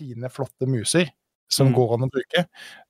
fine, 0.00 0.32
flotte 0.32 0.68
muser 0.70 1.10
som 1.50 1.66
Mm. 1.66 1.74
går 1.74 1.94
an 1.94 2.04
å 2.06 2.10
bruke. 2.14 2.44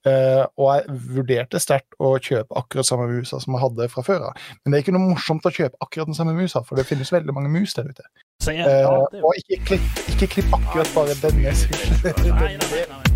Uh, 0.04 0.44
og 0.60 0.66
jeg 0.76 0.98
vurderte 1.16 1.60
sterkt 1.60 1.96
å 1.98 2.12
kjøpe 2.20 2.52
akkurat 2.60 2.86
samme 2.86 3.06
musa 3.08 3.40
som 3.40 3.54
jeg 3.56 3.62
hadde 3.62 3.88
fra 3.88 4.04
før 4.04 4.26
av. 4.28 4.34
Men 4.64 4.72
det 4.72 4.78
er 4.78 4.84
ikke 4.84 4.96
noe 4.98 5.14
morsomt 5.14 5.48
å 5.48 5.54
kjøpe 5.54 5.80
akkurat 5.80 6.10
den 6.12 6.18
samme 6.18 6.34
musa, 6.36 6.60
for 6.62 6.76
det 6.76 6.84
finnes 6.88 7.12
veldig 7.12 7.32
mange 7.32 7.48
mus 7.48 7.72
der 7.74 7.88
ute. 7.88 8.04
Så 8.44 8.52
jeg, 8.52 8.68
ja, 8.68 8.92
det, 9.12 9.22
og 9.24 9.32
ikke 9.40 9.64
klipp, 9.64 9.88
ikke 10.12 10.28
klipp 10.36 10.52
akkurat 10.60 10.92
bare 10.94 11.16
denne. 11.24 11.56
nei, 11.56 12.28
nei, 12.36 12.56
nei, 12.60 12.84
nei. 12.92 13.10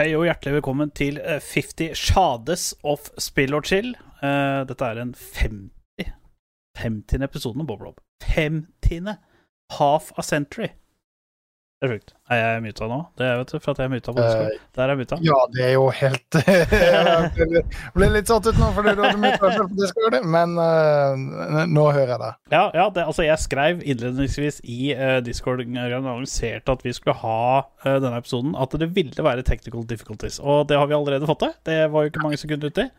Hei, 0.00 0.14
og 0.16 0.22
hjertelig 0.24 0.54
velkommen 0.54 0.90
til 0.96 1.18
eh, 1.20 1.42
50 1.44 1.98
Shades 1.98 2.62
of 2.88 3.10
Spill 3.20 3.52
og 3.52 3.66
Chill. 3.68 3.90
Eh, 4.24 4.62
dette 4.64 4.86
er 4.86 4.96
en 5.02 5.10
50 5.12 6.06
50. 6.80 7.20
episoden 7.26 7.60
av 7.60 7.66
Bob 7.68 7.82
Rob. 7.84 7.98
50. 8.24 9.10
Half 9.76 10.08
a 10.16 10.24
century. 10.24 10.70
Det 11.80 11.88
er 11.88 11.92
sjukt. 11.94 12.10
Er 12.28 12.40
jeg 12.42 12.60
muta 12.60 12.86
nå? 12.90 12.96
Det 13.16 13.24
er 13.24 13.38
vet 13.40 13.52
du, 13.54 13.56
for 13.56 13.72
at 13.72 13.78
jeg 13.80 13.88
er 13.88 13.92
muta 13.94 14.12
på 14.12 14.20
Discord. 14.20 14.56
Der 14.76 14.82
er 14.84 14.90
jeg 14.92 14.98
muta. 15.00 15.16
Ja, 15.24 15.38
det 15.54 15.62
er 15.64 15.70
jo 15.72 15.86
helt 15.96 16.36
Jeg 16.50 17.62
ble 17.94 18.08
litt- 18.12 18.28
satt 18.28 18.50
ut 18.50 18.60
nå 18.60 18.68
fordi 18.76 18.92
du 18.98 19.00
hadde 19.06 19.30
selv 19.40 19.70
på 19.70 19.78
Discord, 19.78 20.18
men 20.34 20.52
uh, 20.60 21.64
nå 21.72 21.86
hører 21.96 22.12
jeg 22.12 22.20
det. 22.26 22.30
Ja, 22.52 22.62
ja 22.76 22.86
det, 22.92 23.06
altså 23.08 23.24
jeg 23.24 23.40
skrev 23.46 23.80
innledningsvis 23.80 24.60
i 24.68 24.92
uh, 24.92 25.16
Discord 25.24 25.64
og 25.64 25.80
annonserte 26.02 26.76
at 26.76 26.84
vi 26.84 26.92
skulle 26.92 27.16
ha 27.24 27.40
uh, 27.64 27.96
denne 27.96 28.20
episoden, 28.20 28.52
at 28.60 28.76
det 28.76 28.92
ville 29.00 29.24
være 29.30 29.48
technical 29.48 29.88
difficulties. 29.88 30.36
Og 30.36 30.68
det 30.68 30.76
har 30.76 30.84
vi 30.84 31.00
allerede 31.00 31.32
fått 31.32 31.46
til. 31.46 31.58
Det 31.64 31.82
var 31.94 32.04
jo 32.04 32.12
ikke 32.12 32.28
mange 32.28 32.44
sekunder 32.44 32.68
uti. 32.68 32.90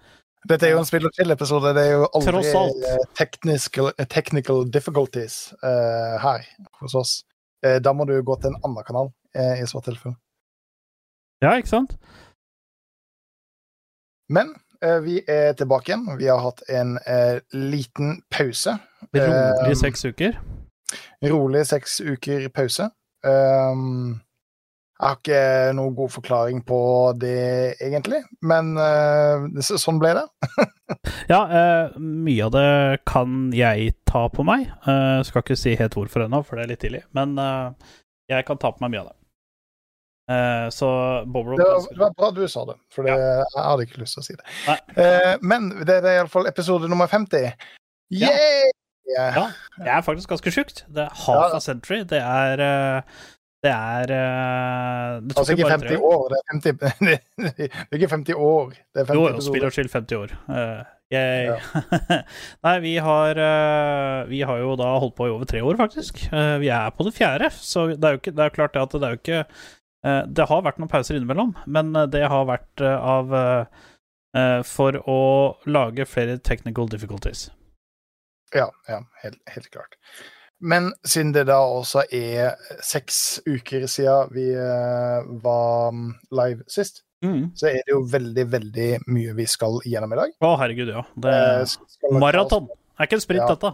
Dette 0.49 0.65
er 0.65 0.73
jo 0.73 0.81
en 0.81 0.89
spill 0.89 1.05
og 1.05 1.13
chill-episode. 1.13 1.77
Det 1.77 1.85
er 1.85 1.99
jo 1.99 2.09
aldri 2.17 3.03
technical, 3.13 3.93
technical 4.09 4.65
difficulties 4.73 5.51
her 5.61 6.47
hos 6.81 6.97
oss. 6.97 7.19
Eh, 7.65 7.77
da 7.83 7.93
må 7.93 8.07
du 8.09 8.15
gå 8.25 8.37
til 8.41 8.51
en 8.51 8.59
annen 8.65 8.85
kanal 8.87 9.11
eh, 9.37 9.61
i 9.61 9.67
så 9.69 9.81
tilfelle. 9.85 10.17
Ja, 11.41 11.55
ikke 11.57 11.71
sant? 11.71 11.95
Men 14.31 14.53
eh, 14.81 14.99
vi 15.05 15.19
er 15.29 15.53
tilbake 15.57 15.91
igjen. 15.91 16.07
Vi 16.19 16.29
har 16.29 16.41
hatt 16.41 16.63
en 16.69 16.97
liten 17.51 18.21
pause. 18.31 18.77
Rolig 19.13 19.77
seks 19.77 20.05
uker. 20.05 20.39
rolig 21.23 21.65
seks 21.69 21.99
uker 22.01 22.49
pause. 22.53 22.89
Um, 23.21 24.21
jeg 25.01 25.09
har 25.09 25.15
ikke 25.17 25.37
noen 25.73 25.95
god 25.97 26.11
forklaring 26.13 26.59
på 26.61 26.79
det, 27.17 27.73
egentlig, 27.81 28.19
men 28.45 28.75
uh, 28.77 29.47
sånn 29.65 29.97
ble 30.01 30.13
det. 30.19 30.27
Ja, 31.31 31.39
uh, 31.47 31.95
mye 31.97 32.43
av 32.45 32.51
det 32.53 32.65
kan 33.09 33.47
jeg 33.55 33.95
ta 34.05 34.25
på 34.29 34.43
meg. 34.45 34.67
Uh, 34.85 35.23
skal 35.25 35.41
ikke 35.41 35.57
si 35.57 35.73
helt 35.79 35.95
hvorfor 35.97 36.27
ennå, 36.27 36.43
for 36.45 36.59
det 36.59 36.65
er 36.67 36.71
litt 36.73 36.83
tidlig. 36.83 37.01
Men 37.17 37.33
jeg 38.29 38.45
kan 38.45 38.59
ta 38.61 38.69
på 38.75 38.83
meg 38.83 38.93
mye 38.93 39.01
av 39.05 39.09
det. 39.09 39.17
Så 40.75 40.87
Bob 41.31 41.49
Rob 41.49 41.57
Det 41.59 41.65
var, 41.65 41.87
det 41.89 42.03
var 42.03 42.13
bra 42.19 42.29
du 42.35 42.43
sa 42.51 42.61
det, 42.69 42.77
for 42.93 43.07
det, 43.07 43.15
jeg 43.17 43.65
hadde 43.65 43.87
ikke 43.87 44.03
lyst 44.03 44.19
til 44.19 44.21
å 44.21 44.27
si 44.27 44.37
det. 44.37 45.41
Men 45.41 45.71
det 45.87 45.97
er 46.03 46.11
iallfall 46.19 46.47
episode 46.51 46.91
nummer 46.91 47.09
50. 47.11 47.49
Ja. 48.13 48.29
Yay! 48.29 48.69
Ja, 49.15 49.49
det 49.81 49.91
er 49.91 50.05
faktisk 50.05 50.29
ganske 50.31 50.53
sjukt. 50.53 50.85
Det 50.87 51.07
er 51.07 51.21
half 51.25 51.49
Ja. 51.49 51.57
a 51.57 51.59
century. 51.63 52.03
Det 52.07 52.21
er 52.21 53.01
Det 53.61 53.71
er 53.71 54.11
eh, 54.15 55.19
Det 55.21 55.35
tok 55.35 55.41
Altså 55.41 55.53
ikke 55.53 55.67
bare 55.67 55.83
tre 55.83 55.97
år, 56.01 56.23
det 56.31 56.39
er 56.39 56.47
50 56.55 56.71
Det 57.59 57.67
er 57.69 57.99
ikke 57.99 58.09
50 58.15 58.39
år, 58.47 58.71
det 58.73 59.03
er 59.03 59.11
50 59.11 59.19
Jo, 59.19 59.27
jo, 59.27 59.43
spill 59.45 59.67
og 59.67 59.75
chill 59.75 59.91
50 59.93 60.17
år. 60.17 60.33
Eh, 60.55 60.81
ja. 61.11 61.57
Nei, 62.65 62.73
vi 62.79 62.95
har 63.03 63.37
uh, 63.37 64.29
Vi 64.31 64.41
har 64.47 64.61
jo 64.63 64.73
da 64.79 64.93
holdt 65.03 65.17
på 65.17 65.27
i 65.27 65.33
over 65.33 65.45
tre 65.45 65.61
år, 65.61 65.77
faktisk. 65.77 66.23
Uh, 66.31 66.55
vi 66.63 66.71
er 66.71 66.89
på 66.95 67.05
det 67.05 67.13
fjerde, 67.17 67.51
så 67.53 67.89
det 67.91 67.99
er 67.99 68.15
jo 68.15 68.23
ikke 68.23 68.35
Det 68.37 68.47
er 68.47 68.57
klart 68.57 68.73
det 68.73 68.85
at 68.85 68.97
det 68.97 69.07
er 69.07 69.15
jo 69.17 69.21
ikke 69.21 69.45
Det 70.33 70.49
har 70.49 70.65
vært 70.65 70.79
noen 70.81 70.89
pauser 70.89 71.19
innimellom, 71.19 71.53
men 71.69 71.93
det 72.09 72.23
har 72.31 72.47
vært 72.49 72.81
av 72.81 73.35
For 74.65 74.97
å 75.05 75.21
lage 75.69 76.07
flere 76.09 76.39
technical 76.41 76.89
difficulties. 76.89 77.51
Ja, 78.55 78.71
ja 78.89 79.03
helt, 79.21 79.37
helt 79.51 79.69
klart. 79.69 79.99
Men 80.61 80.91
siden 81.07 81.31
det 81.33 81.47
da 81.49 81.57
også 81.65 82.03
er 82.13 82.57
seks 82.85 83.39
uker 83.49 83.87
siden 83.89 84.29
vi 84.35 84.51
eh, 84.53 85.29
var 85.43 85.91
mm, 85.95 86.11
live 86.37 86.67
sist, 86.69 87.03
Mm. 87.21 87.51
så 87.53 87.67
er 87.69 87.83
det 87.85 87.93
jo 87.93 87.99
veldig, 88.09 88.43
veldig 88.49 88.85
mye 89.13 89.33
vi 89.37 89.43
skal 89.45 89.75
gjennom 89.85 90.13
i 90.15 90.17
dag. 90.17 90.31
Å, 90.41 90.55
herregud, 90.57 90.89
ja. 90.89 91.03
Det 91.21 91.33
er 91.37 91.59
nok 92.09 92.15
Maraton. 92.23 92.65
Er 92.97 93.05
ikke 93.05 93.19
en 93.19 93.21
sprint, 93.21 93.43
Ja. 93.43 93.51
dette. 93.53 93.69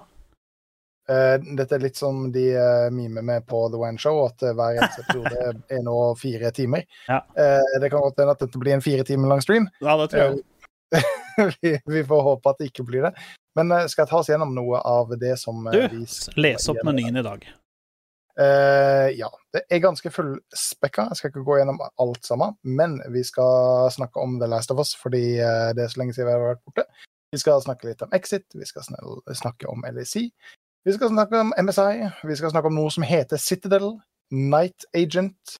Uh, 1.07 1.37
dette 1.55 1.77
er 1.77 1.79
litt 1.85 1.95
som 1.95 2.25
de 2.35 2.43
uh, 2.59 2.89
mimer 2.91 3.23
med 3.23 3.45
på 3.47 3.61
The 3.71 3.79
One 3.79 3.95
Show, 4.03 4.25
at 4.27 4.43
uh, 4.43 4.51
hver 4.51 4.75
eneste 4.81 4.99
episode 5.05 5.53
er 5.71 5.85
nå 5.85 5.95
fire 6.19 6.51
timer. 6.51 6.83
Ja. 7.07 7.21
Eh, 7.39 7.79
det 7.79 7.87
kan 7.93 8.03
godt 8.03 8.19
hende 8.19 8.35
at 8.35 8.43
dette 8.43 8.59
blir 8.59 8.75
en 8.75 8.83
fire 8.83 9.07
timer 9.07 9.31
lang 9.31 9.39
stream. 9.45 9.69
Ja, 9.79 9.95
det 10.01 10.09
tror 10.11 10.35
jeg. 10.35 10.43
vi, 11.63 11.71
vi 11.87 12.03
får 12.11 12.25
håpe 12.27 12.51
at 12.51 12.59
det 12.59 12.67
ikke 12.73 12.83
blir 12.91 13.07
det. 13.07 13.13
Men 13.57 13.73
eh, 13.73 13.87
skal 13.89 14.05
jeg 14.05 14.11
ta 14.11 14.19
oss 14.21 14.29
gjennom 14.31 14.53
noe 14.55 14.81
av 14.85 15.13
det 15.19 15.33
som 15.41 15.65
eh, 15.71 15.87
Du, 15.89 16.03
Les 16.39 16.69
opp 16.71 16.83
menyen 16.87 17.17
i 17.17 17.25
dag. 17.25 17.47
Uh, 18.37 19.09
ja. 19.17 19.31
Det 19.53 19.63
er 19.73 19.81
ganske 19.81 20.11
fullspekka. 20.13 21.07
Jeg 21.09 21.19
skal 21.19 21.31
ikke 21.31 21.45
gå 21.47 21.57
gjennom 21.57 21.81
alt 21.81 22.27
sammen, 22.27 22.53
men 22.61 22.99
vi 23.13 23.23
skal 23.25 23.89
snakke 23.95 24.21
om 24.21 24.37
The 24.41 24.49
Last 24.51 24.73
of 24.73 24.81
Us 24.83 24.93
fordi 24.97 25.39
det 25.73 25.83
er 25.83 25.89
så 25.89 26.03
lenge 26.03 26.13
siden 26.13 26.29
vi 26.29 26.35
har 26.35 26.45
vært 26.51 26.65
borte. 26.67 26.85
Vi 27.33 27.41
skal 27.41 27.63
snakke 27.63 27.89
litt 27.89 28.03
om 28.05 28.13
Exit, 28.15 28.45
vi 28.55 28.67
skal 28.69 28.85
snakke 28.85 29.67
om 29.67 29.81
LAC. 29.89 30.13
Vi 30.87 30.93
skal 30.95 31.09
snakke 31.11 31.41
om 31.41 31.49
MSI, 31.57 32.05
vi 32.29 32.37
skal 32.39 32.53
snakke 32.53 32.69
om 32.69 32.77
noe 32.77 32.93
som 32.93 33.03
heter 33.03 33.41
Citadel, 33.41 33.97
Night 34.31 34.85
Agent 34.95 35.57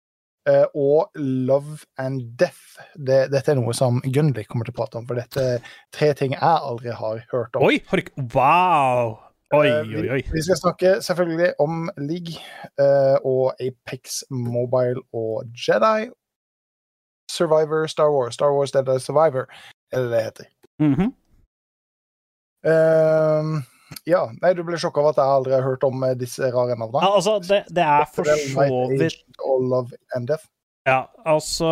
og 0.74 1.12
Love 1.20 1.82
and 2.00 2.24
Death. 2.40 2.80
Det, 2.96 3.26
dette 3.34 3.52
er 3.52 3.60
noe 3.60 3.76
som 3.76 4.02
Gunli 4.06 4.46
kommer 4.48 4.68
til 4.68 4.76
å 4.76 4.80
prate 4.80 5.00
om, 5.02 5.08
for 5.10 5.20
dette 5.20 5.44
er 5.58 5.72
tre 5.96 6.14
ting 6.18 6.36
jeg 6.36 6.44
aldri 6.44 6.94
har 6.96 7.24
hørt 7.34 7.58
om. 7.58 7.68
Oi! 7.68 7.82
Har 7.90 8.02
du 8.02 8.12
Wow! 8.36 9.18
Oi, 9.56 9.68
Eh, 9.68 9.80
oi, 9.80 10.10
oi. 10.12 10.22
Vi, 10.28 10.32
vi 10.34 10.42
skal 10.44 10.58
snakke 10.60 10.90
selvfølgelig 11.02 11.54
om 11.64 11.90
League 11.98 12.36
eh, 12.84 13.18
og 13.24 13.56
Apex 13.64 14.24
Mobile 14.30 15.00
og 15.14 15.48
Jedi. 15.56 16.10
Survivor, 17.32 17.88
Star 17.88 18.12
Wars, 18.12 18.34
Star 18.34 18.52
Wars 18.52 18.72
Dead 18.72 19.00
Survivor, 19.00 19.48
er 19.92 20.02
det 20.02 20.12
det 20.12 20.24
heter. 20.24 20.46
-hmm. 20.82 21.12
Ehm, 22.72 23.64
ja, 24.08 24.26
nei, 24.42 24.52
du 24.56 24.64
ble 24.68 24.80
sjokka 24.80 25.02
over 25.02 25.14
at 25.14 25.22
jeg 25.22 25.38
aldri 25.38 25.56
har 25.56 25.64
hørt 25.66 25.86
om 25.88 26.04
eh, 26.04 26.16
disse 26.20 26.50
rare 26.52 26.76
navnene. 26.76 27.04
Ja, 27.04 27.14
altså, 27.20 27.38
det, 27.44 27.62
det 27.74 27.86
er 27.86 28.10
for 28.12 28.28
så 28.28 28.68
vidt. 28.92 30.46
Ja, 30.88 31.00
altså 31.28 31.72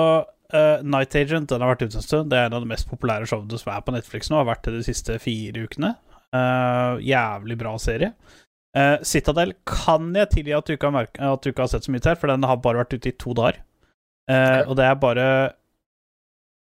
uh, 0.54 0.84
Night 0.84 1.16
Agent 1.16 1.52
den 1.52 1.64
har 1.64 1.74
vært 1.74 1.86
ute 1.86 2.00
en 2.00 2.06
stund. 2.06 2.32
Det 2.32 2.40
er 2.40 2.50
en 2.50 2.58
av 2.58 2.64
de 2.64 2.72
mest 2.72 2.88
populære 2.92 3.28
showene 3.30 3.60
som 3.60 3.74
er 3.74 3.84
på 3.86 3.96
Netflix 3.96 4.32
nå. 4.32 4.40
Har 4.40 4.50
vært 4.50 4.68
det 4.68 4.78
de 4.78 4.88
siste 4.88 5.20
fire 5.24 5.68
ukene. 5.68 5.94
Uh, 6.36 7.02
jævlig 7.04 7.60
bra 7.60 7.76
serie. 7.80 8.12
Uh, 8.76 8.98
Citadel 9.08 9.54
kan 9.68 10.10
jeg 10.16 10.32
tilgi 10.34 10.56
at 10.56 10.72
at 10.72 11.44
du 11.44 11.52
ikke 11.52 11.64
har 11.64 11.72
sett 11.72 11.88
så 11.88 11.94
mye 11.96 12.04
til, 12.04 12.18
for 12.20 12.32
den 12.32 12.48
har 12.48 12.64
bare 12.64 12.84
vært 12.84 12.98
ute 12.98 13.12
i 13.12 13.16
to 13.20 13.36
dager. 13.36 13.62
Uh. 14.32 14.64
Og 14.68 14.76
det 14.80 14.88
er 14.88 15.00
bare 15.00 15.28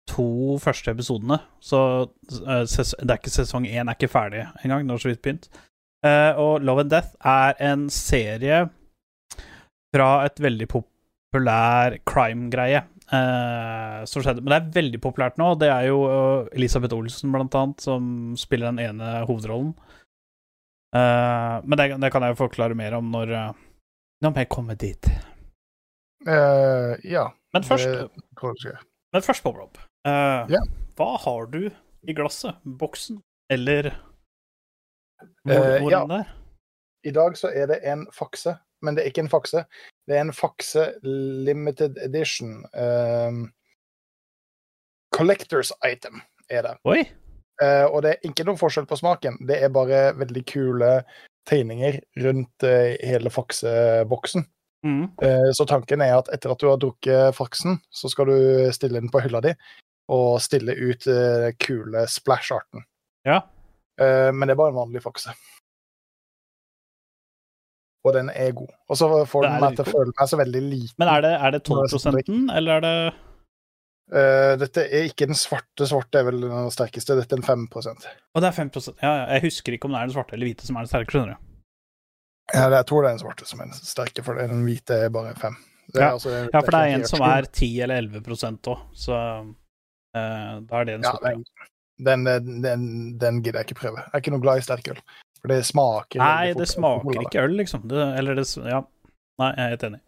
to 0.09 0.57
første 0.61 0.91
episodene, 0.91 1.37
så 1.63 1.81
eh, 2.01 2.63
det 2.65 3.07
er 3.07 3.19
ikke 3.19 3.33
sesong 3.33 3.67
én 3.67 3.87
er 3.87 3.97
ikke 3.97 4.11
ferdig 4.11 4.45
engang. 4.63 4.85
Det 4.87 4.95
har 4.95 5.03
så 5.03 5.11
vidt 5.11 5.21
begynt. 5.23 5.49
Eh, 6.05 6.31
og 6.41 6.63
Love 6.65 6.85
and 6.85 6.93
Death 6.93 7.13
er 7.27 7.55
en 7.71 7.89
serie 7.93 8.63
fra 9.91 10.09
et 10.25 10.41
veldig 10.41 10.67
populær 10.71 11.99
crime-greie. 12.07 12.83
eh, 13.11 14.05
som 14.07 14.23
skjedde. 14.23 14.41
Men 14.41 14.53
det 14.53 14.57
er 14.57 14.75
veldig 14.81 15.01
populært 15.03 15.37
nå. 15.37 15.53
Det 15.59 15.67
er 15.67 15.89
jo 15.89 15.97
Elisabeth 16.55 16.95
Olsen, 16.95 17.31
blant 17.31 17.55
annet, 17.59 17.81
som 17.83 18.31
spiller 18.39 18.71
den 18.71 18.79
ene 18.79 19.25
hovedrollen. 19.27 19.73
Men 20.91 21.77
det, 21.79 21.85
det 22.03 22.09
kan 22.11 22.23
jeg 22.23 22.33
jo 22.33 22.39
forklare 22.41 22.75
mer 22.75 22.97
om 22.97 23.11
når 23.13 23.29
Når 24.21 24.37
jeg 24.37 24.49
kommer 24.51 24.75
dit. 24.75 25.07
Uh, 26.27 26.99
ja. 27.07 27.29
Men 27.53 27.63
først, 27.63 27.87
det 27.87 28.75
men 29.13 29.23
først 29.23 29.43
på 29.43 29.51
Rob. 29.55 29.79
Eh, 30.07 30.51
yeah. 30.51 30.65
Hva 30.97 31.15
har 31.21 31.45
du 31.53 31.69
i 32.07 32.13
glasset? 32.13 32.57
Boksen? 32.63 33.21
Eller 33.53 33.91
hvor, 35.45 35.53
hvor 35.53 35.87
uh, 35.87 35.91
ja. 35.91 36.01
enn 36.01 36.15
er? 36.21 36.29
I 37.05 37.13
dag 37.13 37.37
så 37.37 37.51
er 37.53 37.69
det 37.69 37.81
en 37.89 38.05
fakse, 38.13 38.55
men 38.81 38.97
det 38.97 39.03
er 39.03 39.11
ikke 39.11 39.25
en 39.25 39.31
fakse. 39.33 39.63
Det 40.09 40.17
er 40.17 40.25
en 40.25 40.33
fakse 40.33 40.87
limited 41.03 41.97
edition. 42.01 42.59
Ehm, 42.77 43.47
collectors 45.15 45.71
item, 45.85 46.21
er 46.49 46.65
det. 46.67 46.75
Oi! 46.85 47.01
Uh, 47.61 47.85
og 47.89 48.01
det 48.05 48.13
er 48.13 48.29
ikke 48.29 48.45
noen 48.45 48.57
forskjell 48.57 48.87
på 48.89 48.97
smaken. 48.97 49.37
Det 49.49 49.59
er 49.61 49.73
bare 49.73 50.01
veldig 50.17 50.43
kule 50.49 50.91
tegninger 51.49 51.99
rundt 52.25 52.65
uh, 52.65 52.93
hele 53.05 53.33
fakseboksen. 53.33 54.45
Mm. 54.85 55.03
Eh, 55.21 55.49
så 55.53 55.65
tanken 55.69 56.01
er 56.01 56.15
at 56.17 56.29
etter 56.33 56.49
at 56.49 56.61
du 56.61 56.65
har 56.65 56.79
drukket 56.81 57.35
faksen, 57.37 57.75
så 57.93 58.09
skal 58.09 58.31
du 58.31 58.37
stille 58.73 58.97
den 58.97 59.11
på 59.13 59.21
hylla 59.21 59.37
di 59.45 59.51
og 60.11 60.41
stille 60.43 60.75
ut 60.75 61.07
uh, 61.07 61.47
kule 61.61 62.05
splash-arten. 62.11 62.85
Ja. 63.27 63.41
Uh, 64.01 64.29
men 64.35 64.47
det 64.47 64.55
er 64.55 64.61
bare 64.61 64.73
en 64.73 64.81
vanlig 64.81 65.03
fakse. 65.03 65.33
Og 68.01 68.15
den 68.17 68.31
er 68.33 68.53
god. 68.57 68.71
Og 68.89 68.97
så 68.97 69.09
får 69.29 69.45
den 69.45 69.59
meg 69.61 69.75
til 69.77 69.85
å 69.85 69.91
føle 69.91 70.13
meg 70.13 70.29
så 70.29 70.39
veldig 70.39 70.61
liten. 70.65 70.97
Men 71.01 71.11
er 71.11 71.25
det, 71.25 71.33
er 71.37 71.53
det 71.53 71.61
Nå 71.69 71.77
er 71.77 71.91
det 71.91 71.99
sånn 72.01 72.17
12 72.17 72.55
eller 72.57 72.79
er 72.79 72.87
det 72.87 72.95
Uh, 74.11 74.57
dette 74.59 74.83
er 74.91 75.05
ikke 75.07 75.23
den 75.29 75.37
svarte. 75.39 75.85
Svarte 75.87 76.19
er 76.19 76.25
vel 76.27 76.41
den 76.43 76.71
sterkeste. 76.73 77.15
Dette 77.15 77.37
er 77.37 77.39
en 77.39 77.45
5 77.47 77.61
Og 77.71 78.41
det 78.43 78.49
er 78.49 78.55
5 78.57 78.71
Ja, 78.99 79.11
ja. 79.21 79.21
Jeg 79.37 79.45
husker 79.45 79.77
ikke 79.77 79.87
om 79.87 79.95
det 79.95 80.01
er 80.01 80.09
den 80.09 80.15
svarte 80.17 80.35
eller 80.35 80.49
hvite 80.49 80.67
som 80.67 80.75
er 80.75 80.83
den 80.83 80.91
sterke, 80.91 81.13
skjønner 81.13 81.37
du. 81.37 81.45
Ja, 82.51 82.65
jeg 82.67 82.87
tror 82.89 83.05
det 83.05 83.07
er 83.07 83.15
den 83.15 83.21
svarte 83.21 83.47
som 83.47 83.61
er 83.63 83.69
den 83.71 83.79
sterke, 83.79 84.25
for 84.25 84.35
den 84.35 84.65
hvite 84.67 84.97
er 85.05 85.13
bare 85.15 85.31
5. 85.39 85.55
Ja. 85.95 86.09
altså, 86.09 86.33
Ja, 86.51 86.59
for 86.59 86.75
det 86.75 86.81
er 86.81 86.97
en 86.97 87.07
som 87.07 87.23
er 87.23 87.47
10 87.47 87.69
eller 87.85 88.03
11 88.03 88.19
òg, 88.73 88.83
så 88.99 89.15
da 90.13 90.79
er 90.81 90.87
det 90.87 90.95
den 90.97 91.05
Ja, 91.07 91.11
sorte. 91.15 91.67
den, 92.01 92.25
den, 92.27 92.61
den, 92.63 92.87
den 93.21 93.41
gidder 93.43 93.61
jeg 93.61 93.69
ikke 93.69 93.81
prøve. 93.81 94.03
Jeg 94.03 94.13
er 94.13 94.23
ikke 94.23 94.33
noe 94.35 94.43
glad 94.43 94.61
i 94.61 94.65
sterkøl. 94.65 95.01
For 95.41 95.49
det 95.49 95.61
smaker 95.65 96.21
Nei, 96.21 96.53
det 96.53 96.67
smaker 96.69 97.21
ikke 97.23 97.45
øl, 97.47 97.55
liksom. 97.57 97.85
Det, 97.89 98.01
eller 98.19 98.37
det 98.37 98.45
Ja. 98.61 98.83
Nei, 99.41 99.53
jeg 99.55 99.63
er 99.63 99.71
helt 99.73 99.85
enig. 99.87 100.01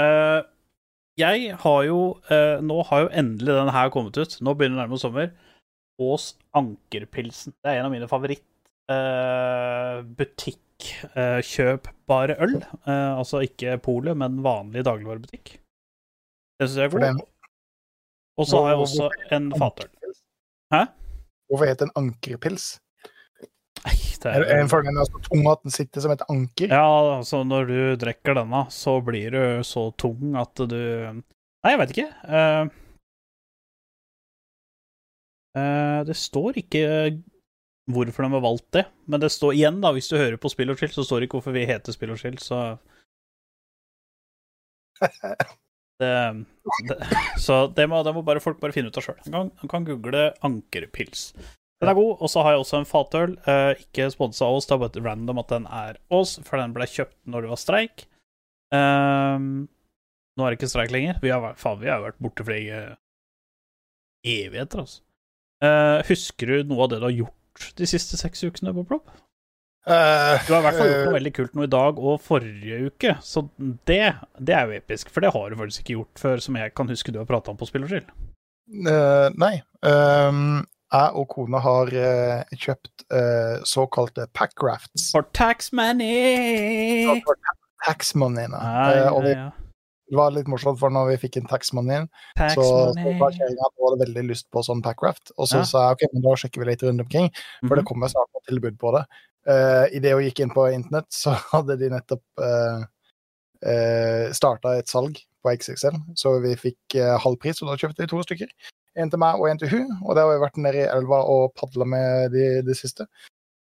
Uh, 0.00 0.40
jeg 1.20 1.54
har 1.62 1.80
jo 1.84 2.00
uh, 2.30 2.58
Nå 2.64 2.82
har 2.88 3.04
jo 3.04 3.10
endelig 3.22 3.56
den 3.56 3.72
her 3.72 3.92
kommet 3.92 4.18
ut. 4.20 4.36
Nå 4.44 4.54
begynner 4.54 4.76
det 4.80 4.84
nærmere 4.84 5.02
sommer. 5.02 5.32
Ås 6.00 6.34
Ankerpilsen. 6.56 7.54
Det 7.60 7.72
er 7.72 7.80
en 7.80 7.88
av 7.88 7.94
mine 7.94 8.08
favoritt 8.08 8.44
uh, 8.90 10.00
øl. 12.40 12.56
Eh, 12.86 13.18
altså 13.18 13.42
ikke 13.44 13.78
polet, 13.84 14.16
men 14.16 14.40
vanlig 14.44 14.84
dagligvarebutikk. 14.84 15.58
Det 16.60 16.68
syns 16.68 16.78
jeg 16.80 16.88
er 16.88 16.94
god. 16.96 17.26
Og 18.40 18.48
så 18.48 18.62
har 18.64 18.74
jeg 18.74 18.84
også 18.86 19.08
en 19.36 19.50
fatøl. 19.60 19.90
Hæ? 20.74 20.84
Hvorfor 21.50 21.68
heter 21.68 21.88
den 21.88 21.96
ankerpils? 21.98 22.68
Nei, 23.80 23.96
det 24.22 24.32
Er 24.36 24.60
en 24.60 24.68
for 24.70 24.84
den 24.84 24.98
er 25.00 25.08
så 25.08 25.20
tung 25.24 25.46
at 25.50 25.62
den 25.64 25.74
sitter 25.74 26.04
som 26.04 26.12
et 26.14 26.22
anker? 26.28 26.68
Ja, 26.68 27.16
altså 27.16 27.42
når 27.46 27.70
du 27.70 27.80
drikker 28.04 28.36
denne, 28.38 28.66
så 28.72 28.98
blir 29.04 29.34
du 29.34 29.42
så 29.66 29.88
tung 29.98 30.36
at 30.40 30.54
du 30.70 30.80
Nei, 31.60 31.74
jeg 31.74 31.80
veit 31.80 31.92
ikke. 31.92 32.10
Uh... 32.24 32.70
Uh, 35.50 36.00
det 36.06 36.14
står 36.14 36.60
ikke 36.62 36.84
hvorfor 37.90 38.22
de 38.22 38.30
har 38.32 38.44
valgt 38.44 38.68
det, 38.76 38.84
men 39.10 39.20
det 39.20 39.32
står 39.34 39.56
igjen, 39.56 39.80
da, 39.82 39.90
hvis 39.92 40.08
du 40.08 40.14
hører 40.14 40.38
på 40.38 40.48
Spill 40.52 40.70
og 40.70 40.78
chill, 40.78 40.92
så 40.94 41.02
står 41.04 41.18
det 41.18 41.26
ikke 41.26 41.40
hvorfor 41.40 41.56
vi 41.56 41.66
heter 41.66 41.92
Spill 41.92 42.14
og 42.14 42.20
chill, 42.22 42.38
så 42.38 42.76
det, 46.00 46.10
det, 46.88 46.96
Så 47.40 47.62
det 47.76 47.86
må, 47.90 48.02
det 48.06 48.14
må 48.16 48.24
bare 48.26 48.42
folk 48.42 48.60
bare 48.62 48.74
finne 48.76 48.90
ut 48.90 48.98
av 49.00 49.06
sjøl. 49.06 49.18
Man 49.32 49.50
man 49.60 49.72
kan 49.72 49.86
google 49.88 50.30
ankerpils. 50.46 51.30
Den 51.80 51.88
er 51.88 51.96
god, 51.96 52.16
og 52.20 52.28
så 52.28 52.42
har 52.44 52.54
jeg 52.54 52.62
også 52.64 52.80
en 52.80 52.88
fatøl. 52.88 53.36
Eh, 53.48 53.84
ikke 53.86 54.10
sponsa 54.12 54.44
av 54.48 54.58
oss, 54.58 54.68
det 54.68 54.76
er 54.76 54.82
bare 54.82 55.04
random 55.04 55.40
at 55.40 55.52
den 55.52 55.68
er 55.72 56.00
oss, 56.12 56.34
for 56.44 56.60
den 56.60 56.74
ble 56.76 56.88
kjøpt 56.90 57.16
når 57.30 57.46
det 57.46 57.52
var 57.54 57.60
streik. 57.62 58.04
Eh, 58.76 59.38
nå 59.40 60.44
er 60.44 60.52
det 60.52 60.58
ikke 60.60 60.72
streik 60.72 60.92
lenger. 60.92 61.20
Vi 61.24 61.32
har, 61.32 61.54
faen, 61.60 61.80
vi 61.80 61.88
har 61.88 62.04
vært 62.04 62.20
borte 62.20 62.44
for 62.44 62.56
eh, 62.56 62.92
evigheter, 64.28 64.84
altså. 64.84 65.00
Eh, 65.64 65.98
husker 66.08 66.52
du 66.52 66.70
noe 66.70 66.84
av 66.84 66.92
det 66.92 67.00
du 67.00 67.08
har 67.08 67.16
gjort 67.16 67.66
de 67.76 67.88
siste 67.88 68.16
seks 68.20 68.44
ukene, 68.46 68.72
på 68.76 68.86
Rob? 68.92 69.08
Eh, 69.88 70.42
Du 70.46 70.52
har 70.52 70.60
i 70.60 70.64
hvert 70.66 70.76
fall 70.76 70.90
gjort 70.90 70.98
eh, 70.98 71.06
noe 71.08 71.16
veldig 71.16 71.32
kult 71.38 71.54
nå 71.56 71.64
i 71.64 71.70
dag 71.72 72.00
og 72.02 72.18
forrige 72.24 72.80
uke, 72.90 73.14
så 73.24 73.46
det, 73.88 74.02
det 74.36 74.56
er 74.56 74.66
jo 74.68 74.76
episk. 74.76 75.12
For 75.12 75.24
det 75.24 75.32
har 75.36 75.46
du 75.50 75.56
faktisk 75.60 75.84
ikke 75.84 75.96
gjort 75.96 76.20
før, 76.24 76.42
som 76.44 76.58
jeg 76.60 76.74
kan 76.76 76.90
huske 76.92 77.14
du 77.14 77.20
har 77.22 77.28
prata 77.30 77.52
om 77.54 77.60
på 77.60 77.68
Spill 77.70 77.86
og 77.88 77.94
chill. 77.94 78.04
eh, 78.70 79.30
nei. 79.40 79.54
Um, 79.80 80.60
jeg 80.90 81.14
og 81.16 81.28
kona 81.30 81.60
har 81.62 81.92
uh, 81.94 82.52
kjøpt 82.58 83.04
uh, 83.14 83.62
såkalte 83.64 84.26
packrafts. 84.34 85.08
For 85.14 85.22
tax 85.32 85.70
money! 85.72 87.06
For 87.24 87.38
tax 87.86 88.10
money 88.18 88.48
Nei, 88.50 88.96
ja, 88.98 89.12
og 89.14 89.22
vi, 89.24 89.36
ja. 89.36 89.48
Det 90.10 90.18
var 90.18 90.32
litt 90.34 90.48
morsomt, 90.50 90.78
for 90.80 90.90
når 90.90 91.12
vi 91.12 91.16
fikk 91.22 91.36
inn 91.38 91.46
taxmoneyen, 91.46 92.08
Tax 92.36 92.54
så, 92.58 92.64
så 92.92 93.12
var 93.20 93.30
kjerringa 93.36 93.68
hadde 93.78 93.98
veldig 94.04 94.24
lyst 94.28 94.48
på 94.50 94.62
sånn 94.66 94.82
packraft. 94.82 95.30
Og 95.38 95.46
så 95.48 95.60
Ja. 95.62 95.64
sa 95.70 95.82
jeg 95.88 95.96
ok, 96.00 96.12
men 96.14 96.22
da 96.26 96.34
sjekker 96.36 96.58
vi 96.64 96.70
litt 96.72 96.82
rundt 96.82 97.00
omkring, 97.06 97.30
for 97.66 97.76
det 97.76 97.84
Mhm. 97.84 97.88
kommer 97.92 98.08
snart 98.10 98.28
noe 98.34 98.42
tilbud 98.50 98.78
på 98.78 98.92
det. 98.98 99.04
Uh, 99.48 99.86
Idet 99.96 100.12
hun 100.12 100.22
gikk 100.26 100.40
inn 100.44 100.50
på 100.52 100.66
internett, 100.74 101.08
så 101.22 101.32
hadde 101.54 101.78
de 101.78 101.88
nettopp 101.88 102.22
uh, 102.42 102.84
starta 104.32 104.76
et 104.78 104.88
salg 104.90 105.16
på 105.44 105.54
XXL, 105.56 105.96
så 106.16 106.34
vi 106.42 106.54
fikk 106.56 106.96
uh, 107.00 107.16
halv 107.22 107.38
pris, 107.40 107.62
og 107.62 107.70
da 107.70 107.76
kjøpte 107.80 108.04
vi 108.04 108.10
to 108.10 108.20
stykker. 108.26 108.50
En 108.96 109.08
til 109.10 109.20
meg 109.22 109.38
og 109.38 109.48
en 109.48 109.58
til 109.60 109.68
hun, 109.70 109.90
og 110.04 110.16
det 110.16 110.24
har 110.24 110.32
vi 110.34 110.42
vært 110.42 110.58
nede 110.58 110.82
i 110.82 110.88
elva 110.90 111.20
og 111.30 111.54
padla 111.54 111.86
med 111.86 112.32
de, 112.34 112.46
de 112.66 112.74
siste. 112.74 113.06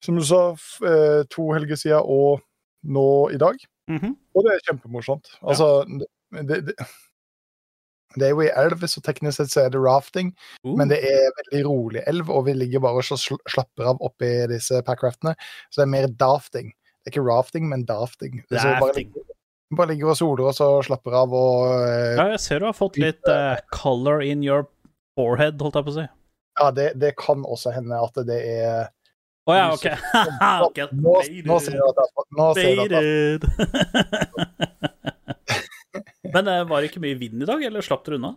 Som 0.04 0.18
du 0.20 0.22
sa, 0.28 0.50
eh, 0.84 1.22
to 1.32 1.46
helger 1.56 1.78
siden 1.80 2.02
og 2.04 2.42
nå 2.84 3.06
i 3.32 3.38
dag. 3.40 3.56
Mhm. 3.88 4.12
Og 4.36 4.44
det 4.44 4.52
er 4.52 4.60
kjempemorsomt. 4.68 5.30
Altså, 5.42 5.86
det, 6.34 6.60
det, 6.66 6.74
det 8.16 8.28
er 8.28 8.32
jo 8.32 8.42
i 8.44 8.50
elv, 8.50 8.84
så 8.88 9.02
teknisk 9.04 9.40
sett 9.40 9.52
så 9.52 9.66
er 9.66 9.72
det 9.74 9.82
rafting, 9.82 10.32
Uh, 10.64 10.72
men 10.78 10.90
det 10.90 10.98
er 11.04 11.30
veldig 11.36 11.62
rolig 11.66 12.02
elv, 12.10 12.30
og 12.32 12.46
vi 12.48 12.56
ligger 12.56 12.82
bare 12.82 13.02
og 13.04 13.20
slapper 13.52 13.92
av 13.92 14.02
oppi 14.04 14.30
disse 14.50 14.80
packraftene. 14.86 15.36
Så 15.70 15.80
det 15.80 15.86
er 15.86 15.92
mer 15.92 16.08
dafting. 16.10 16.72
Det 16.72 17.10
er 17.10 17.14
ikke 17.14 17.26
rafting, 17.28 17.68
men 17.70 17.84
dafting. 17.86 18.40
Rafting. 18.50 19.12
ligger, 19.12 19.36
bare 19.76 19.92
ligger 19.92 20.10
og 20.10 20.18
soler 20.18 20.48
oss 20.50 20.62
og 20.64 20.80
slapper 20.88 21.14
av 21.20 21.36
og 21.36 21.68
uh, 21.70 22.16
Ja, 22.16 22.26
jeg 22.34 22.42
ser 22.42 22.62
du 22.62 22.68
har 22.70 22.76
fått 22.76 22.98
litt 23.02 23.30
uh, 23.30 23.54
color 23.74 24.24
in 24.24 24.42
your 24.42 24.66
forehead, 25.18 25.60
holdt 25.62 25.78
jeg 25.78 25.86
på 25.86 25.94
å 25.94 25.98
si. 26.00 26.06
Ja, 26.56 26.70
det, 26.74 26.92
det 26.98 27.14
kan 27.20 27.44
også 27.44 27.74
hende 27.76 28.00
at 28.00 28.22
det 28.26 28.38
er 28.40 28.88
Å 29.46 29.54
ja, 29.54 29.66
OK. 29.76 29.86
Ok, 30.70 30.80
Nå, 30.96 31.18
nå 31.46 31.58
ser 31.62 31.76
du 31.76 31.84
at 31.84 32.00
det 32.00 32.06
er 32.06 32.30
nå 32.40 32.48
ser 32.56 32.72
du 32.74 32.82
at 32.86 32.96
det 32.96 33.66
er-. 34.64 34.65
Men 36.36 36.48
det 36.48 36.56
var 36.68 36.82
det 36.84 36.90
ikke 36.90 37.02
mye 37.04 37.16
vind 37.20 37.42
i 37.44 37.48
dag, 37.48 37.62
eller 37.64 37.84
slapp 37.84 38.04
dere 38.06 38.18
unna? 38.20 38.34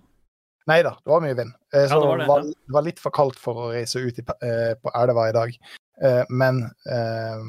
Nei 0.69 0.79
da, 0.85 0.91
det 1.01 1.11
var 1.11 1.23
mye 1.23 1.35
vind. 1.37 1.51
Eh, 1.73 1.85
Så 1.89 1.97
Ja, 1.97 1.99
det 1.99 2.07
var 2.07 2.19
det, 2.21 2.27
var, 2.29 2.47
det 2.47 2.75
var 2.75 2.85
litt 2.85 2.99
for 3.01 3.15
kaldt 3.15 3.39
for 3.41 3.57
å 3.65 3.69
reise 3.73 3.99
ut 3.99 4.19
i, 4.21 4.25
eh, 4.45 4.73
på 4.79 4.91
elva 4.95 5.27
i 5.29 5.35
dag. 5.35 5.55
Eh, 6.05 6.23
Men 6.29 6.61
eh, 6.87 7.45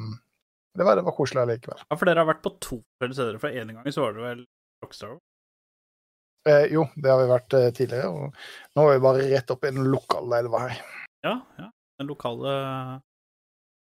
det, 0.79 0.87
var, 0.87 0.97
det 0.97 1.05
var 1.07 1.15
koselig 1.17 1.43
allikevel. 1.45 1.83
Ja, 1.87 1.97
for 1.99 2.09
dere 2.09 2.25
har 2.25 2.31
vært 2.33 2.43
på 2.47 2.55
to 2.59 2.79
forskjellige 2.81 3.19
steder. 3.21 3.41
For 3.43 3.61
en 3.61 3.75
gang 3.77 3.93
så 3.95 4.07
var 4.07 4.17
det 4.17 4.25
vel 4.25 4.41
Rockstar. 4.85 5.19
Eh, 6.49 6.67
jo, 6.73 6.87
det 6.97 7.11
har 7.13 7.21
vi 7.21 7.29
vært 7.29 7.55
eh, 7.59 7.69
tidligere, 7.77 8.09
og 8.09 8.79
nå 8.79 8.87
er 8.89 8.95
vi 8.97 9.05
bare 9.05 9.27
rett 9.29 9.51
opp 9.53 9.67
i 9.69 9.73
den 9.77 9.91
lokale 9.93 10.39
elva 10.41 10.63
her. 10.65 10.79
Ja, 11.27 11.35
ja. 11.61 11.67
Den 12.01 12.09
lokale 12.09 12.55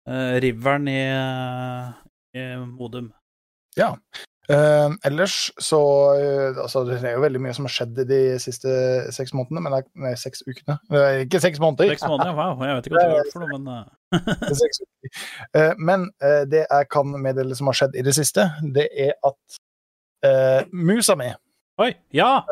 eh, 0.09 0.39
riveren 0.41 0.87
i, 0.89 1.01
eh, 1.05 1.91
i 2.41 2.45
Modum. 2.65 3.11
Ja. 3.77 3.91
Eh, 4.51 4.89
ellers 5.07 5.35
så 5.63 5.79
uh, 6.17 6.57
Altså, 6.63 6.83
det 6.87 6.97
er 7.05 7.15
jo 7.15 7.23
veldig 7.23 7.41
mye 7.43 7.53
som 7.55 7.67
har 7.67 7.73
skjedd 7.75 8.01
de 8.09 8.19
siste 8.41 8.71
seks 9.15 9.31
månedene, 9.37 9.63
men 9.63 9.75
det 9.75 9.79
er, 9.81 9.87
nei, 10.03 10.13
seks 10.19 10.43
ukene. 10.47 10.75
Eh, 10.91 11.21
ikke 11.25 11.41
seks 11.43 11.61
måneder. 11.63 11.93
Seks 11.93 12.07
måneder, 12.09 12.35
wow. 12.37 12.59
Jeg 12.67 12.77
vet 12.79 12.89
ikke 12.89 12.97
hva 12.97 13.03
det 13.03 13.13
har 13.13 13.21
gjort 13.21 13.35
for 13.35 13.45
noe, 13.45 13.57
men 13.57 13.69
uh. 13.71 13.97
Det 14.11 15.67
men 15.79 16.09
det 16.51 16.65
jeg 16.65 16.87
kan 16.91 17.13
meddele 17.23 17.55
som 17.55 17.69
har 17.71 17.77
skjedd 17.79 17.95
i 17.95 18.03
det 18.03 18.11
siste, 18.15 18.43
det 18.75 18.89
er 18.91 19.13
at 19.23 20.67
musa 20.75 21.15
mi 21.15 21.29
Oi! 21.79 21.93
Ja! 22.15 22.43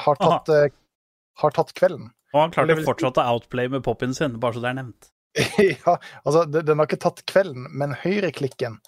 har 0.00 0.18
tatt, 0.20 0.48
har 1.40 1.54
tatt 1.56 1.74
kvelden. 1.76 2.08
Og 2.32 2.40
han 2.40 2.54
klarte 2.54 2.72
Eller- 2.72 2.88
fortsatt 2.88 3.20
å 3.20 3.26
outplay 3.34 3.68
med 3.72 3.84
poppien 3.84 4.16
sin, 4.16 4.40
bare 4.40 4.56
så 4.56 4.64
det 4.64 4.72
er 4.72 4.78
nevnt. 4.80 5.10
ja, 5.60 5.98
altså, 6.24 6.46
den 6.48 6.80
har 6.80 6.88
ikke 6.88 7.02
tatt 7.04 7.20
kvelden, 7.28 7.68
men 7.76 7.92
høyreklikken 8.00 8.80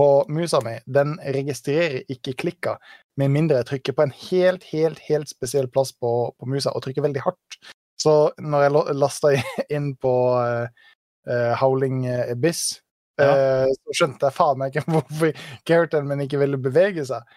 på 0.00 0.08
musa 0.32 0.62
mi, 0.64 0.78
den 0.88 1.18
registrerer 1.20 2.06
ikke 2.08 2.32
klikka, 2.40 2.78
med 3.20 3.32
mindre 3.34 3.58
jeg 3.60 3.68
trykker 3.68 3.96
på 3.98 4.06
en 4.06 4.14
helt, 4.16 4.64
helt, 4.72 5.02
helt 5.10 5.28
spesiell 5.28 5.68
plass 5.68 5.92
på, 5.92 6.12
på 6.40 6.48
musa, 6.48 6.72
og 6.72 6.86
trykker 6.86 7.04
veldig 7.04 7.24
hardt. 7.26 7.58
Så 8.00 8.14
når 8.40 8.64
jeg 8.64 8.96
lasta 8.96 9.34
inn 9.76 9.90
på 10.00 10.14
eh, 10.40 11.52
Howling 11.60 12.06
Abyss, 12.08 12.78
eh, 13.20 13.68
så 13.68 13.98
skjønte 13.98 14.30
jeg 14.30 14.38
faen 14.38 14.62
meg 14.62 14.72
ikke 14.72 14.88
hvorfor 14.96 15.44
characteren 15.68 16.08
min 16.08 16.24
ikke 16.24 16.40
ville 16.40 16.60
bevege 16.60 17.04
seg. 17.10 17.28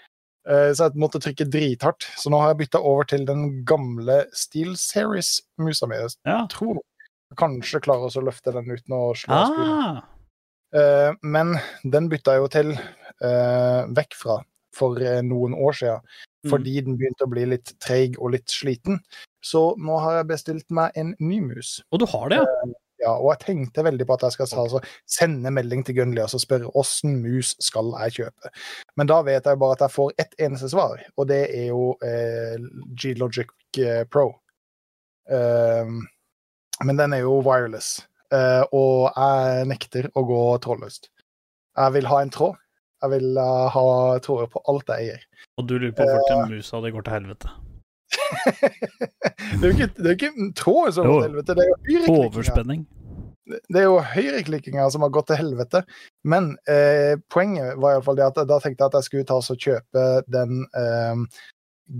Uh, 0.44 0.74
så 0.76 0.90
jeg 0.90 1.00
måtte 1.00 1.22
trykke 1.24 1.48
drithardt. 1.48 2.08
Så 2.20 2.32
nå 2.32 2.40
har 2.42 2.52
jeg 2.52 2.64
bytta 2.66 2.82
over 2.84 3.08
til 3.08 3.24
den 3.28 3.62
gamle 3.68 4.26
Steel 4.36 4.74
Series-musa 4.80 5.88
mi. 5.88 6.00
Jeg 6.02 6.18
Ja. 6.28 6.42
tror 6.52 6.82
jeg 6.82 7.38
kanskje 7.40 7.80
klarer 7.84 8.12
å 8.12 8.26
løfte 8.28 8.52
den 8.52 8.68
uten 8.72 8.96
å 8.96 9.06
slå 9.16 9.40
ah. 9.40 9.48
spillet. 9.52 10.13
Eh, 10.74 11.12
men 11.22 11.56
den 11.84 12.10
bytta 12.12 12.36
jeg 12.38 12.44
jo 12.44 12.52
til 12.54 12.74
eh, 12.74 13.82
vekk 13.94 14.18
fra 14.18 14.40
for 14.74 14.98
eh, 15.02 15.22
noen 15.26 15.54
år 15.54 15.76
siden, 15.82 16.14
Mm. 16.44 16.50
fordi 16.52 16.82
den 16.84 16.98
begynte 17.00 17.24
å 17.24 17.32
bli 17.32 17.46
litt 17.48 17.70
treig 17.80 18.18
og 18.20 18.34
litt 18.34 18.52
sliten. 18.52 18.98
Så 19.40 19.78
nå 19.80 19.96
har 20.04 20.18
jeg 20.18 20.28
bestilt 20.28 20.66
meg 20.76 20.92
en 21.00 21.14
ny 21.24 21.38
mus. 21.40 21.78
Og 21.92 22.02
du 22.02 22.06
har 22.12 22.34
det, 22.34 22.42
ja? 22.42 22.72
Ja, 23.04 23.14
og 23.16 23.34
jeg 23.34 23.40
tenkte 23.46 23.84
veldig 23.84 24.06
på 24.08 24.16
at 24.16 24.22
jeg 24.28 24.36
skal 24.36 24.60
altså, 24.62 24.80
sende 25.08 25.52
melding 25.52 25.82
til 25.84 25.98
Gunnli 25.98 26.22
og 26.24 26.36
spørre 26.40 26.72
åssen 26.80 27.18
mus 27.24 27.54
skal 27.64 27.92
jeg 28.06 28.16
kjøpe. 28.18 28.52
Men 28.96 29.08
da 29.08 29.22
vet 29.28 29.48
jeg 29.48 29.60
bare 29.60 29.76
at 29.76 29.84
jeg 29.84 29.96
får 29.96 30.14
ett 30.24 30.36
eneste 30.40 30.70
svar, 30.72 31.02
og 31.18 31.28
det 31.28 31.42
er 31.52 31.66
jo 31.74 31.98
eh, 32.04 32.56
G-Logic 32.96 33.52
Pro. 34.12 34.30
Um, 35.32 36.04
men 36.84 37.00
den 37.00 37.16
er 37.16 37.24
jo 37.24 37.42
wireless, 37.44 38.02
og 38.34 39.10
jeg 39.14 39.68
nekter 39.70 40.08
å 40.18 40.24
gå 40.28 40.42
trådløst. 40.64 41.10
Jeg 41.78 41.94
vil 41.96 42.08
ha 42.10 42.22
en 42.22 42.34
tråd. 42.34 42.58
Jeg 43.04 43.12
vil 43.12 43.38
eh, 43.38 43.68
ha 43.76 43.86
tråder 44.24 44.50
på 44.52 44.62
alt 44.72 44.92
jeg 44.94 45.10
eier. 45.10 45.24
Og 45.60 45.68
du 45.68 45.76
lurer 45.76 45.96
på 45.98 46.06
hvor 46.08 46.24
til 46.30 46.44
musa 46.56 46.80
di 46.84 46.92
går 46.94 47.04
til 47.04 47.16
helvete? 47.18 47.54
det 49.60 49.60
er 49.60 49.66
jo 49.66 49.74
ikke, 49.74 49.90
det 49.98 50.08
er 50.10 50.16
ikke 50.16 50.50
tråd 50.58 50.94
som 50.96 51.08
går 51.10 51.18
til 51.18 51.28
helvete, 51.28 51.56
det 51.58 51.64
er 51.64 51.72
jo 51.72 51.78
høyreklikkinger. 51.82 52.28
Overspenning. 52.30 52.86
det 53.74 53.82
er 53.82 53.88
jo 53.90 53.98
høyreklikkinga 54.14 54.86
som 54.94 55.04
har 55.04 55.12
gått 55.18 55.28
til 55.34 55.42
helvete. 55.42 55.84
Men 56.24 56.54
eh, 56.72 57.20
poenget 57.34 57.76
var 57.76 57.98
iallfall 57.98 58.20
det 58.22 58.30
at 58.30 58.40
da 58.48 58.62
tenkte 58.64 58.86
jeg 58.86 58.94
at 58.94 58.98
jeg 59.02 59.10
skulle 59.10 59.28
ta 59.28 59.42
og 59.42 59.68
kjøpe 59.68 60.06
den 60.32 60.64
eh, 60.80 61.44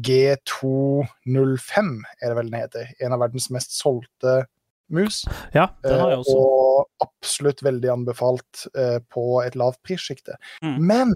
G205, 0.08 1.94
er 2.24 2.32
det 2.32 2.38
vel 2.40 2.48
den 2.48 2.62
heter. 2.62 2.96
En 3.04 3.18
av 3.18 3.26
verdens 3.26 3.52
mest 3.52 3.76
solgte 3.76 4.46
mus. 4.90 5.24
Ja, 5.54 5.68
den 5.84 6.00
har 6.00 6.10
jeg 6.10 6.20
Eh, 6.20 6.24
også. 6.26 6.38
og 6.38 6.90
absolutt 7.02 7.64
veldig 7.64 7.90
anbefalt 7.94 8.68
eh, 8.76 9.00
på 9.10 9.42
et 9.46 9.56
lavt 9.56 9.80
prissjikte. 9.84 10.36
Mm. 10.64 10.78
Men 10.86 11.14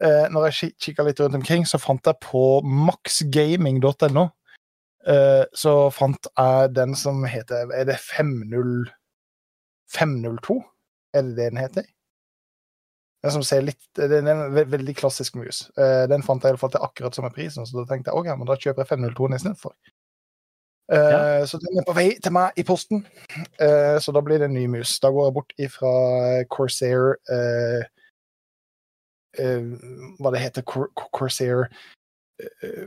eh, 0.00 0.28
når 0.30 0.48
jeg 0.50 0.54
ki- 0.54 0.74
kikka 0.88 1.02
litt 1.04 1.20
rundt 1.20 1.34
omkring, 1.34 1.64
så 1.66 1.78
fant 1.78 2.04
jeg 2.06 2.18
på 2.20 2.60
maxgaming.no 2.64 4.28
eh, 5.06 5.44
Så 5.54 5.90
fant 5.92 6.26
jeg 6.36 6.72
den 6.74 6.94
som 6.96 7.24
heter 7.24 7.70
Er 7.72 7.84
det 7.84 7.98
50 8.00 8.90
502? 9.94 10.62
Er 11.14 11.22
det 11.22 11.36
det 11.36 11.50
den 11.52 11.60
heter? 11.60 11.84
Den 13.24 13.30
som 13.32 13.42
ser 13.46 13.62
litt 13.62 13.80
Det 13.96 14.10
er 14.10 14.26
en 14.28 14.54
veldig 14.54 14.94
klassisk 14.98 15.36
mus. 15.38 15.70
Eh, 15.78 16.06
den 16.10 16.22
fant 16.22 16.42
jeg 16.42 16.50
i 16.50 16.52
alle 16.52 16.58
fall 16.60 16.72
til 16.74 16.82
akkurat 16.84 17.14
samme 17.16 17.30
prisen, 17.32 17.64
så 17.64 17.78
da 17.78 17.84
tenkte 17.94 18.10
jeg 18.10 18.18
ok, 18.20 18.26
men 18.38 18.48
da 18.50 18.56
kjøper 18.58 18.82
jeg 18.82 18.88
502 18.90 19.28
istedenfor. 19.38 19.72
Uh, 20.92 20.98
Ja. 20.98 21.46
Så 21.48 21.58
den 21.58 21.78
er 21.80 21.86
på 21.86 21.94
vei 21.96 22.10
til 22.20 22.32
meg 22.32 22.58
i 22.60 22.64
posten. 22.66 23.06
Uh, 23.56 23.96
så 24.00 24.12
da 24.12 24.20
blir 24.20 24.38
det 24.38 24.50
en 24.50 24.56
ny 24.56 24.66
mus. 24.68 24.98
Da 25.00 25.10
går 25.10 25.30
jeg 25.30 25.36
bort 25.38 25.54
ifra 25.56 25.92
Corsair 26.52 27.16
uh, 27.32 27.82
eh, 29.38 29.64
Hva 30.20 30.34
det 30.34 30.44
heter 30.44 30.62
Cor 30.62 30.90
Cor- 30.94 31.10
Corsair 31.16 31.66
eh, 32.40 32.86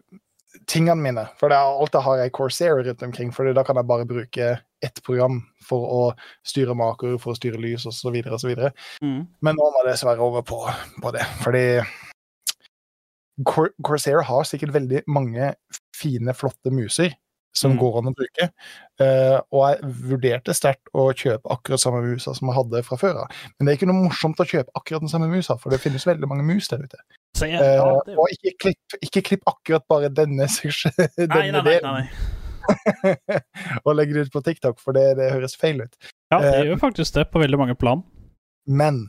Tingene 0.68 1.02
mine. 1.02 1.26
For 1.38 1.50
det 1.50 1.58
er 1.58 1.82
alt 1.82 1.94
jeg 1.94 2.06
har, 2.06 2.22
er 2.22 2.34
Corsair 2.34 2.80
rundt 2.82 3.04
omkring. 3.04 3.34
For 3.34 3.50
da 3.54 3.64
kan 3.66 3.78
jeg 3.78 3.90
bare 3.90 4.08
bruke 4.10 4.54
ett 4.82 5.04
program 5.04 5.42
for 5.66 5.86
å 5.90 6.02
styre 6.46 6.76
maker, 6.78 7.18
for 7.22 7.34
å 7.34 7.38
styre 7.38 7.60
lys 7.62 7.86
osv. 7.90 8.16
osv. 8.34 8.54
Mm. 9.02 9.22
Men 9.42 9.58
nå 9.58 9.70
må 9.70 9.84
jeg 9.84 9.92
dessverre 9.92 10.24
over 10.24 10.46
på, 10.46 10.62
på 11.04 11.14
det. 11.14 11.26
Fordi 11.44 11.66
Cor 13.46 13.70
Corsair 13.86 14.24
har 14.26 14.50
sikkert 14.50 14.74
veldig 14.74 15.04
mange 15.14 15.54
fine, 15.98 16.34
flotte 16.38 16.74
muser 16.74 17.14
som 17.58 17.74
Mm. 17.74 17.80
går 17.82 17.98
an 18.00 18.10
å 18.12 18.14
bruke. 18.18 18.48
Uh, 19.02 19.38
og 19.54 19.64
jeg 19.68 19.92
vurderte 20.12 20.54
sterkt 20.58 20.90
å 20.94 21.08
kjøpe 21.14 21.50
akkurat 21.54 21.82
samme 21.82 22.02
musa 22.06 22.34
som 22.38 22.48
jeg 22.52 22.58
hadde 22.58 22.84
fra 22.86 22.98
før 23.02 23.20
av. 23.24 23.36
Men 23.58 23.66
det 23.68 23.74
er 23.74 23.78
ikke 23.80 23.90
noe 23.92 24.06
morsomt 24.08 24.40
å 24.42 24.48
kjøpe 24.48 24.74
akkurat 24.80 25.04
den 25.06 25.12
samme 25.12 25.28
musa, 25.32 25.58
for 25.62 25.74
det 25.74 25.82
finnes 25.84 26.06
veldig 26.08 26.30
mange 26.30 26.46
mus 26.48 26.70
der 26.72 26.86
ute. 26.86 27.02
Så 27.38 27.50
jeg, 27.50 27.60
uh, 27.62 27.78
ja, 27.82 27.92
det, 28.08 28.18
og 28.18 28.30
ikke 28.38 28.56
klipp, 28.64 28.98
ikke 29.02 29.26
klipp 29.32 29.46
akkurat 29.50 29.86
bare 29.90 30.10
denne, 30.10 30.48
seksjon- 30.50 30.94
nei, 30.98 31.50
nei, 31.52 31.62
denne 31.62 31.64
nei, 31.66 31.80
nei. 31.84 32.10
og 33.86 33.94
legge 33.96 34.14
det 34.18 34.26
ut 34.28 34.34
på 34.34 34.42
TikTok, 34.44 34.80
for 34.84 34.96
det, 34.98 35.06
det 35.20 35.30
høres 35.34 35.56
feil 35.60 35.82
ut. 35.86 35.94
Ja, 36.34 36.40
det 36.44 36.54
Eh, 36.56 36.64
gjør 36.72 36.82
faktisk 36.82 37.16
det 37.16 37.28
på 37.32 37.40
veldig 37.44 37.60
mange 37.62 37.76
plan. 37.80 38.02
Men 38.68 39.06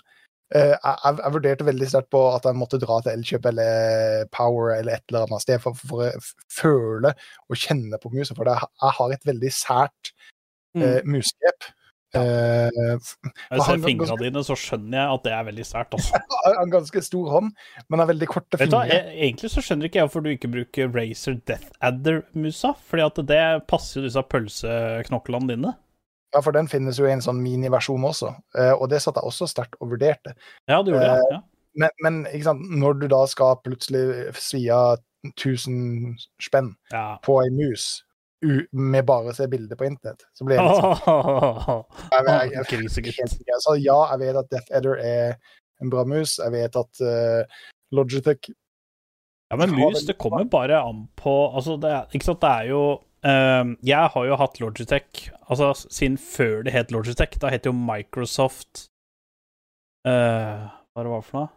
jeg, 0.55 0.77
jeg, 0.81 1.17
jeg 1.23 1.33
vurderte 1.35 1.67
veldig 1.69 1.89
sterkt 1.91 2.11
på 2.15 2.23
at 2.35 2.47
jeg 2.49 2.57
måtte 2.57 2.79
dra 2.81 3.01
til 3.05 3.13
Elkjøp 3.19 3.49
eller 3.51 4.29
Power 4.33 4.71
eller 4.79 4.95
et 4.97 5.05
eller 5.13 5.27
annet 5.27 5.45
sted 5.45 5.61
for, 5.61 5.77
for 5.77 6.07
å 6.07 6.13
føle 6.53 7.13
og 7.49 7.57
kjenne 7.61 7.99
på 8.01 8.13
musa. 8.15 8.37
For 8.39 8.49
jeg 8.49 8.95
har 9.01 9.17
et 9.19 9.27
veldig 9.29 9.53
sært 9.53 10.15
Mm. 10.77 10.83
eh, 10.85 10.99
musgrep. 11.09 11.65
Eh, 12.15 12.69
f- 13.01 13.17
Når 13.25 13.57
jeg 13.57 13.63
ser 13.65 13.81
fingrene 13.85 14.17
dine, 14.21 14.43
så 14.45 14.55
skjønner 14.57 14.99
jeg 15.01 15.15
at 15.15 15.23
det 15.25 15.33
er 15.33 15.47
veldig 15.49 15.65
sært. 15.65 15.95
Altså. 15.97 16.13
jeg 16.21 16.37
har 16.45 16.61
en 16.63 16.71
ganske 16.75 17.03
stor 17.07 17.31
hånd, 17.33 17.49
men 17.89 18.03
har 18.03 18.09
veldig 18.11 18.29
korte 18.29 18.61
fingre. 18.61 18.83
Egentlig 19.17 19.51
så 19.51 19.65
skjønner 19.65 19.89
ikke 19.89 19.99
jeg 20.03 20.07
hvorfor 20.11 20.25
du 20.25 20.29
ikke 20.35 20.51
bruker 20.53 20.93
Racer 20.95 21.39
Death 21.49 21.73
Adder-musa. 21.81 22.75
Fordi 22.89 23.05
at 23.09 23.21
det 23.33 23.43
passer 23.73 24.01
jo 24.03 24.07
disse 24.11 24.23
pølseknoklene 24.37 25.51
dine. 25.55 25.73
Ja, 26.35 26.43
for 26.45 26.53
den 26.53 26.69
finnes 26.69 26.99
jo 27.01 27.07
i 27.09 27.13
en 27.15 27.25
sånn 27.25 27.39
miniversjon 27.41 28.05
også, 28.05 28.35
eh, 28.59 28.75
og 28.75 28.91
det 28.93 29.01
satt 29.01 29.17
jeg 29.17 29.31
også 29.31 29.49
sterkt 29.49 29.79
og 29.81 29.95
vurderte. 29.95 30.35
Ja, 30.69 30.83
du 30.85 30.93
gjorde 30.93 31.15
det. 31.15 31.31
Ja. 31.33 31.39
Men, 31.79 31.95
men 32.03 32.19
når 32.81 32.99
du 33.01 33.07
da 33.13 33.23
skal 33.31 33.61
plutselig 33.65 34.35
svi 34.37 34.65
av 34.75 34.99
1000 35.31 36.19
spenn 36.43 36.75
ja. 36.93 37.19
på 37.25 37.39
ei 37.43 37.51
mus 37.55 38.05
med 38.71 39.03
bare 39.07 39.33
å 39.33 39.35
se 39.35 39.49
bilder 39.51 39.79
på 39.79 39.87
internett, 39.89 40.23
så 40.37 40.47
blir 40.47 40.61
det 40.61 40.67
litt 40.69 40.79
sånn. 40.79 40.95
Så 43.65 43.75
ja, 43.83 43.99
jeg 44.13 44.21
vet 44.23 44.39
at 44.39 44.51
Death 44.53 44.79
Adder 44.79 45.01
er 45.03 45.35
en 45.83 45.91
bra 45.91 46.05
mus. 46.07 46.37
Jeg 46.39 46.55
vet 46.55 46.79
at 46.79 47.03
uh, 47.03 47.43
Logitech 47.95 48.51
Ja, 49.49 49.57
men 49.57 49.73
mus, 49.75 50.05
det 50.07 50.19
kommer 50.21 50.45
bare 50.45 50.83
an 50.85 51.07
på 51.17 51.33
Altså, 51.49 51.79
det 51.81 51.91
ikke 52.13 52.29
sant, 52.29 52.43
det 52.45 52.51
er 52.53 52.71
jo 52.75 52.83
ehm, 53.25 53.77
Jeg 53.87 54.11
har 54.15 54.27
jo 54.27 54.37
hatt 54.37 54.61
Logitech 54.61 55.29
Altså, 55.49 55.73
siden 55.89 56.19
før 56.19 56.63
det 56.67 56.73
het 56.75 56.93
Logitech. 56.93 57.39
Da 57.41 57.51
het 57.53 57.67
jo 57.67 57.73
Microsoft 57.73 58.89
uh, 60.07 60.69
Hva 60.93 61.05
det 61.05 61.13
var 61.13 61.25
for 61.27 61.39
noe? 61.39 61.49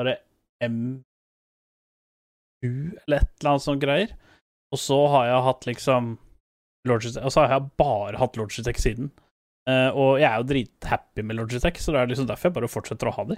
Var 0.00 0.08
det 0.08 0.18
MU 0.70 1.00
eller 2.64 3.16
et 3.22 3.30
eller 3.40 3.50
annet 3.54 3.64
sånt 3.64 3.82
greier? 3.82 4.12
Og 4.70 4.78
så 4.78 4.98
har 5.12 5.26
jeg 5.28 5.46
hatt 5.48 5.66
liksom 5.68 6.12
Logitech 6.88 7.24
Og 7.24 7.32
så 7.32 7.44
har 7.44 7.56
jeg 7.56 7.72
bare 7.80 8.20
hatt 8.20 8.36
Logitech 8.40 8.80
siden. 8.80 9.10
Uh, 9.68 9.90
og 9.92 10.20
jeg 10.20 10.28
er 10.30 10.40
jo 10.40 10.48
drithappy 10.48 11.22
med 11.22 11.36
Logitech, 11.36 11.78
så 11.82 11.92
det 11.92 12.00
er 12.00 12.08
liksom 12.10 12.28
derfor 12.28 12.48
jeg 12.48 12.56
bare 12.56 12.70
fortsetter 12.70 13.10
å 13.10 13.16
ha 13.18 13.24
de. 13.28 13.36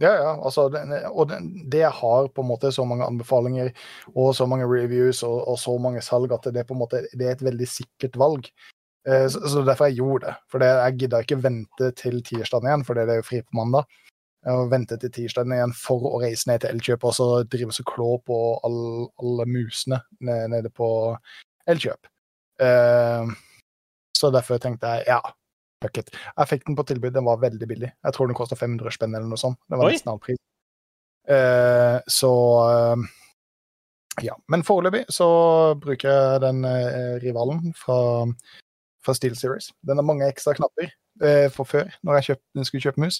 Ja, 0.00 0.12
ja. 0.16 0.30
Altså, 0.40 0.66
og 1.12 1.32
det 1.70 1.82
har 1.84 2.28
på 2.28 2.42
en 2.42 2.48
måte 2.48 2.72
så 2.72 2.84
mange 2.88 3.06
anbefalinger 3.06 3.70
og 4.14 4.32
så 4.34 4.46
mange 4.48 4.66
reviews 4.66 5.22
og, 5.26 5.42
og 5.48 5.58
så 5.60 5.76
mange 5.78 6.02
salg 6.02 6.32
at 6.32 6.48
det, 6.54 6.64
på 6.66 6.74
en 6.74 6.80
måte, 6.80 7.04
det 7.12 7.28
er 7.28 7.36
et 7.36 7.44
veldig 7.44 7.68
sikkert 7.68 8.16
valg. 8.18 8.48
Eh, 9.08 9.26
så, 9.28 9.42
så 9.48 9.62
derfor 9.66 9.90
jeg 9.90 10.00
gjorde 10.00 10.30
det. 10.30 10.36
For 10.50 10.64
jeg 10.64 10.96
gidda 10.98 11.20
ikke 11.22 11.42
vente 11.42 11.90
til 11.98 12.22
tirsdagen 12.26 12.70
igjen, 12.70 12.86
for 12.88 12.98
det 12.98 13.06
er 13.06 13.20
jo 13.20 13.28
fri 13.28 13.42
på 13.44 13.58
mandag. 13.58 14.00
Og 14.50 14.72
vente 14.72 14.98
til 14.98 15.12
tirsdagen 15.14 15.54
igjen 15.54 15.74
for 15.76 16.08
å 16.08 16.18
reise 16.22 16.50
ned 16.50 16.64
til 16.64 16.74
Elkjøp 16.74 17.04
og 17.06 17.14
så 17.14 17.28
drive 17.46 17.70
og 17.70 17.92
klå 17.92 18.08
på 18.26 18.38
all, 18.66 18.80
alle 19.22 19.46
musene 19.46 20.00
nede 20.18 20.72
på 20.74 20.88
Elkjøp. 21.70 22.10
Eh, 22.62 23.30
så 24.18 24.30
derfor 24.34 24.58
tenkte 24.62 24.96
jeg 24.96 25.12
ja, 25.12 25.20
fuck 25.82 26.00
it. 26.00 26.14
Jeg 26.36 26.50
fikk 26.50 26.64
den 26.68 26.78
på 26.78 26.86
tilbud, 26.88 27.12
den 27.14 27.26
var 27.26 27.42
veldig 27.42 27.68
billig. 27.68 27.92
Jeg 27.92 28.16
tror 28.16 28.30
den 28.30 28.38
kosta 28.38 28.58
500 28.58 28.96
spenn 28.96 29.14
eller 29.14 29.28
noe 29.28 29.40
sånt. 29.40 29.60
Det 29.68 29.78
var 29.78 29.90
Oi. 29.90 29.96
nesten 29.96 30.12
halv 30.14 30.22
pris. 30.24 30.40
Uh, 31.30 31.98
så 32.10 32.32
uh, 32.66 32.96
ja. 34.22 34.34
Men 34.50 34.64
foreløpig 34.66 35.04
så 35.12 35.28
bruker 35.80 36.08
jeg 36.08 36.42
den 36.42 36.66
uh, 36.66 37.14
rivalen 37.22 37.70
fra, 37.78 38.00
fra 39.04 39.14
Steel 39.16 39.38
Series. 39.38 39.70
Den 39.86 40.00
har 40.00 40.08
mange 40.08 40.28
ekstra 40.28 40.56
knapper 40.58 40.92
for 41.52 41.68
før, 41.68 41.90
når 42.08 42.16
jeg 42.16 42.24
kjøpt, 42.24 42.60
skulle 42.64 42.82
kjøpe 42.86 43.02
mus. 43.02 43.18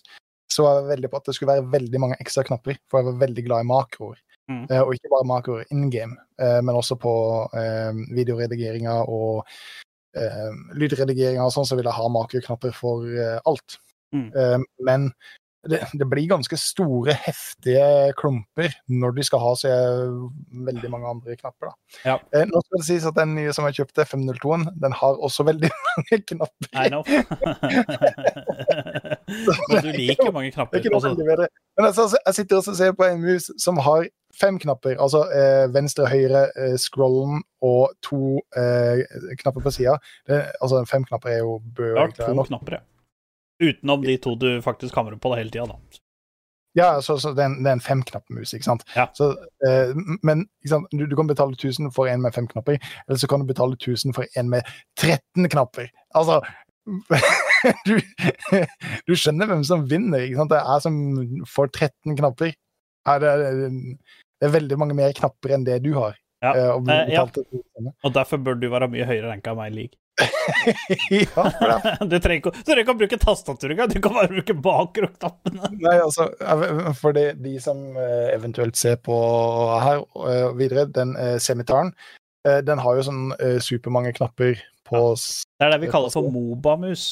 Så 0.50 0.64
var 0.64 0.78
jeg 0.78 0.88
veldig 0.94 1.10
på 1.12 1.18
at 1.20 1.26
det 1.28 1.34
skulle 1.36 1.52
være 1.52 1.66
veldig 1.74 2.00
mange 2.00 2.16
ekstra 2.24 2.42
knapper, 2.48 2.78
for 2.88 2.98
jeg 2.98 3.06
var 3.10 3.18
veldig 3.20 3.44
glad 3.44 3.62
i 3.62 3.68
makroer. 3.68 4.16
Mm. 4.48 4.62
Og 4.78 4.94
ikke 4.96 5.10
bare 5.12 5.28
makroer 5.28 5.68
in 5.76 5.84
game, 5.92 6.16
men 6.40 6.72
også 6.72 6.96
på 6.98 7.12
videoredigeringer 8.16 9.12
og 9.12 9.44
eh, 10.18 10.50
lydredigeringa 10.78 11.46
og 11.46 11.54
sånn, 11.54 11.68
så 11.68 11.78
vil 11.78 11.88
jeg 11.88 11.98
ha 11.98 12.10
makroknapper 12.12 12.74
for 12.76 13.06
eh, 13.08 13.38
alt. 13.48 13.78
Mm. 14.12 14.28
Eh, 14.36 14.58
men 14.88 15.10
det, 15.70 15.78
det 15.94 16.06
blir 16.10 16.26
ganske 16.26 16.56
store, 16.58 17.14
heftige 17.22 18.12
klumper 18.18 18.72
når 18.90 19.14
de 19.14 19.24
skal 19.26 19.42
ha 19.42 19.52
så 19.58 19.70
veldig 20.66 20.90
mange 20.90 21.10
andre 21.12 21.36
knapper. 21.38 21.70
Ja. 22.02 22.16
Eh, 22.34 22.46
nå 22.50 22.62
skal 22.64 22.80
det 22.80 22.86
sies 22.88 23.06
at 23.06 23.18
den 23.18 23.36
nye 23.36 23.52
som 23.54 23.68
jeg 23.68 23.78
kjøpte, 23.78 24.06
502-en, 24.10 24.66
den 24.82 24.96
har 24.98 25.20
også 25.22 25.46
veldig 25.46 25.70
mange 25.90 26.18
knapper. 26.32 26.70
I 26.74 26.88
know. 26.90 27.06
Men 29.70 29.86
du 29.86 29.92
liker 29.94 30.34
mange 30.34 30.50
er 30.50 30.56
knapper. 30.56 30.82
Altså. 30.82 31.14
Men 31.78 31.86
altså, 31.86 32.08
jeg 32.18 32.34
sitter 32.40 32.58
og 32.58 32.76
ser 32.82 32.98
på 32.98 33.06
en 33.06 33.22
mus 33.22 33.50
som 33.62 33.78
har 33.86 34.08
fem 34.40 34.58
knapper. 34.62 34.96
Altså 35.02 35.24
eh, 35.32 35.66
venstre, 35.74 36.08
høyre, 36.10 36.46
eh, 36.56 36.76
scrollen 36.80 37.42
og 37.64 37.92
to 38.04 38.38
eh, 38.58 39.02
knapper 39.42 39.64
på 39.64 39.74
sida. 39.74 39.98
Altså 40.60 40.84
fem 40.88 41.04
knapper 41.08 41.36
er 41.36 41.42
jo 41.42 41.58
bør 41.76 41.94
du 41.94 42.00
har 42.00 42.16
to 42.16 42.32
nok. 42.36 42.50
knapper, 42.52 42.80
ja. 42.80 42.86
Utenom 43.62 44.02
de 44.02 44.16
to 44.18 44.34
du 44.34 44.48
faktisk 44.64 44.96
hamrer 44.98 45.20
på 45.22 45.30
det 45.32 45.42
hele 45.42 45.54
tida, 45.54 45.68
da. 45.70 46.02
Ja, 46.74 47.02
så, 47.02 47.18
så 47.20 47.32
det, 47.36 47.42
er 47.42 47.50
en, 47.50 47.58
det 47.64 47.68
er 47.68 47.76
en 47.76 47.84
femknappmus, 47.84 48.54
ikke 48.56 48.64
sant. 48.64 48.84
Ja. 48.96 49.06
Så, 49.14 49.34
eh, 49.68 49.92
men 50.24 50.46
sant? 50.68 50.88
Du, 50.92 51.04
du 51.06 51.16
kan 51.18 51.28
betale 51.28 51.52
1000 51.52 51.92
for 51.92 52.08
en 52.08 52.22
med 52.24 52.32
fem 52.32 52.48
knapper, 52.48 52.80
eller 53.06 53.20
så 53.20 53.28
kan 53.28 53.42
du 53.42 53.46
betale 53.46 53.76
1000 53.76 54.16
for 54.16 54.24
en 54.40 54.48
med 54.50 54.62
13 54.96 55.48
knapper. 55.52 55.90
Altså 56.16 56.40
du, 57.86 57.98
du 59.06 59.14
skjønner 59.14 59.46
hvem 59.46 59.60
som 59.64 59.84
vinner, 59.90 60.24
ikke 60.24 60.40
sant. 60.40 60.50
Det 60.50 60.62
er 60.62 60.80
som 60.82 60.96
får 61.46 61.70
13 61.76 62.16
knapper. 62.18 62.56
Er 63.08 63.18
det, 63.22 63.32
det 64.42 64.48
er 64.48 64.52
veldig 64.58 64.78
mange 64.78 64.94
mer 64.98 65.12
knapper 65.16 65.56
enn 65.56 65.64
det 65.66 65.80
du 65.84 65.92
har. 65.98 66.14
Ja. 66.42 66.52
eh, 66.56 66.70
og 66.74 66.88
Eh, 66.90 67.10
ja. 67.14 67.24
Og 68.02 68.14
derfor 68.14 68.38
bør 68.42 68.56
du 68.58 68.68
være 68.70 68.88
mye 68.90 69.06
høyere 69.06 69.32
enn 69.36 69.42
meg 69.58 69.72
i 69.72 69.76
league. 69.76 69.98
ja, 71.10 71.44
for 71.56 71.70
Du 72.10 72.16
trenger 72.20 72.40
ikke, 72.40 72.52
du 72.52 72.62
trenger 72.66 72.82
ikke 72.84 72.94
å 72.94 72.98
bruke 73.00 73.18
tastatur 73.22 73.72
engang, 73.72 73.88
du 73.92 74.00
kan 74.04 74.14
bare 74.16 74.28
bruke 74.32 74.54
bakroknappene. 74.64 75.70
Nei, 75.86 75.94
altså, 76.02 76.26
for 76.98 77.16
de, 77.16 77.28
de 77.42 77.54
som 77.62 77.80
eh, 77.96 78.28
eventuelt 78.34 78.76
ser 78.78 78.98
på 79.02 79.16
her 79.82 80.02
eh, 80.28 80.48
videre, 80.58 80.86
den 80.92 81.14
eh, 81.16 81.38
semitaren, 81.42 81.94
eh, 82.46 82.60
den 82.66 82.82
har 82.82 82.98
jo 82.98 83.06
sånn 83.08 83.22
eh, 83.38 83.58
supermange 83.64 84.12
knapper 84.18 84.60
på 84.88 85.04
ja. 85.16 85.42
Det 85.58 85.68
er 85.68 85.76
det 85.76 85.80
vi 85.86 85.92
kaller 85.94 86.12
for 86.12 86.26
Moba-mus. 86.34 87.06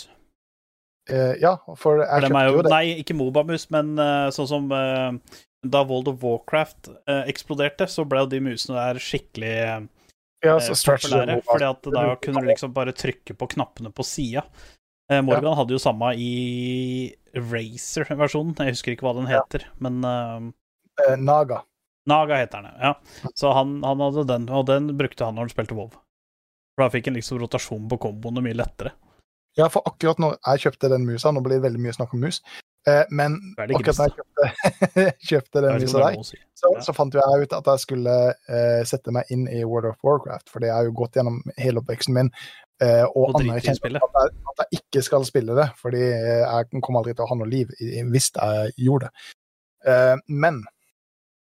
eh, 1.09 1.37
Ja, 1.40 1.54
for 1.73 1.76
For 1.78 2.02
jeg 2.02 2.11
er 2.11 2.26
kjøpte 2.28 2.59
jo, 2.59 2.64
det. 2.66 2.75
nei, 2.75 2.85
ikke 3.04 3.16
Moba-mus, 3.16 3.68
men 3.73 3.94
eh, 3.99 4.26
sånn 4.35 4.50
som 4.50 4.68
eh, 4.75 5.14
da 5.62 5.83
World 5.85 6.09
of 6.09 6.23
Warcraft 6.25 6.88
eh, 7.07 7.25
eksploderte, 7.31 7.87
så 7.90 8.05
ble 8.09 8.25
jo 8.25 8.31
de 8.33 8.40
musene 8.45 8.79
der 8.79 9.00
skikkelig 9.02 9.55
eh, 9.61 9.81
Ja, 10.47 10.57
populære. 10.57 11.40
Fordi 11.45 11.67
at 11.69 11.88
da 11.93 12.05
kunne 12.23 12.45
du 12.45 12.49
liksom 12.49 12.73
bare 12.76 12.95
trykke 12.97 13.37
på 13.37 13.49
knappene 13.57 13.93
på 13.93 14.07
sida. 14.07 14.47
Eh, 15.11 15.21
Morgan 15.26 15.57
hadde 15.59 15.75
jo 15.75 15.83
samme 15.83 16.14
i 16.17 16.31
Racer-versjonen. 17.35 18.55
Jeg 18.57 18.76
husker 18.76 18.95
ikke 18.95 19.09
hva 19.09 19.17
den 19.19 19.29
heter, 19.31 19.67
men 19.83 20.00
eh, 20.07 20.47
eh, 21.05 21.19
Naga. 21.21 21.64
Naga 22.09 22.40
heter 22.40 22.64
den, 22.64 22.79
ja. 22.81 22.95
Så 23.37 23.52
han, 23.52 23.83
han 23.85 24.00
hadde 24.00 24.25
den, 24.31 24.49
og 24.49 24.64
den 24.71 24.95
brukte 24.97 25.26
han 25.26 25.37
når 25.37 25.49
han 25.49 25.52
spilte 25.52 25.76
WoW. 25.76 25.93
For 26.73 26.87
da 26.87 26.93
fikk 26.95 27.11
han 27.11 27.19
liksom 27.19 27.43
rotasjon 27.43 27.90
på 27.90 28.00
komboene 28.07 28.43
mye 28.47 28.57
lettere. 28.57 28.95
Ja, 29.59 29.67
for 29.69 29.85
akkurat 29.85 30.23
når 30.23 30.38
jeg 30.38 30.64
kjøpte 30.64 30.93
den 30.93 31.05
musa, 31.05 31.35
nå 31.35 31.43
blir 31.45 31.59
det 31.59 31.67
veldig 31.67 31.83
mye 31.83 31.95
snakk 31.97 32.14
om 32.17 32.23
mus, 32.25 32.38
men 33.13 33.35
akkurat 33.61 33.99
da 33.99 34.07
jeg 34.09 34.15
kjøpte, 34.17 34.47
kjøpte 35.29 35.63
den 35.67 35.83
visa 35.83 35.99
er 36.01 36.15
der, 36.17 36.23
si. 36.25 36.39
så, 36.57 36.71
Ja. 36.73 36.81
så 36.87 36.95
fant 36.97 37.15
jeg 37.15 37.45
ut 37.45 37.53
at 37.53 37.69
jeg 37.69 37.83
skulle 37.83 38.15
uh, 38.33 38.81
sette 38.89 39.13
meg 39.13 39.29
inn 39.35 39.45
i 39.53 39.61
World 39.69 39.91
of 39.91 40.01
Warcraft, 40.07 40.49
for 40.49 40.65
det 40.65 40.73
har 40.73 40.89
jo 40.89 40.95
gått 40.97 41.19
gjennom 41.19 41.43
hele 41.61 41.83
oppveksten 41.83 42.17
min. 42.17 42.33
Uh, 42.81 43.05
og 43.13 43.35
Og 43.35 43.35
drite 43.37 43.53
anerkjent 43.53 43.85
at 43.85 43.93
jeg, 43.93 44.35
at 44.53 44.63
jeg 44.65 44.81
ikke 44.81 45.03
skal 45.05 45.25
spille 45.29 45.57
det, 45.59 45.67
fordi 45.77 46.01
eh, 46.01 46.47
jeg 46.47 46.81
kommer 46.81 47.03
aldri 47.03 47.13
til 47.13 47.27
å 47.27 47.29
ha 47.29 47.37
noe 47.37 47.49
liv 47.51 47.73
hvis 47.77 48.31
jeg 48.33 48.71
gjorde 48.81 49.11
det. 49.11 49.27
Uh, 49.85 50.17
men 50.33 50.63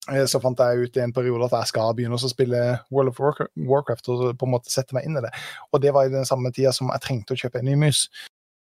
eh, 0.10 0.26
så 0.30 0.42
fant 0.42 0.58
jeg 0.58 0.88
ut 0.88 0.98
i 0.98 1.04
en 1.04 1.14
periode 1.14 1.46
at 1.46 1.54
jeg 1.60 1.72
skal 1.76 1.94
begynne 1.98 2.18
å 2.18 2.32
spille 2.32 2.64
World 2.90 3.14
of 3.14 3.22
Warcraft, 3.22 3.54
Warcraft 3.70 4.10
og 4.14 4.26
på 4.34 4.50
en 4.50 4.56
måte 4.56 4.74
sette 4.74 4.98
meg 4.98 5.06
inn 5.06 5.22
i 5.22 5.24
det. 5.28 5.34
Og 5.70 5.84
det 5.86 5.94
var 5.94 6.10
i 6.10 6.14
den 6.14 6.26
samme 6.26 6.50
tida 6.56 6.74
som 6.74 6.90
jeg 6.96 7.06
trengte 7.06 7.38
å 7.38 7.42
kjøpe 7.44 7.62
en 7.62 7.70
ny 7.70 7.78
mus. 7.86 8.08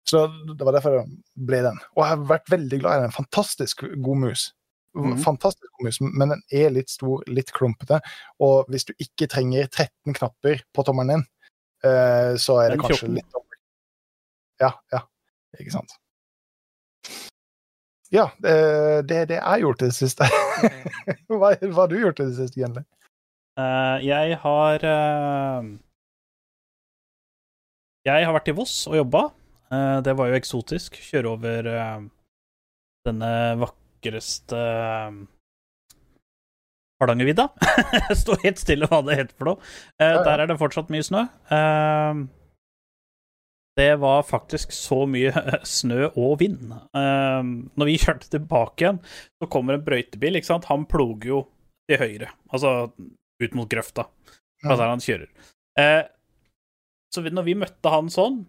Så 0.09 0.25
det 0.57 0.64
var 0.64 0.75
derfor 0.75 0.97
det 0.97 1.04
ble 1.47 1.61
den. 1.66 1.78
Og 1.97 2.02
jeg 2.02 2.12
har 2.12 2.25
vært 2.30 2.50
veldig 2.50 2.80
glad 2.83 2.99
i 2.99 3.04
den. 3.04 3.14
Fantastisk 3.14 3.85
god 4.04 4.23
mus. 4.25 4.47
Mm. 4.99 5.14
Fantastisk 5.23 5.69
god 5.78 5.87
mus, 5.87 6.00
men 6.02 6.33
den 6.35 6.42
er 6.50 6.73
litt 6.75 6.90
stor, 6.90 7.23
litt 7.30 7.52
klumpete. 7.54 8.00
Og 8.42 8.71
hvis 8.73 8.88
du 8.88 8.95
ikke 8.99 9.28
trenger 9.30 9.69
13 9.69 10.16
knapper 10.19 10.64
på 10.75 10.87
tommelen 10.87 11.21
din, 11.21 11.26
eh, 11.87 12.35
så 12.42 12.59
er 12.64 12.75
det 12.75 12.80
kanskje 12.83 13.12
litt. 13.21 13.40
Ja, 14.61 14.75
ja. 14.92 15.04
Ikke 15.61 15.75
sant. 15.75 15.95
Ja, 18.11 18.26
det 18.42 18.54
det 19.07 19.16
er 19.16 19.28
det 19.30 19.37
jeg 19.38 19.47
har 19.47 19.62
gjort 19.62 19.83
i 19.85 19.90
det 19.90 19.95
siste. 19.95 20.26
hva, 21.30 21.54
hva 21.54 21.85
har 21.85 21.92
du 21.92 22.00
gjort 22.00 22.21
i 22.21 22.26
det 22.26 22.35
siste, 22.40 22.59
egentlig? 22.59 22.83
Uh, 23.59 23.99
jeg 24.02 24.38
har 24.42 24.87
uh... 24.87 25.71
Jeg 28.07 28.26
har 28.26 28.35
vært 28.35 28.50
i 28.50 28.57
Voss 28.57 28.75
og 28.88 28.97
jobba. 28.97 29.28
Eh, 29.75 29.99
det 30.03 30.17
var 30.19 30.31
jo 30.31 30.39
eksotisk. 30.39 30.99
Kjøre 31.11 31.35
over 31.35 31.69
eh, 31.71 32.00
denne 33.06 33.30
vakreste 33.61 34.59
uh, 34.59 35.21
Hardangervidda. 37.00 37.49
Stå 38.23 38.37
helt 38.43 38.61
stille 38.61 38.89
hva 38.91 39.00
det 39.06 39.17
heter 39.23 39.39
for 39.39 39.52
noe. 39.52 39.71
Eh. 40.02 40.19
Der 40.26 40.43
er 40.43 40.50
det 40.50 40.59
fortsatt 40.61 40.93
mye 40.93 41.06
snø. 41.06 41.25
Eh, 41.56 42.21
det 43.80 43.95
var 44.02 44.26
faktisk 44.28 44.75
så 44.76 45.04
mye 45.09 45.33
snø 45.78 46.11
og 46.11 46.37
vind. 46.43 46.75
Eh, 46.75 47.41
når 47.80 47.89
vi 47.89 47.97
kjørte 48.02 48.28
tilbake 48.35 48.85
igjen, 48.85 49.00
så 49.41 49.49
kommer 49.52 49.78
en 49.78 49.87
brøytebil, 49.87 50.37
ikke 50.37 50.50
sant. 50.50 50.69
Han 50.73 50.85
ploger 50.91 51.33
jo 51.33 51.43
til 51.89 52.02
høyre, 52.02 52.28
altså 52.52 52.91
ut 53.41 53.56
mot 53.56 53.71
grøfta. 53.71 54.04
Altså 54.61 54.76
der 54.83 54.91
han 54.93 55.04
kjører. 55.04 55.30
Eh, 55.80 56.02
så 57.11 57.25
når 57.25 57.47
vi 57.47 57.56
møtte 57.59 57.91
han 57.91 58.11
sånn 58.13 58.43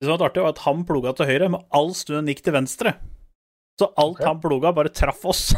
Det 0.00 0.06
som 0.08 0.16
var 0.16 0.30
artig, 0.30 0.40
var 0.40 0.54
at 0.54 0.62
han 0.64 0.84
ploga 0.88 1.12
til 1.12 1.28
høyre, 1.28 1.50
men 1.52 1.64
all 1.76 1.90
stunden 1.96 2.30
gikk 2.32 2.40
til 2.46 2.54
venstre. 2.56 2.94
Så 3.80 3.90
alt 4.00 4.16
okay. 4.16 4.26
han 4.30 4.40
ploga, 4.40 4.72
bare 4.76 4.92
traff 4.92 5.24
oss. 5.28 5.50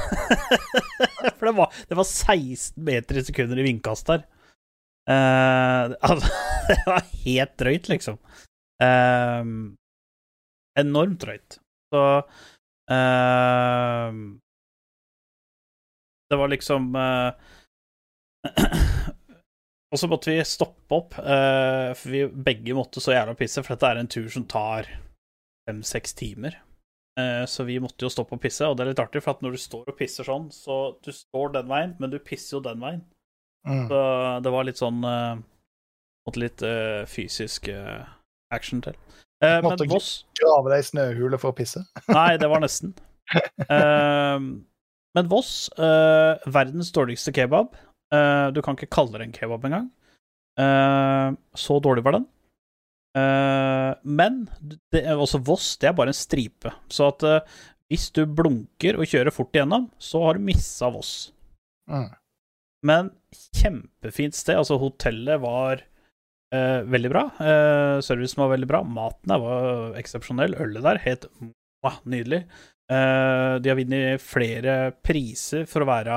For 1.39 1.47
det 1.47 1.55
var, 1.59 1.71
det 1.87 1.99
var 1.99 2.07
16 2.09 2.83
meter 2.87 3.19
i 3.19 3.23
sekunder 3.27 3.59
i 3.63 3.67
vindkast 3.69 4.11
der. 4.11 4.25
Uh, 5.07 5.95
altså, 6.09 6.31
det 6.69 6.79
var 6.87 7.07
helt 7.23 7.55
drøyt, 7.63 7.91
liksom. 7.91 8.19
Uh, 8.83 9.45
enormt 10.83 11.23
drøyt. 11.23 11.59
Så 11.95 12.03
uh, 12.91 14.11
Det 16.31 16.39
var 16.41 16.49
liksom 16.49 16.95
Og 19.93 20.01
så 20.01 20.09
måtte 20.09 20.33
vi 20.33 20.41
stoppe 20.49 20.97
opp, 20.97 21.17
uh, 21.21 21.93
for 21.99 22.15
vi 22.15 22.25
begge 22.33 22.75
måtte 22.77 23.01
så 23.05 23.13
jævla 23.13 23.35
pisse, 23.37 23.61
for 23.61 23.75
dette 23.75 23.91
er 23.93 24.01
en 24.01 24.09
tur 24.11 24.29
som 24.33 24.47
tar 24.49 24.89
fem-seks 25.69 26.17
timer. 26.17 26.57
Uh, 27.21 27.45
så 27.45 27.67
vi 27.69 27.77
måtte 27.83 28.07
jo 28.07 28.13
stoppe 28.13 28.39
og 28.39 28.41
pisse, 28.41 28.65
og 28.65 28.79
det 28.79 28.87
er 28.87 28.93
litt 28.95 29.03
artig, 29.05 29.21
for 29.25 29.37
at 29.37 29.45
når 29.45 29.59
du 29.59 29.61
står 29.61 29.93
og 29.93 29.99
pisser 29.99 30.25
sånn, 30.25 30.49
så 30.55 30.79
du 31.05 31.13
står 31.13 31.53
den 31.59 31.69
veien, 31.69 31.93
men 32.01 32.15
du 32.15 32.17
pisser 32.25 32.57
jo 32.57 32.63
den 32.65 32.81
veien. 32.81 33.05
Mm. 33.69 33.85
Så 33.93 34.01
det 34.43 34.55
var 34.57 34.67
litt 34.67 34.81
sånn 34.81 35.05
uh, 35.07 35.37
Måtte 36.27 36.39
litt 36.39 36.63
fysisk 37.11 37.67
action 38.55 38.79
til. 38.85 38.95
Men 39.43 39.65
Måtte- 39.65 39.89
Voss 39.91 40.11
Grave 40.39 40.71
deg 40.71 40.85
i 40.85 40.87
snøhule 40.87 41.39
for 41.43 41.51
å 41.51 41.57
pisse. 41.59 41.83
Nei, 42.15 42.37
det 42.39 42.47
var 42.47 42.63
nesten. 42.63 42.93
Men 45.19 45.31
Voss, 45.33 45.67
verdens 45.75 46.93
dårligste 46.95 47.35
kebab. 47.35 47.75
Eh, 48.13 48.47
du 48.53 48.61
kan 48.65 48.77
ikke 48.77 48.93
kalle 48.93 49.19
det 49.19 49.29
en 49.29 49.35
kebab 49.37 49.65
engang. 49.69 49.91
Uh, 50.61 51.33
så 51.57 51.79
dårlig 51.81 52.05
var 52.05 52.19
den. 52.19 52.27
Eh, 53.13 53.93
men 54.09 54.47
det, 54.65 55.03
er 55.03 55.21
også 55.21 55.43
Voss, 55.45 55.75
det 55.81 55.91
er 55.91 55.97
bare 55.97 56.13
en 56.13 56.17
stripe. 56.17 56.73
Så 56.93 57.11
at 57.13 57.25
eh, 57.29 57.55
hvis 57.93 58.09
du 58.17 58.25
blunker 58.25 58.99
og 58.99 59.09
kjører 59.09 59.35
fort 59.35 59.53
igjennom, 59.55 59.91
så 60.01 60.23
har 60.25 60.39
du 60.39 60.47
missa 60.47 60.89
Voss. 60.93 61.33
Mm. 61.91 62.09
Men 62.89 63.11
kjempefint 63.59 64.37
sted. 64.37 64.59
Altså, 64.59 64.81
hotellet 64.81 65.43
var 65.45 65.85
eh, 66.55 66.81
veldig 66.89 67.13
bra. 67.13 67.27
Eh, 67.37 67.97
servicen 68.05 68.43
var 68.43 68.55
veldig 68.55 68.71
bra. 68.71 68.83
Maten 68.87 69.35
der 69.35 69.43
var 69.45 69.99
eksepsjonell. 70.01 70.57
Ølet 70.65 70.89
der 70.89 71.03
helt 71.05 71.29
mwah, 71.37 72.01
nydelig. 72.09 72.47
Eh, 72.93 73.55
de 73.63 73.71
har 73.71 73.79
vunnet 73.79 74.21
flere 74.21 74.75
priser 75.07 75.65
for 75.71 75.85
å 75.85 75.89
være 75.89 76.17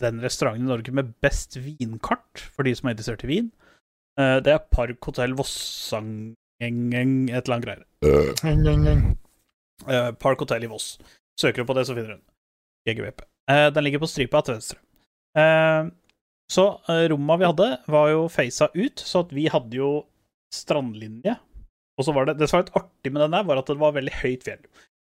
den 0.00 0.22
restauranten 0.24 0.64
i 0.64 0.70
Norge 0.70 0.94
med 0.94 1.12
best 1.24 1.58
vinkart, 1.60 2.44
for 2.54 2.66
de 2.66 2.72
som 2.76 2.88
er 2.88 2.96
interessert 2.96 3.24
i 3.26 3.32
vin. 3.32 3.50
Eh, 4.20 4.38
det 4.46 4.54
er 4.54 4.66
Park 4.72 5.10
Hotell 5.10 5.36
Vossang... 5.36 6.34
et 6.62 6.70
eller 6.70 7.56
annet 7.58 7.66
greier. 7.66 7.84
Eh, 9.84 10.10
Park 10.22 10.40
Hotel 10.40 10.64
i 10.64 10.70
Voss. 10.72 10.94
Søker 11.36 11.62
du 11.62 11.68
på 11.68 11.76
det, 11.76 11.84
så 11.84 11.96
finner 11.96 12.14
du 12.14 12.16
den. 12.16 12.26
GGVP. 12.88 13.26
Den 13.74 13.84
ligger 13.84 14.00
på 14.02 14.08
stripa 14.08 14.40
til 14.42 14.56
venstre. 14.56 14.78
Så 16.50 16.64
romma 17.10 17.36
vi 17.38 17.46
hadde, 17.46 17.66
var 17.90 18.08
jo 18.10 18.22
facea 18.32 18.70
ut, 18.72 19.02
så 19.02 19.24
at 19.26 19.34
vi 19.34 19.44
hadde 19.50 19.76
jo 19.76 19.90
strandlinje. 20.54 21.34
Og 21.98 22.06
så 22.06 22.14
var 22.14 22.26
det 22.26 22.38
Det 22.38 22.48
som 22.48 22.58
var 22.58 22.64
litt 22.64 22.78
artig 22.80 23.12
med 23.12 23.22
den 23.26 23.36
der, 23.36 23.46
var 23.50 23.60
at 23.60 23.70
det 23.70 23.78
var 23.82 23.94
veldig 23.98 24.14
høyt 24.22 24.46
fjell. 24.46 24.62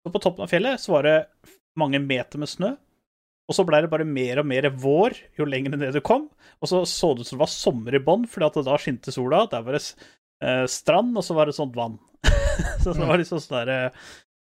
Så 0.04 0.12
på 0.12 0.20
toppen 0.20 0.44
av 0.44 0.52
fjellet 0.52 0.80
så 0.80 0.92
var 0.92 1.06
det 1.08 1.18
mange 1.80 1.98
meter 2.02 2.40
med 2.40 2.50
snø. 2.50 2.74
Og 3.48 3.56
så 3.56 3.64
ble 3.68 3.82
det 3.84 3.90
bare 3.92 4.06
mer 4.08 4.40
og 4.40 4.48
mer 4.48 4.68
vår 4.80 5.16
jo 5.38 5.46
lenger 5.48 5.76
ned 5.76 5.96
du 5.96 6.00
kom. 6.04 6.28
Og 6.60 6.70
så 6.70 6.84
så 6.88 7.12
det 7.12 7.24
ut 7.24 7.30
som 7.30 7.38
det 7.38 7.44
var 7.44 7.52
sommer 7.52 7.96
i 7.96 8.00
bånn, 8.04 8.24
fordi 8.30 8.48
at 8.48 8.60
da 8.68 8.78
skinte 8.80 9.12
sola. 9.12 9.44
Der 9.52 9.64
var 9.66 9.76
det 9.76 9.82
eh, 9.84 10.64
strand, 10.70 11.12
og 11.16 11.24
så 11.26 11.36
var 11.36 11.48
det 11.48 11.56
sånt 11.56 11.76
vann. 11.76 11.98
så 12.82 12.92
det 12.92 13.08
var 13.08 13.20
liksom 13.20 13.42
sånn 13.42 13.58
derre 13.58 13.78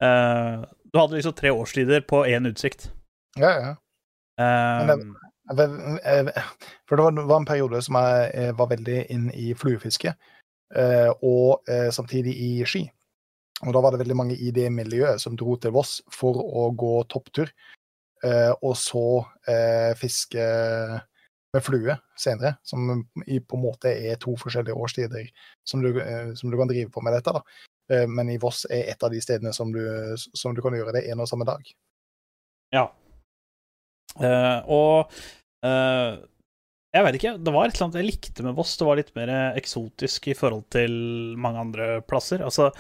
eh, 0.04 0.64
Du 0.88 1.00
hadde 1.02 1.18
liksom 1.18 1.36
tre 1.36 1.52
årstider 1.52 2.06
på 2.08 2.24
én 2.32 2.48
utsikt. 2.48 2.92
Ja, 3.40 3.52
ja. 3.60 3.74
Um, 4.40 5.16
For 6.88 6.96
det 6.98 7.04
var, 7.04 7.36
en 7.36 7.46
periode 7.46 7.82
som 7.84 8.00
jeg 8.00 8.30
eh, 8.40 8.52
var 8.56 8.72
veldig 8.72 9.00
inn 9.12 9.28
i 9.36 9.52
fluefiske, 9.58 10.14
eh, 10.80 11.10
og 11.20 11.68
eh, 11.70 11.90
samtidig 11.92 12.34
i 12.40 12.52
ski. 12.66 12.86
Og 13.64 13.74
da 13.76 13.82
var 13.84 13.94
det 13.94 14.02
veldig 14.04 14.18
mange 14.20 14.36
i 14.36 14.52
det 14.56 14.68
miljøet 14.74 15.22
som 15.24 15.38
dro 15.40 15.56
til 15.62 15.74
Voss 15.76 16.02
for 16.12 16.40
å 16.44 16.68
gå 16.76 16.94
topptur, 17.12 17.52
eh, 18.24 18.52
og 18.60 18.76
så 18.80 19.06
eh, 19.48 19.94
fiske 20.00 20.48
med 21.54 21.62
flue 21.62 21.96
senere, 22.18 22.56
som 22.66 22.90
i, 23.28 23.38
på 23.40 23.58
en 23.58 23.64
måte 23.64 23.92
er 23.94 24.18
to 24.22 24.34
forskjellige 24.42 24.74
årstider 24.74 25.30
som 25.70 25.84
du, 25.86 25.92
eh, 26.02 26.34
som 26.40 26.52
du 26.52 26.58
kan 26.58 26.72
drive 26.72 26.90
på 26.92 27.04
med 27.06 27.16
dette. 27.16 27.34
da. 27.36 27.44
Eh, 27.94 28.08
men 28.10 28.32
i 28.34 28.40
Voss 28.42 28.66
er 28.70 28.90
et 28.94 29.06
av 29.06 29.14
de 29.14 29.22
stedene 29.22 29.54
som 29.54 29.72
du, 29.74 29.84
som 30.18 30.56
du 30.56 30.62
kan 30.66 30.76
gjøre 30.76 30.96
det 30.98 31.06
en 31.12 31.24
og 31.24 31.30
samme 31.30 31.48
dag. 31.48 31.72
Ja. 32.74 32.88
Eh, 34.18 34.60
og 34.72 35.14
eh, 35.66 36.22
jeg 36.94 37.06
vet 37.06 37.18
ikke, 37.18 37.38
det 37.42 37.54
var 37.54 37.68
et 37.68 37.76
eller 37.76 37.88
annet 37.88 38.02
jeg 38.02 38.10
likte 38.10 38.46
med 38.46 38.58
Voss. 38.58 38.76
Det 38.78 38.90
var 38.90 39.00
litt 39.00 39.14
mer 39.18 39.34
eksotisk 39.58 40.30
i 40.30 40.38
forhold 40.38 40.68
til 40.74 40.94
mange 41.42 41.62
andre 41.68 41.88
plasser. 42.06 42.44
Altså, 42.46 42.72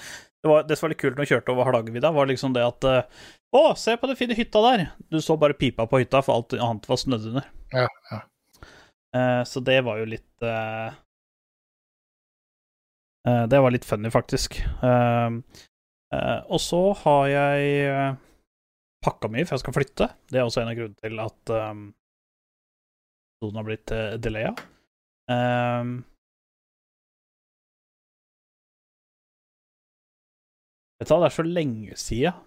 det, 0.43 0.49
var, 0.51 0.67
det 0.67 0.75
som 0.77 0.85
var 0.85 0.93
litt 0.93 1.01
kult 1.01 1.15
når 1.17 1.25
jeg 1.25 1.37
kjørte 1.37 1.55
over 1.55 1.69
Hardangervidda, 1.69 2.11
var 2.15 2.29
liksom 2.29 2.53
det 2.55 2.65
at 2.67 2.89
eh, 2.89 3.23
Å, 3.55 3.63
se 3.79 3.95
på 3.99 4.09
den 4.09 4.19
fine 4.19 4.37
hytta 4.37 4.61
der! 4.65 4.85
Du 5.13 5.21
så 5.23 5.37
bare 5.39 5.55
pipa 5.57 5.87
på 5.87 6.01
hytta, 6.01 6.23
for 6.25 6.35
alt 6.35 6.55
annet 6.57 6.87
var 6.89 6.99
snødd 6.99 7.31
under. 7.31 7.49
Ja, 7.73 7.87
ja. 8.11 8.21
Eh, 9.13 9.43
så 9.43 9.61
det 9.61 9.81
var 9.85 9.99
jo 10.01 10.07
litt 10.09 10.41
eh, 10.41 10.93
eh, 13.29 13.43
Det 13.49 13.59
var 13.61 13.73
litt 13.73 13.85
funny, 13.85 14.09
faktisk. 14.13 14.57
Og 16.13 16.59
så 16.61 16.79
har 17.01 17.27
jeg 17.31 18.17
pakka 19.03 19.29
mye, 19.33 19.45
for 19.47 19.57
jeg 19.57 19.63
skal 19.63 19.75
flytte. 19.75 20.07
Det 20.29 20.39
er 20.39 20.47
også 20.47 20.61
en 20.61 20.71
av 20.71 20.77
grunnene 20.77 21.01
til 21.01 21.21
at 21.23 21.53
um, 21.73 21.87
episoden 23.33 23.59
har 23.59 23.65
blitt 23.67 23.93
uh, 23.95 24.13
delaya. 24.21 24.51
Um, 25.31 25.95
vet 31.03 31.11
du 31.11 31.15
hva, 31.15 31.21
det 31.23 31.29
er 31.29 31.37
så 31.37 31.45
lenge 31.47 31.99
siden 31.99 32.41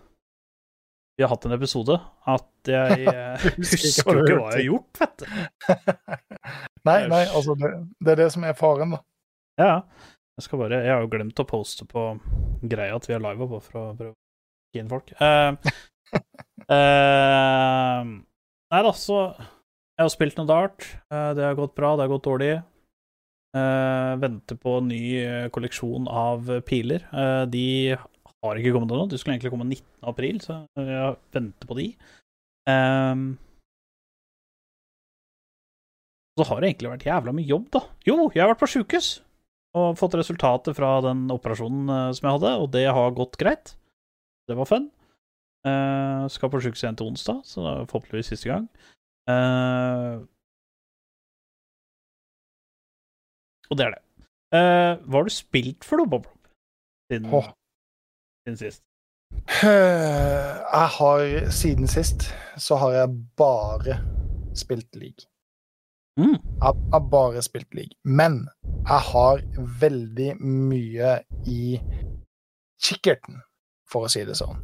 vi 1.16 1.24
har 1.24 1.30
hatt 1.32 1.46
en 1.48 1.54
episode 1.56 1.94
at 2.28 2.68
jeg 2.68 3.06
eh, 3.12 3.46
Husker 3.56 3.86
ikke 3.88 4.04
hva 4.04 4.16
jo 4.16 4.24
ikke 4.24 4.36
hva 4.36 4.50
jeg 4.50 4.58
har 4.58 4.66
gjort, 4.66 5.00
vet 5.00 5.22
du. 5.22 5.26
nei, 6.90 6.98
nei, 7.08 7.22
altså 7.24 7.56
det, 7.56 7.72
det 8.04 8.12
er 8.12 8.20
det 8.20 8.28
som 8.34 8.44
er 8.44 8.58
faren, 8.58 8.92
da. 8.96 9.00
Ja, 9.56 9.72
jeg 10.36 10.44
skal 10.44 10.60
bare 10.60 10.82
Jeg 10.84 10.92
har 10.92 11.00
jo 11.00 11.10
glemt 11.14 11.40
å 11.40 11.48
poste 11.48 11.88
på 11.88 12.06
greia 12.60 12.98
at 12.98 13.08
vi 13.08 13.16
er 13.16 13.24
live 13.24 13.46
oppe 13.46 13.62
for 13.64 13.80
å 13.80 13.96
prøve 13.96 14.12
å 14.12 14.76
gi 14.76 14.82
inn 14.82 14.92
folk. 14.92 15.14
Uh, 15.16 15.56
uh, 16.68 18.02
nei 18.04 18.82
da, 18.84 18.92
så 18.92 19.20
Jeg 19.32 20.02
har 20.02 20.12
spilt 20.12 20.36
noe 20.36 20.50
dart. 20.50 20.84
Uh, 21.08 21.32
det 21.38 21.48
har 21.48 21.56
gått 21.56 21.72
bra, 21.78 21.94
det 21.96 22.04
har 22.04 22.12
gått 22.12 22.28
dårlig. 22.28 22.58
Uh, 23.56 24.12
venter 24.20 24.58
på 24.60 24.74
ny 24.84 25.00
eh, 25.22 25.46
kolleksjon 25.48 26.10
av 26.12 26.50
piler. 26.68 27.06
Eh, 27.08 27.44
de 27.48 27.96
har 28.46 28.60
ikke 28.60 28.72
kommet 28.76 28.94
ennå. 28.94 29.08
De 29.10 29.18
skulle 29.20 29.36
egentlig 29.36 29.52
komme 29.52 29.68
19. 29.68 29.84
april, 30.12 30.40
så 30.44 30.62
jeg 30.78 31.18
venter 31.36 31.70
på 31.70 31.76
de. 31.78 31.90
Um, 32.66 33.28
så 36.36 36.44
har 36.50 36.60
det 36.60 36.70
egentlig 36.70 36.92
vært 36.92 37.06
jævla 37.06 37.32
mye 37.36 37.48
jobb, 37.48 37.70
da. 37.72 37.80
Jo, 38.04 38.18
jeg 38.34 38.42
har 38.42 38.50
vært 38.52 38.60
på 38.60 38.68
sjukehus 38.68 39.14
og 39.76 39.96
fått 40.00 40.16
resultatet 40.16 40.76
fra 40.76 40.98
den 41.04 41.26
operasjonen 41.32 41.90
eh, 41.92 42.12
som 42.16 42.26
jeg 42.26 42.36
hadde, 42.38 42.52
og 42.62 42.70
det 42.72 42.86
har 42.96 43.16
gått 43.16 43.36
greit. 43.40 43.74
Det 44.48 44.56
var 44.56 44.68
fun. 44.68 44.86
Uh, 45.66 46.28
skal 46.30 46.50
på 46.52 46.60
sjukehus 46.62 46.84
igjen 46.84 46.96
til 46.96 47.08
onsdag, 47.10 47.40
så 47.42 47.64
det 47.64 47.70
er 47.72 47.88
forhåpentligvis 47.90 48.28
siste 48.30 48.46
gang. 48.52 48.68
Uh, 49.26 50.22
og 53.72 53.80
det 53.80 53.88
er 53.88 53.96
det. 53.96 54.02
Uh, 54.54 54.92
hva 55.08 55.18
har 55.18 55.26
du 55.26 55.34
spilt 55.34 55.88
for 55.88 55.98
noe, 55.98 56.12
Bob? 56.12 56.28
Siden, 57.10 57.26
Åh. 57.34 57.50
Siden 58.46 58.56
sist? 58.56 58.82
Eh, 59.62 60.56
Jeg 60.72 60.88
har 60.98 61.50
siden 61.50 61.88
sist 61.88 62.34
så 62.56 62.76
har 62.76 62.90
jeg 62.92 63.08
bare 63.36 63.98
spilt 64.54 64.96
league. 64.96 65.26
Mm. 66.18 66.38
Jeg 66.62 66.74
har 66.92 67.08
bare 67.10 67.42
spilt 67.42 67.74
league. 67.74 67.96
Men 68.04 68.48
jeg 68.88 69.00
har 69.12 69.42
veldig 69.80 70.36
mye 70.40 71.18
i 71.46 71.80
kikkerten, 72.82 73.42
for 73.90 74.06
å 74.06 74.08
si 74.08 74.24
det 74.24 74.38
sånn. 74.38 74.62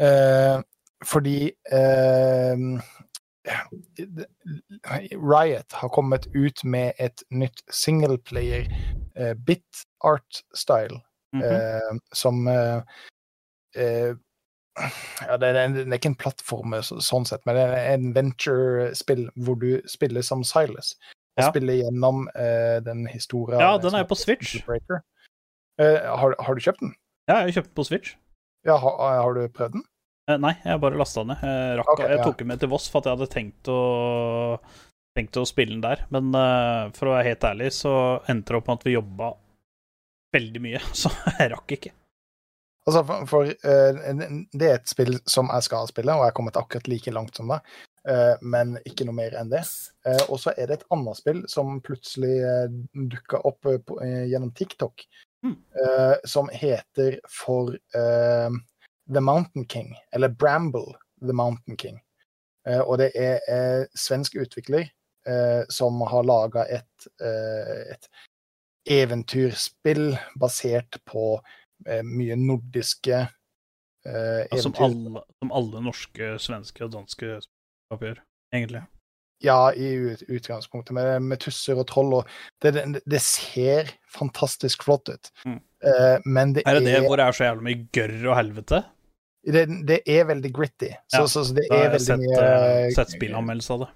Eh, 0.00 0.62
fordi 1.04 1.52
eh, 1.72 2.64
Riot 5.12 5.72
har 5.72 5.88
kommet 5.92 6.26
ut 6.34 6.64
med 6.64 6.92
et 6.98 7.24
nytt 7.30 7.62
singleplayer 7.70 8.70
eh, 9.16 9.34
bit 9.34 9.84
art 10.00 10.44
Mhm. 11.32 11.42
eh, 11.42 11.96
som 12.12 12.46
eh, 12.48 12.82
eh, 13.76 14.12
ja, 15.26 15.36
det, 15.36 15.48
er, 15.48 15.72
det 15.74 15.84
er 15.86 15.98
ikke 15.98 16.12
en 16.12 16.20
plattform 16.20 16.76
sånn 16.82 17.26
sett, 17.28 17.42
men 17.48 17.58
det 17.58 17.64
er 17.66 17.90
en 17.92 18.12
venture-spill 18.16 19.26
hvor 19.44 19.58
du 19.60 19.82
spiller 19.90 20.24
som 20.24 20.44
Silas. 20.46 20.94
Ja. 21.40 21.46
spiller 21.48 21.78
gjennom 21.78 22.26
uh, 22.36 22.76
den 22.84 23.06
historien 23.08 23.56
Ja, 23.56 23.78
den 23.80 23.94
er 23.96 24.04
på 24.04 24.18
Switch. 24.20 24.58
Uh, 24.68 24.98
har, 25.80 26.34
har 26.36 26.52
du 26.52 26.60
kjøpt 26.60 26.82
den? 26.82 26.92
Ja, 27.24 27.38
jeg 27.38 27.46
har 27.46 27.54
kjøpt 27.56 27.70
den 27.70 27.78
på 27.78 27.86
Switch. 27.88 28.10
Ja, 28.68 28.76
har, 28.76 28.98
har 29.00 29.38
du 29.38 29.46
prøvd 29.48 29.78
den? 29.78 29.84
Uh, 30.28 30.36
nei, 30.44 30.52
jeg 30.60 30.82
bare 30.84 31.00
lasta 31.00 31.24
den 31.24 31.32
ned. 31.32 31.46
Jeg, 31.48 31.78
rakk, 31.80 31.92
Ok, 31.94 32.02
jeg 32.04 32.18
ja. 32.18 32.26
tok 32.28 32.42
den 32.42 32.50
med 32.52 32.60
til 32.60 32.72
Voss 32.72 32.90
for 32.92 33.00
at 33.00 33.08
jeg 33.08 33.16
hadde 33.16 33.30
tenkt 33.32 33.72
å, 33.72 33.78
tenkt 35.16 35.40
å 35.40 35.46
spille 35.48 35.72
den 35.72 35.84
der. 35.84 36.04
Men 36.12 36.36
for 36.96 37.08
å 37.08 37.16
være 37.16 37.30
helt 37.30 37.48
ærlig, 37.48 37.72
så 37.80 37.94
endte 38.28 38.52
det 38.52 38.60
opp 38.60 38.68
med 38.68 38.82
at 38.82 38.86
vi 38.90 38.96
jobba 38.98 39.32
veldig 40.32 40.62
mye, 40.64 40.82
så 41.02 41.12
jeg 41.38 41.52
rakk 41.54 41.76
ikke. 41.78 41.94
Altså, 42.86 43.04
for, 43.06 43.26
for 43.30 43.46
uh, 43.46 44.22
det 44.58 44.68
er 44.68 44.80
et 44.80 44.90
spill 44.90 45.14
som 45.30 45.50
jeg 45.54 45.68
skal 45.68 45.90
spille, 45.90 46.14
og 46.14 46.24
jeg 46.24 46.32
er 46.32 46.38
kommet 46.38 46.58
akkurat 46.58 46.88
like 46.90 47.12
langt 47.14 47.38
som 47.38 47.52
deg, 47.52 47.74
uh, 48.10 48.34
men 48.42 48.74
ikke 48.88 49.06
noe 49.06 49.14
mer 49.14 49.36
enn 49.38 49.52
det. 49.52 49.62
Uh, 50.06 50.24
og 50.26 50.40
så 50.42 50.54
er 50.56 50.66
det 50.66 50.80
et 50.80 50.88
annet 50.94 51.20
spill 51.20 51.44
som 51.50 51.76
plutselig 51.86 52.40
uh, 52.42 52.66
dukka 53.12 53.44
opp 53.46 53.60
på, 53.62 54.00
gjennom 54.02 54.54
TikTok, 54.58 55.06
Mm. 55.42 55.56
som 56.22 56.46
heter 56.54 57.16
for 57.26 57.72
The 57.90 59.20
Mountain 59.26 59.64
King, 59.66 59.88
eller 60.14 60.28
Bramble 60.28 60.94
The 61.18 61.34
Mountain 61.34 61.74
King. 61.76 61.96
Og 62.84 63.00
det 63.00 63.08
er 63.18 63.88
svensk 63.98 64.36
utvikler 64.38 64.86
som 65.66 65.98
har 66.06 66.28
laga 66.30 66.62
et, 66.70 67.08
et 67.18 68.06
eventyrspill 68.88 70.16
basert 70.40 70.98
på 71.08 71.36
eh, 71.86 72.02
mye 72.06 72.36
nordiske 72.38 73.20
eh, 73.22 74.42
Ja, 74.50 74.58
som, 74.62 74.74
alle, 74.78 75.22
som 75.38 75.52
alle 75.54 75.84
norske, 75.84 76.34
svenske 76.42 76.84
og 76.86 76.94
danske 76.96 77.36
gjør, 77.36 78.22
egentlig. 78.54 78.82
Ja, 79.42 79.72
i 79.74 79.88
ut, 79.98 80.22
utgangspunktet, 80.30 80.94
med, 80.94 81.22
med 81.26 81.40
tusser 81.42 81.78
og 81.82 81.88
troll. 81.90 82.12
og 82.20 82.28
Det, 82.62 82.76
det, 82.76 83.02
det 83.10 83.20
ser 83.26 83.90
fantastisk 84.14 84.84
flott 84.86 85.10
ut. 85.10 85.32
Mm. 85.44 85.58
Eh, 85.82 86.18
men 86.24 86.54
det 86.54 86.62
Er 86.66 86.76
er, 86.76 86.80
det 86.80 86.92
det 86.94 87.06
hvor 87.08 87.18
det 87.18 87.26
er 87.26 87.38
så 87.38 87.48
jævlig 87.48 87.64
mye 87.66 87.88
gørr 87.94 88.28
og 88.30 88.36
helvete? 88.38 88.84
det, 89.42 89.64
det 89.88 89.98
er 90.06 90.28
veldig 90.28 90.52
gritty. 90.54 90.92
Så, 91.10 91.18
Ja, 91.18 91.26
så, 91.26 91.44
så 91.44 91.54
det 91.56 91.66
er 91.70 91.88
veldig 91.90 92.06
sett, 92.06 92.22
mye 92.22 92.44
eh, 92.46 92.92
sett 92.94 93.14
spillanmeldelse 93.16 93.74
av 93.74 93.84
det. 93.84 93.90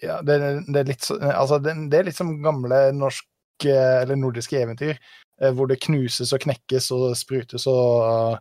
Ja, 0.00 0.14
det, 0.24 0.38
det 0.72 0.80
er 0.80 0.88
litt 0.88 1.04
så, 1.04 1.18
altså 1.20 1.58
det, 1.60 1.74
det 1.92 1.98
er 1.98 2.06
litt 2.08 2.16
som 2.16 2.30
gamle 2.40 2.78
norske 2.96 3.28
eller 3.68 4.16
nordiske 4.16 4.58
eventyr, 4.62 4.96
eh, 5.40 5.52
hvor 5.52 5.70
det 5.70 5.80
knuses 5.84 6.32
og 6.32 6.42
knekkes 6.46 6.90
og 6.96 7.10
sprutes 7.18 7.66
og, 7.70 8.40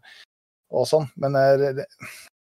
og 0.71 0.89
sånn. 0.89 1.09
Men 1.19 1.37
eh, 1.39 1.83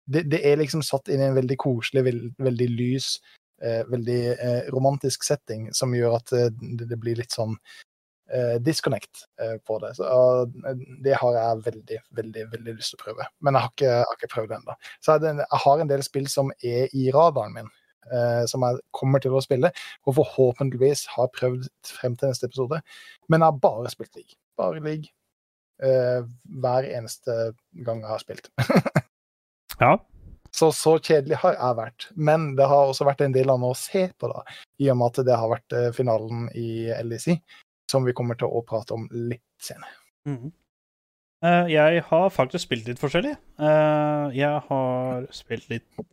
det, 0.06 0.26
det, 0.30 0.42
er 0.44 0.60
liksom 0.60 0.84
satt 0.84 1.08
inn 1.08 1.22
i 1.22 1.28
en 1.30 1.38
veldig 1.38 1.56
koselig, 1.60 2.04
veld, 2.08 2.28
veldig 2.42 2.68
lys, 2.74 3.14
eh, 3.62 3.82
veldig 3.88 4.20
eh, 4.34 4.62
romantisk 4.74 5.24
setting, 5.24 5.70
som 5.76 5.94
gjør 5.96 6.18
at 6.18 6.32
eh, 6.36 6.50
det, 6.80 6.98
blir 7.00 7.18
litt 7.20 7.34
sånn 7.34 7.56
eh, 8.32 8.56
disconnect 8.64 9.24
eh, 9.40 9.56
på 9.66 9.78
det. 9.84 9.94
Så, 9.98 10.08
eh, 10.44 10.82
det 11.04 11.16
har 11.20 11.38
jeg 11.38 11.62
veldig, 11.70 12.02
veldig 12.20 12.48
veldig 12.56 12.76
lyst 12.76 12.94
til 12.94 13.00
å 13.00 13.04
prøve. 13.06 13.30
Men 13.40 13.56
jeg 13.56 13.66
har 13.66 13.72
ikke, 13.72 13.92
jeg 13.92 14.10
har 14.10 14.20
ikke 14.20 14.34
prøvd 14.34 14.52
det 14.52 14.60
ennå. 14.60 14.76
Så 15.00 15.16
jeg, 15.16 15.48
har 15.64 15.80
en 15.80 15.94
del 15.94 16.06
spill 16.06 16.28
som 16.32 16.52
er 16.60 16.92
i 16.92 17.08
radaren 17.14 17.56
min 17.56 17.70
eh, 17.70 17.80
som 18.50 18.64
jeg 18.66 18.82
kommer 18.94 19.22
til 19.22 19.34
å 19.34 19.42
spille, 19.44 19.70
og 20.04 20.16
forhåpentligvis 20.18 21.06
har 21.14 21.30
prøvd 21.34 21.68
frem 21.88 22.16
til 22.20 22.30
neste 22.30 22.50
episode. 22.50 22.80
Men 23.28 23.40
jeg 23.40 23.52
har 23.52 23.62
bare 23.62 23.92
spilt 23.92 24.18
league. 24.18 24.36
Bare 24.60 24.82
league. 24.84 25.12
Eh, 25.82 26.22
hver 26.62 26.86
eneste 26.86 27.54
gang 27.86 28.04
jeg 28.04 28.12
har 28.12 28.22
spilt. 28.22 28.50
Ja. 29.80 29.96
Så 30.54 30.68
så 30.70 30.92
kjedelig 31.02 31.40
har 31.42 31.56
jeg 31.56 31.76
vært. 31.80 32.04
Men 32.14 32.52
det 32.54 32.68
har 32.70 32.86
også 32.86 33.08
vært 33.08 33.24
en 33.24 33.32
del 33.34 33.50
annet 33.50 33.74
å 33.74 33.78
se 33.78 34.04
på, 34.14 34.28
da, 34.30 34.44
i 34.78 34.86
og 34.92 35.00
med 35.00 35.10
at 35.10 35.26
det 35.26 35.38
har 35.40 35.50
vært 35.50 35.74
eh, 35.74 35.88
finalen 35.96 36.44
i 36.54 36.92
LEC, 37.02 37.40
som 37.90 38.06
vi 38.06 38.14
kommer 38.14 38.38
til 38.38 38.54
å 38.54 38.62
prate 38.66 38.94
om 38.94 39.08
litt 39.10 39.42
senere. 39.58 39.96
Mm. 40.30 40.52
Eh, 41.44 41.72
jeg 41.74 42.04
har 42.06 42.30
faktisk 42.36 42.68
spilt 42.68 42.86
litt 42.86 43.02
forskjellig. 43.02 43.34
Eh, 43.58 44.38
jeg 44.38 44.62
har 44.68 45.26
spilt 45.34 45.66
litt 45.74 46.04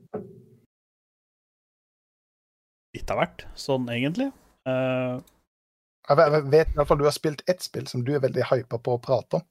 litt 3.12 3.18
av 3.18 3.20
hvert, 3.22 3.46
sånn 3.56 3.90
egentlig. 3.92 4.32
Eh, 4.68 4.72
uh, 4.72 5.22
jeg 6.10 6.44
vet 6.52 6.72
i 6.72 6.76
hvert 6.76 6.88
fall 6.90 7.00
du 7.00 7.06
har 7.08 7.16
spilt 7.16 7.44
ett 7.50 7.62
spill 7.62 7.88
som 7.88 8.04
du 8.04 8.14
er 8.16 8.24
veldig 8.24 8.44
hypa 8.50 8.80
på 8.80 8.96
å 8.96 9.02
prate 9.02 9.40
om. 9.40 9.48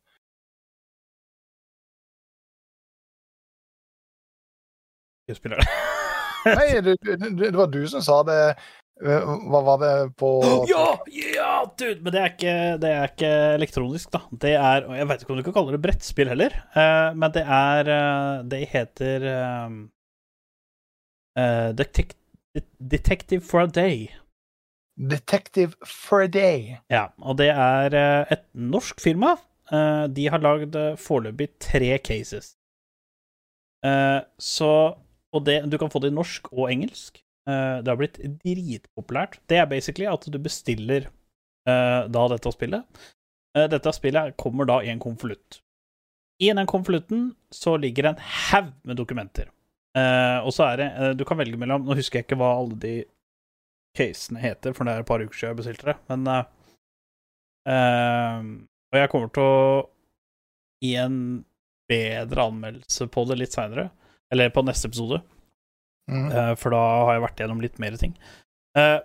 Jeg 5.29 5.39
spiller 5.39 5.61
det. 5.61 5.67
Nei, 6.57 6.81
det, 6.83 6.97
det, 7.37 7.51
var 7.55 7.69
du 7.71 7.85
som 7.87 8.01
sa 8.03 8.23
det 8.25 8.37
eh, 8.49 9.27
Hva 9.53 9.61
var 9.61 9.77
det 9.83 9.91
på 10.17 10.31
Ja! 10.71 10.87
ja 11.13 11.51
dude! 11.77 12.01
Men 12.01 12.15
det 12.15 12.23
er, 12.23 12.33
ikke, 12.33 12.55
det 12.81 12.93
er 12.97 13.13
ikke 13.13 13.33
elektronisk, 13.59 14.09
da. 14.17 14.23
Det 14.33 14.55
er 14.57 14.89
Jeg 14.97 15.09
veit 15.11 15.23
ikke 15.23 15.35
om 15.37 15.43
du 15.43 15.45
kan 15.45 15.57
kalle 15.59 15.77
det 15.77 15.83
brettspill 15.85 16.33
heller, 16.33 16.57
eh, 16.73 17.11
men 17.13 17.37
det 17.37 17.45
er 17.45 17.93
Det 18.49 18.63
heter 18.73 19.29
uh, 21.37 21.71
Detect 21.77 22.20
Detective 22.79 23.45
for 23.45 23.61
a 23.61 23.67
Day. 23.67 24.11
Detective 24.97 25.77
for 25.87 26.23
a 26.23 26.29
Day? 26.29 26.77
Ja, 26.91 27.07
og 27.23 27.39
det 27.39 27.51
er 27.55 27.95
eh, 27.95 28.33
et 28.35 28.45
norsk 28.55 29.01
firma. 29.01 29.37
Eh, 29.71 30.07
de 30.11 30.27
har 30.29 30.43
lagd 30.43 30.77
eh, 30.77 30.97
foreløpig 30.99 31.53
tre 31.63 31.99
cases. 31.99 32.57
Så 34.37 34.71
Og 35.33 35.45
det, 35.47 35.71
du 35.71 35.79
kan 35.79 35.89
få 35.89 36.01
det 36.03 36.11
i 36.11 36.15
norsk 36.15 36.51
og 36.53 36.67
engelsk. 36.69 37.23
Det 37.47 37.89
har 37.89 37.97
blitt 37.97 38.19
dritpopulært. 38.43 39.39
Det 39.49 39.57
er 39.57 39.69
basically 39.71 40.05
at 40.11 40.27
du 40.29 40.37
bestiller 40.43 41.07
da 41.65 42.25
dette 42.29 42.53
spillet. 42.53 42.83
Dette 43.55 43.93
spillet 43.97 44.35
kommer 44.37 44.69
da 44.69 44.81
i 44.85 44.91
en 44.93 45.01
konvolutt. 45.01 45.63
I 46.43 46.51
den 46.53 46.69
konvolutten 46.69 47.31
så 47.49 47.79
ligger 47.81 48.11
en 48.11 48.21
haug 48.21 48.75
med 48.85 49.01
dokumenter. 49.01 49.49
Eh, 49.99 50.39
og 50.47 50.53
så 50.55 50.69
er 50.69 50.77
det 50.79 50.89
uh, 50.95 51.13
Du 51.19 51.25
kan 51.27 51.39
velge 51.41 51.59
mellom 51.59 51.83
Nå 51.83 51.97
husker 51.99 52.21
jeg 52.21 52.29
ikke 52.29 52.37
hva 52.39 52.53
alle 52.61 52.77
de 52.79 52.95
casene 53.99 54.39
heter, 54.39 54.71
for 54.71 54.87
det 54.87 54.93
er 54.93 55.03
et 55.03 55.09
par 55.09 55.19
uker 55.19 55.35
siden 55.35 55.51
jeg 55.51 55.59
bestilte 55.59 55.89
det, 55.89 55.97
men 56.07 56.29
eh, 57.67 58.37
Og 58.95 58.99
jeg 59.01 59.11
kommer 59.11 59.33
til 59.35 59.43
å 59.43 59.81
gi 60.79 60.93
en 61.03 61.17
bedre 61.91 62.45
anmeldelse 62.53 63.09
på 63.11 63.25
det 63.27 63.41
litt 63.41 63.57
seinere, 63.57 63.89
eller 64.31 64.53
på 64.55 64.63
neste 64.63 64.87
episode. 64.87 65.19
mm. 66.07 66.55
For 66.63 66.71
da 66.71 66.83
har 67.09 67.17
jeg 67.17 67.25
vært 67.25 67.43
gjennom 67.43 67.63
litt 67.65 67.81
mer 67.83 67.97
ting. 67.99 68.15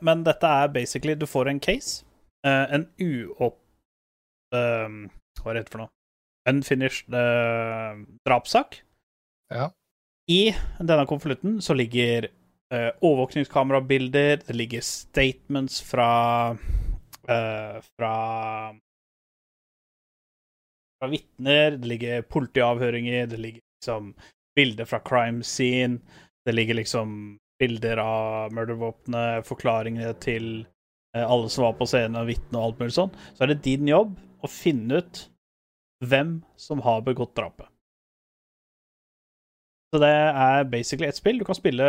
Men 0.06 0.21
dette 0.24 0.45
er 0.45 0.69
basically 0.69 1.15
Du 1.17 1.26
får 1.26 1.50
en 1.50 1.60
case. 1.60 2.06
en 2.45 2.86
uopp... 3.02 3.58
hva 4.54 5.50
er 5.50 5.58
det 5.58 5.65
for 5.74 5.82
noe? 5.82 5.91
Unfinished 6.45 7.10
uh, 7.10 8.06
drapssak. 8.30 8.86
Ja. 9.50 9.71
I 10.31 10.55
denne 10.79 11.05
konvolutten 11.05 11.59
så 11.61 11.75
ligger 11.77 12.29
uh, 12.73 12.89
overvåkningskamerabilder, 13.01 14.41
det 14.47 14.53
ligger 14.53 14.81
statements 14.81 15.81
fra 15.85 16.09
uh, 17.29 17.77
Fra 17.97 18.15
Fra 20.99 21.09
vitner, 21.11 21.77
det 21.77 21.88
ligger 21.88 22.21
politiavhøringer, 22.21 23.25
det 23.27 23.38
ligger 23.38 23.61
liksom 23.61 24.13
bilder 24.55 24.85
fra 24.85 24.99
crime 24.99 25.43
scene, 25.43 25.99
det 26.45 26.55
ligger 26.55 26.79
liksom 26.79 27.38
bilder 27.59 27.97
av 27.97 28.53
murdervåpenet, 28.55 29.45
forklaringene 29.47 30.13
til 30.23 30.47
eh, 31.15 31.25
alle 31.25 31.49
som 31.51 31.67
var 31.67 31.75
på 31.75 31.88
scenen, 31.89 32.15
og 32.21 32.29
vitner 32.31 32.61
og 32.61 32.69
alt 32.69 32.79
mulig 32.79 32.95
sånn. 32.95 33.13
Så 33.35 33.43
er 33.43 33.51
det 33.51 33.63
din 33.67 33.91
jobb 33.91 34.15
å 34.39 34.51
finne 34.51 35.03
ut 35.03 35.25
hvem 36.07 36.38
som 36.55 36.83
har 36.88 37.03
begått 37.03 37.35
drapet. 37.35 37.67
Så 39.93 40.02
det 40.02 40.12
er 40.12 40.69
basically 40.69 41.08
et 41.08 41.17
spill. 41.17 41.39
Du 41.39 41.45
kan 41.48 41.58
spille 41.58 41.88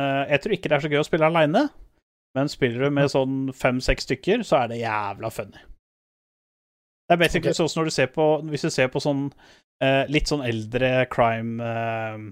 uh, 0.00 0.24
Jeg 0.30 0.40
tror 0.42 0.56
ikke 0.56 0.70
det 0.70 0.76
er 0.76 0.84
så 0.84 0.90
gøy 0.92 1.00
å 1.00 1.06
spille 1.06 1.28
aleine, 1.30 1.68
men 2.34 2.50
spiller 2.50 2.86
du 2.86 2.94
med 2.94 3.12
sånn 3.12 3.36
fem-seks 3.54 4.08
stykker, 4.08 4.42
så 4.46 4.64
er 4.64 4.72
det 4.72 4.82
jævla 4.82 5.30
funny. 5.32 5.62
Det 7.04 7.16
er 7.16 7.20
basically 7.20 7.52
okay. 7.52 7.58
sånn 7.60 7.68
som 7.70 7.82
når 7.82 7.90
du 7.90 7.92
ser 7.92 8.06
på 8.14 8.24
Hvis 8.48 8.62
du 8.64 8.70
ser 8.72 8.86
på 8.88 9.00
sånn 9.04 9.26
uh, 9.28 10.04
litt 10.08 10.30
sånn 10.30 10.44
eldre 10.46 11.04
crime 11.12 11.60
uh, 11.60 12.24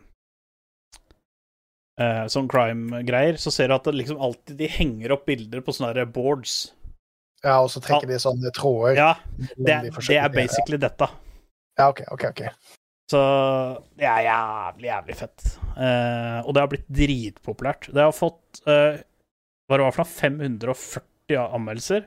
Sånn 2.32 2.48
crime-greier, 2.50 3.36
så 3.38 3.52
ser 3.52 3.68
du 3.68 3.74
at 3.76 3.84
det 3.86 3.92
liksom 3.94 4.18
alltid 4.18 4.56
de 4.58 4.66
henger 4.72 5.12
opp 5.14 5.26
bilder 5.28 5.60
på 5.62 5.74
sånne 5.76 6.06
boards. 6.10 6.72
Ja, 7.44 7.60
og 7.60 7.68
så 7.70 7.82
trekker 7.84 8.08
de 8.10 8.18
sånne 8.18 8.50
tråder. 8.56 8.96
Ja, 8.96 9.12
det, 9.36 9.76
de 9.84 9.92
det 10.08 10.16
er 10.18 10.32
basically 10.32 10.80
dette. 10.82 11.06
Ja, 11.78 11.90
OK, 11.92 12.00
OK. 12.14 12.24
ok. 12.32 12.42
Så 13.12 13.20
det 14.00 14.06
er 14.08 14.24
jævlig, 14.24 14.88
jævlig 14.88 15.16
fett. 15.18 15.48
Eh, 15.76 16.38
og 16.46 16.54
det 16.54 16.62
har 16.62 16.70
blitt 16.72 16.86
dritpopulært. 16.88 17.90
Det 17.92 18.06
har 18.06 18.14
fått 18.16 18.62
eh, 18.64 19.02
hva 19.68 19.78
det 19.78 19.86
var 19.86 19.96
for 19.96 20.04
noe, 20.04 20.12
540 20.62 21.42
anmeldelser, 21.42 22.06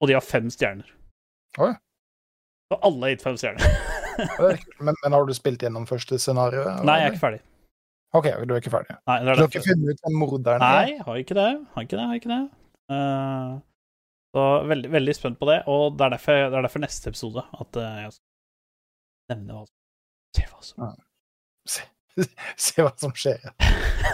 og 0.00 0.10
de 0.10 0.16
har 0.16 0.24
fem 0.24 0.50
stjerner. 0.52 0.90
Oi. 1.60 1.72
Og 2.70 2.84
alle 2.86 3.06
har 3.06 3.14
gitt 3.14 3.24
fem 3.24 3.40
stjerner. 3.40 3.78
Er. 4.20 4.60
Men, 4.84 4.92
men 5.00 5.14
har 5.16 5.24
du 5.24 5.32
spilt 5.32 5.62
gjennom 5.64 5.86
første 5.88 6.18
scenario? 6.20 6.66
Nei, 6.84 6.98
jeg 7.00 7.08
er 7.08 7.14
ikke 7.14 7.22
ferdig. 7.22 7.40
OK, 8.18 8.26
du 8.44 8.52
er 8.52 8.60
ikke 8.60 8.72
ferdig. 8.74 8.96
Nei, 9.08 9.16
det 9.22 9.24
Du 9.24 9.30
er 9.30 9.40
har 9.40 9.48
ikke 9.48 9.64
funnet 9.64 9.94
ut 9.94 10.04
hvem 10.04 10.16
morderen 10.20 10.64
er? 10.66 10.76
Nei, 10.76 11.04
har 11.06 11.20
ikke 11.22 11.36
det. 11.38 11.48
Har 11.72 11.86
ikke 11.86 11.96
det, 11.96 12.06
har 12.10 12.20
ikke 12.20 12.32
det. 12.34 12.40
Uh, 12.90 13.52
så 14.36 14.46
veldig, 14.68 14.92
veldig 14.92 15.14
spent 15.16 15.40
på 15.40 15.48
det, 15.48 15.60
og 15.70 15.96
det 15.96 16.04
er 16.06 16.14
derfor, 16.18 16.40
det 16.42 16.58
er 16.58 16.66
derfor 16.66 16.84
neste 16.84 17.12
episode 17.14 17.46
at 17.64 17.80
uh, 17.80 18.00
jeg 18.04 18.16
skal 18.18 19.36
nevne 19.36 19.56
hva 19.56 19.64
som 19.64 19.79
Se 20.36 20.46
hva 20.46 20.60
som 20.62 20.92
Se, 21.68 21.84
se 22.64 22.82
hva 22.82 22.92
som 23.00 23.12
skjer. 23.16 23.42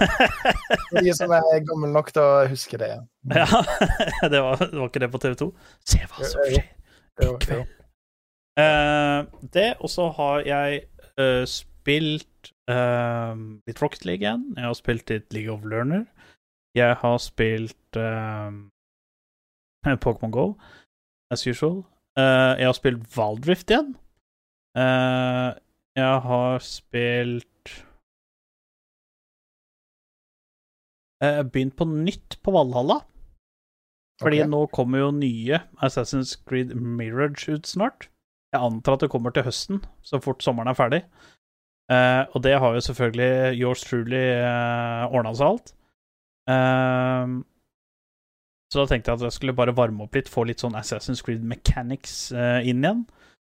De 0.97 1.15
som 1.17 1.33
er 1.37 1.65
gammel 1.67 1.93
nok 1.95 2.13
til 2.15 2.25
å 2.25 2.47
huske 2.51 2.79
det. 2.81 2.93
Ja, 3.33 3.47
det 4.33 4.43
var, 4.43 4.61
det 4.61 4.77
var 4.77 4.91
ikke 4.91 5.03
det 5.05 5.11
på 5.13 5.23
TV2. 5.23 5.49
Se 5.87 6.03
hva 6.05 6.29
som 6.29 6.45
skjer 6.45 6.61
i 6.61 7.31
kveld. 7.45 7.73
Uh, 8.57 9.29
det, 9.53 9.75
og 9.85 9.91
så 9.93 10.09
har 10.17 10.47
jeg 10.49 10.79
uh, 11.21 11.45
spilt 11.49 12.53
uh, 12.73 13.37
litt 13.69 13.83
Rocket 13.83 14.07
League 14.09 14.25
igjen. 14.25 14.47
Jeg 14.57 14.69
har 14.69 14.79
spilt 14.79 15.13
litt 15.13 15.37
League 15.37 15.53
of 15.53 15.65
Learner. 15.69 16.07
Jeg 16.77 16.93
har 17.01 17.15
spilt 17.25 17.97
eh, 17.97 18.57
Pokémon 19.97 20.33
Go, 20.35 20.43
as 21.33 21.47
usual. 21.49 21.79
Jeg 22.21 22.69
har 22.69 22.77
spilt 22.77 23.07
Valdrift 23.17 23.73
igjen. 23.73 23.95
Eh, 24.77 25.51
jeg 25.97 26.23
har 26.29 26.65
spilt 26.65 27.53
Jeg 31.17 31.39
har 31.39 31.47
begynt 31.49 31.77
på 31.79 31.87
nytt 31.89 32.37
på 32.45 32.53
Valhalla. 32.53 32.99
Fordi 34.21 34.43
okay. 34.43 34.51
nå 34.53 34.67
kommer 34.73 35.01
jo 35.01 35.07
nye 35.17 35.63
Assassin's 35.85 36.35
Creed 36.45 36.75
Mirage 36.77 37.49
ut 37.53 37.67
snart. 37.69 38.11
Jeg 38.53 38.61
antar 38.61 38.97
at 38.97 39.05
det 39.05 39.11
kommer 39.13 39.33
til 39.33 39.47
høsten, 39.49 39.81
så 40.05 40.21
fort 40.21 40.45
sommeren 40.45 40.69
er 40.69 40.77
ferdig. 40.77 41.01
Eh, 41.93 42.23
og 42.33 42.45
det 42.45 42.55
har 42.61 42.77
jo 42.77 42.85
selvfølgelig 42.85 43.57
Yours 43.57 43.85
Truly 43.89 44.23
uh, 44.41 45.09
ordna 45.09 45.33
seg 45.37 45.49
alt. 45.49 45.75
Eh, 46.53 47.35
så 48.73 48.83
da 48.83 48.87
tenkte 48.91 49.13
jeg 49.13 49.21
at 49.21 49.27
jeg 49.29 49.37
skulle 49.37 49.57
bare 49.57 49.77
varme 49.77 50.07
opp 50.07 50.17
litt, 50.19 50.31
få 50.33 50.47
litt 50.49 50.63
sånn 50.63 50.77
Assassin's 50.79 51.23
Creed 51.25 51.45
mechanics 51.47 52.33
eh, 52.35 52.67
inn 52.67 52.83
igjen. 52.83 53.05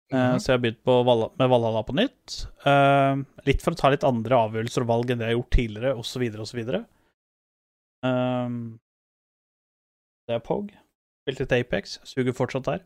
Mhm. 0.09 0.41
Så 0.41 0.49
jeg 0.49 0.57
har 0.57 0.63
begynt 0.63 0.85
på 0.89 0.95
Valhalla, 1.05 1.35
med 1.37 1.51
Valhalla 1.53 1.83
på 1.85 1.95
nytt. 1.97 2.37
Uh, 2.65 3.21
litt 3.45 3.61
for 3.65 3.77
å 3.77 3.79
ta 3.79 3.91
litt 3.93 4.07
andre 4.09 4.39
avgjørelser 4.47 4.87
og 4.87 4.89
valg 4.89 5.11
enn 5.13 5.21
det 5.21 5.29
jeg 5.29 5.35
har 5.35 5.41
gjort 5.41 5.57
tidligere, 5.57 5.95
osv., 6.01 6.25
osv. 6.45 6.61
Um, 8.09 8.79
det 10.29 10.39
er 10.39 10.45
Pog. 10.45 10.73
Spilt 11.25 11.43
litt 11.45 11.53
Apex. 11.59 11.99
Suger 12.09 12.33
fortsatt 12.37 12.71
der. 12.71 12.85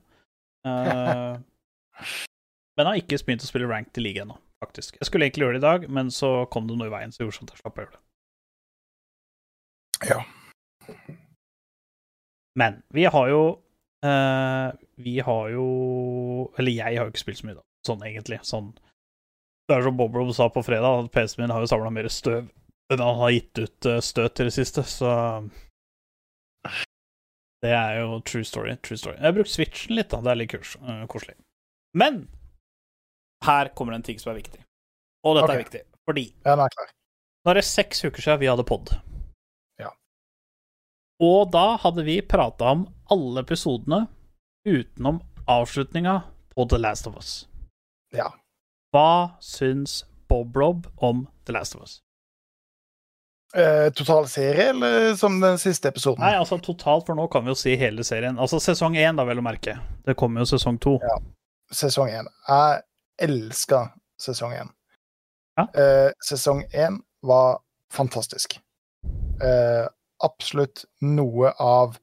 Uh, 0.66 1.38
men 2.76 2.90
har 2.90 2.98
ikke 2.98 3.22
begynt 3.22 3.46
å 3.46 3.50
spille 3.50 3.70
ranked 3.70 4.02
i 4.02 4.06
ligaen 4.08 4.26
ennå, 4.26 4.40
faktisk. 4.64 4.98
Jeg 4.98 5.06
skulle 5.06 5.30
egentlig 5.30 5.46
gjøre 5.46 5.60
det 5.60 5.62
i 5.62 5.68
dag, 5.68 5.90
men 5.94 6.10
så 6.10 6.42
kom 6.50 6.66
det 6.66 6.74
noe 6.78 6.90
i 6.90 6.94
veien, 6.94 7.14
så 7.14 7.22
jeg 7.22 7.28
gjorde 7.28 7.38
sånn 7.38 7.50
at 7.50 7.54
jeg 7.54 7.62
slapp 7.62 7.78
å 7.78 7.84
gjøre 7.84 7.94
det. 7.94 8.02
Ja. 10.10 10.18
Men 12.58 12.82
vi 12.90 13.06
har 13.06 13.28
jo 13.30 13.61
eh, 14.04 14.68
Vi 15.02 15.18
har 15.20 15.50
jo 15.50 15.66
Eller 16.58 16.72
jeg 16.72 16.98
har 16.98 17.06
jo 17.06 17.12
ikke 17.12 17.24
spilt 17.24 17.42
så 17.42 17.48
mye, 17.48 17.58
da. 17.60 17.66
Sånn 17.86 18.02
egentlig. 18.06 18.40
Sånn 18.46 18.72
Det 19.68 19.76
er 19.76 19.86
som 19.86 19.96
Bob 19.98 20.16
Rob 20.16 20.32
sa 20.36 20.48
på 20.52 20.64
fredag, 20.66 21.06
at 21.06 21.12
PC-en 21.14 21.44
min 21.44 21.54
har 21.54 21.62
jo 21.62 21.70
samla 21.70 21.92
mer 21.94 22.10
støv 22.12 22.50
enn 22.92 23.00
han 23.00 23.20
har 23.22 23.30
gitt 23.32 23.58
ut 23.62 23.86
eh, 23.88 24.02
støt 24.04 24.34
til 24.36 24.50
det 24.50 24.52
siste, 24.52 24.82
så 24.84 25.12
Det 27.62 27.70
er 27.70 28.00
jo 28.02 28.18
true 28.26 28.44
story. 28.44 28.74
True 28.82 28.98
story. 28.98 29.16
Jeg 29.16 29.24
har 29.24 29.36
brukt 29.36 29.52
Switchen 29.52 29.96
litt, 29.96 30.10
da. 30.10 30.18
Det 30.20 30.32
er 30.32 30.38
litt 30.40 30.50
kurs, 30.50 30.74
uh, 30.82 31.06
koselig. 31.08 31.36
Men 31.94 32.26
her 33.46 33.70
kommer 33.78 33.94
det 33.94 34.02
en 34.02 34.08
ting 34.10 34.18
som 34.20 34.32
er 34.32 34.40
viktig. 34.42 34.60
Og 35.22 35.38
dette 35.38 35.46
okay. 35.46 35.54
er 35.54 35.64
viktig 35.64 35.82
fordi 36.02 36.24
Ja, 36.42 36.56
er 36.56 36.90
nå 37.42 37.50
er 37.50 37.58
det 37.58 37.66
seks 37.66 38.04
uker 38.04 38.22
siden 38.22 38.40
vi 38.40 38.50
hadde 38.50 38.64
pod. 38.66 38.92
Ja. 39.80 39.92
Og 41.22 41.50
da 41.54 41.76
hadde 41.82 42.04
vi 42.06 42.20
prata 42.22 42.72
om 42.74 42.84
alle 43.12 43.42
episodene 43.44 44.06
utenom 44.68 45.20
avslutninga 45.50 46.22
på 46.54 46.68
The 46.68 46.78
Last 46.78 47.06
of 47.06 47.16
Us. 47.16 47.48
Ja. 48.16 48.30
Hva 48.92 49.36
syns 49.40 50.02
Bob 50.28 50.56
Rob 50.56 50.86
om 50.96 51.26
The 51.44 51.52
Last 51.52 51.76
of 51.76 51.84
Us? 51.84 51.98
Eh, 53.56 53.92
total 53.92 54.28
serie, 54.28 54.70
eller 54.70 55.14
som 55.14 55.40
den 55.40 55.58
siste 55.58 55.88
episoden? 55.88 56.24
Nei, 56.24 56.36
altså 56.40 56.56
totalt, 56.58 57.04
for 57.06 57.18
nå 57.18 57.26
kan 57.32 57.44
vi 57.44 57.52
jo 57.52 57.58
si 57.58 57.74
hele 57.76 58.04
serien. 58.04 58.38
Altså 58.40 58.60
sesong 58.64 58.96
én, 58.96 59.18
da, 59.18 59.26
vel 59.28 59.42
å 59.42 59.44
merke. 59.44 59.76
Det 60.06 60.16
kommer 60.16 60.40
jo 60.40 60.48
sesong 60.54 60.78
to. 60.80 60.94
Ja. 61.04 61.18
Sesong 61.72 62.08
én. 62.08 62.30
Jeg 62.48 63.28
elska 63.28 63.82
sesong 64.20 64.54
én. 64.56 64.72
Ja. 65.60 65.66
Eh, 65.76 66.08
sesong 66.24 66.64
én 66.72 67.02
var 67.28 67.60
fantastisk. 67.92 68.56
Eh, 69.44 69.84
absolutt 70.24 70.86
noe 71.04 71.52
av 71.60 71.98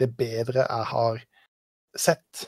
det 0.00 0.10
bedre 0.18 0.64
jeg 0.64 0.88
har 0.92 1.20
sett, 1.98 2.46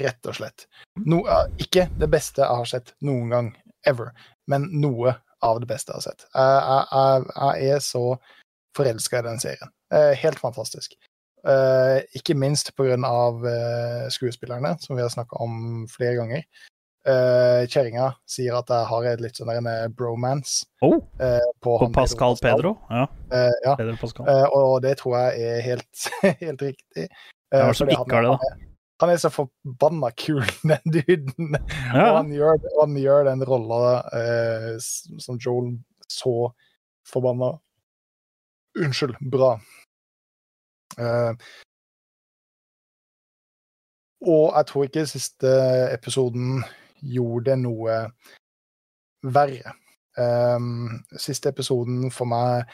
rett 0.00 0.28
og 0.28 0.38
slett. 0.38 0.66
No, 1.04 1.22
eh, 1.28 1.46
ikke 1.62 1.88
det 2.00 2.08
beste 2.12 2.44
jeg 2.44 2.62
har 2.62 2.70
sett 2.70 2.94
noen 3.04 3.32
gang, 3.32 3.52
ever, 3.88 4.12
men 4.50 4.68
noe 4.82 5.16
av 5.42 5.60
det 5.62 5.68
beste 5.70 5.92
jeg 5.92 6.00
har 6.00 6.06
sett. 6.10 6.26
Jeg, 6.34 6.60
jeg, 6.92 7.30
jeg, 7.36 7.72
er 7.76 7.82
så 7.84 8.04
forelska 8.76 9.20
i 9.20 9.26
den 9.26 9.42
serien. 9.42 9.72
Eh, 9.92 10.12
helt 10.22 10.40
fantastisk. 10.40 10.94
Eh, 11.42 11.98
ikke 12.18 12.38
minst 12.38 12.70
pga. 12.78 12.94
Uh, 12.94 14.06
skuespillerne, 14.14 14.76
som 14.80 14.96
vi 14.96 15.02
har 15.02 15.10
snakka 15.10 15.40
om 15.42 15.86
flere 15.90 16.14
ganger. 16.20 16.46
Uh, 17.02 17.64
Kjerringa 17.66 18.12
sier 18.30 18.54
at 18.54 18.68
jeg 18.70 18.86
har 18.86 19.06
et 19.10 19.22
litt 19.24 19.34
sånn 19.34 19.48
en 19.50 19.66
eh, 19.66 19.88
bromance 19.90 20.68
Oh, 20.86 21.00
uh, 21.18 21.46
på, 21.58 21.72
på 21.72 21.78
han 21.80 21.94
Pascal 21.96 22.36
Pedro? 22.38 22.76
Ja. 22.92 23.08
Uh, 23.32 23.54
ja. 23.64 23.72
Pedro 23.80 23.96
Pascal. 23.98 24.28
Og 24.54 24.76
det 24.84 24.92
tror 25.00 25.16
jeg 25.18 25.48
er 25.48 25.64
helt, 25.66 26.04
helt 26.44 26.62
riktig. 26.62 27.08
Uh, 27.50 27.64
Hvem 27.64 27.74
som 27.80 27.90
ikke 27.90 28.06
har 28.06 28.28
det, 28.28 28.30
da? 28.30 28.36
Han 28.36 28.52
er, 28.52 28.68
han 29.02 29.14
er 29.16 29.18
så 29.18 29.30
forbanna 29.34 30.12
kul, 30.14 30.44
den 30.70 30.94
duden. 30.94 31.56
Ja. 31.90 32.04
Og 32.04 32.18
han 32.20 32.30
gjør, 32.36 32.62
han 32.76 32.94
gjør 33.02 33.26
den 33.32 33.42
rolla 33.50 33.80
som 34.78 35.40
Joel 35.42 35.74
så 36.06 36.36
forbanna 37.08 37.56
Unnskyld, 38.78 39.18
bra. 39.28 39.50
Og 44.22 44.46
jeg 44.54 44.70
tror 44.70 44.86
ikke 44.86 45.04
siste 45.10 45.50
episoden 45.92 46.62
gjorde 47.02 47.56
noe 47.60 47.98
verre. 49.22 49.74
Um, 50.18 51.04
siste 51.16 51.52
episoden 51.52 52.10
for 52.12 52.28
meg 52.28 52.68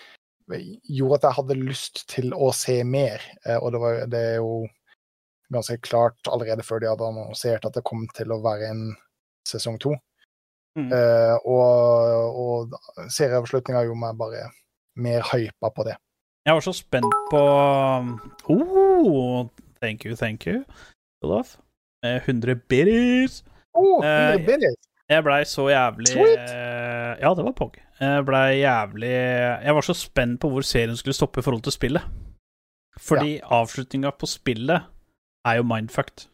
gjorde 0.48 1.20
at 1.20 1.26
jeg 1.28 1.36
hadde 1.36 1.56
lyst 1.60 2.02
til 2.10 2.32
å 2.34 2.48
se 2.56 2.80
mer, 2.88 3.22
uh, 3.46 3.58
og 3.60 3.72
det, 3.74 3.80
var, 3.82 4.00
det 4.10 4.22
er 4.32 4.36
jo 4.40 4.64
ganske 5.52 5.78
klart 5.84 6.30
allerede 6.32 6.64
før 6.66 6.82
de 6.82 6.90
hadde 6.90 7.06
annonsert 7.06 7.68
at 7.68 7.76
det 7.76 7.84
kom 7.86 8.08
til 8.16 8.32
å 8.34 8.40
være 8.44 8.72
en 8.72 8.82
sesong 9.48 9.78
to. 9.80 9.94
Mm. 10.78 10.90
Uh, 10.92 11.36
og 11.48 12.38
og 12.38 13.08
serieavslutninga 13.10 13.86
gjorde 13.86 14.02
meg 14.02 14.18
bare 14.18 14.42
mer 14.98 15.24
hypa 15.32 15.70
på 15.74 15.86
det. 15.88 15.96
Jeg 16.46 16.56
var 16.56 16.64
så 16.64 16.72
spent 16.72 17.16
på 17.30 17.40
oh, 18.48 19.48
Thank 19.80 20.04
you, 20.04 20.16
thank 20.16 20.46
you, 20.46 20.64
Olaf. 21.22 21.58
Eh, 22.04 22.16
100 22.24 22.54
biddies. 22.68 23.44
Oh, 23.74 24.02
100 24.04 24.46
billies! 24.46 24.76
Jeg 25.09 25.24
blei 25.24 25.44
så 25.48 25.68
jævlig 25.70 26.09
Sweet. 26.12 26.38
eh, 26.38 27.12
Ja, 27.22 27.31
det 27.35 27.44
var 27.44 27.52
Pog. 27.57 27.76
Jeg 28.00 28.24
blei 28.26 28.59
jævlig 28.61 29.11
Jeg 29.64 29.74
var 29.74 29.81
så 29.87 29.94
spent 29.96 30.40
på 30.40 30.50
hvor 30.52 30.61
serien 30.62 30.96
skulle 30.96 31.14
stoppe 31.16 31.40
i 31.40 31.42
forhold 31.42 31.62
til 31.62 31.72
spillet. 31.72 32.02
Fordi 33.00 33.38
avslutninga 33.44 34.11
på 34.11 34.26
spillet 34.26 34.83
er 35.46 35.54
jo 35.57 35.62
mindfucked. 35.62 36.26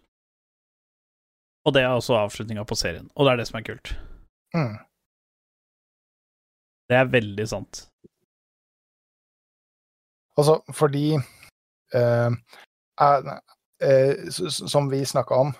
Og 1.67 1.75
det 1.75 1.83
er 1.83 1.89
også 1.89 2.15
avslutninga 2.19 2.65
på 2.65 2.75
serien. 2.75 3.11
Og 3.17 3.25
det 3.27 3.33
er 3.33 3.37
det 3.37 3.47
som 3.49 3.59
er 3.61 3.65
kult. 3.69 3.93
Mm. 4.55 4.75
Det 6.89 6.97
er 6.97 7.05
veldig 7.13 7.49
sant. 7.49 7.87
Altså, 10.37 10.61
fordi 10.75 11.15
uh, 11.95 12.33
s- 14.35 14.43
s- 14.55 14.71
Som 14.73 14.91
vi 14.91 15.05
snakka 15.05 15.35
om 15.35 15.53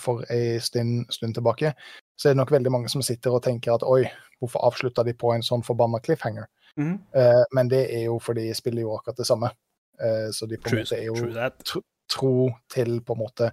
for 0.00 0.24
ei 0.32 0.56
stund, 0.62 1.06
stund 1.14 1.36
tilbake, 1.36 1.70
så 2.16 2.28
er 2.28 2.34
det 2.34 2.40
nok 2.40 2.52
veldig 2.54 2.72
mange 2.72 2.90
som 2.92 3.04
sitter 3.04 3.36
og 3.36 3.44
tenker 3.44 3.74
at 3.74 3.84
oi, 3.86 4.02
hvorfor 4.40 4.64
avslutta 4.68 5.04
de 5.06 5.14
på 5.16 5.30
en 5.34 5.44
sånn 5.46 5.64
forbanna 5.66 6.00
cliffhanger? 6.04 6.48
Eh, 6.78 7.44
men 7.52 7.68
det 7.68 7.84
er 7.94 8.06
jo 8.08 8.18
fordi 8.22 8.48
spillet 8.54 8.84
gjorde 8.84 9.02
akkurat 9.02 9.20
det 9.20 9.28
samme. 9.28 9.52
Eh, 10.00 10.30
så 10.32 10.48
de 10.48 10.58
på 10.60 10.72
en 10.72 10.82
måte 10.82 10.98
er 10.98 11.06
jo 11.08 11.82
tro 12.06 12.34
til 12.70 13.00
på 13.02 13.16
en 13.16 13.18
måte 13.18 13.46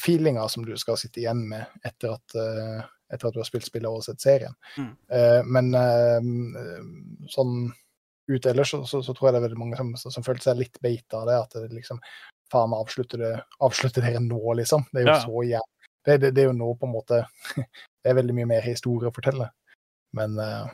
feelinger 0.00 0.48
som 0.48 0.64
du 0.64 0.72
skal 0.80 0.96
sitte 0.96 1.20
igjen 1.20 1.42
med 1.50 1.66
etter 1.84 2.14
at, 2.14 2.36
eh, 2.40 2.78
etter 3.12 3.28
at 3.28 3.34
du 3.34 3.42
har 3.42 3.48
spilt 3.48 3.66
spillet 3.66 3.90
og 3.90 4.04
sett 4.06 4.22
serien. 4.22 4.54
Mm. 4.78 4.94
Eh, 5.12 5.40
men 5.44 5.74
eh, 5.76 6.30
sånn 7.34 7.66
ut 8.26 8.48
ellers 8.48 8.72
så, 8.72 8.80
så, 8.88 9.02
så 9.04 9.12
tror 9.14 9.28
jeg 9.28 9.36
det 9.36 9.42
er 9.42 9.46
veldig 9.50 9.60
mange 9.60 9.76
som, 9.78 9.92
som 10.00 10.24
følte 10.24 10.48
seg 10.48 10.62
litt 10.62 10.80
beita 10.82 11.20
av 11.20 11.28
det. 11.28 11.36
At 11.36 11.58
det 11.60 11.76
liksom 11.76 12.00
Faen, 12.52 12.74
avslutter 12.76 13.18
det 13.18 13.32
avslutte 13.66 14.02
dere 14.04 14.20
nå, 14.22 14.40
liksom? 14.60 14.84
Det 14.92 15.02
er 15.02 15.06
jo 15.08 15.12
Ja. 15.14 15.20
så 15.24 15.42
jævlig. 15.48 15.72
Det, 16.06 16.18
det, 16.22 16.30
det 16.36 16.42
er 16.44 16.50
jo 16.52 16.56
nå 16.58 16.68
på 16.78 16.86
en 16.86 16.92
måte 16.94 17.22
Det 17.66 18.10
er 18.12 18.14
veldig 18.20 18.34
mye 18.38 18.46
mer 18.46 18.62
historie 18.62 19.10
å 19.10 19.14
fortelle. 19.14 19.48
Men 20.14 20.36
uh, 20.38 20.68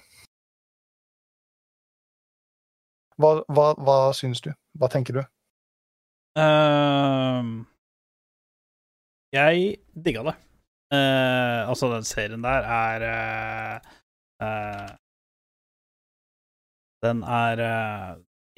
hva, 3.16 3.30
hva, 3.48 3.66
hva 3.80 3.96
syns 4.16 4.42
du? 4.44 4.50
Hva 4.78 4.88
tenker 4.92 5.16
du? 5.16 5.22
Ehm, 6.40 7.64
jeg 9.32 9.78
digga 9.92 10.24
det. 10.28 10.34
Uh, 10.92 11.68
altså, 11.72 11.88
den 11.94 12.04
serien 12.04 12.42
der 12.44 12.66
er 12.68 13.04
eh, 13.08 14.90
Den 17.02 17.22
er 17.24 17.62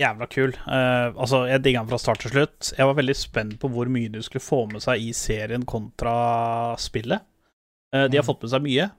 jævla 0.00 0.26
kul. 0.30 0.52
Uh, 0.66 1.14
altså, 1.14 1.44
jeg 1.46 1.62
digga 1.62 1.82
den 1.84 1.90
fra 1.92 1.98
start 2.02 2.20
til 2.24 2.32
slutt. 2.34 2.72
Jeg 2.78 2.86
var 2.88 2.96
veldig 2.98 3.14
spent 3.16 3.58
på 3.62 3.68
hvor 3.70 3.86
mye 3.92 4.10
du 4.10 4.20
skulle 4.26 4.42
få 4.42 4.64
med 4.72 4.82
seg 4.82 5.02
i 5.04 5.12
serien 5.14 5.64
kontra 5.68 6.14
spillet. 6.82 7.22
Eh, 7.94 8.08
de 8.10 8.18
har 8.18 8.24
Mm. 8.24 8.28
fått 8.32 8.42
med 8.42 8.50
seg 8.50 8.62
mye. 8.64 8.90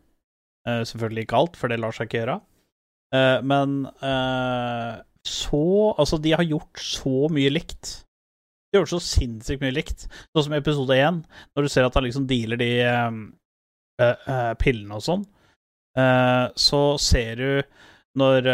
Uh, 0.67 0.83
selvfølgelig 0.87 1.25
ikke 1.25 1.37
alt, 1.41 1.57
for 1.59 1.67
det 1.67 1.79
lar 1.79 1.91
seg 1.91 2.07
ikke 2.07 2.21
gjøre. 2.23 2.41
Men 3.45 3.85
så 5.25 5.95
Altså, 5.97 6.17
de 6.21 6.31
har 6.31 6.43
gjort 6.43 6.79
så 6.81 7.29
mye 7.31 7.49
likt. 7.53 8.03
De 8.73 8.77
har 8.77 8.83
gjort 8.83 8.95
så 8.95 8.99
sinnssykt 9.03 9.61
mye 9.61 9.71
likt. 9.73 10.07
Sånn 10.35 10.43
som 10.43 10.53
i 10.53 10.57
episode 10.57 10.97
én, 10.99 11.21
når 11.55 11.63
du 11.63 11.69
ser 11.69 11.85
at 11.85 11.93
han 11.95 12.03
liksom 12.03 12.25
dealer 12.27 12.57
de 12.59 12.71
pillene 14.59 14.97
og 14.97 15.05
sånn, 15.05 15.23
så 16.59 16.81
ser 16.99 17.35
du 17.39 17.63
når 18.19 18.49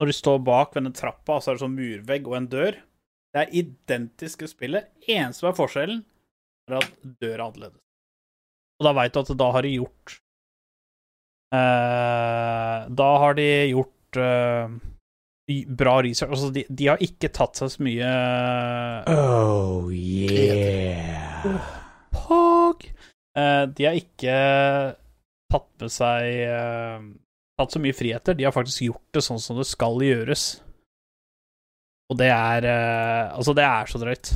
Når 0.00 0.08
du 0.08 0.16
står 0.16 0.38
bak 0.40 0.72
denne 0.72 0.88
den 0.88 0.96
trappa, 0.96 1.36
så 1.40 1.50
er 1.50 1.58
det 1.58 1.62
sånn 1.66 1.76
murvegg 1.76 2.28
og 2.30 2.38
en 2.38 2.48
dør. 2.48 2.78
Det 3.30 3.42
er 3.42 3.52
identiske 3.60 4.48
spillet. 4.48 4.88
Eneste 5.04 5.42
som 5.42 5.50
er 5.50 5.58
forskjellen, 5.58 6.00
er 6.70 6.78
at 6.80 6.88
døra 7.04 7.34
er 7.34 7.44
annerledes. 7.44 7.82
Og 8.80 8.88
da 8.88 8.94
veit 8.96 9.12
du 9.12 9.20
at 9.20 9.32
da 9.36 9.50
har 9.52 9.66
de 9.66 9.74
gjort 9.74 10.14
eh, 11.52 12.76
Da 12.96 13.08
har 13.20 13.36
de 13.36 13.48
gjort 13.74 14.20
eh, 14.24 14.78
bra 15.82 15.98
research. 16.06 16.32
Altså, 16.32 16.48
de, 16.54 16.64
de 16.64 16.88
har 16.88 17.04
ikke 17.04 17.28
tatt 17.36 17.60
seg 17.60 17.74
så 17.74 17.84
mye 17.84 18.14
Oh, 19.12 19.92
yeah. 19.92 21.44
Pog! 22.16 22.88
Eh, 23.36 23.64
de 23.68 23.90
har 23.90 24.00
ikke 24.00 24.38
tatt 25.52 25.70
med 25.82 25.92
seg 25.92 26.24
Tatt 27.60 27.74
så 27.76 27.80
mye 27.82 27.92
friheter. 27.92 28.36
De 28.36 28.46
har 28.46 28.54
faktisk 28.56 28.86
gjort 28.86 29.08
det 29.12 29.20
sånn 29.26 29.40
som 29.42 29.58
det 29.60 29.66
skal 29.68 30.00
gjøres. 30.00 30.44
Og 32.08 32.16
det 32.18 32.30
er 32.32 32.66
eh, 32.66 33.34
Altså, 33.36 33.52
det 33.56 33.66
er 33.66 33.90
så 33.90 34.00
drøyt. 34.00 34.30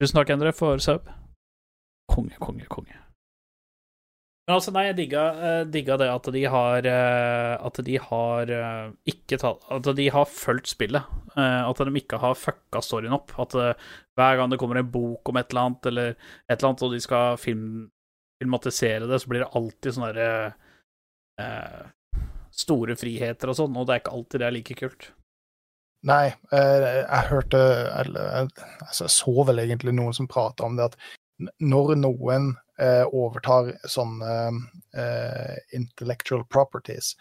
Tusen 0.00 0.18
takk, 0.18 0.32
Endre, 0.34 0.50
for 0.56 0.82
sub. 0.82 1.06
Konge, 2.10 2.34
konge, 2.42 2.66
konge. 2.72 2.96
Men 4.48 4.56
altså, 4.56 4.72
nei, 4.74 4.88
jeg 4.88 4.96
digga, 4.98 5.24
eh, 5.46 5.60
digga 5.70 6.00
det 6.00 6.08
at 6.10 6.28
de 6.34 6.42
har 6.50 6.86
eh, 6.90 7.54
At 7.68 7.78
de 7.86 7.98
har 8.02 8.50
eh, 8.50 8.88
ikke 9.12 9.38
tatt 9.38 9.68
At 9.70 9.86
de 9.94 10.08
har 10.10 10.26
fulgt 10.26 10.72
spillet. 10.72 11.06
Eh, 11.36 11.60
at 11.68 11.84
de 11.86 12.02
ikke 12.02 12.18
har 12.18 12.34
fucka 12.34 12.82
storyen 12.82 13.14
opp. 13.14 13.36
At 13.38 13.54
eh, 13.54 13.88
hver 14.18 14.40
gang 14.40 14.50
det 14.50 14.58
kommer 14.58 14.82
en 14.82 14.90
bok 14.90 15.30
om 15.30 15.38
et 15.38 15.54
eller 15.54 15.70
annet, 15.70 15.90
eller 15.92 16.10
et 16.10 16.56
eller 16.58 16.72
annet, 16.72 16.82
og 16.88 16.96
de 16.96 17.02
skal 17.06 17.38
film, 17.38 17.70
filmatisere 18.40 19.06
det, 19.10 19.20
så 19.22 19.28
blir 19.30 19.44
det 19.44 19.50
alltid 19.58 19.94
sånne 19.96 20.12
derre 20.12 20.52
eh, 21.40 21.80
Store 22.60 22.96
friheter 22.98 23.52
og 23.52 23.56
sånn, 23.56 23.76
og 23.78 23.86
det 23.86 23.94
er 23.94 24.00
ikke 24.02 24.12
alltid 24.16 24.40
det 24.42 24.46
er 24.48 24.54
like 24.56 24.74
kult. 24.80 25.04
Nei, 26.08 26.32
eh, 26.52 26.86
jeg 27.04 27.28
hørte 27.30 27.60
eller, 28.00 28.30
jeg- 28.40 28.64
altså, 28.88 29.04
Jeg 29.06 29.14
så 29.14 29.44
vel 29.46 29.58
egentlig 29.62 29.94
noen 29.94 30.14
som 30.16 30.26
prata 30.28 30.64
om 30.66 30.76
det 30.76 30.88
at 30.90 30.96
når 31.60 31.94
noen 32.00 32.50
eh, 32.80 33.04
overtar 33.06 33.70
sånne 33.88 34.32
eh, 34.96 35.54
intellectual 35.76 36.42
properties 36.50 37.14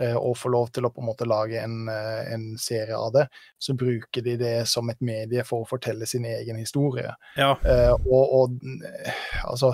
eh, 0.00 0.14
og 0.14 0.36
får 0.38 0.50
lov 0.52 0.70
til 0.74 0.84
å 0.86 0.90
på 0.94 1.00
en 1.02 1.08
måte 1.08 1.26
lage 1.26 1.58
en, 1.62 1.88
eh, 1.88 2.32
en 2.34 2.44
serie 2.58 2.94
av 2.98 3.12
det, 3.16 3.24
så 3.58 3.74
bruker 3.78 4.22
de 4.22 4.36
det 4.36 4.54
som 4.68 4.90
et 4.90 5.00
medie 5.00 5.42
for 5.46 5.62
å 5.64 5.68
fortelle 5.70 6.06
sin 6.06 6.24
egen 6.28 6.58
historie. 6.60 7.14
Ja. 7.38 7.54
Eh, 7.64 7.94
og, 8.04 8.34
og 8.42 8.60
eh, 8.84 9.24
altså 9.48 9.72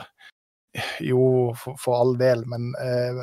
Jo, 1.00 1.22
for, 1.58 1.78
for 1.80 1.98
all 1.98 2.12
del, 2.18 2.44
men 2.46 2.70
eh, 2.78 3.22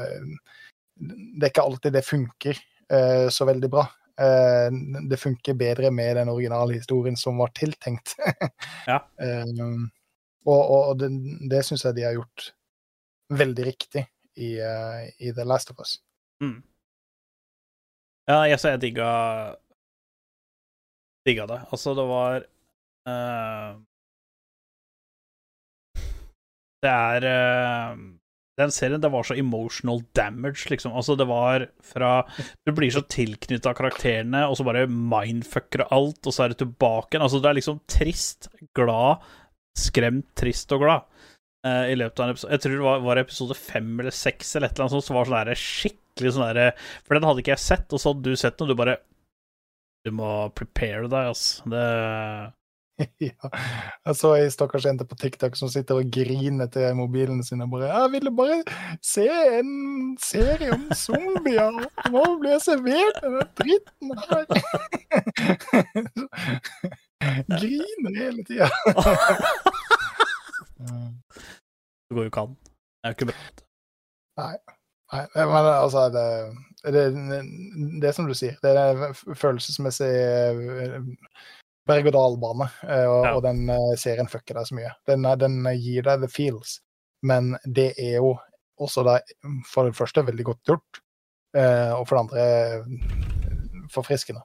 det 0.97 1.45
er 1.45 1.51
ikke 1.51 1.63
alltid 1.63 1.95
det 1.95 2.03
funker 2.03 2.57
eh, 2.91 3.27
så 3.31 3.47
veldig 3.47 3.69
bra. 3.71 3.85
Eh, 4.19 4.67
det 5.09 5.19
funker 5.21 5.55
bedre 5.59 5.91
med 5.93 6.17
den 6.19 6.31
originale 6.33 6.75
historien 6.79 7.15
som 7.19 7.39
var 7.43 7.53
tiltenkt. 7.55 8.17
Ja. 8.87 9.03
Eh, 9.17 9.79
og 10.47 10.61
og 10.71 10.99
det, 11.01 11.09
det 11.51 11.59
syns 11.67 11.81
jeg 11.83 11.97
de 11.97 12.03
har 12.07 12.13
gjort 12.15 12.51
veldig 13.35 13.63
riktig 13.67 14.05
i, 14.37 14.61
uh, 14.61 15.03
i 15.19 15.33
The 15.35 15.43
Last 15.43 15.71
of 15.71 15.79
Us. 15.79 15.97
Mm. 16.43 16.61
Ja, 18.27 18.43
jeg, 18.47 18.59
så 18.59 18.75
jeg 18.75 18.83
digga 18.83 19.09
Digga 21.27 21.47
det. 21.49 21.59
Altså, 21.71 21.93
det 21.97 22.05
var 22.07 22.45
uh, 23.09 23.79
Det 26.83 26.91
er 26.93 27.25
uh, 27.25 27.97
Den 28.57 28.73
serien, 28.73 29.01
det 29.01 29.09
var 29.13 29.25
så 29.25 29.37
emotional 29.37 30.03
damage, 30.17 30.67
liksom. 30.71 30.93
Altså, 30.97 31.15
det 31.17 31.27
var 31.29 31.67
fra 31.85 32.11
Du 32.65 32.73
blir 32.77 32.93
så 32.93 33.03
tilknytta 33.05 33.73
karakterene, 33.77 34.45
og 34.47 34.57
så 34.57 34.65
bare 34.67 34.87
mindfucker 34.89 35.87
alt, 35.89 36.21
og 36.25 36.33
så 36.33 36.45
er 36.45 36.53
det 36.53 36.61
tilbake 36.63 37.15
igjen. 37.15 37.25
Altså, 37.25 37.41
det 37.41 37.51
er 37.51 37.59
liksom 37.59 37.81
trist, 37.89 38.49
glad, 38.77 39.25
skremt, 39.77 40.29
trist 40.37 40.73
og 40.73 40.85
glad. 40.85 41.07
Uh, 41.65 41.85
I 41.91 41.97
løpet 41.97 42.21
av 42.21 42.27
en 42.27 42.35
episode 42.35 42.53
Jeg 42.53 42.61
tror 42.63 42.75
det 42.75 42.85
var, 42.85 42.99
var 43.05 43.19
episode 43.19 43.55
fem 43.57 43.87
eller 43.99 44.13
seks 44.13 44.55
eller 44.55 44.69
et 44.69 44.75
eller 44.77 44.85
annet 44.85 44.93
sånt, 44.93 45.07
som 45.07 45.17
var 45.17 45.29
sånn 45.29 45.57
skikkelig 45.57 46.33
sånn 46.35 46.45
derre 46.45 46.67
For 47.01 47.17
den 47.17 47.25
hadde 47.25 47.41
ikke 47.41 47.55
jeg 47.55 47.63
sett, 47.63 47.87
og 47.89 48.01
så 48.01 48.13
hadde 48.13 48.29
du 48.29 48.37
sett 48.37 48.59
den, 48.59 48.67
og 48.67 48.69
du 48.69 48.77
bare 48.77 48.99
Du 50.05 50.11
må 50.13 50.29
prepare 50.53 51.09
deg, 51.09 51.31
altså. 51.33 51.65
Det 51.73 51.87
ja. 53.21 53.49
Jeg 54.05 54.15
så 54.17 54.31
ei 54.37 54.47
stakkars 54.51 54.85
jente 54.87 55.05
på 55.07 55.17
TikTok 55.21 55.57
som 55.59 55.69
sitter 55.69 55.99
og 56.01 56.09
griner 56.13 56.69
til 56.73 56.95
mobilen 56.97 57.43
sin 57.45 57.61
og 57.61 57.69
bare 57.71 57.89
'Jeg 57.91 58.11
ville 58.11 58.31
bare 58.35 58.63
se 59.01 59.27
en 59.59 60.17
serie 60.21 60.71
om 60.73 60.87
zombier, 60.93 61.71
nå 62.11 62.23
blir 62.39 62.51
jeg 62.57 62.61
servert 62.61 63.21
denne 63.21 63.45
dritten 63.59 64.09
her'. 64.29 64.45
Griner 67.59 68.13
hele 68.17 68.43
tida. 68.43 68.69
Det 72.07 72.15
går 72.15 72.23
jo 72.23 72.31
ikke 72.31 72.41
an. 72.41 72.57
Det 72.57 73.03
er 73.03 73.09
jo 73.09 73.15
ikke 73.17 73.29
bra. 73.31 73.37
Nei. 74.37 74.57
Nei, 75.13 75.23
men 75.35 75.65
altså 75.71 76.09
det, 76.11 76.25
det, 76.93 77.03
det, 78.01 78.15
som 78.15 78.27
du 78.27 78.33
sier, 78.35 78.57
det 78.63 78.73
er 78.75 79.13
følelsesmessig 79.39 80.09
berg-og-dal-bane, 81.87 82.67
og, 82.83 83.23
ja. 83.25 83.31
og, 83.33 83.41
den 83.45 83.63
serien 83.99 84.29
fucker 84.31 84.59
deg 84.59 84.69
så 84.69 84.77
mye. 84.77 84.91
Den, 85.09 85.27
den, 85.41 85.57
gir 85.79 86.05
deg 86.07 86.23
the 86.23 86.29
feels, 86.31 86.77
men 87.25 87.55
det 87.63 87.93
er 87.95 88.19
jo 88.19 88.35
også 88.77 89.05
det, 89.07 89.17
for 89.69 89.89
det 89.89 89.97
første 89.97 90.25
veldig 90.27 90.45
godt 90.51 90.71
gjort, 90.71 90.99
og 91.57 92.03
for 92.05 92.13
det 92.13 92.23
andre 92.25 93.87
forfriskende. 93.93 94.43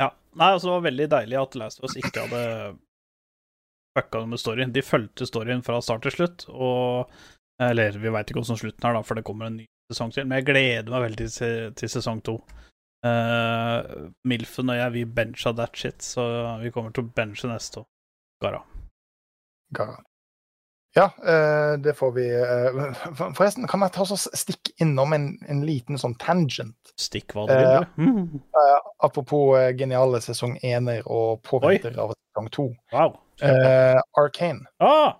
Ja. 0.00 0.10
Nei, 0.34 0.50
altså 0.50 0.68
det 0.68 0.74
var 0.74 0.88
veldig 0.88 1.06
deilig 1.12 1.38
at 1.40 1.56
Last 1.58 1.80
of 1.80 1.88
Us 1.88 1.96
ikke 2.00 2.26
hadde 2.26 2.42
fucka 3.94 4.24
med 4.26 4.40
storyen. 4.42 4.74
De 4.74 4.82
fulgte 4.82 5.26
storyen 5.28 5.62
fra 5.66 5.80
start 5.82 6.04
til 6.06 6.18
slutt, 6.18 6.48
og 6.50 7.10
Eller 7.62 7.94
vi 8.02 8.10
veit 8.10 8.26
ikke 8.26 8.40
hvordan 8.40 8.58
slutten 8.58 8.86
er, 8.88 8.96
da, 8.96 9.00
for 9.06 9.14
det 9.14 9.22
kommer 9.22 9.46
en 9.46 9.60
ny 9.60 9.64
sesong 9.92 10.10
til, 10.10 10.24
men 10.26 10.40
jeg 10.40 10.46
gleder 10.48 10.90
meg 10.90 11.04
veldig 11.04 11.26
til, 11.30 11.68
til 11.78 11.90
sesong 11.92 12.18
to. 12.26 12.32
Uh, 13.04 14.08
Milfen 14.24 14.70
og 14.72 14.78
jeg, 14.78 14.92
vi 14.94 15.04
bencha 15.04 15.52
that 15.52 15.76
shit, 15.76 16.00
så 16.02 16.24
vi 16.62 16.70
kommer 16.72 16.94
til 16.94 17.04
å 17.04 17.12
benche 17.12 17.48
neste 17.50 17.82
år. 17.82 17.88
Gara. 18.40 18.60
Gara. 19.76 19.98
Ja, 20.94 21.08
uh, 21.26 21.74
det 21.82 21.96
får 21.98 22.12
vi 22.14 22.24
uh, 22.30 22.76
Forresten, 23.34 23.66
kan 23.68 23.82
jeg 23.82 23.92
ta 23.96 24.04
oss 24.06 24.28
stikke 24.38 24.76
innom 24.84 25.12
en, 25.16 25.26
en, 25.50 25.64
liten 25.66 25.98
sånn 26.00 26.14
tangent? 26.22 26.94
Stikk 26.96 27.34
hva 27.34 27.48
du 27.50 27.54
vil. 27.58 27.88
Mm. 27.98 28.40
apropos 29.04 29.58
geniale 29.76 30.22
sesong 30.24 30.56
ener 30.62 31.02
og 31.10 31.42
påventer 31.44 31.98
av 31.98 32.14
sesong 32.14 32.48
to. 32.54 32.70
Wow. 32.94 33.18
Arcane. 34.16 34.64
Ah! 34.78 35.18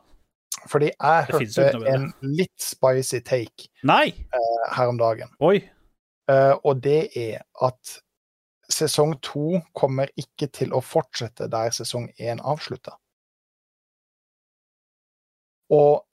Fordi 0.71 0.89
jeg 0.95 1.27
hørte 1.29 1.69
en 1.91 2.07
litt 2.23 2.55
spicy 2.63 3.21
take 3.21 3.69
her 3.85 4.89
om 4.89 4.97
dagen. 4.97 5.35
Oi. 5.45 5.59
Uh, 6.31 6.57
og 6.65 6.81
det 6.85 7.11
er 7.21 7.43
at 7.63 7.99
sesong 8.73 9.19
to 9.21 9.61
kommer 9.77 10.09
ikke 10.17 10.49
til 10.49 10.73
å 10.73 10.81
fortsette 10.81 11.51
der 11.53 11.75
sesong 11.77 12.09
én 12.17 12.41
avslutta. 12.41 12.97
Og 15.75 16.05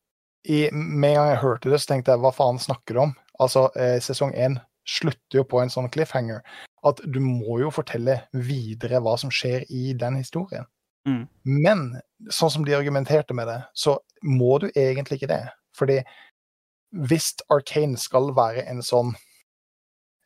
i, 0.48 0.68
med 0.74 1.14
en 1.14 1.18
gang 1.20 1.30
jeg 1.32 1.44
hørte 1.44 1.72
det, 1.72 1.80
så 1.80 1.94
tenkte 1.94 2.16
jeg 2.16 2.24
hva 2.24 2.34
faen 2.36 2.60
snakker 2.60 2.98
du 2.98 3.06
om? 3.06 3.16
Altså, 3.40 3.70
uh, 3.78 3.98
sesong 4.04 4.36
én 4.36 4.60
slutter 4.88 5.42
jo 5.42 5.48
på 5.48 5.62
en 5.62 5.72
sånn 5.72 5.90
cliffhanger 5.94 6.42
at 6.88 7.02
du 7.06 7.20
må 7.22 7.60
jo 7.62 7.70
fortelle 7.74 8.18
videre 8.34 9.00
hva 9.06 9.14
som 9.22 9.32
skjer 9.34 9.68
i 9.70 9.92
den 9.98 10.18
historien. 10.18 10.66
Mm. 11.08 11.26
Men 11.46 11.84
sånn 12.34 12.54
som 12.54 12.66
de 12.66 12.76
argumenterte 12.78 13.36
med 13.38 13.50
det, 13.50 13.60
så 13.74 14.00
må 14.26 14.58
du 14.62 14.70
egentlig 14.74 15.20
ikke 15.20 15.32
det. 15.34 15.44
Fordi 15.78 16.00
hvis 17.08 17.32
Arcane 17.54 17.98
skal 18.02 18.34
være 18.38 18.66
en 18.70 18.82
sånn 18.86 19.14
eh, 19.16 19.31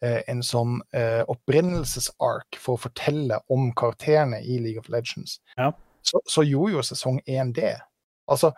en 0.03 0.43
sånn 0.43 0.79
eh, 0.95 1.23
opprinnelsesark 1.31 2.57
for 2.59 2.75
å 2.75 2.83
fortelle 2.87 3.39
om 3.53 3.69
karakterene 3.77 4.41
i 4.43 4.59
League 4.61 4.81
of 4.81 4.89
Legends, 4.91 5.39
ja. 5.57 5.71
så, 6.05 6.21
så, 6.29 6.43
gjorde 6.43 6.75
jo 6.75 6.85
sesong 6.85 7.21
én 7.31 7.53
det. 7.55 7.77
Altså, 8.31 8.51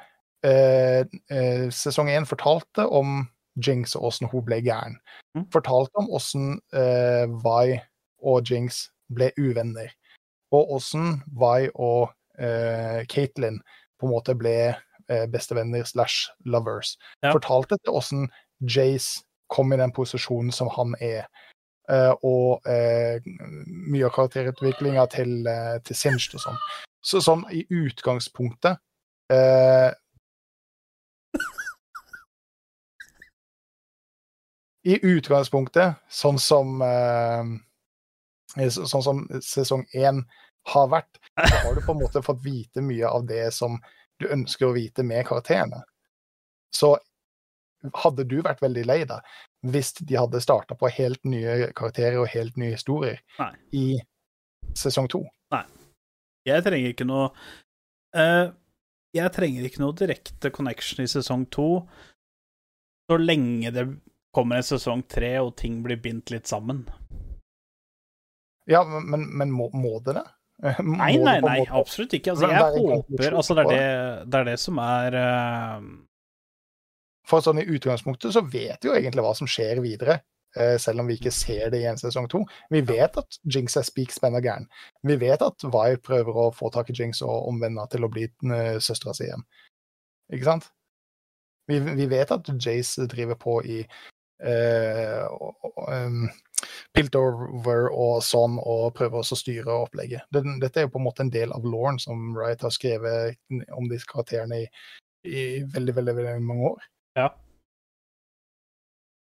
eh, 0.48 1.04
eh, 1.30 1.68
sesong 1.74 2.10
én 2.12 2.28
fortalte 2.28 2.88
om 2.88 3.28
Jinx 3.64 3.96
og 3.98 4.12
åssen 4.12 4.30
hun 4.32 4.46
ble 4.46 4.60
gæren. 4.62 4.98
Mm. 5.38 5.48
Fortalte 5.54 6.02
om 6.02 6.12
åssen 6.14 6.58
eh, 6.74 7.26
Vi 7.26 7.80
og 8.22 8.50
Jinx 8.50 8.88
ble 9.14 9.32
uvenner 9.38 9.94
og 10.56 10.78
åssen 10.78 11.20
Vi 11.36 11.70
og 11.76 12.10
uh, 12.40 13.00
Caitlyn 13.12 13.58
på 14.00 14.08
en 14.08 14.14
måte 14.14 14.36
ble 14.38 14.76
bestevenner 15.32 15.86
slash 15.88 16.28
lovers. 16.44 16.98
Ja. 17.24 17.32
Fortalte 17.32 17.78
til 17.80 17.96
åssen 17.96 18.26
Jace 18.60 19.27
kom 19.48 19.74
i 19.74 19.80
den 19.80 19.93
posisjonen 19.95 20.52
som 20.56 20.72
han 20.76 20.95
er. 21.04 21.28
Uh, 21.88 22.12
og 22.28 22.68
mye 22.68 24.08
av 24.10 24.12
karakterutviklinga 24.16 25.06
til, 25.14 25.48
til 25.88 25.95
Singed 25.95 26.36
og 26.36 26.43
sånn. 26.43 26.60
Så 27.00 27.22
sånn 27.24 27.45
i 27.56 27.62
utgangspunktet 27.72 28.82
I 34.88 34.95
utgangspunktet, 35.04 35.98
sånn 36.08 36.38
som 36.39 36.78
sånn 38.56 39.04
som 39.04 39.26
sesong 39.43 39.84
én 39.91 40.22
har 40.72 40.88
vært, 40.91 41.20
så 41.36 41.60
har 41.64 41.76
du 41.76 41.82
på 41.84 41.91
en 41.91 42.02
måte 42.02 42.24
fått 42.24 42.39
vite 42.45 42.82
mye 42.82 43.10
av 43.10 43.26
det 43.28 43.50
som 43.56 43.78
du 44.20 44.28
ønsker 44.32 44.70
å 44.70 44.76
vite 44.76 45.04
med 45.04 45.28
karakterene. 45.28 45.82
Så 46.74 46.95
hadde 47.96 48.26
du 48.28 48.40
vært 48.46 48.62
veldig 48.64 48.84
lei 48.88 49.00
deg 49.08 49.38
hvis 49.68 49.94
de 50.00 50.18
hadde 50.18 50.42
starta 50.44 50.78
på 50.78 50.92
helt 50.94 51.24
nye 51.28 51.72
karakterer 51.78 52.20
og 52.22 52.30
helt 52.34 52.58
nye 52.60 52.76
historier 52.76 53.20
Nei. 53.40 53.52
i 53.76 53.86
sesong 54.78 55.10
to? 55.12 55.24
Nei. 55.54 55.64
Jeg 56.48 56.64
trenger 56.64 56.94
ikke 56.94 57.08
noe 57.08 57.32
uh, 58.16 58.48
Jeg 59.16 59.34
trenger 59.36 59.68
ikke 59.68 59.84
noe 59.84 59.98
direkte 59.98 60.52
connection 60.54 61.04
i 61.04 61.10
sesong 61.12 61.48
to 61.52 61.70
så 63.08 63.18
lenge 63.18 63.72
det 63.72 63.88
kommer 64.36 64.60
en 64.60 64.66
sesong 64.68 65.04
tre 65.10 65.38
og 65.40 65.54
ting 65.58 65.80
blir 65.84 66.00
bindt 66.04 66.34
litt 66.34 66.50
sammen. 66.50 66.84
Ja, 68.68 68.84
men, 68.84 69.24
men 69.40 69.54
må, 69.54 69.70
må, 69.72 69.96
det 70.04 70.18
det? 70.20 70.26
Nei, 70.82 71.14
nei, 71.22 71.38
nei, 71.46 71.60
absolutt 71.70 72.16
ikke. 72.18 72.34
Altså, 72.34 72.50
jeg 72.50 72.84
håper 72.84 73.36
Altså, 73.38 73.56
det 73.56 73.64
er 73.64 73.70
det, 73.70 73.82
det, 74.34 74.40
er 74.40 74.48
det 74.50 74.56
som 74.60 74.80
er 74.82 75.18
uh... 75.22 75.86
For 77.28 77.44
sånn 77.44 77.60
i 77.62 77.68
utgangspunktet 77.68 78.36
så 78.36 78.44
vet 78.46 78.84
vi 78.84 78.90
jo 78.90 78.96
egentlig 78.96 79.24
hva 79.26 79.34
som 79.36 79.50
skjer 79.52 79.82
videre, 79.84 80.22
uh, 80.60 80.76
selv 80.82 81.04
om 81.04 81.12
vi 81.12 81.18
ikke 81.20 81.34
ser 81.36 81.74
det 81.74 81.82
i 81.84 81.90
en 81.90 82.00
sesong 82.00 82.30
to. 82.32 82.44
Vi 82.74 82.82
vet 82.88 83.20
at 83.20 83.40
Jinx 83.44 83.78
er 83.80 83.88
speak 83.88 84.16
spenna 84.16 84.42
gæren. 84.44 84.70
Vi 85.08 85.20
vet 85.20 85.44
at 85.44 85.68
Vi 85.68 86.02
prøver 86.04 86.42
å 86.46 86.50
få 86.56 86.72
tak 86.74 86.92
i 86.92 86.98
Jinx 86.98 87.22
og 87.26 87.50
omvende 87.52 87.88
til 87.92 88.08
å 88.08 88.12
bli 88.12 88.30
uh, 88.48 88.78
søstera 88.80 89.16
si 89.18 89.28
igjen. 89.28 89.46
Ikke 90.34 90.48
sant? 90.48 90.72
Vi, 91.68 91.80
vi, 91.84 92.06
vet 92.08 92.32
at 92.32 92.48
Jace 92.64 93.08
driver 93.12 93.36
på 93.36 93.60
i 93.68 93.82
uh, 94.48 95.28
Piltover 96.96 97.90
og 97.92 98.22
sånn, 98.24 98.56
og 98.64 98.94
prøver 98.96 99.20
også 99.20 99.36
å 99.36 99.42
styre 99.42 99.80
opplegget. 99.84 100.24
Dette 100.32 100.80
er 100.80 100.88
jo 100.88 100.94
på 100.94 101.02
en 101.02 101.08
måte 101.10 101.26
en 101.26 101.34
del 101.34 101.52
av 101.52 101.66
Lauren 101.68 102.00
som 102.00 102.32
Wright 102.38 102.64
har 102.64 102.72
skrevet 102.74 103.36
om 103.76 103.90
disse 103.92 104.08
karakterene 104.08 104.64
i, 104.64 104.70
i 105.28 105.44
veldig, 105.76 105.98
veldig, 106.00 106.16
veldig 106.22 106.38
mange 106.48 106.72
år. 106.72 106.88
Ja. 107.18 107.28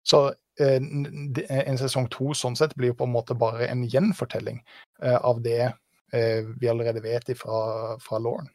Så 0.08 0.22
eh, 0.60 0.78
en 0.78 1.78
sesong 1.80 2.08
to 2.12 2.32
sånn 2.34 2.56
sett 2.58 2.74
blir 2.78 2.96
på 2.96 3.06
en 3.06 3.14
måte 3.14 3.36
bare 3.38 3.68
en 3.68 3.84
gjenfortelling 3.86 4.62
eh, 5.02 5.18
av 5.18 5.42
det 5.44 5.60
eh, 6.12 6.48
vi 6.58 6.70
allerede 6.70 7.04
vet 7.04 7.30
fra, 7.38 7.98
fra 8.02 8.20
Lauren. 8.22 8.48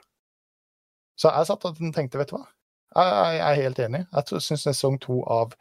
Så 1.15 1.30
jeg 1.30 1.47
satt 1.47 1.67
og 1.69 1.80
tenkte, 1.93 2.19
vet 2.19 2.34
du 2.34 2.39
hva, 2.39 2.47
jeg, 2.93 3.38
jeg 3.38 3.45
er 3.45 3.61
helt 3.61 3.80
enig. 3.86 4.01
Jeg 4.11 4.41
syns 4.47 4.65
sesong 4.67 4.97
to 5.01 5.21
av, 5.30 5.53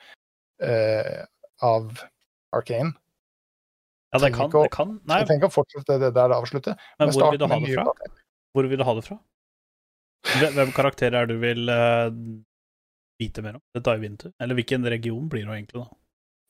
eh, 0.64 1.22
av 1.64 1.92
Arcane. 2.56 2.94
Ja, 4.12 4.20
det 4.20 4.32
kan, 4.34 4.50
det 4.52 4.68
kan. 4.72 4.98
Nei. 5.08 5.22
Jeg 5.22 5.30
tenker 5.30 5.48
å 5.48 5.54
fortsette 5.54 5.96
det 6.00 6.10
der 6.12 6.32
det 6.32 6.36
avslutter. 6.36 6.76
Men, 6.98 7.08
Men 7.08 7.14
hvor 7.16 7.30
vil 7.32 7.40
du 7.40 7.46
ha 7.48 7.60
det 7.60 7.76
fra? 7.76 8.16
Hvor 8.52 8.68
vil 8.68 8.80
du 8.80 8.84
ha 8.84 8.94
det 8.98 9.04
fra? 9.06 9.20
Hvem 10.52 10.72
karakterer 10.76 11.22
er 11.22 11.30
du 11.30 11.38
vil 11.40 11.72
uh, 11.72 12.12
vite 13.22 13.42
mer 13.46 13.56
om? 13.58 13.64
Det 13.74 13.84
dive 13.86 14.08
into? 14.10 14.32
Eller 14.42 14.58
hvilken 14.58 14.84
region 14.90 15.28
blir 15.32 15.46
det 15.46 15.56
egentlig, 15.56 15.82
da? 15.86 15.98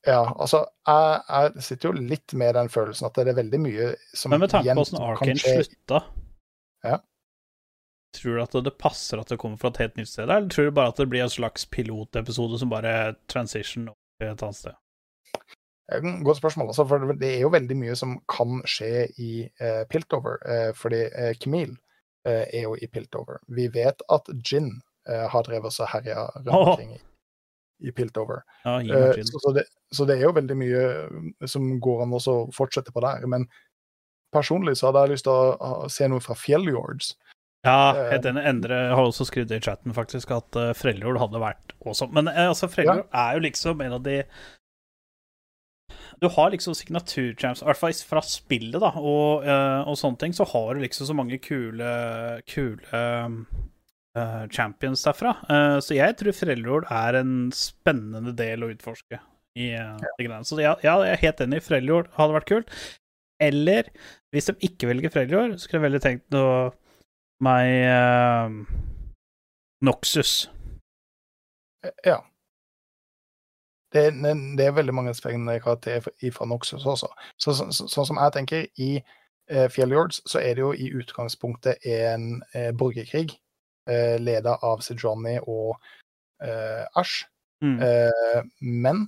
Ja, 0.03 0.23
altså, 0.43 0.65
jeg, 0.89 1.23
jeg 1.31 1.63
sitter 1.63 1.93
jo 1.93 2.07
litt 2.11 2.33
med 2.35 2.57
den 2.59 2.69
følelsen 2.75 3.07
at 3.07 3.15
det 3.21 3.31
er 3.31 3.37
veldig 3.39 3.61
mye 3.63 3.93
som 4.19 4.33
Men 4.35 4.43
med 4.43 4.51
tanke 4.51 4.75
på 4.75 4.83
hvordan 4.83 5.05
Arkane 5.13 5.39
slutta, 5.39 6.01
Ja. 6.83 6.97
tror 8.19 8.35
du 8.37 8.43
at 8.43 8.57
det 8.67 8.73
passer 8.83 9.23
at 9.23 9.31
det 9.31 9.39
kommer 9.39 9.61
fra 9.63 9.71
et 9.71 9.79
helt 9.85 10.01
nytt 10.01 10.11
sted, 10.11 10.25
eller 10.27 10.51
tror 10.51 10.67
du 10.67 10.75
bare 10.75 10.91
at 10.91 10.99
det 10.99 11.07
blir 11.13 11.23
en 11.23 11.31
slags 11.31 11.65
pilotepisode 11.71 12.59
som 12.59 12.73
bare 12.73 13.15
transition 13.31 13.87
over 13.93 14.33
et 14.33 14.43
annet 14.43 14.59
sted? 14.59 14.75
Godt 16.27 16.41
spørsmål. 16.41 16.73
Altså, 16.73 16.85
for 16.89 17.13
det 17.21 17.31
er 17.37 17.41
jo 17.45 17.53
veldig 17.53 17.77
mye 17.77 17.95
som 17.99 18.17
kan 18.31 18.63
skje 18.67 19.07
i 19.21 19.33
eh, 19.61 19.83
Piltover. 19.91 20.39
Eh, 20.49 20.71
fordi 20.79 21.03
eh, 21.11 21.35
Camille 21.41 21.77
eh, 22.27 22.47
er 22.49 22.63
jo 22.65 22.75
i 22.81 22.89
Piltover. 22.89 23.43
Vi 23.49 23.67
vet 23.75 24.03
at 24.11 24.31
Gin 24.43 24.71
har 25.07 25.43
drevet 25.47 25.81
og 25.83 25.89
herja 25.91 26.29
rundt 26.37 26.53
omkring 26.55 26.93
i, 26.95 27.01
i 27.89 27.93
Piltover. 27.93 28.43
Ja, 28.65 28.79
Eh, 28.81 29.25
så, 29.25 29.39
så, 29.43 29.53
det, 29.53 29.65
så 29.91 30.05
det 30.05 30.19
er 30.19 30.29
jo 30.29 30.37
veldig 30.37 30.57
mye 30.59 30.87
eh, 31.03 31.51
som 31.51 31.69
går 31.83 32.05
an 32.07 32.17
å 32.19 32.39
fortsette 32.55 32.95
på 32.95 33.03
der. 33.05 33.27
Men 33.31 33.49
personlig 34.35 34.79
så 34.79 34.89
hadde 34.89 35.05
jeg 35.05 35.15
lyst 35.17 35.29
til 35.29 35.35
å, 35.35 35.91
se 35.93 36.09
noe 36.11 36.25
fra 36.25 36.39
Fjelljords. 36.39 37.15
Ja, 37.63 37.93
den 37.95 38.09
helt 38.11 38.27
enig. 38.27 38.47
Endre 38.51 38.81
har 38.91 39.05
også 39.05 39.29
skrevet 39.29 39.55
i 39.55 39.61
chatten, 39.63 39.95
faktisk, 39.95 40.33
at 40.35 40.59
uh, 40.59 40.73
Freljord 40.75 41.21
hadde 41.23 41.43
vært 41.43 41.77
awesome. 41.85 42.11
Men 42.17 42.33
eh, 42.33 42.49
altså, 42.51 42.71
Freljord 42.71 43.07
er 43.07 43.37
jo 43.37 43.47
liksom 43.47 43.85
en 43.85 43.99
av 43.99 44.03
de 44.03 44.23
Du 46.23 46.29
har 46.31 46.51
liksom 46.51 46.75
signaturchamps, 46.79 47.63
i 47.63 47.67
hvert 47.67 47.79
fall 47.79 47.95
fra 48.07 48.23
spillet, 48.27 48.79
da, 48.83 48.93
og, 48.99 49.47
eh, 49.47 49.89
og 49.91 49.97
sånne 49.99 50.21
ting, 50.21 50.35
så 50.35 50.47
har 50.47 50.75
du 50.75 50.83
liksom 50.83 51.09
så 51.09 51.17
mange 51.19 51.39
kule, 51.43 51.89
kule 52.51 52.83
eh, 52.95 53.39
champions 54.53 55.05
derfra. 55.07 55.37
Eh, 55.49 55.77
så 55.85 55.97
jeg 55.97 56.17
tror 56.21 56.37
Freljord 56.37 56.89
er 56.93 57.21
en 57.23 57.37
spennende 57.57 58.35
del 58.37 58.65
å 58.65 58.73
utforske 58.73 59.21
i 59.57 59.71
de 59.77 60.27
greiene. 60.27 60.45
Så 60.49 60.57
ja, 60.61 60.75
ja, 60.85 60.97
jeg 61.05 61.17
er 61.17 61.25
helt 61.27 61.41
enig. 61.45 61.63
Freljord 61.65 62.11
hadde 62.17 62.37
vært 62.39 62.51
kult. 62.51 62.77
Eller 63.43 63.89
hvis 64.33 64.49
de 64.49 64.55
ikke 64.69 64.89
velger 64.93 65.13
Freljord, 65.13 65.57
så 65.57 65.65
skulle 65.65 65.81
jeg 65.81 65.89
veldig 65.89 66.03
tenkt 66.05 66.35
noe 66.35 66.71
meg 67.43 67.71
eh, 67.89 68.59
Noxus. 69.83 70.51
Eh, 71.85 71.97
Ja. 72.05 72.21
Det, 73.93 74.07
det, 74.25 74.31
det 74.57 74.65
er 74.65 74.73
veldig 74.73 74.95
mange 74.97 75.13
spennende 75.15 75.59
karakterer 75.61 76.07
fra 76.33 76.47
Noxus 76.49 76.87
også. 76.89 77.11
Så, 77.37 77.53
så, 77.53 77.67
så, 77.77 77.89
sånn 77.93 78.07
som 78.09 78.21
jeg 78.23 78.33
tenker, 78.33 78.63
i 78.81 78.95
eh, 79.53 79.67
Fjelljords 79.69 80.23
så 80.25 80.41
er 80.41 80.57
det 80.57 80.65
jo 80.65 80.71
i 80.73 80.89
utgangspunktet 80.97 81.85
en 81.85 82.39
eh, 82.57 82.71
borgerkrig 82.73 83.35
eh, 83.91 84.19
leda 84.21 84.57
av 84.63 84.83
Sejuani 84.85 85.39
og 85.43 85.77
eh, 86.45 86.85
Ash. 86.99 87.25
Mm. 87.63 87.79
Eh, 87.83 88.43
men 88.61 89.07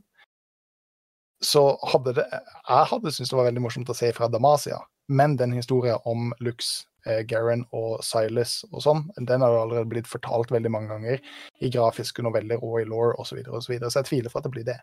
så 1.44 1.64
hadde 1.90 2.12
det 2.16 2.24
Jeg 2.30 2.86
hadde 2.92 3.10
syntes 3.12 3.32
det 3.32 3.36
var 3.36 3.48
veldig 3.48 3.64
morsomt 3.64 3.90
å 3.90 3.96
se 3.96 4.12
fra 4.16 4.28
Damasia, 4.32 4.78
men 5.12 5.34
den 5.36 5.52
historien 5.52 5.98
om 6.08 6.30
Lux, 6.40 6.86
eh, 7.06 7.24
Garen 7.28 7.66
og 7.76 7.98
Silas 8.06 8.62
og 8.70 8.84
sånn, 8.84 9.02
den 9.18 9.44
har 9.44 9.58
allerede 9.58 9.90
blitt 9.90 10.08
fortalt 10.08 10.54
veldig 10.54 10.72
mange 10.72 10.94
ganger 10.94 11.20
i 11.60 11.72
grafiske 11.74 12.24
noveller 12.24 12.62
og 12.62 12.80
i 12.80 12.86
law 12.88 13.10
osv., 13.18 13.34
så, 13.34 13.40
videre, 13.40 13.58
og 13.58 13.66
så, 13.66 13.74
videre, 13.74 13.90
så 13.90 14.00
jeg 14.00 14.10
tviler 14.12 14.32
for 14.32 14.40
at 14.40 14.48
det 14.48 14.54
blir 14.56 14.68
det. 14.70 14.78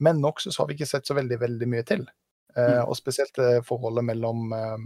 Men 0.00 0.22
Noxus 0.22 0.56
har 0.60 0.68
vi 0.68 0.76
ikke 0.76 0.88
sett 0.88 1.08
så 1.08 1.16
veldig, 1.16 1.40
veldig 1.40 1.68
mye 1.72 1.84
til. 1.88 2.06
Eh, 2.56 2.78
Mm. 2.80 2.88
Og 2.88 2.96
spesielt 2.96 3.38
eh, 3.38 3.60
forholdet 3.64 4.04
mellom 4.04 4.52
eh, 4.56 4.84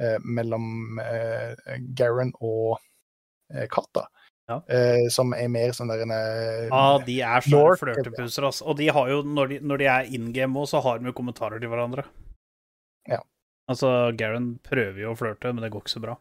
eh, 0.00 0.18
mellom 0.24 0.98
eh, 1.02 1.52
Garen 1.98 2.32
og 2.40 2.78
eh, 3.54 3.66
Kata, 3.70 4.08
Ja. 4.48 4.62
Uh, 4.64 5.08
som 5.12 5.34
er 5.36 5.50
mer 5.52 5.74
sånn 5.76 5.90
der 5.92 6.06
en 6.06 6.12
eh, 6.14 6.68
Ja, 6.70 6.84
de 7.04 7.18
er 7.20 7.44
så 7.44 7.58
flørtepuser, 7.76 8.46
altså. 8.48 8.64
Og 8.70 8.78
de 8.78 8.86
har 8.96 9.10
jo, 9.12 9.18
når 9.20 9.50
de, 9.50 9.58
når 9.60 9.82
de 9.82 9.88
er 9.92 10.08
in 10.16 10.30
game 10.32 10.56
òg, 10.56 10.70
så 10.70 10.80
har 10.84 11.02
de 11.02 11.10
jo 11.10 11.16
kommentarer 11.16 11.60
til 11.60 11.68
hverandre. 11.68 12.06
Ja. 13.10 13.20
Altså, 13.68 13.90
Garen 14.16 14.54
prøver 14.64 15.02
jo 15.04 15.12
å 15.12 15.18
flørte, 15.18 15.52
men 15.52 15.66
det 15.66 15.72
går 15.74 15.84
ikke 15.84 15.94
så 15.98 16.04
bra. 16.06 16.16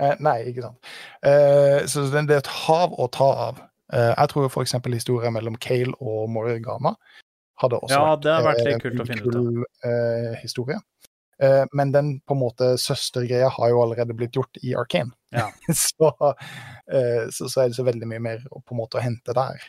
Uh, 0.00 0.14
nei, 0.24 0.38
ikke 0.48 0.64
sant. 0.64 0.92
Uh, 1.20 1.84
så 1.84 2.06
det, 2.08 2.24
det 2.30 2.38
er 2.38 2.44
et 2.46 2.54
hav 2.62 2.96
å 2.96 3.10
ta 3.12 3.28
av. 3.50 3.60
Jeg 3.92 4.32
tror 4.32 4.46
f.eks. 4.48 4.72
historien 4.88 5.34
mellom 5.36 5.58
Kale 5.60 5.92
og 6.00 6.30
Morgana 6.32 6.94
hadde 7.60 7.76
også 7.84 7.92
Ja, 7.92 8.04
vært 8.14 8.22
det 8.24 8.30
har 8.32 8.46
vært 8.46 8.60
litt 8.64 8.84
kult 8.86 8.94
å 8.94 9.02
en 9.02 9.10
finne 9.10 9.26
ut 9.26 9.34
kul, 9.34 9.64
eh, 9.84 10.30
historie. 10.40 10.78
Men 11.76 11.92
den 11.92 12.14
på 12.24 12.32
en 12.32 12.40
måte 12.40 12.70
søstergreia 12.80 13.50
har 13.52 13.68
jo 13.68 13.82
allerede 13.82 14.16
blitt 14.16 14.38
gjort 14.38 14.56
i 14.64 14.72
Arkane. 14.78 15.12
Ja. 15.32 15.48
så, 15.84 16.10
eh, 16.92 17.28
så, 17.32 17.48
så 17.48 17.62
er 17.64 17.70
det 17.72 17.76
så 17.78 17.84
veldig 17.86 18.08
mye 18.10 18.20
mer 18.20 18.42
på 18.50 18.74
en 18.76 18.80
måte 18.82 18.98
å 19.00 19.04
hente 19.04 19.32
der. 19.36 19.62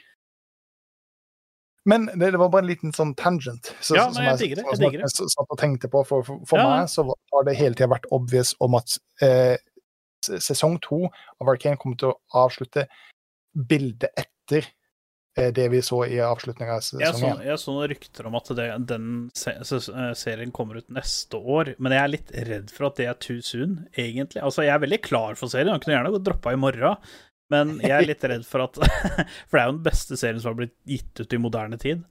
Men 1.85 2.05
det, 2.15 2.31
det 2.31 2.39
var 2.39 2.49
bare 2.53 2.63
en 2.63 2.69
liten 2.69 2.93
sånn 2.95 3.11
tangent. 3.19 3.73
Så, 3.83 3.97
Ja, 3.97 4.05
som 4.13 4.23
jeg 4.23 4.37
digger 4.39 4.61
det, 4.61 4.65
jeg 4.69 4.77
som 4.77 4.83
digger 4.85 5.01
det. 5.03 5.09
s- 5.11 5.33
satt 5.35 5.49
og 5.51 5.59
tenkte 5.59 5.89
på. 5.91 6.03
For, 6.07 6.23
for, 6.23 6.39
for 6.47 6.61
Ja. 6.61 6.69
meg 6.69 6.87
så 6.91 7.03
har 7.33 7.43
det 7.47 7.57
hele 7.59 7.75
tida 7.75 7.89
vært 7.91 8.07
obvious 8.15 8.53
om 8.63 8.77
at 8.79 8.95
eh, 9.25 9.57
sesong 10.23 10.77
to 10.85 11.01
av 11.41 11.51
Arkane 11.51 11.75
kommer 11.81 11.99
til 11.99 12.13
å 12.13 12.45
avslutte 12.45 12.85
bildet 13.67 14.15
etter 14.15 14.69
det 15.35 15.65
vi 15.73 15.81
så 15.81 16.03
i 16.05 16.19
avslutninga 16.21 16.75
av 16.77 17.01
Jeg 17.01 17.17
så, 17.17 17.29
jeg 17.41 17.57
så 17.57 17.73
noen 17.73 17.89
rykter 17.89 18.27
om 18.29 18.35
at 18.37 18.51
det, 18.57 18.67
den 18.89 19.07
se, 19.37 19.55
se, 19.65 19.79
serien 20.19 20.51
kommer 20.53 20.77
ut 20.77 20.89
neste 20.93 21.39
år, 21.39 21.73
men 21.81 21.95
jeg 21.95 22.01
er 22.03 22.11
litt 22.11 22.33
redd 22.49 22.73
for 22.73 22.89
at 22.91 22.99
det 23.01 23.07
er 23.09 23.17
too 23.17 23.41
soon, 23.45 23.79
egentlig. 23.97 24.43
Altså, 24.45 24.65
jeg 24.67 24.75
er 24.75 24.83
veldig 24.83 24.99
klar 25.05 25.39
for 25.39 25.49
serien, 25.49 25.71
Han 25.73 25.81
kunne 25.81 25.97
gjerne 25.97 26.11
gått 26.13 26.27
droppa 26.27 26.53
i 26.53 26.59
morgen, 26.61 27.15
men 27.53 27.73
jeg 27.81 27.95
er 27.95 28.09
litt 28.09 28.27
redd 28.29 28.45
for 28.47 28.65
at 28.67 28.77
For 29.49 29.57
det 29.57 29.63
er 29.63 29.71
jo 29.71 29.77
den 29.77 29.87
beste 29.89 30.19
serien 30.21 30.43
som 30.43 30.53
har 30.53 30.61
blitt 30.61 30.77
gitt 30.89 31.23
ut 31.23 31.33
i 31.33 31.41
moderne 31.41 31.81
tid. 31.81 32.05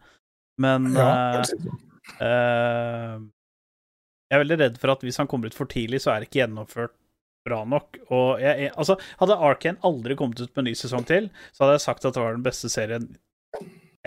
Men 0.63 0.91
Ja, 0.99 1.13
uh, 1.39 1.79
eh, 2.27 3.23
jeg 4.33 4.39
er 4.39 4.43
veldig 4.47 4.59
redd 4.63 4.77
for 4.81 4.95
at 4.95 5.03
hvis 5.05 5.19
han 5.21 5.29
kommer 5.29 5.53
ut 5.53 5.57
for 5.57 5.69
tidlig, 5.69 6.03
så 6.03 6.15
er 6.15 6.23
det 6.23 6.31
ikke 6.31 6.43
gjennomført 6.43 6.95
bra 7.47 7.63
nok. 7.69 7.99
Og 8.11 8.43
jeg, 8.43 8.67
jeg, 8.67 8.73
altså, 8.77 8.97
hadde 9.21 9.39
Arkane 9.49 9.83
aldri 9.87 10.17
kommet 10.19 10.41
ut 10.41 10.51
med 10.53 10.65
en 10.65 10.71
ny 10.71 10.75
sesong 10.79 11.07
til, 11.09 11.29
så 11.53 11.65
hadde 11.65 11.79
jeg 11.79 11.87
sagt 11.87 12.07
at 12.09 12.17
det 12.17 12.25
var 12.25 12.37
den 12.37 12.47
beste 12.47 12.71
serien 12.73 13.09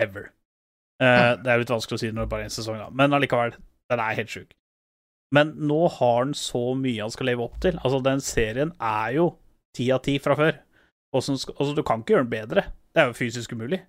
ever. 0.00 0.30
Eh, 1.02 1.32
det 1.42 1.52
er 1.52 1.60
litt 1.60 1.72
vanskelig 1.72 1.98
å 1.98 2.02
si 2.04 2.12
når 2.12 2.24
det 2.24 2.32
bare 2.32 2.46
er 2.46 2.50
én 2.50 2.56
sesong, 2.56 2.78
da, 2.80 2.88
men 2.96 3.16
allikevel, 3.16 3.56
den 3.92 4.02
er 4.02 4.18
helt 4.18 4.32
sjuk. 4.32 4.54
Men 5.34 5.52
nå 5.68 5.80
har 5.98 6.24
den 6.24 6.36
så 6.38 6.62
mye 6.78 7.02
han 7.02 7.12
skal 7.12 7.28
leve 7.30 7.44
opp 7.44 7.58
til. 7.62 7.78
Altså, 7.82 8.00
den 8.04 8.22
serien 8.24 8.72
er 8.78 9.16
jo 9.16 9.26
ti 9.76 9.88
av 9.92 10.04
ti 10.06 10.16
fra 10.22 10.36
før. 10.38 10.62
Skal, 11.16 11.56
altså, 11.56 11.72
du 11.74 11.82
kan 11.86 12.02
ikke 12.02 12.14
gjøre 12.14 12.26
den 12.26 12.34
bedre. 12.34 12.66
Det 12.94 13.02
er 13.02 13.10
jo 13.10 13.16
fysisk 13.18 13.52
umulig. 13.56 13.80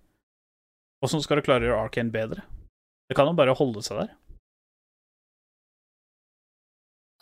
Åssen 1.06 1.22
skal 1.22 1.40
du 1.40 1.46
klare 1.46 1.66
å 1.66 1.70
gjøre 1.70 1.84
Arkane 1.86 2.14
bedre? 2.14 2.44
Det 3.08 3.16
kan 3.16 3.30
jo 3.30 3.38
bare 3.38 3.56
holde 3.56 3.84
seg 3.86 4.02
der. 4.02 4.16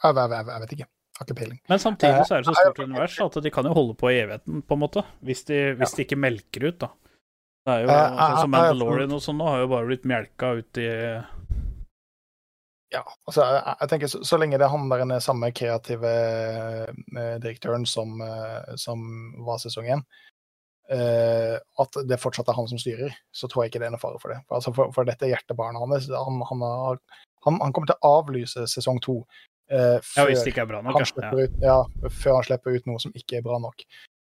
Jeg, 0.06 0.16
jeg, 0.16 0.46
jeg 0.48 0.64
vet 0.64 0.76
ikke. 0.78 0.88
Har 1.16 1.24
ikke 1.24 1.38
peiling. 1.40 1.60
Men 1.72 1.80
samtidig 1.80 2.26
så 2.28 2.36
er 2.36 2.44
det 2.44 2.50
så 2.50 2.54
Eh, 2.56 2.66
stort 2.68 2.84
univers 2.84 3.16
at 3.24 3.38
de 3.44 3.52
kan 3.54 3.68
jo 3.68 3.74
holde 3.76 3.96
på 3.96 4.12
i 4.12 4.20
evigheten, 4.20 4.62
på 4.68 4.76
en 4.76 4.82
måte. 4.82 5.04
Hvis 5.24 5.46
de, 5.48 5.60
hvis 5.80 5.96
de 5.96 6.04
ikke 6.04 6.20
melker 6.20 6.68
ut, 6.68 6.80
da. 6.84 6.90
Det 7.66 7.74
er 7.74 7.86
jo 7.86 7.94
sånn 7.94 8.42
som 8.44 8.52
Mandalorian 8.54 9.16
og 9.16 9.22
sånn 9.24 9.40
nå 9.40 9.48
har 9.50 9.64
jo 9.64 9.70
bare 9.72 9.88
blitt 9.90 10.04
melka 10.06 10.52
ut 10.60 10.78
i 10.78 10.90
Ja, 12.94 13.02
altså, 13.26 13.42
jeg, 13.42 13.64
jeg 13.80 13.90
tenker 13.90 14.12
så, 14.12 14.22
så 14.28 14.38
lenge 14.38 14.60
det 14.62 14.68
er 14.68 14.74
han 14.76 14.92
der 14.92 15.02
den 15.02 15.16
samme 15.24 15.50
kreative 15.56 16.12
eh, 16.12 17.40
direktøren 17.42 17.88
som, 17.90 18.22
eh, 18.22 18.76
som 18.80 19.02
var 19.48 19.58
sesong 19.64 19.90
én, 19.96 20.04
eh, 20.94 21.56
at 21.58 22.00
det 22.06 22.22
fortsatt 22.22 22.52
er 22.52 22.60
han 22.60 22.70
som 22.70 22.80
styrer, 22.80 23.18
så 23.34 23.50
tror 23.50 23.66
jeg 23.66 23.74
ikke 23.74 23.82
det 23.82 23.90
er 23.90 23.96
noe 23.96 24.04
fare 24.04 24.22
for 24.22 24.36
det. 24.36 24.44
For, 24.46 24.60
altså, 24.60 24.76
for, 24.76 24.94
for 24.96 25.10
dette 25.10 25.32
hjertebarnet 25.32 25.82
hans, 25.82 26.08
han, 26.14 26.40
han, 26.52 26.64
han, 27.48 27.60
han 27.66 27.74
kommer 27.74 27.90
til 27.90 27.98
å 27.98 28.16
avlyse 28.22 28.68
sesong 28.70 29.02
to 29.04 29.22
Ja, 29.72 30.02
før, 30.06 30.30
det 30.30 30.68
bra 30.70 30.82
nok, 30.86 31.00
han 31.00 31.24
ja. 31.26 31.32
ut, 31.48 31.56
ja, 31.64 32.10
før 32.14 32.38
han 32.38 32.46
slipper 32.46 32.76
ut 32.76 32.90
noe 32.90 33.02
som 33.02 33.16
ikke 33.18 33.40
er 33.40 33.46
bra 33.48 33.58
nok. 33.64 33.86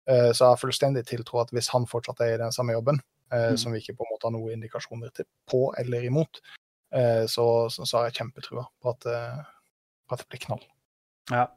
Uh, 0.09 0.31
så 0.31 0.39
jeg 0.39 0.49
har 0.53 0.61
fullstendig 0.61 1.03
tiltro 1.09 1.43
at 1.43 1.51
hvis 1.53 1.69
han 1.73 1.85
fortsatt 1.89 2.23
er 2.25 2.37
i 2.37 2.41
den 2.41 2.55
samme 2.55 2.77
jobben, 2.77 3.01
uh, 3.33 3.51
Mm. 3.51 3.59
som 3.59 3.75
vi 3.75 3.83
ikke 3.83 3.97
på 3.99 4.07
en 4.07 4.13
måte 4.13 4.29
har 4.29 4.33
noen 4.33 4.55
indikasjoner 4.55 5.11
til, 5.13 5.27
på 5.51 5.67
eller 5.77 6.07
imot, 6.07 6.41
så, 7.27 7.67
så, 7.67 7.83
så 7.83 7.97
har 7.97 8.05
jeg 8.07 8.21
kjempetrua 8.21 8.61
på 8.79 8.91
at, 8.93 9.03
på 10.07 10.15
at 10.15 10.21
det 10.21 10.27
blir 10.31 10.39
knall. 10.45 10.61
Ja. 11.27 11.49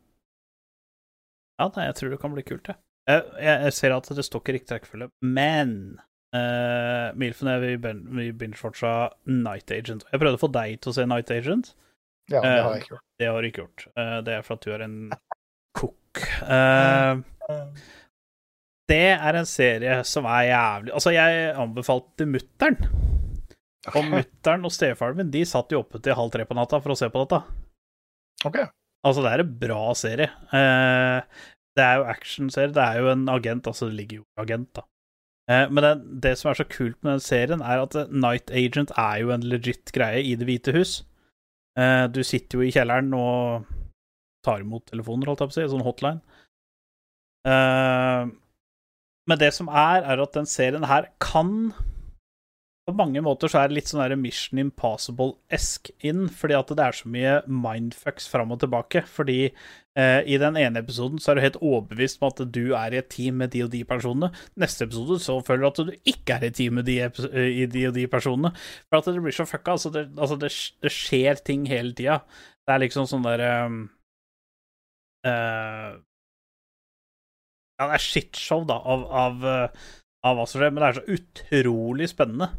Ja, 1.60 1.68
nei, 1.76 1.84
jeg 1.86 1.96
tror 2.00 2.10
det 2.10 2.18
kan 2.22 2.32
bli 2.34 2.44
kult. 2.48 2.70
Jeg, 3.10 3.24
jeg, 3.38 3.56
jeg 3.66 3.74
ser 3.76 3.94
at 3.94 4.08
det 4.16 4.24
står 4.26 4.42
ikke 4.42 4.54
riktig 4.56 4.76
rekkefølge, 4.76 5.10
men 5.22 5.72
uh, 6.36 7.10
Milfen 7.18 7.50
og 7.50 7.66
jeg 7.66 7.80
vi, 7.82 8.30
binge-fortsa 8.32 8.92
Night 9.30 9.72
Agent. 9.74 10.06
Jeg 10.10 10.22
prøvde 10.22 10.38
å 10.38 10.42
få 10.42 10.50
deg 10.54 10.80
til 10.80 10.92
å 10.92 10.96
se 10.96 11.06
Night 11.08 11.32
Agent. 11.34 11.72
Ja, 12.30 12.40
det 12.40 12.50
Eh, 12.50 12.62
har 12.64 12.74
jeg 12.74 12.82
ikke 12.84 12.94
gjort. 12.94 13.06
Det 13.20 13.28
har 13.28 13.42
du 13.42 13.48
ikke 13.48 13.62
gjort. 13.64 13.86
Eh, 13.96 14.18
det 14.26 14.34
er 14.36 14.44
for 14.46 14.54
at 14.58 14.66
du 14.66 14.74
er 14.74 14.84
en 14.86 14.98
cook. 15.76 16.22
Eh, 16.46 17.22
det 18.90 19.02
er 19.14 19.38
en 19.38 19.46
serie 19.46 20.00
som 20.06 20.26
er 20.26 20.48
jævlig 20.50 20.92
Altså, 20.94 21.12
jeg 21.14 21.54
anbefalte 21.58 22.26
mutter'n. 22.26 22.78
Og 23.94 24.04
mutter'n 24.10 24.66
og 24.68 24.74
stefaren 24.74 25.16
min 25.18 25.30
de 25.32 25.44
satt 25.48 25.72
jo 25.72 25.80
oppe 25.84 26.00
til 26.02 26.14
halv 26.18 26.32
tre 26.34 26.44
på 26.46 26.56
natta 26.58 26.80
for 26.82 26.94
å 26.94 26.98
se 26.98 27.08
på 27.10 27.22
dette. 27.24 27.40
OK. 28.46 28.58
Altså, 29.06 29.22
det 29.24 29.32
er 29.32 29.44
en 29.44 29.54
bra 29.62 29.82
serie. 29.96 30.30
Eh, 30.52 31.44
det 31.78 31.84
er 31.86 32.00
jo 32.00 32.08
actionserie. 32.12 32.74
Det 32.76 32.84
er 32.84 33.00
jo 33.00 33.12
en 33.12 33.28
agent, 33.32 33.66
altså 33.70 33.88
det 33.88 33.96
ligger 34.02 34.20
jo 34.20 34.24
agent, 34.42 34.70
da. 34.76 34.84
Eh, 35.50 35.66
men 35.72 35.82
det, 35.86 35.92
det 36.26 36.34
som 36.38 36.50
er 36.50 36.60
så 36.60 36.66
kult 36.68 36.98
med 37.02 37.16
den 37.16 37.24
serien, 37.24 37.62
er 37.64 37.82
at 37.82 37.96
eh, 37.98 38.10
Night 38.12 38.52
Agent 38.54 38.92
er 38.98 39.22
jo 39.22 39.32
en 39.34 39.46
legit 39.46 39.92
greie 39.96 40.22
i 40.22 40.36
Det 40.38 40.46
hvite 40.48 40.74
hus. 40.76 41.00
Eh, 41.80 42.06
du 42.12 42.20
sitter 42.26 42.58
jo 42.58 42.66
i 42.66 42.72
kjelleren 42.74 43.12
og 43.16 43.66
tar 44.44 44.64
imot 44.64 44.86
telefoner, 44.90 45.30
holdt 45.30 45.44
jeg 45.44 45.50
på 45.50 45.56
å 45.56 45.58
si, 45.58 45.68
sånn 45.72 45.86
hotline. 45.86 46.40
Eh, 47.48 48.30
men 49.30 49.40
det 49.40 49.52
som 49.56 49.70
er, 49.70 50.04
er 50.04 50.22
at 50.24 50.36
den 50.36 50.48
serien 50.50 50.86
her 50.90 51.08
kan 51.22 51.70
På 52.91 52.97
mange 52.99 53.20
måter 53.22 53.47
så 53.47 53.61
er 53.61 53.68
det 53.70 53.76
litt 53.76 53.91
sånn 53.91 54.16
Mission 54.18 54.59
Impossible-esk 54.59 55.93
inn, 56.09 56.24
fordi 56.34 56.57
at 56.59 56.70
det 56.74 56.82
er 56.82 56.97
så 56.99 57.11
mye 57.14 57.34
mindfucks 57.47 58.24
fram 58.26 58.51
og 58.51 58.59
tilbake. 58.64 59.05
Fordi 59.07 59.36
eh, 59.47 60.22
i 60.26 60.38
den 60.43 60.57
ene 60.59 60.82
episoden 60.82 61.20
så 61.22 61.30
er 61.30 61.38
du 61.38 61.43
helt 61.45 61.59
overbevist 61.61 62.18
om 62.18 62.26
at 62.32 62.41
du 62.51 62.72
er 62.74 62.97
i 62.97 62.99
et 62.99 63.11
team 63.12 63.38
med 63.38 63.53
de 63.55 63.62
og 63.62 63.70
de 63.70 63.84
personene. 63.86 64.32
Neste 64.59 64.88
episode 64.88 65.20
så 65.22 65.36
føler 65.47 65.62
du 65.62 65.68
at 65.68 65.78
du 65.86 66.11
ikke 66.11 66.34
er 66.34 66.49
i 66.49 66.51
et 66.51 66.59
team 66.59 66.80
med 66.80 66.88
de, 66.91 66.97
i 67.62 67.68
de 67.70 67.84
og 67.93 67.95
de 67.95 68.09
personene. 68.11 68.51
For 68.88 68.99
at 68.99 69.11
det 69.12 69.22
blir 69.22 69.36
så 69.36 69.47
fucka. 69.47 69.76
Altså, 69.78 69.93
det, 69.95 70.03
altså 70.18 70.38
det, 70.41 70.51
det 70.82 70.93
skjer 70.95 71.38
ting 71.47 71.68
hele 71.70 71.95
tida. 71.95 72.18
Det 72.66 72.74
er 72.74 72.82
liksom 72.82 73.07
sånn 73.11 73.28
derre 73.28 73.53
eh, 75.30 75.93
Ja, 77.78 77.86
det 77.86 77.95
er 78.01 78.03
shitshow, 78.03 78.66
da, 78.66 78.80
av, 78.82 79.07
av, 79.22 79.47
eh, 79.47 79.86
av 80.26 80.36
hva 80.41 80.49
som 80.51 80.59
skjer, 80.59 80.74
men 80.74 80.82
det 80.82 80.91
er 80.91 80.99
så 80.99 81.20
utrolig 81.20 82.11
spennende. 82.11 82.51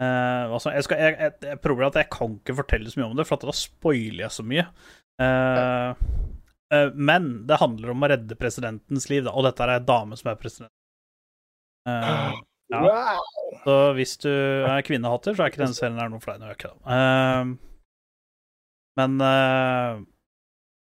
Eh, 0.00 0.52
altså, 0.52 0.72
jeg 0.72 0.86
skal, 0.86 1.00
jeg, 1.02 1.16
jeg, 1.20 1.32
jeg, 1.44 1.86
at 1.86 1.98
jeg 2.00 2.08
kan 2.12 2.36
ikke 2.38 2.56
fortelle 2.62 2.90
så 2.90 3.00
mye 3.00 3.08
om 3.10 3.16
det, 3.18 3.26
for 3.28 3.36
at 3.36 3.48
da 3.50 3.56
spoiler 3.56 4.24
jeg 4.24 4.32
så 4.32 4.44
mye. 4.48 4.64
Uh, 5.20 5.92
uh, 6.72 6.86
men 6.96 7.26
det 7.48 7.58
handler 7.60 7.92
om 7.92 8.06
å 8.06 8.08
redde 8.08 8.38
presidentens 8.40 9.10
liv, 9.12 9.26
da, 9.26 9.34
og 9.36 9.44
dette 9.44 9.66
er 9.66 9.74
ei 9.74 9.82
dame 9.84 10.16
som 10.16 10.32
er 10.32 10.38
president. 10.40 10.72
Ja. 12.70 13.18
Så 13.64 13.76
hvis 13.98 14.14
du 14.22 14.30
er 14.30 14.86
kvinnehatter, 14.86 15.34
så 15.34 15.44
er 15.44 15.52
ikke 15.52 15.64
denne 15.64 15.76
serien 15.76 15.98
her 16.00 16.08
noe 16.12 16.22
for 16.22 16.32
deg. 16.32 16.44
Nå 16.44 16.54
ikke 16.54 16.70
men 19.00 19.22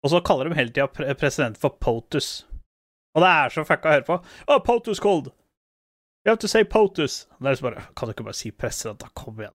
Og 0.02 0.10
så 0.10 0.20
kaller 0.26 0.48
de 0.48 0.56
hele 0.58 0.72
tida 0.72 0.88
presidenten 0.88 1.60
for 1.60 1.76
POTUS. 1.78 2.48
Og 3.14 3.22
det 3.22 3.30
er 3.30 3.54
så 3.54 3.64
fucka 3.68 3.90
å 3.90 3.94
høre 3.94 4.06
på. 4.08 4.18
Oh, 4.48 4.58
POTUS 4.64 5.02
called! 5.02 5.30
You 6.26 6.32
have 6.32 6.40
to 6.42 6.50
say 6.50 6.64
POTUS. 6.64 7.26
Det 7.38 7.50
er 7.54 7.62
bare 7.62 7.86
Kan 7.96 8.08
du 8.08 8.14
ikke 8.14 8.26
bare 8.26 8.36
si 8.36 8.50
president, 8.50 9.00
da? 9.00 9.08
Kom 9.16 9.38
igjen. 9.40 9.54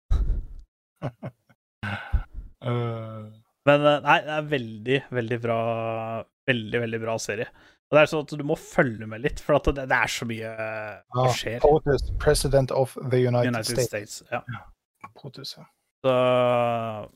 Uh, 2.63 3.29
Men 3.67 3.85
eh, 3.87 3.99
nei, 4.03 4.17
det 4.23 4.33
er 4.37 4.49
veldig, 4.51 4.97
veldig 5.15 5.39
bra 5.43 5.59
Veldig, 6.49 6.79
veldig 6.83 6.99
bra 6.99 7.13
serie. 7.23 7.45
Og 7.87 7.95
det 7.95 8.01
er 8.01 8.09
sånn 8.11 8.25
at 8.25 8.33
du 8.35 8.43
må 8.47 8.55
følge 8.59 9.07
med 9.07 9.21
litt, 9.23 9.39
for 9.43 9.55
at 9.59 9.69
det, 9.77 9.85
det 9.87 9.95
er 9.95 10.11
så 10.11 10.25
mye 10.27 10.49
eh, 10.49 10.95
som 11.13 11.21
ah, 11.21 11.35
skjer. 11.37 11.59
POTUS, 11.63 12.09
President 12.19 12.73
of 12.75 12.97
the 12.97 13.21
United, 13.21 13.53
United 13.53 13.69
States. 13.69 14.17
States. 14.17 14.33
Ja. 14.33 15.11
POTUS, 15.21 15.53
ja. 15.59 15.63
Så, 16.03 16.15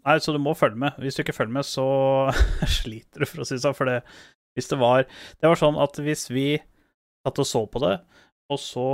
nei, 0.08 0.16
så 0.24 0.36
du 0.36 0.40
må 0.40 0.54
følge 0.56 0.80
med. 0.80 0.96
Hvis 1.04 1.18
du 1.18 1.26
ikke 1.26 1.36
følger 1.36 1.58
med, 1.58 1.68
så 1.68 1.88
sliter 2.78 3.26
du, 3.26 3.28
for 3.28 3.44
å 3.44 3.48
si 3.50 3.58
det 3.58 3.66
sånn. 3.66 3.76
For 3.76 3.90
det, 3.90 3.98
hvis 4.56 4.72
det 4.72 4.80
var 4.80 5.04
Det 5.10 5.52
var 5.52 5.60
sånn 5.60 5.82
at 5.84 6.00
hvis 6.06 6.28
vi 6.32 6.48
satt 6.56 7.44
og 7.44 7.50
så 7.50 7.66
på 7.68 7.84
det, 7.84 7.98
og 8.54 8.62
så 8.64 8.88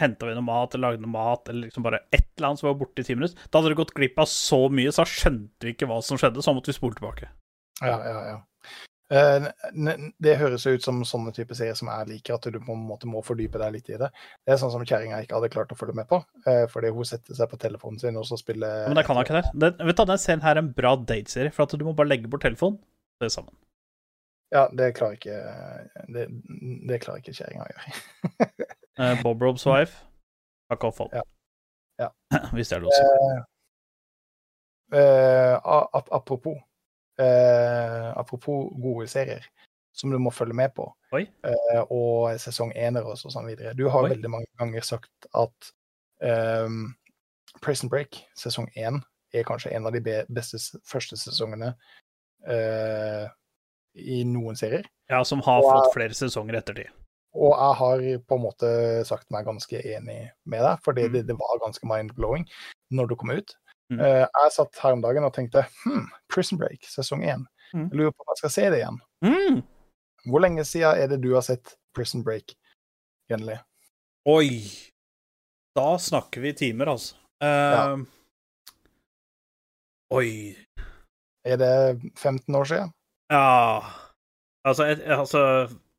henta 0.00 0.28
vi 0.28 0.34
noe 0.36 0.46
mat 0.46 0.74
eller 0.74 0.90
lagde 0.90 1.04
noe 1.04 1.12
mat, 1.12 1.48
eller 1.48 1.68
liksom 1.68 1.84
bare 1.86 2.02
et 2.10 2.28
eller 2.36 2.50
annet 2.50 2.62
som 2.62 2.70
var 2.70 2.78
borte 2.80 3.02
i 3.02 3.06
ti 3.06 3.16
minutter, 3.16 3.38
da 3.50 3.60
hadde 3.60 3.74
du 3.74 3.80
gått 3.82 3.94
glipp 3.96 4.18
av 4.22 4.28
så 4.30 4.66
mye, 4.72 4.92
så 4.94 5.06
skjønte 5.08 5.68
vi 5.68 5.76
ikke 5.76 5.88
hva 5.90 6.00
som 6.04 6.20
skjedde, 6.20 6.44
så 6.44 6.54
måtte 6.56 6.72
vi 6.72 6.78
spole 6.78 6.98
tilbake. 6.98 7.30
Ja, 7.84 7.96
ja, 8.00 8.20
ja. 8.32 8.36
Eh, 9.06 9.44
det 10.18 10.32
høres 10.40 10.64
jo 10.66 10.72
ut 10.74 10.82
som 10.82 11.04
sånne 11.06 11.30
type 11.34 11.54
serier 11.54 11.76
som 11.78 11.90
jeg 11.92 12.08
liker, 12.10 12.38
at 12.38 12.48
du 12.50 12.58
på 12.58 12.74
en 12.74 12.86
måte 12.88 13.06
må 13.10 13.22
fordype 13.24 13.60
deg 13.62 13.76
litt 13.76 13.90
i 13.92 14.00
det. 14.00 14.08
Det 14.42 14.54
er 14.54 14.58
sånn 14.60 14.72
som 14.74 14.82
kjerringa 14.82 15.20
ikke 15.22 15.36
hadde 15.38 15.52
klart 15.52 15.74
å 15.74 15.78
følge 15.78 15.94
med 16.00 16.08
på, 16.10 16.18
eh, 16.46 16.64
fordi 16.72 16.90
hun 16.96 17.06
setter 17.06 17.38
seg 17.38 17.52
på 17.52 17.60
telefonen 17.62 18.02
sin 18.02 18.18
og 18.18 18.26
så 18.26 18.38
spiller 18.40 18.86
Ja, 18.86 18.88
Men 18.90 18.98
det 18.98 19.06
kan 19.06 19.18
hun 19.18 19.26
ikke 19.26 19.38
det. 19.38 19.52
Den, 19.54 19.86
vet 19.86 20.00
du, 20.00 20.04
den 20.10 20.24
serien 20.24 20.42
her 20.42 20.56
er 20.56 20.64
en 20.64 20.72
bra 20.74 20.96
dateserie, 20.98 21.54
for 21.54 21.66
at 21.66 21.78
du 21.78 21.86
må 21.86 21.94
bare 21.94 22.10
legge 22.10 22.32
bort 22.32 22.42
telefonen, 22.46 22.80
det 23.20 23.30
er 23.30 23.36
sammen. 23.36 23.54
Ja, 24.54 24.68
det 24.70 24.92
klarer 24.94 25.16
ikke 25.18 25.36
Det, 26.14 26.26
det 26.86 27.00
klarer 27.02 27.22
ikke 27.22 27.34
kjerringa 27.34 27.66
å 27.66 27.70
gjøre. 27.72 28.66
Eh, 28.98 29.22
Bob 29.22 29.42
Robs 29.42 29.66
wife, 29.66 30.04
fuck 30.70 30.84
off 30.84 31.00
all. 31.00 31.10
Ja. 31.12 31.22
Ja. 32.00 32.08
Hvis 32.52 32.68
det 32.68 32.76
er 32.78 32.84
lov 32.84 32.92
å 32.92 32.96
si. 32.96 33.04
Apropos 36.12 36.56
uh, 37.20 38.12
Apropos 38.16 38.70
gode 38.80 39.08
serier 39.10 39.44
som 39.96 40.10
du 40.12 40.18
må 40.20 40.28
følge 40.30 40.52
med 40.52 40.74
på, 40.76 40.84
eh, 41.16 41.78
og 41.88 42.34
sesong 42.36 42.68
ener 42.76 43.06
og 43.08 43.16
sånn 43.16 43.46
videre. 43.48 43.72
Du 43.72 43.86
har 43.88 44.04
Oi. 44.04 44.10
veldig 44.12 44.28
mange 44.28 44.50
ganger 44.60 44.84
sagt 44.84 45.28
at 45.32 45.70
um, 46.20 46.90
Prison 47.64 47.88
Break 47.88 48.18
sesong 48.36 48.68
én 48.76 48.98
er 49.32 49.46
kanskje 49.48 49.72
en 49.72 49.88
av 49.88 49.96
de 49.96 50.02
beste 50.28 50.60
første 50.84 51.16
sesongene 51.16 51.72
uh, 52.44 53.24
i 53.96 54.20
noen 54.28 54.60
serier. 54.60 54.84
Ja, 55.08 55.22
som 55.24 55.40
har 55.48 55.64
Og- 55.64 55.70
fått 55.72 55.96
flere 55.96 56.12
sesonger 56.18 56.60
etter 56.60 56.76
ettertid. 56.76 57.05
Og 57.36 57.52
jeg 57.52 57.76
har 57.80 58.02
på 58.28 58.36
en 58.38 58.42
måte 58.42 58.68
sagt 59.06 59.28
meg 59.34 59.44
ganske 59.46 59.80
enig 59.92 60.30
med 60.48 60.62
deg, 60.64 60.80
fordi 60.84 61.04
Mm. 61.06 61.12
det, 61.12 61.22
det 61.28 61.36
var 61.38 61.58
ganske 61.62 61.86
mind-blowing 61.86 62.46
når 62.96 63.08
du 63.10 63.16
kom 63.20 63.30
ut. 63.36 63.54
Mm. 63.92 64.00
Uh, 64.00 64.24
jeg 64.26 64.52
satt 64.56 64.78
her 64.82 64.92
om 64.96 65.02
dagen 65.04 65.24
og 65.28 65.34
tenkte 65.36 65.62
hm, 65.84 66.08
Prison 66.32 66.58
Break 66.58 66.82
sesong 66.90 67.22
én. 67.22 67.44
Mm. 67.74 67.88
Jeg 67.90 67.98
lurer 68.00 68.10
på 68.16 68.24
om 68.24 68.32
jeg 68.32 68.40
skal 68.42 68.50
se 68.56 68.64
det 68.72 68.80
igjen. 68.80 68.98
Mm. 69.26 69.60
Hvor 70.30 70.40
lenge 70.42 70.64
siden 70.66 70.96
er 70.98 71.06
det 71.12 71.20
du 71.22 71.32
har 71.34 71.44
sett 71.46 71.76
Prison 71.94 72.24
Break, 72.26 72.56
Jenny? 73.30 73.58
Oi! 74.26 74.64
Da 75.76 75.98
snakker 76.00 76.40
vi 76.42 76.52
timer, 76.56 76.86
altså. 76.96 77.14
Ja. 77.44 77.92
Eh, 77.92 78.04
Oi. 80.16 80.56
Er 81.46 81.56
det 81.60 81.72
15 82.18 82.54
år 82.54 82.64
siden? 82.64 82.90
Ja 83.30 83.82
Altså, 84.66 84.84
jeg- 84.84 85.02
altså 85.18 85.42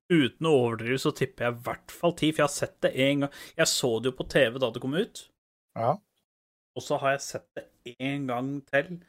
Uten 0.09 0.47
å 0.47 0.53
overdrive 0.55 0.99
så 1.03 1.11
tipper 1.11 1.45
jeg 1.49 1.55
i 1.57 1.63
hvert 1.65 1.91
fall 1.91 2.13
ti, 2.15 2.29
for 2.31 2.43
jeg 2.43 2.47
har 2.47 2.53
sett 2.55 2.77
det 2.85 2.93
én 2.95 3.25
gang. 3.25 3.31
Jeg 3.59 3.67
så 3.67 3.89
det 4.01 4.11
jo 4.13 4.17
på 4.21 4.27
TV 4.31 4.59
da 4.63 4.69
det 4.71 4.81
kom 4.83 4.95
ut, 4.95 5.25
Ja. 5.75 5.97
og 6.77 6.81
så 6.83 6.97
har 7.01 7.11
jeg 7.17 7.21
sett 7.25 7.47
det 7.55 7.65
én 7.99 8.27
gang 8.27 8.61
til. 8.71 8.99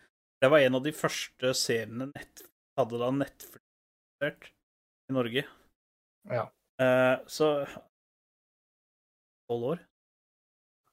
Det 0.43 0.51
var 0.51 0.59
en 0.59 0.75
av 0.75 0.83
de 0.83 0.93
første 0.93 1.55
seriene 1.55 2.11
nett, 2.15 2.43
hadde 2.79 2.99
da 2.99 3.11
Netflix 3.11 4.51
i 5.11 5.13
Norge. 5.15 5.45
ja. 6.31 6.49
Eh, 6.81 7.17
så 7.27 7.67
Tolv 9.49 9.65
år? 9.65 9.79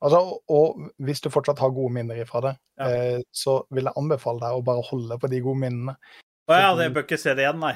Altså, 0.01 0.39
og, 0.49 0.79
hvis 1.01 1.21
du 1.21 1.29
fortsatt 1.29 1.59
har 1.59 1.69
gode 1.73 1.93
minner 1.93 2.15
ifra 2.23 2.41
det, 2.41 2.57
Ja. 2.77 2.85
eh, 2.89 3.21
så 3.31 3.65
vil 3.71 3.83
jeg 3.85 3.93
anbefale 3.97 4.39
deg 4.39 4.53
å 4.53 4.63
bare 4.63 4.81
holde 4.81 5.17
på 5.19 5.29
de 5.29 5.39
gode 5.41 5.59
minnene. 5.59 5.95
Å 6.49 6.53
ja, 6.59 6.75
det 6.75 6.83
jeg 6.85 6.93
bør 6.93 7.03
ikke 7.03 7.19
se 7.19 7.33
det 7.33 7.43
igjen, 7.45 7.59
nei. 7.59 7.73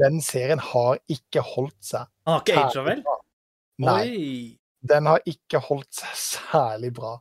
Den 0.00 0.20
serien 0.24 0.62
har 0.70 0.98
ikke 1.10 1.42
holdt 1.44 1.78
seg 1.84 2.08
Han 2.26 2.38
har 2.38 2.44
ikke 2.44 2.64
aga 2.64 2.86
vel? 2.86 3.04
Nei. 3.80 4.08
Den 4.80 5.08
har 5.10 5.22
ikke 5.28 5.60
holdt 5.60 5.92
seg 5.92 6.16
særlig 6.16 6.94
bra. 6.96 7.18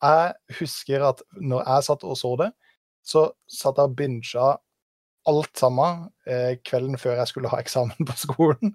Jeg 0.00 0.58
husker 0.60 1.04
at 1.10 1.22
når 1.36 1.64
jeg 1.66 1.86
satt 1.88 2.04
og 2.06 2.18
så 2.18 2.34
det, 2.40 2.50
så 3.02 3.24
satt 3.50 3.80
jeg 3.80 3.90
og 3.90 3.96
binga 3.98 4.50
alt 5.28 5.58
sammen 5.58 6.06
eh, 6.24 6.54
kvelden 6.64 6.96
før 6.98 7.18
jeg 7.18 7.28
skulle 7.28 7.50
ha 7.52 7.58
eksamen 7.60 8.08
på 8.08 8.14
skolen. 8.16 8.72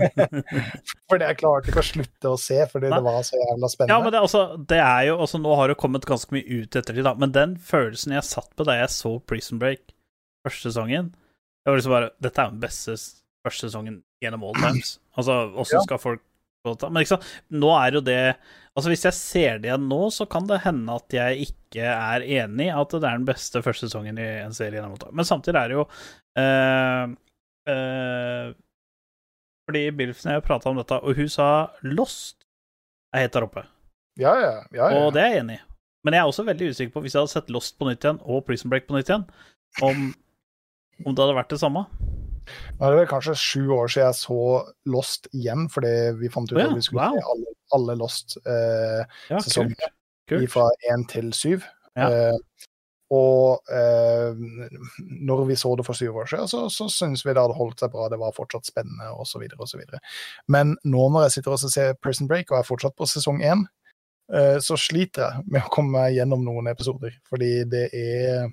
fordi 1.10 1.28
jeg 1.28 1.38
klarte 1.40 1.72
ikke 1.72 1.82
å 1.82 1.86
slutte 1.86 2.32
å 2.34 2.40
se, 2.40 2.58
fordi 2.70 2.90
Nei. 2.90 2.98
det 2.98 3.06
var 3.06 3.22
så 3.26 3.40
jævla 3.40 3.70
spennende. 3.72 3.96
Ja, 3.96 4.04
men 4.04 4.14
det, 4.14 4.24
altså, 4.26 4.42
det 4.72 4.82
er 4.84 5.06
jo 5.08 5.16
altså, 5.24 5.40
Nå 5.40 5.54
har 5.56 5.72
det 5.72 5.78
kommet 5.80 6.08
ganske 6.08 6.36
mye 6.36 6.44
ut 6.44 6.76
ettertid, 6.76 7.04
da, 7.06 7.14
men 7.20 7.32
den 7.36 7.56
følelsen 7.64 8.16
jeg 8.18 8.28
satt 8.28 8.52
på 8.58 8.68
da 8.68 8.76
jeg 8.82 8.92
så 8.92 9.16
Prison 9.30 9.62
Break 9.62 9.94
første 10.44 10.68
sesongen 10.68 11.14
Det 11.60 11.70
var 11.70 11.80
liksom 11.80 11.94
bare 11.94 12.10
Dette 12.22 12.42
er 12.42 12.54
den 12.54 12.62
beste 12.62 12.96
første 13.44 13.68
sesongen 13.68 14.00
gjennom 14.22 14.48
all 14.48 14.58
times. 14.58 14.98
Altså, 15.20 15.34
åssen 15.58 15.82
skal 15.82 15.98
folk 15.98 16.20
Men 16.94 17.04
sant, 17.08 17.24
nå 17.50 17.72
er 17.74 17.96
jo 17.98 18.00
det 18.04 18.20
Altså, 18.78 18.92
hvis 18.92 19.02
jeg 19.08 19.16
ser 19.16 19.58
det 19.58 19.68
igjen 19.68 19.88
nå, 19.90 19.98
så 20.14 20.24
kan 20.30 20.46
det 20.46 20.60
hende 20.62 20.94
at 20.94 21.12
jeg 21.12 21.48
ikke 21.50 21.82
er 21.90 22.22
enig 22.22 22.68
i 22.68 22.72
at 22.72 22.92
det 22.94 23.02
er 23.02 23.18
den 23.18 23.26
beste 23.26 23.60
første 23.66 23.88
sesongen 23.88 24.20
i 24.22 24.28
en 24.44 24.54
serie 24.54 24.78
gjennom 24.78 24.94
all 24.94 25.00
time. 25.02 25.16
Men 25.18 25.26
samtidig 25.26 25.58
er 25.58 25.72
det 25.72 25.76
jo 25.76 25.82
eh, 26.38 27.16
eh, 27.74 28.52
Fordi 29.66 29.82
Bilfsen 29.98 30.30
og 30.30 30.38
jeg 30.38 30.46
prata 30.46 30.70
om 30.70 30.78
dette, 30.78 31.00
og 31.02 31.18
hun 31.18 31.32
sa 31.34 31.48
Lost 31.82 32.46
er 33.10 33.26
helt 33.26 33.34
der 33.34 33.48
oppe. 33.48 33.66
Ja, 34.22 34.36
ja, 34.38 34.54
ja, 34.70 34.86
ja. 34.86 35.02
Og 35.02 35.10
det 35.18 35.24
er 35.24 35.34
jeg 35.34 35.42
enig 35.42 35.58
i. 35.58 35.64
Men 36.06 36.16
jeg 36.16 36.22
er 36.22 36.30
også 36.30 36.46
veldig 36.46 36.70
usikker 36.70 36.94
på, 36.94 37.02
hvis 37.04 37.18
jeg 37.18 37.24
hadde 37.24 37.34
sett 37.34 37.50
Lost 37.52 37.76
på 37.78 37.90
nytt 37.90 38.06
igjen, 38.06 38.22
og 38.22 38.44
Prison 38.46 38.70
Break 38.72 38.86
på 38.88 38.96
nytt 38.96 39.10
igjen, 39.10 39.26
om, 39.84 40.12
om 41.04 41.14
det 41.14 41.24
hadde 41.24 41.38
vært 41.38 41.54
det 41.54 41.60
samme. 41.62 41.84
Nå 42.50 42.86
er 42.86 42.94
det 42.94 43.00
vel 43.02 43.10
kanskje 43.10 43.36
sju 43.38 43.62
år 43.76 43.90
siden 43.92 44.08
jeg 44.08 44.18
så 44.22 44.40
Lost 44.90 45.28
igjen, 45.36 45.68
fordi 45.70 45.92
vi 46.18 46.30
fant 46.32 46.50
ut 46.50 46.56
oh, 46.56 46.62
ja, 46.62 46.70
at 46.70 46.78
vi 46.78 46.86
skulle 46.86 47.06
wow. 47.06 47.18
se 47.18 47.34
alle, 47.34 47.54
alle 47.76 47.96
Lost 48.00 48.38
eh, 48.42 49.20
Ja, 49.30 49.42
fra 50.50 50.66
én 50.90 51.06
til 51.10 51.30
syv. 51.36 51.66
Ja. 51.98 52.08
Eh, 52.08 52.66
Og 53.10 53.58
eh, 53.74 54.36
når 55.02 55.44
vi 55.48 55.56
så 55.58 55.72
det 55.76 55.84
for 55.86 55.98
syv 55.98 56.20
år 56.22 56.28
siden, 56.30 56.48
så, 56.48 56.68
så 56.70 56.86
syntes 56.86 57.24
vi 57.26 57.32
det 57.34 57.42
hadde 57.42 57.56
holdt 57.58 57.82
seg 57.82 57.90
bra, 57.90 58.06
det 58.10 58.20
var 58.22 58.36
fortsatt 58.36 58.70
spennende 58.70 59.08
osv. 59.18 59.42
osv. 59.58 59.82
Men 60.46 60.76
nå 60.86 61.08
når 61.10 61.26
jeg 61.26 61.34
sitter 61.38 61.56
og 61.56 61.64
ser 61.64 61.98
Prison 61.98 62.30
Break 62.30 62.52
og 62.52 62.60
er 62.60 62.68
fortsatt 62.68 62.94
på 62.94 63.08
sesong 63.10 63.42
én, 63.42 63.64
eh, 64.30 64.60
så 64.62 64.78
sliter 64.78 65.26
jeg 65.26 65.50
med 65.50 65.66
å 65.66 65.74
komme 65.74 65.96
meg 65.96 66.20
gjennom 66.20 66.46
noen 66.46 66.70
episoder, 66.70 67.18
fordi 67.26 67.50
det 67.72 67.88
er 67.90 68.46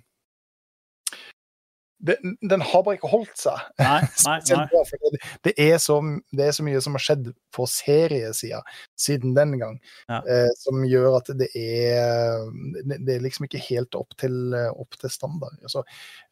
det, 2.00 2.18
den 2.50 2.62
har 2.62 2.84
bare 2.86 2.98
ikke 2.98 3.10
holdt 3.10 3.34
seg. 3.40 3.62
Nei, 3.82 4.02
nei, 4.26 4.38
nei. 4.54 5.12
Det, 5.46 5.54
er 5.58 5.78
så, 5.82 5.98
det, 6.30 6.46
er 6.46 6.54
så, 6.56 6.66
mye 6.66 6.82
som 6.84 6.98
har 6.98 7.04
skjedd 7.04 7.32
på 7.56 7.66
seriesida 7.72 8.62
siden 9.00 9.34
den 9.38 9.56
gang, 9.62 9.80
ja. 10.10 10.22
eh, 10.22 10.50
som 10.62 10.86
gjør 10.86 11.20
at 11.22 11.32
det 11.40 11.50
er 11.58 12.46
Det 12.86 13.16
er 13.16 13.24
liksom 13.24 13.48
ikke 13.48 13.62
helt 13.70 13.98
opp 13.98 14.14
til, 14.22 14.54
opp 14.54 14.98
til 15.02 15.14
standard. 15.14 15.58
Så, 15.72 15.84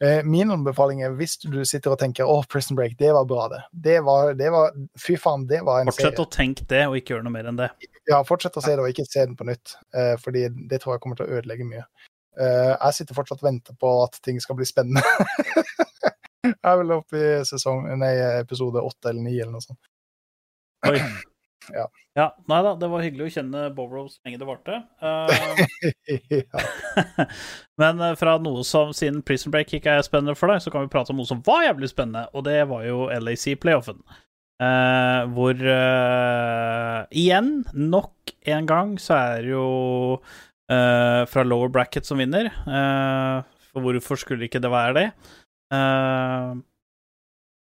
eh, 0.04 0.22
min 0.26 0.54
anbefaling 0.54 1.04
er 1.06 1.16
hvis 1.18 1.40
du 1.44 1.62
sitter 1.66 1.96
og 1.96 2.02
tenker 2.04 2.30
å, 2.30 2.42
Prison 2.50 2.78
Break, 2.78 2.98
det 3.02 3.12
var 3.16 3.28
bra, 3.30 3.50
det. 3.52 3.64
Det 3.72 4.00
var, 4.06 4.36
det 4.38 4.52
var 4.54 4.76
Fy 5.02 5.18
faen, 5.22 5.48
det 5.50 5.64
var 5.66 5.82
en 5.82 5.92
Fortsett 5.92 6.14
serie. 6.14 6.28
å 6.28 6.36
tenke 6.38 6.68
det, 6.70 6.86
og 6.90 7.00
ikke 7.00 7.16
gjøre 7.16 7.28
noe 7.28 7.36
mer 7.36 7.50
enn 7.50 7.60
det. 7.60 7.72
Ja, 8.06 8.22
fortsett 8.28 8.58
å 8.60 8.64
se 8.64 8.76
det, 8.76 8.84
og 8.84 8.92
ikke 8.92 9.08
se 9.08 9.26
den 9.26 9.38
på 9.38 9.48
nytt. 9.48 9.78
Eh, 9.98 10.14
fordi 10.22 10.48
det 10.70 10.82
tror 10.84 10.96
jeg 10.96 11.06
kommer 11.06 11.20
til 11.20 11.28
å 11.28 11.40
ødelegge 11.40 11.68
mye. 11.68 11.86
Uh, 12.36 12.74
jeg 12.74 12.98
sitter 13.00 13.18
fortsatt 13.18 13.44
og 13.44 13.48
venter 13.48 13.76
på 13.80 13.92
at 14.04 14.18
ting 14.26 14.42
skal 14.44 14.58
bli 14.60 14.68
spennende. 14.68 15.04
jeg 16.46 16.58
er 16.60 16.82
vel 16.82 16.98
oppe 16.98 17.22
i 17.22 17.30
sesong, 17.48 17.88
nei, 18.00 18.16
episode 18.42 18.84
åtte 18.84 19.12
eller 19.12 19.24
ni 19.24 19.38
eller 19.38 19.56
noe 19.56 19.66
sånt. 19.66 19.82
Oi. 20.92 21.00
Ja. 21.74 21.88
ja. 22.14 22.26
Nei 22.46 22.58
da, 22.62 22.76
det 22.78 22.88
var 22.92 23.02
hyggelig 23.02 23.26
å 23.26 23.32
kjenne 23.40 23.62
Bowrow 23.74 24.04
så 24.06 24.20
lenge 24.22 24.38
det 24.38 24.46
varte. 24.46 24.76
Uh, 25.02 25.26
men 27.82 28.04
uh, 28.04 28.12
fra 28.20 28.36
noe 28.38 28.62
som 28.68 28.92
siden 28.94 29.24
Prison 29.26 29.50
Break 29.56 29.74
ikke 29.74 29.96
er 29.98 30.06
spennende 30.06 30.36
for 30.38 30.54
deg, 30.54 30.62
så 30.62 30.70
kan 30.70 30.86
vi 30.86 30.92
prate 30.94 31.10
om 31.10 31.18
noe 31.18 31.26
som 31.26 31.42
var 31.48 31.64
jævlig 31.66 31.90
spennende, 31.90 32.28
og 32.38 32.46
det 32.46 32.60
var 32.70 32.86
jo 32.86 33.08
LAC-playoffen. 33.10 34.04
hvor 35.34 35.66
igjen, 37.10 37.50
nok 37.74 38.36
en 38.54 38.70
gang, 38.70 38.94
så 39.02 39.18
er 39.18 39.50
jo 39.50 39.66
uh, 40.72 41.26
fra 41.30 41.44
lower 41.44 41.70
bracket 41.70 42.06
som 42.06 42.22
vinner. 42.22 42.50
Uh, 42.68 43.44
for 43.72 43.86
hvorfor 43.86 44.20
skulle 44.20 44.48
ikke 44.48 44.62
det 44.64 44.72
være 44.72 44.96
det? 44.98 45.10
Uh, 45.74 46.56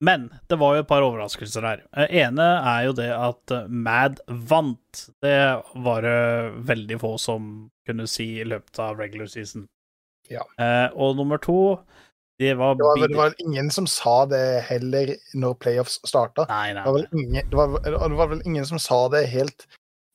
men 0.03 0.27
det 0.51 0.57
var 0.59 0.75
jo 0.75 0.83
et 0.83 0.89
par 0.89 1.05
overraskelser 1.05 1.63
her. 1.63 1.83
ene 2.09 2.47
er 2.59 2.89
jo 2.89 2.95
det 2.97 3.09
at 3.15 3.53
Mad 3.69 4.19
vant. 4.27 5.05
Det 5.23 5.37
var 5.85 6.03
det 6.03 6.17
veldig 6.67 6.97
få 6.99 7.13
som 7.21 7.53
kunne 7.87 8.07
si 8.11 8.33
i 8.41 8.47
løpet 8.47 8.81
av 8.83 8.99
regular 8.99 9.31
season. 9.31 9.67
Ja. 10.31 10.43
og 10.95 11.17
nummer 11.17 11.35
to 11.37 11.83
det 12.39 12.53
var, 12.55 12.75
det, 12.75 12.83
var, 12.83 13.07
det 13.07 13.17
var 13.17 13.33
ingen 13.43 13.69
som 13.71 13.87
sa 13.87 14.25
det 14.25 14.63
heller 14.69 15.11
når 15.37 15.57
playoffs 15.59 15.99
starta. 16.07 16.47
Nei, 16.49 16.73
nei, 16.73 16.83
det, 16.83 16.93
var 16.95 17.19
ingen, 17.19 17.49
det, 17.49 17.57
var, 17.59 17.75
det 17.83 18.19
var 18.19 18.31
vel 18.31 18.41
ingen 18.47 18.65
som 18.65 18.79
sa 18.81 18.99
det 19.13 19.25
helt 19.31 19.67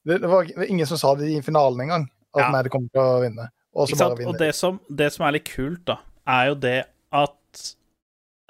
det, 0.08 0.18
var 0.24 0.48
ingen 0.64 0.86
som 0.86 0.98
sa 0.98 1.14
det 1.14 1.28
i 1.30 1.42
finalen 1.44 1.84
engang 1.86 2.08
at 2.36 2.44
ja. 2.44 2.50
Mad 2.52 2.68
kommer 2.72 2.92
til 2.92 3.02
å 3.02 3.20
vinne. 3.22 3.48
Og, 3.78 3.92
og 4.26 4.38
det, 4.40 4.52
som, 4.56 4.80
det, 4.88 5.10
som, 5.14 5.26
er 5.26 5.36
litt 5.36 5.48
kult, 5.48 5.84
da, 5.86 5.98
er 6.28 6.48
jo 6.50 6.56
det 6.58 6.78
at 7.14 7.64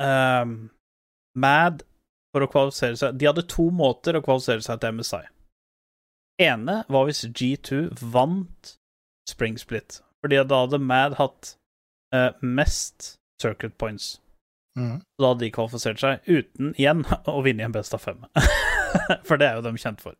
um, 0.00 0.54
Mad 1.38 1.82
for 2.32 2.44
å 2.44 2.48
kvalifisere 2.50 2.98
seg 2.98 3.18
De 3.18 3.28
hadde 3.28 3.44
to 3.50 3.68
måter 3.74 4.16
å 4.16 4.22
kvalifisere 4.24 4.64
seg 4.64 4.80
til 4.82 4.98
MSI. 4.98 5.22
ene 6.42 6.80
var 6.88 7.08
hvis 7.08 7.26
G2 7.26 7.82
vant 8.14 8.74
Spring 9.28 9.58
Split. 9.60 10.00
Fordi 10.22 10.40
da 10.48 10.62
hadde 10.64 10.80
Mad 10.80 11.18
hatt 11.18 11.54
uh, 12.14 12.30
mest 12.40 13.16
circuit 13.42 13.76
points. 13.78 14.16
Mm. 14.78 15.00
Da 15.18 15.32
hadde 15.32 15.44
de 15.44 15.52
kvalifisert 15.52 16.00
seg 16.00 16.24
uten 16.30 16.72
igjen 16.78 17.04
å 17.36 17.42
vinne 17.44 17.64
i 17.64 17.68
en 17.68 17.74
best 17.74 17.94
av 17.94 18.02
fem. 18.06 18.24
for 19.28 19.36
det 19.36 19.50
er 19.50 19.58
jo 19.58 19.66
de 19.66 19.74
kjent 19.82 20.02
for. 20.02 20.16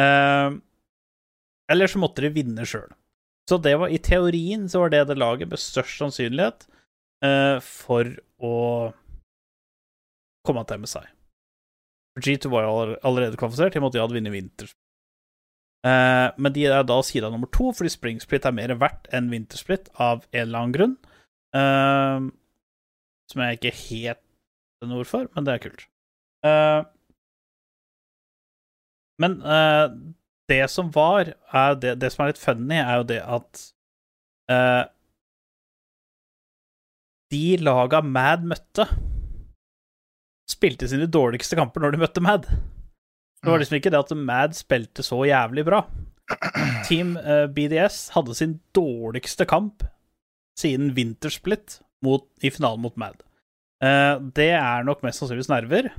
Uh, 0.00 0.58
eller 1.70 1.90
så 1.90 2.00
måtte 2.02 2.24
de 2.24 2.32
vinne 2.34 2.66
sjøl. 2.66 2.90
Så 3.50 3.58
det 3.62 3.76
var 3.80 3.90
i 3.90 3.98
teorien 4.02 4.68
så 4.70 4.84
var 4.84 4.92
det 4.92 5.04
det 5.08 5.18
laget 5.18 5.50
med 5.50 5.58
størst 5.58 5.98
sannsynlighet 6.02 6.66
uh, 7.24 7.58
for 7.64 8.10
å 8.42 8.54
komme 10.46 10.62
til 10.66 10.82
MSI. 10.82 11.06
G2 12.20 12.50
var 12.52 12.66
jo 12.66 12.76
allerede 13.06 13.38
kvalifisert, 13.38 13.74
de 13.74 13.82
måtte 13.82 13.98
jo 13.98 14.04
ha 14.04 14.10
vunnet 14.10 14.34
vinter. 14.34 14.70
Uh, 15.80 16.28
men 16.36 16.52
de 16.52 16.66
er 16.68 16.84
da 16.84 16.98
sida 17.06 17.30
nummer 17.32 17.48
to, 17.54 17.70
fordi 17.72 17.92
Spring 17.92 18.20
Split 18.20 18.44
er 18.44 18.56
mer 18.56 18.74
verdt 18.76 19.08
enn 19.16 19.30
Wintersplit 19.32 19.88
av 19.96 20.26
en 20.28 20.42
eller 20.42 20.60
annen 20.60 20.76
grunn. 20.76 20.96
Uh, 21.56 22.28
som 23.30 23.44
jeg 23.44 23.58
ikke 23.58 23.76
helt 23.78 24.20
vet 24.82 25.08
for, 25.08 25.28
men 25.34 25.46
det 25.46 25.54
er 25.54 25.62
kult. 25.64 25.86
Uh, 26.44 26.82
men 29.20 29.34
det 30.50 30.64
som 30.70 30.90
var 30.94 31.32
det, 31.80 31.94
det, 32.02 32.10
som 32.12 32.24
er 32.24 32.32
litt 32.32 32.42
funny, 32.42 32.80
er 32.80 33.00
jo 33.00 33.06
det 33.10 33.20
at 33.22 33.62
uh, 34.52 34.84
De 37.30 37.44
laga 37.62 38.02
Mad 38.02 38.46
møtte, 38.50 38.88
spilte 40.50 40.88
sine 40.90 41.06
dårligste 41.06 41.58
kamper 41.58 41.84
når 41.84 41.94
de 41.94 42.02
møtte 42.02 42.24
Mad. 42.24 42.48
Det 42.50 43.48
var 43.48 43.56
mm. 43.56 43.62
liksom 43.62 43.78
ikke 43.78 43.92
det 43.94 44.02
at 44.02 44.16
Mad 44.18 44.58
spilte 44.58 45.06
så 45.06 45.22
jævlig 45.28 45.64
bra. 45.68 45.84
Team 46.88 47.16
uh, 47.18 47.44
eh, 47.44 47.46
BDS 47.54 48.10
hadde 48.16 48.36
sin 48.38 48.58
dårligste 48.76 49.46
kamp 49.50 49.86
siden 50.58 50.92
Wintersplit 50.96 51.80
mot, 52.04 52.26
i 52.42 52.50
finalen 52.52 52.82
mot 52.82 52.98
Mad. 53.00 53.22
Uh, 53.80 54.18
det 54.36 54.52
er 54.58 54.84
nok 54.84 55.04
mest 55.06 55.22
sannsynligvis 55.22 55.52
nerver. 55.52 55.92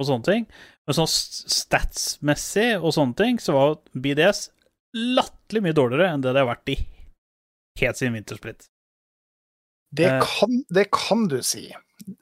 Og 0.00 0.06
sånne 0.08 0.24
ting. 0.26 0.44
Men 0.90 0.96
sånn 0.96 1.10
statsmessig 1.54 2.72
og 2.80 2.90
sånne 2.96 3.14
ting, 3.14 3.36
så 3.38 3.54
var 3.54 3.76
BDS 3.94 4.48
latterlig 4.98 5.68
mye 5.68 5.76
dårligere 5.78 6.16
enn 6.16 6.24
det 6.24 6.32
det 6.34 6.42
har 6.42 6.48
vært 6.48 6.72
i 6.72 6.80
helt 7.78 8.00
siden 8.00 8.16
Wintersplit. 8.18 8.66
Det 9.94 10.08
eh. 10.08 10.24
kan, 10.24 10.64
det 10.74 10.88
kan 10.90 11.28
du 11.30 11.38
si. 11.46 11.68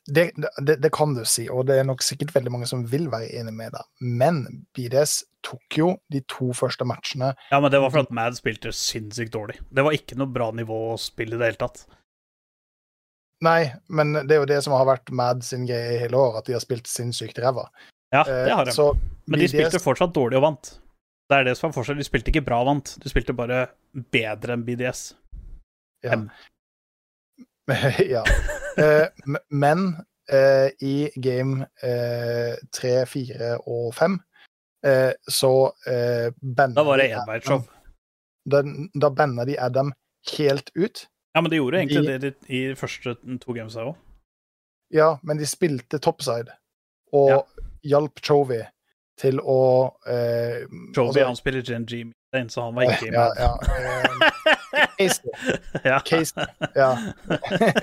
Det, 0.04 0.26
det, 0.36 0.76
det, 0.82 0.90
kan 0.92 1.16
du 1.16 1.22
si, 1.24 1.46
og 1.48 1.64
det 1.70 1.78
er 1.80 1.88
nok 1.88 2.04
sikkert 2.04 2.34
veldig 2.36 2.52
mange 2.52 2.68
som 2.68 2.84
vil 2.92 3.08
være 3.08 3.32
enig 3.40 3.56
med 3.56 3.72
deg. 3.72 3.88
Men 4.20 4.44
BDS 4.76 5.22
tok 5.48 5.80
jo 5.80 5.90
de 6.12 6.20
to 6.28 6.50
første 6.52 6.84
matchene 6.88 7.32
Ja, 7.48 7.60
men 7.62 7.72
det 7.72 7.80
var 7.80 7.94
for 7.94 8.04
at 8.04 8.12
Mad 8.12 8.36
spilte 8.36 8.74
sinnssykt 8.76 9.32
dårlig. 9.32 9.62
Det 9.72 9.84
var 9.86 9.96
ikke 9.96 10.20
noe 10.20 10.28
bra 10.28 10.52
nivå 10.52 10.90
å 10.92 11.00
spille 11.00 11.38
i 11.38 11.40
det 11.40 11.54
hele 11.54 11.64
tatt. 11.64 11.86
Nei, 13.48 13.70
men 13.88 14.18
det 14.26 14.34
er 14.34 14.42
jo 14.42 14.50
det 14.50 14.64
som 14.66 14.76
har 14.76 14.88
vært 14.92 15.14
Mad 15.14 15.40
sin 15.46 15.64
greie 15.64 15.94
i 15.94 16.02
hele 16.04 16.20
år, 16.20 16.42
at 16.42 16.50
de 16.50 16.58
har 16.58 16.64
spilt 16.64 16.90
sinnssykt 16.90 17.40
ræva. 17.40 17.70
Ja, 18.14 18.24
det 18.24 18.52
har 18.54 18.64
de. 18.64 18.72
Så, 18.72 18.92
men 19.28 19.40
de 19.40 19.48
spilte 19.50 19.80
fortsatt 19.82 20.14
dårlig 20.16 20.38
og 20.40 20.46
vant. 20.46 20.70
Det 21.28 21.36
er 21.36 21.48
det 21.50 21.56
som 21.58 21.68
er 21.68 21.76
forskjellen. 21.76 22.00
De 22.00 22.08
spilte 22.08 22.32
ikke 22.32 22.44
bra 22.46 22.62
og 22.62 22.70
vant, 22.70 22.94
de 23.02 23.10
spilte 23.12 23.36
bare 23.36 23.66
bedre 24.14 24.56
enn 24.56 24.64
BDS. 24.64 25.02
Ja. 26.06 26.20
ja. 28.14 28.22
uh, 28.78 29.36
men 29.50 29.90
uh, 30.32 30.68
i 30.80 31.10
game 31.20 31.66
tre, 32.72 32.94
fire 33.10 33.56
og 33.66 33.92
fem 33.98 34.20
så 35.26 35.50
Da 35.82 36.82
var 36.86 37.00
det 37.00 37.08
enveisshow. 37.10 37.64
Da, 38.46 38.60
da 38.94 39.08
banna 39.10 39.42
de 39.44 39.56
Adam 39.58 39.90
helt 40.38 40.70
ut. 40.74 41.08
Ja, 41.34 41.40
men 41.40 41.50
de 41.50 41.56
gjorde 41.56 41.78
egentlig 41.78 42.06
de, 42.06 42.18
det 42.18 42.34
i 42.46 42.60
de 42.70 42.76
første 42.78 43.16
to 43.42 43.56
gamesa 43.56 43.88
òg. 43.90 43.96
Ja, 44.94 45.16
men 45.26 45.40
de 45.40 45.48
spilte 45.50 45.98
topside 46.00 46.54
og 47.12 47.30
ja. 47.30 47.40
Hjalp 47.88 48.20
Chovy 48.24 48.62
til 49.18 49.40
å 49.42 49.60
eh, 50.06 50.64
Chovy 50.94 51.08
altså, 51.08 51.26
han 51.26 51.38
spiller 51.38 51.72
en 51.74 51.86
G, 51.88 52.04
så 52.52 52.68
han 52.68 52.76
var 52.76 52.92
ikke 52.92 53.10
ja, 53.10 53.26
ja, 53.38 53.50
Casey. 54.98 55.30
ja. 55.84 56.00
Casey. 56.04 56.46
Ja. 56.74 56.90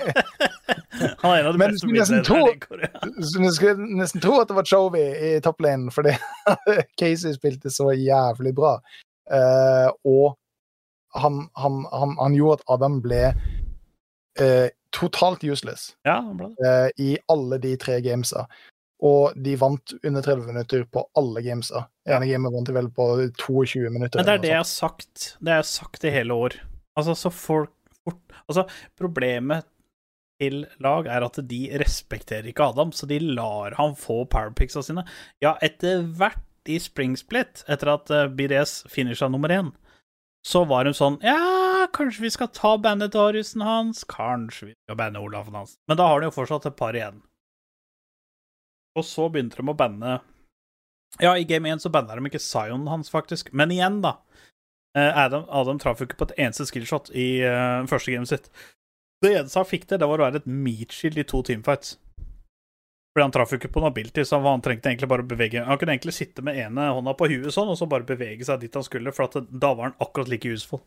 han 1.18 1.30
er 1.32 1.40
en 1.40 1.46
av 1.46 1.52
de 1.52 1.58
men 1.58 1.74
i 1.76 2.58
Korea. 2.60 3.02
Du 3.02 3.50
skulle 3.52 3.88
nesten 3.98 4.22
tro 4.24 4.38
at 4.40 4.48
det 4.50 4.56
var 4.58 4.68
Chovy 4.68 5.02
i 5.02 5.32
topplanen, 5.44 5.90
fordi 5.94 6.14
Casey 7.00 7.34
spilte 7.36 7.72
så 7.72 7.90
jævlig 7.92 8.54
bra. 8.56 8.76
Uh, 9.26 9.90
og 10.06 10.36
han, 11.16 11.46
han, 11.58 11.82
han, 11.90 12.14
han, 12.20 12.34
gjorde 12.36 12.60
at 12.60 12.76
Adam 12.76 13.00
ble 13.02 13.22
uh, 14.38 14.68
totalt 14.94 15.42
useless 15.42 15.96
ja, 16.06 16.20
uh, 16.22 16.88
i 17.02 17.16
alle 17.32 17.58
de 17.58 17.74
tre 17.80 17.98
gamesa. 18.04 18.46
Og 19.04 19.36
de 19.44 19.52
vant 19.60 19.92
under 20.00 20.24
30 20.24 20.46
minutter 20.48 20.84
på 20.88 21.02
alle 21.20 21.42
gamesa. 21.44 21.84
Ene 22.08 22.28
gamet 22.30 22.54
vant 22.54 22.68
de 22.68 22.76
vel 22.76 22.88
på 22.96 23.08
22 23.36 23.90
minutter. 23.92 24.16
Men 24.16 24.28
det 24.28 24.36
er 24.38 24.44
det 24.44 24.52
jeg 24.54 24.62
har 24.62 24.70
sagt. 24.70 25.24
Det 25.40 25.52
har 25.52 25.60
jeg 25.60 25.72
sagt 25.74 26.06
i 26.08 26.14
hele 26.14 26.36
år. 26.46 26.56
Altså, 26.96 27.16
så 27.18 27.32
folk 27.32 27.72
Altså, 28.46 28.62
problemet 28.94 29.66
til 30.38 30.60
lag 30.84 31.08
er 31.10 31.24
at 31.26 31.38
de 31.50 31.60
respekterer 31.80 32.46
ikke 32.50 32.68
Adam, 32.70 32.92
så 32.94 33.08
de 33.10 33.18
lar 33.18 33.74
han 33.78 33.96
få 33.98 34.20
powerpicsa 34.30 34.84
sine. 34.84 35.02
Ja, 35.42 35.56
etter 35.64 36.04
hvert 36.06 36.70
i 36.70 36.78
Spring 36.82 37.16
Split, 37.18 37.64
etter 37.70 37.92
at 37.94 38.10
BDS 38.10 38.36
BDS 38.36 38.76
finisha 38.92 39.28
nummer 39.32 39.50
én, 39.50 39.72
så 40.46 40.62
var 40.68 40.86
hun 40.86 40.94
sånn 40.94 41.18
Ja, 41.26 41.86
kanskje 41.94 42.26
vi 42.26 42.32
skal 42.34 42.52
ta 42.54 42.76
bandet 42.78 43.14
Dariusen 43.16 43.64
hans, 43.66 44.04
kanskje 44.06 44.70
vi 44.70 44.74
skal 44.86 44.98
banne 44.98 45.22
Olafen 45.22 45.58
hans. 45.58 45.74
Men 45.88 45.98
da 45.98 46.06
har 46.10 46.20
de 46.20 46.30
jo 46.30 46.36
fortsatt 46.36 46.68
et 46.70 46.78
par 46.78 46.94
igjen. 46.94 47.22
Og 48.96 49.04
så 49.04 49.28
begynte 49.32 49.60
de 49.60 49.68
å 49.68 49.76
banne 49.76 50.18
Ja, 51.22 51.36
i 51.36 51.46
game 51.48 51.68
1 51.70 51.84
så 51.84 51.92
banna 51.92 52.16
de 52.16 52.28
ikke 52.28 52.42
Zion 52.42 52.86
hans, 52.90 53.12
faktisk. 53.12 53.52
Men 53.56 53.72
igjen, 53.72 54.00
da. 54.04 54.16
Eh, 54.96 55.18
Adam, 55.24 55.44
Adam 55.48 55.78
traff 55.80 56.00
ikke 56.04 56.18
på 56.18 56.30
et 56.30 56.38
eneste 56.46 56.66
skillshot 56.68 57.12
i 57.16 57.28
uh, 57.44 57.84
første 57.88 58.12
gamet 58.12 58.32
sitt. 58.32 58.50
Det 59.24 59.32
eneste 59.32 59.60
han 59.60 59.68
fikk 59.68 59.86
til, 59.88 60.00
det 60.00 60.08
var 60.08 60.20
å 60.20 60.26
være 60.26 60.42
et 60.42 60.50
meat-shield 60.50 61.20
i 61.20 61.24
to 61.28 61.40
teamfights. 61.44 61.94
Fordi 63.16 63.24
han 63.24 63.32
traff 63.32 63.52
jo 63.52 63.56
ikke 63.56 63.72
på 63.72 63.80
noe 63.80 63.92
ability, 63.92 64.26
så 64.28 64.42
han 64.44 64.64
trengte 64.64 64.90
egentlig 64.90 65.08
bare 65.08 65.24
å 65.24 65.28
bevege 65.28 65.62
Han 65.64 65.78
kunne 65.80 65.94
egentlig 65.94 66.12
sitte 66.18 66.42
med 66.44 66.58
ene 66.60 66.90
hånda 66.92 67.14
på 67.16 67.30
huet 67.32 67.54
sånn, 67.54 67.70
og 67.72 67.78
så 67.80 67.88
bare 67.88 68.04
bevege 68.08 68.44
seg 68.44 68.60
dit 68.60 68.76
han 68.76 68.84
skulle, 68.84 69.12
for 69.16 69.32
det, 69.32 69.46
da 69.48 69.72
var 69.72 69.88
han 69.88 69.96
akkurat 70.04 70.28
like 70.28 70.52
useful. 70.52 70.82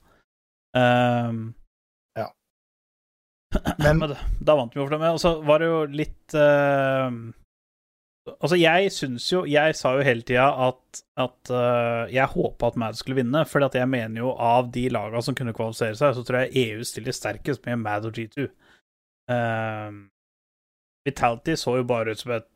Um, 0.78 1.56
ja. 2.18 2.28
Men, 3.82 3.98
Men 4.06 4.14
da 4.14 4.58
vant 4.60 4.78
vi 4.78 4.82
jo 4.82 4.86
for 4.86 4.94
det 4.94 5.02
med. 5.02 5.18
Og 5.18 5.24
så 5.24 5.34
var 5.42 5.62
det 5.62 5.72
jo 5.72 5.82
litt 5.90 6.38
uh, 6.38 7.10
Altså, 8.28 8.58
jeg 8.60 8.92
syns 8.94 9.26
jo 9.32 9.44
Jeg 9.48 9.76
sa 9.78 9.94
jo 9.98 10.06
hele 10.06 10.26
tida 10.28 10.50
at, 10.68 11.02
at 11.18 11.52
uh, 11.54 12.06
jeg 12.12 12.34
håpa 12.34 12.70
at 12.70 12.78
Mad 12.80 12.98
skulle 13.00 13.20
vinne, 13.22 13.42
at 13.42 13.76
jeg 13.76 13.90
mener 13.90 14.22
jo 14.22 14.34
av 14.36 14.72
de 14.74 14.88
laga 14.90 15.22
som 15.24 15.36
kunne 15.38 15.56
kvalifisere 15.56 15.98
seg, 15.98 16.16
så 16.16 16.26
tror 16.26 16.46
jeg 16.46 16.68
EU 16.68 16.84
stiller 16.86 17.16
sterkest 17.16 17.66
med 17.66 17.82
Mad 17.84 18.06
og 18.06 18.18
G2. 18.18 18.46
Uh, 18.46 19.36
ehm, 19.36 20.00
Vitality 21.08 21.56
så 21.58 21.78
jo 21.80 21.88
bare 21.90 22.14
ut 22.14 22.22
som 22.22 22.36
et 22.36 22.48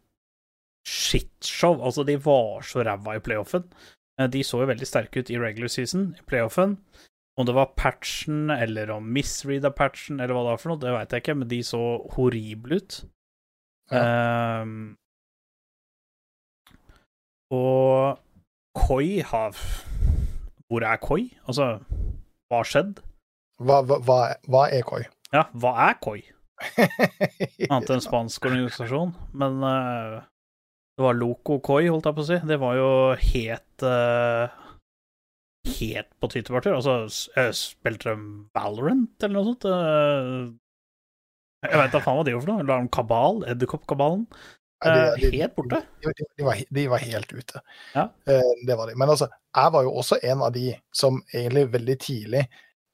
shitshow. 0.88 1.80
Altså, 1.80 2.04
de 2.04 2.18
var 2.22 2.66
så 2.68 2.84
ræva 2.84 3.18
i 3.18 3.24
playoffen. 3.24 3.66
Uh, 4.20 4.28
de 4.28 4.44
så 4.46 4.62
jo 4.62 4.70
veldig 4.70 4.88
sterke 4.90 5.24
ut 5.24 5.32
i 5.32 5.40
regular 5.40 5.72
season, 5.72 6.12
i 6.20 6.28
playoffen. 6.28 6.78
Om 7.38 7.48
det 7.50 7.56
var 7.56 7.74
patchen, 7.78 8.52
eller 8.52 8.92
om 8.94 9.08
misreada 9.10 9.72
patchen, 9.74 10.20
eller 10.20 10.36
hva 10.36 10.44
det 10.44 10.52
var 10.52 10.60
for 10.62 10.74
noe, 10.74 10.82
det 10.84 10.92
veit 10.94 11.16
jeg 11.16 11.24
ikke, 11.24 11.38
men 11.40 11.50
de 11.50 11.64
så 11.66 11.82
horrible 12.14 12.78
ut. 12.78 13.00
Ja. 13.92 14.62
Um, 14.62 14.94
og 17.54 18.20
Koi 18.74 19.22
har 19.22 19.58
Hvor 20.68 20.86
er 20.90 21.02
Koi? 21.02 21.28
Altså, 21.46 21.78
hva 22.50 22.62
har 22.62 22.70
skjedd? 22.70 23.02
Hva, 23.62 23.84
hva, 23.86 24.20
hva 24.50 24.64
er 24.74 24.86
Koi? 24.88 25.04
Ja, 25.34 25.46
hva 25.54 25.74
er 25.90 26.00
Koi? 26.02 26.20
Annet 27.70 27.92
enn 27.94 28.04
spansk 28.04 28.48
organisasjon. 28.50 29.14
Men 29.38 29.62
uh, 29.62 30.24
det 30.98 31.06
var 31.06 31.18
Loco 31.18 31.60
Koi, 31.66 31.86
holdt 31.92 32.10
jeg 32.10 32.18
på 32.18 32.26
å 32.26 32.28
si. 32.32 32.40
Det 32.50 32.58
var 32.62 32.80
jo 32.80 32.90
helt 33.30 33.86
uh, 33.88 34.60
Helt 35.64 36.10
på 36.20 36.28
Twitter-parter. 36.28 36.74
Altså, 36.76 37.08
spilte 37.56 38.12
de 38.12 38.26
Valorant 38.58 39.24
eller 39.24 39.38
noe 39.38 39.54
sånt? 39.54 39.64
Uh, 39.70 40.52
jeg 41.64 41.80
veit 41.80 41.94
da 41.94 42.02
faen 42.04 42.18
hva 42.18 42.26
det 42.28 42.34
gjorde 42.34 42.46
for 42.46 42.52
noe. 42.52 42.68
La 42.68 42.80
dem 42.82 42.90
Kabal? 42.92 43.40
Edderkoppkabalen? 43.54 44.26
Uh, 44.84 45.32
helt 45.32 45.56
borte? 45.56 45.80
De, 46.04 46.12
de, 46.12 46.28
de, 46.38 46.46
var, 46.46 46.60
de, 46.78 46.84
var, 46.92 47.04
helt 47.04 47.34
ute. 47.34 47.62
Ja. 47.94 48.10
Uh, 48.30 48.52
det 48.68 48.78
var 48.80 48.90
de. 48.90 48.98
Men 49.00 49.14
altså, 49.14 49.30
jeg 49.56 49.74
var 49.76 49.88
jo 49.88 49.96
også 50.02 50.20
en 50.24 50.44
av 50.46 50.54
de 50.56 50.68
som 50.96 51.22
egentlig 51.34 51.66
veldig 51.74 51.98
tidlig 52.04 52.46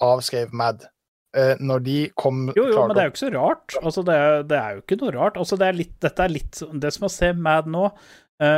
avskrev 0.04 0.54
Mad. 0.56 0.88
Uh, 1.38 1.54
når 1.62 1.84
de 1.86 1.98
kom 2.18 2.48
Jo, 2.56 2.64
jo, 2.72 2.86
men 2.88 2.96
det 2.98 3.04
er 3.04 3.10
jo 3.10 3.14
ikke 3.14 3.26
så 3.26 3.34
rart. 3.36 3.76
Altså, 3.84 4.06
det 4.06 4.16
er, 4.18 4.40
det 4.50 4.58
er 4.58 4.78
jo 4.78 4.86
ikke 4.86 5.00
noe 5.04 5.14
rart. 5.18 5.38
Altså, 5.38 5.60
det 5.62 5.68
er 5.68 5.78
litt, 5.78 5.98
dette 6.02 6.26
er 6.26 6.34
litt 6.34 6.62
Det 6.82 6.94
som 6.96 7.06
å 7.06 7.12
se 7.14 7.34
Mad 7.38 7.70
nå 7.70 7.84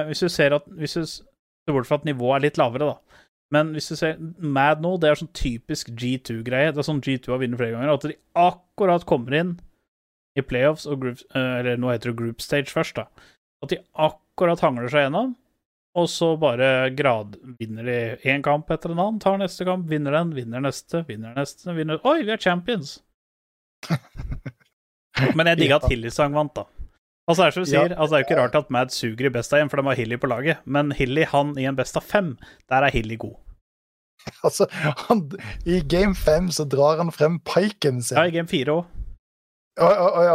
Hvis 0.07 0.21
du 0.23 0.29
ser 0.31 0.55
at 0.55 0.69
Hvis 0.79 0.95
du 0.95 1.01
ser 1.03 1.75
bort 1.75 1.89
fra 1.89 1.97
at 1.99 2.07
nivået 2.07 2.37
er 2.37 2.45
litt 2.45 2.59
lavere, 2.61 2.93
da. 2.93 3.25
Men 3.51 3.73
hvis 3.75 3.91
du 3.91 3.97
ser 3.99 4.21
Mad 4.39 4.79
nå, 4.83 4.93
det 5.01 5.09
er 5.09 5.19
sånn 5.19 5.33
typisk 5.35 5.91
G2-greie. 5.99 6.71
Det 6.71 6.79
er 6.79 6.87
sånn 6.87 7.03
G2 7.03 7.33
har 7.33 7.41
vunnet 7.43 7.59
flere 7.59 7.75
ganger. 7.75 7.91
At 7.91 8.07
de 8.07 8.15
akkurat 8.39 9.05
kommer 9.09 9.35
inn 9.35 9.51
i 10.37 10.43
playoffs 10.45 10.87
og 10.87 11.01
group, 11.03 11.21
eh, 11.35 11.59
Eller 11.59 11.77
nå 11.77 11.91
heter 11.91 12.11
det 12.11 12.19
group 12.19 12.41
stage 12.41 12.71
først, 12.71 12.95
da. 12.95 13.07
At 13.63 13.69
de 13.73 13.81
akkurat 13.93 14.63
hangler 14.63 14.89
seg 14.89 15.05
gjennom, 15.05 15.35
og 15.99 16.07
så 16.07 16.33
bare 16.39 16.89
grad 16.95 17.35
vinner 17.59 17.83
de 17.83 17.97
én 18.31 18.43
kamp 18.45 18.69
etter 18.71 18.93
en 18.93 19.01
annen, 19.01 19.19
tar 19.19 19.37
neste 19.41 19.67
kamp, 19.67 19.89
vinner 19.91 20.15
den, 20.15 20.31
vinner 20.37 20.63
neste, 20.63 21.03
vinner 21.07 21.35
neste, 21.35 21.75
vinner 21.75 21.99
Oi, 22.07 22.21
vi 22.23 22.31
er 22.31 22.41
champions! 22.41 22.99
Men 25.35 25.51
jeg 25.51 25.59
digga 25.59 25.81
at 25.81 25.89
Hilly-sang 25.91 26.33
vant, 26.37 26.55
da. 26.55 26.65
Altså, 27.27 27.43
det 27.43 27.47
er 27.47 27.55
som 27.55 27.65
du 27.65 27.69
sier, 27.69 27.93
altså, 27.93 28.11
det 28.11 28.17
er 28.17 28.23
jo 28.23 28.27
ikke 28.29 28.39
rart 28.39 28.55
at 28.57 28.71
Mad 28.73 28.93
suger 28.95 29.27
i 29.27 29.33
best 29.35 29.53
av 29.53 29.61
én, 29.61 29.69
for 29.69 29.77
de 29.79 29.85
har 29.91 29.99
Hilly 29.99 30.17
på 30.17 30.29
laget, 30.31 30.63
men 30.65 30.89
Hilly, 30.95 31.27
han 31.29 31.53
i 31.59 31.67
en 31.69 31.77
best 31.77 31.99
av 31.99 32.07
fem, 32.07 32.33
der 32.71 32.87
er 32.87 32.93
Hilly 32.93 33.19
god. 33.21 33.37
Altså, 34.45 34.67
han, 35.07 35.23
i 35.65 35.79
game 35.89 36.15
fem 36.15 36.49
så 36.53 36.65
drar 36.69 36.99
han 37.01 37.11
frem 37.13 37.39
piken 37.41 38.03
sin. 38.05 38.19
Ja, 38.19 38.27
i 38.29 38.33
game 38.35 38.49
fire 38.49 38.79
òg. 38.79 39.00
Oh, 39.79 40.23
ja, 40.25 40.33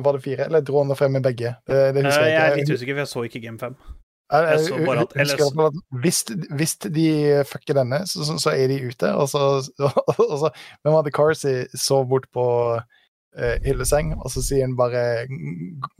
var 0.00 0.16
det 0.16 0.22
fire, 0.24 0.46
eller 0.46 0.62
dro 0.64 0.80
han 0.80 0.96
frem 0.96 1.12
med 1.12 1.26
begge? 1.26 1.52
Det, 1.68 1.80
det 1.92 2.04
jeg, 2.06 2.30
jeg, 2.32 2.40
er 2.40 2.56
litt 2.56 2.70
usikker, 2.72 2.94
for 2.94 3.02
jeg 3.02 3.10
så 3.10 3.24
ikke 3.28 3.42
Game 3.44 3.60
5. 3.60 3.76
Jeg, 4.32 4.60
så 4.64 4.78
bare 4.86 5.02
at, 5.04 5.12
at 5.20 5.74
hvis, 6.00 6.22
hvis, 6.56 6.76
de 6.80 7.08
fucker 7.44 7.76
denne, 7.76 8.00
så, 8.08 8.24
så, 8.24 8.38
så, 8.40 8.54
er 8.56 8.72
de 8.72 8.80
ute. 8.88 9.10
Og 9.12 9.28
så, 9.28 9.42
og 10.32 10.38
så 10.40 10.50
Hvem 10.82 10.96
hadde 10.96 11.12
Carsey 11.14 11.66
så 11.76 12.00
bort 12.08 12.24
på 12.32 12.46
uh, 12.80 13.56
hylleseng, 13.66 14.14
og 14.16 14.32
så 14.32 14.42
sier 14.42 14.64
han 14.64 14.78
bare 14.80 15.28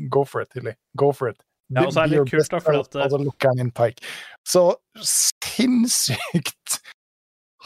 Go 0.09 0.25
for 0.25 0.41
it, 0.41 0.51
Hilly. 0.57 0.73
Go 0.97 1.13
for 1.13 1.35
it. 1.35 1.43
Ja, 1.73 1.85
og 1.85 1.93
så 1.93 2.05
er 2.05 2.11
det 2.11 2.19
litt 2.19 2.33
kult, 2.33 2.51
da, 2.51 2.61
for 2.65 2.81
at 2.81 2.99
Og 3.05 3.13
så 3.13 3.21
lukker 3.21 3.53
han 3.53 3.61
inn 3.61 3.73
Pike. 3.77 4.05
Så 4.49 4.67
sinnssykt 5.05 6.81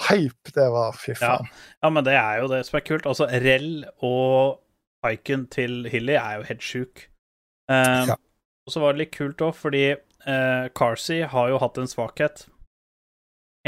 hype 0.08 0.54
det 0.54 0.68
var, 0.74 0.94
fy 0.94 1.14
faen. 1.18 1.46
Ja. 1.46 1.66
ja, 1.82 1.90
men 1.90 2.06
det 2.06 2.14
er 2.18 2.42
jo 2.42 2.50
det 2.50 2.64
som 2.66 2.78
er 2.78 2.86
kult. 2.86 3.06
Altså, 3.10 3.26
Rell 3.30 3.86
og 4.06 4.58
Piken 5.04 5.46
til 5.52 5.86
Hilly 5.90 6.16
er 6.18 6.40
jo 6.40 6.48
helt 6.48 6.64
sjuk. 6.64 7.04
Um, 7.70 8.10
ja. 8.10 8.16
Og 8.66 8.74
så 8.74 8.82
var 8.82 8.94
det 8.94 9.04
litt 9.04 9.14
kult 9.14 9.42
òg, 9.44 9.54
fordi 9.56 9.84
uh, 9.94 10.66
Carsey 10.76 11.22
har 11.28 11.52
jo 11.52 11.60
hatt 11.62 11.78
en 11.78 11.90
svakhet. 11.90 12.46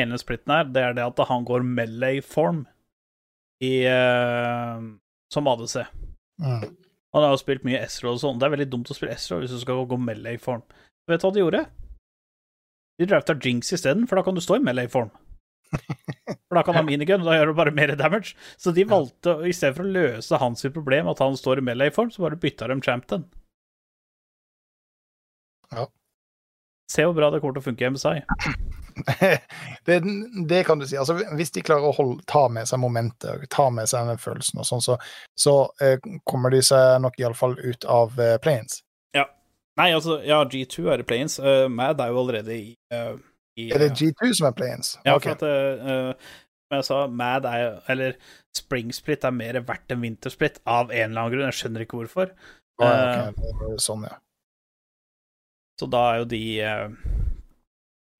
Ene 0.00 0.18
splitten 0.20 0.54
her, 0.54 0.68
det 0.68 0.82
er 0.84 0.96
det 0.96 1.06
at 1.06 1.22
han 1.28 1.46
går 1.48 1.64
melee-form 1.66 2.64
i 3.64 3.74
uh, 3.86 4.80
som 5.32 5.50
ADC. 5.50 5.76
Mm. 6.40 6.68
Han 7.14 7.26
har 7.26 7.34
jo 7.34 7.40
spilt 7.42 7.66
mye 7.66 7.82
Ezra 7.84 8.12
og 8.12 8.20
sånn. 8.22 8.38
Det 8.38 8.46
er 8.46 8.54
veldig 8.54 8.70
dumt 8.72 8.90
å 8.90 8.96
spille 8.96 9.14
Ezra 9.16 9.40
hvis 9.40 9.54
du 9.54 9.60
skal 9.62 9.84
gå 9.88 9.98
melee-form. 10.00 10.62
Vet 11.10 11.22
du 11.22 11.26
hva 11.26 11.34
de 11.34 11.42
gjorde? 11.42 11.64
De 13.00 13.08
drafta 13.08 13.34
Jinx 13.34 13.72
isteden, 13.74 14.06
for 14.06 14.18
da 14.18 14.24
kan 14.26 14.36
du 14.36 14.42
stå 14.44 14.58
i 14.58 14.64
melee-form. 14.64 15.10
For 16.48 16.58
da 16.58 16.62
kan 16.66 16.74
han 16.74 16.86
minigun, 16.88 17.22
og 17.22 17.30
da 17.30 17.36
gjør 17.38 17.52
du 17.52 17.58
bare 17.58 17.74
mer 17.74 17.94
damage. 17.98 18.34
Så 18.58 18.74
de 18.74 18.84
valgte, 18.88 19.36
i 19.46 19.54
stedet 19.54 19.76
for 19.76 19.86
å 19.86 19.94
løse 19.94 20.40
hans 20.42 20.66
problem, 20.74 21.10
at 21.12 21.22
han 21.22 21.38
står 21.38 21.62
i 21.62 21.66
melee-form, 21.70 22.10
så 22.10 22.26
bare 22.26 22.40
bytta 22.40 22.70
de 22.70 22.80
Champton. 22.84 23.24
Ja. 25.70 25.86
Se 26.90 27.06
hvor 27.06 27.14
bra 27.14 27.30
det 27.30 27.38
kommer 27.42 27.54
til 27.54 27.62
å 27.62 27.68
funke 27.68 27.86
i 27.86 27.90
MSI. 27.94 28.16
det, 29.86 30.00
det, 30.48 30.64
kan 30.66 30.80
du 30.80 30.86
si. 30.90 30.98
Altså, 30.98 31.20
hvis 31.38 31.54
de 31.54 31.62
klarer 31.62 31.86
å 31.86 31.94
holde, 31.94 32.24
ta 32.30 32.48
med 32.50 32.66
seg 32.68 32.82
momentet, 32.82 33.46
ta 33.54 33.68
med 33.70 33.90
seg 33.90 34.10
den 34.10 34.18
følelsen 34.20 34.62
og 34.62 34.66
sånn, 34.66 34.82
så, 34.82 34.98
så 35.38 35.54
eh, 35.82 36.02
kommer 36.26 36.50
de 36.50 36.64
seg 36.66 36.98
nok 37.04 37.20
iallfall 37.22 37.54
ut 37.62 37.86
av 37.86 38.18
eh, 38.18 38.36
planes. 38.42 38.82
Ja. 39.14 39.28
Nei, 39.78 39.92
altså, 39.94 40.18
ja, 40.26 40.42
G2 40.42 40.90
er 40.90 41.04
i 41.04 41.06
planes. 41.06 41.38
Uh, 41.38 41.68
Mad 41.70 42.02
er 42.02 42.10
jo 42.10 42.24
allerede 42.24 42.56
i 42.58 42.72
uh, 42.90 43.14
i, 43.58 43.70
er 43.74 43.82
det 43.82 43.90
G2 43.98 44.30
som 44.38 44.48
er 44.48 44.56
play-ins? 44.56 44.94
Ja, 45.04 45.16
okay. 45.18 45.34
for 45.34 45.46
at 45.46 45.82
uh, 45.82 46.32
Som 46.70 46.76
jeg 46.78 46.86
sa, 46.86 46.98
Mad 47.10 47.48
er 47.50 47.80
Eller 47.90 48.18
Spring 48.56 48.92
Split 48.94 49.26
er 49.26 49.34
mer 49.34 49.58
verdt 49.66 49.92
enn 49.92 50.04
Winter 50.04 50.32
Split 50.32 50.60
av 50.64 50.92
en 50.92 51.10
eller 51.10 51.24
annen 51.24 51.34
grunn. 51.34 51.48
Jeg 51.50 51.58
skjønner 51.60 51.84
ikke 51.84 51.98
hvorfor. 51.98 52.34
Ah, 52.80 53.28
okay. 53.28 53.74
Sånn, 53.82 54.06
ja. 54.08 54.16
Så 55.80 55.88
da 55.90 56.00
er 56.12 56.22
jo 56.22 56.28
de 56.30 56.44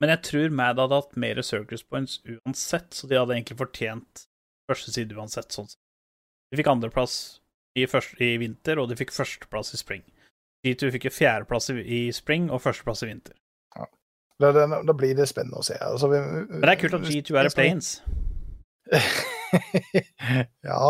Men 0.01 0.13
jeg 0.15 0.23
tror 0.29 0.57
Mad 0.57 0.81
hadde 0.81 0.99
hatt 1.01 1.17
mer 1.21 1.41
Circus 1.45 1.85
Points 1.85 2.19
uansett, 2.25 2.93
så 2.97 3.09
de 3.09 3.19
hadde 3.21 3.37
egentlig 3.37 3.59
fortjent 3.61 4.27
første 4.71 4.95
side 4.95 5.17
uansett. 5.17 5.53
sånn 5.53 5.69
De 5.69 6.61
fikk 6.61 6.71
andreplass 6.73 7.41
i, 7.79 7.85
i 7.85 8.37
vinter, 8.41 8.81
og 8.81 8.91
de 8.91 8.99
fikk 8.99 9.13
førsteplass 9.15 9.75
i 9.75 9.81
spring. 9.81 10.07
G2 10.67 10.93
fikk 10.97 11.11
fjerdeplass 11.15 11.71
i, 11.73 11.81
i 11.81 12.01
spring 12.15 12.49
og 12.51 12.63
førsteplass 12.65 13.05
i 13.05 13.11
vinter. 13.11 13.37
Da, 14.41 14.53
da, 14.57 14.81
da, 14.89 14.95
blir 14.97 15.13
det 15.19 15.29
spennende 15.29 15.61
å 15.61 15.65
se. 15.67 15.77
Altså, 15.85 16.09
vi, 16.09 16.21
Men 16.49 16.65
det 16.65 16.73
er 16.73 16.81
kult 16.81 16.97
at 16.97 17.07
G2 17.09 17.37
er 17.37 17.49
i 17.51 17.55
planes. 17.55 17.91
ja 20.71 20.81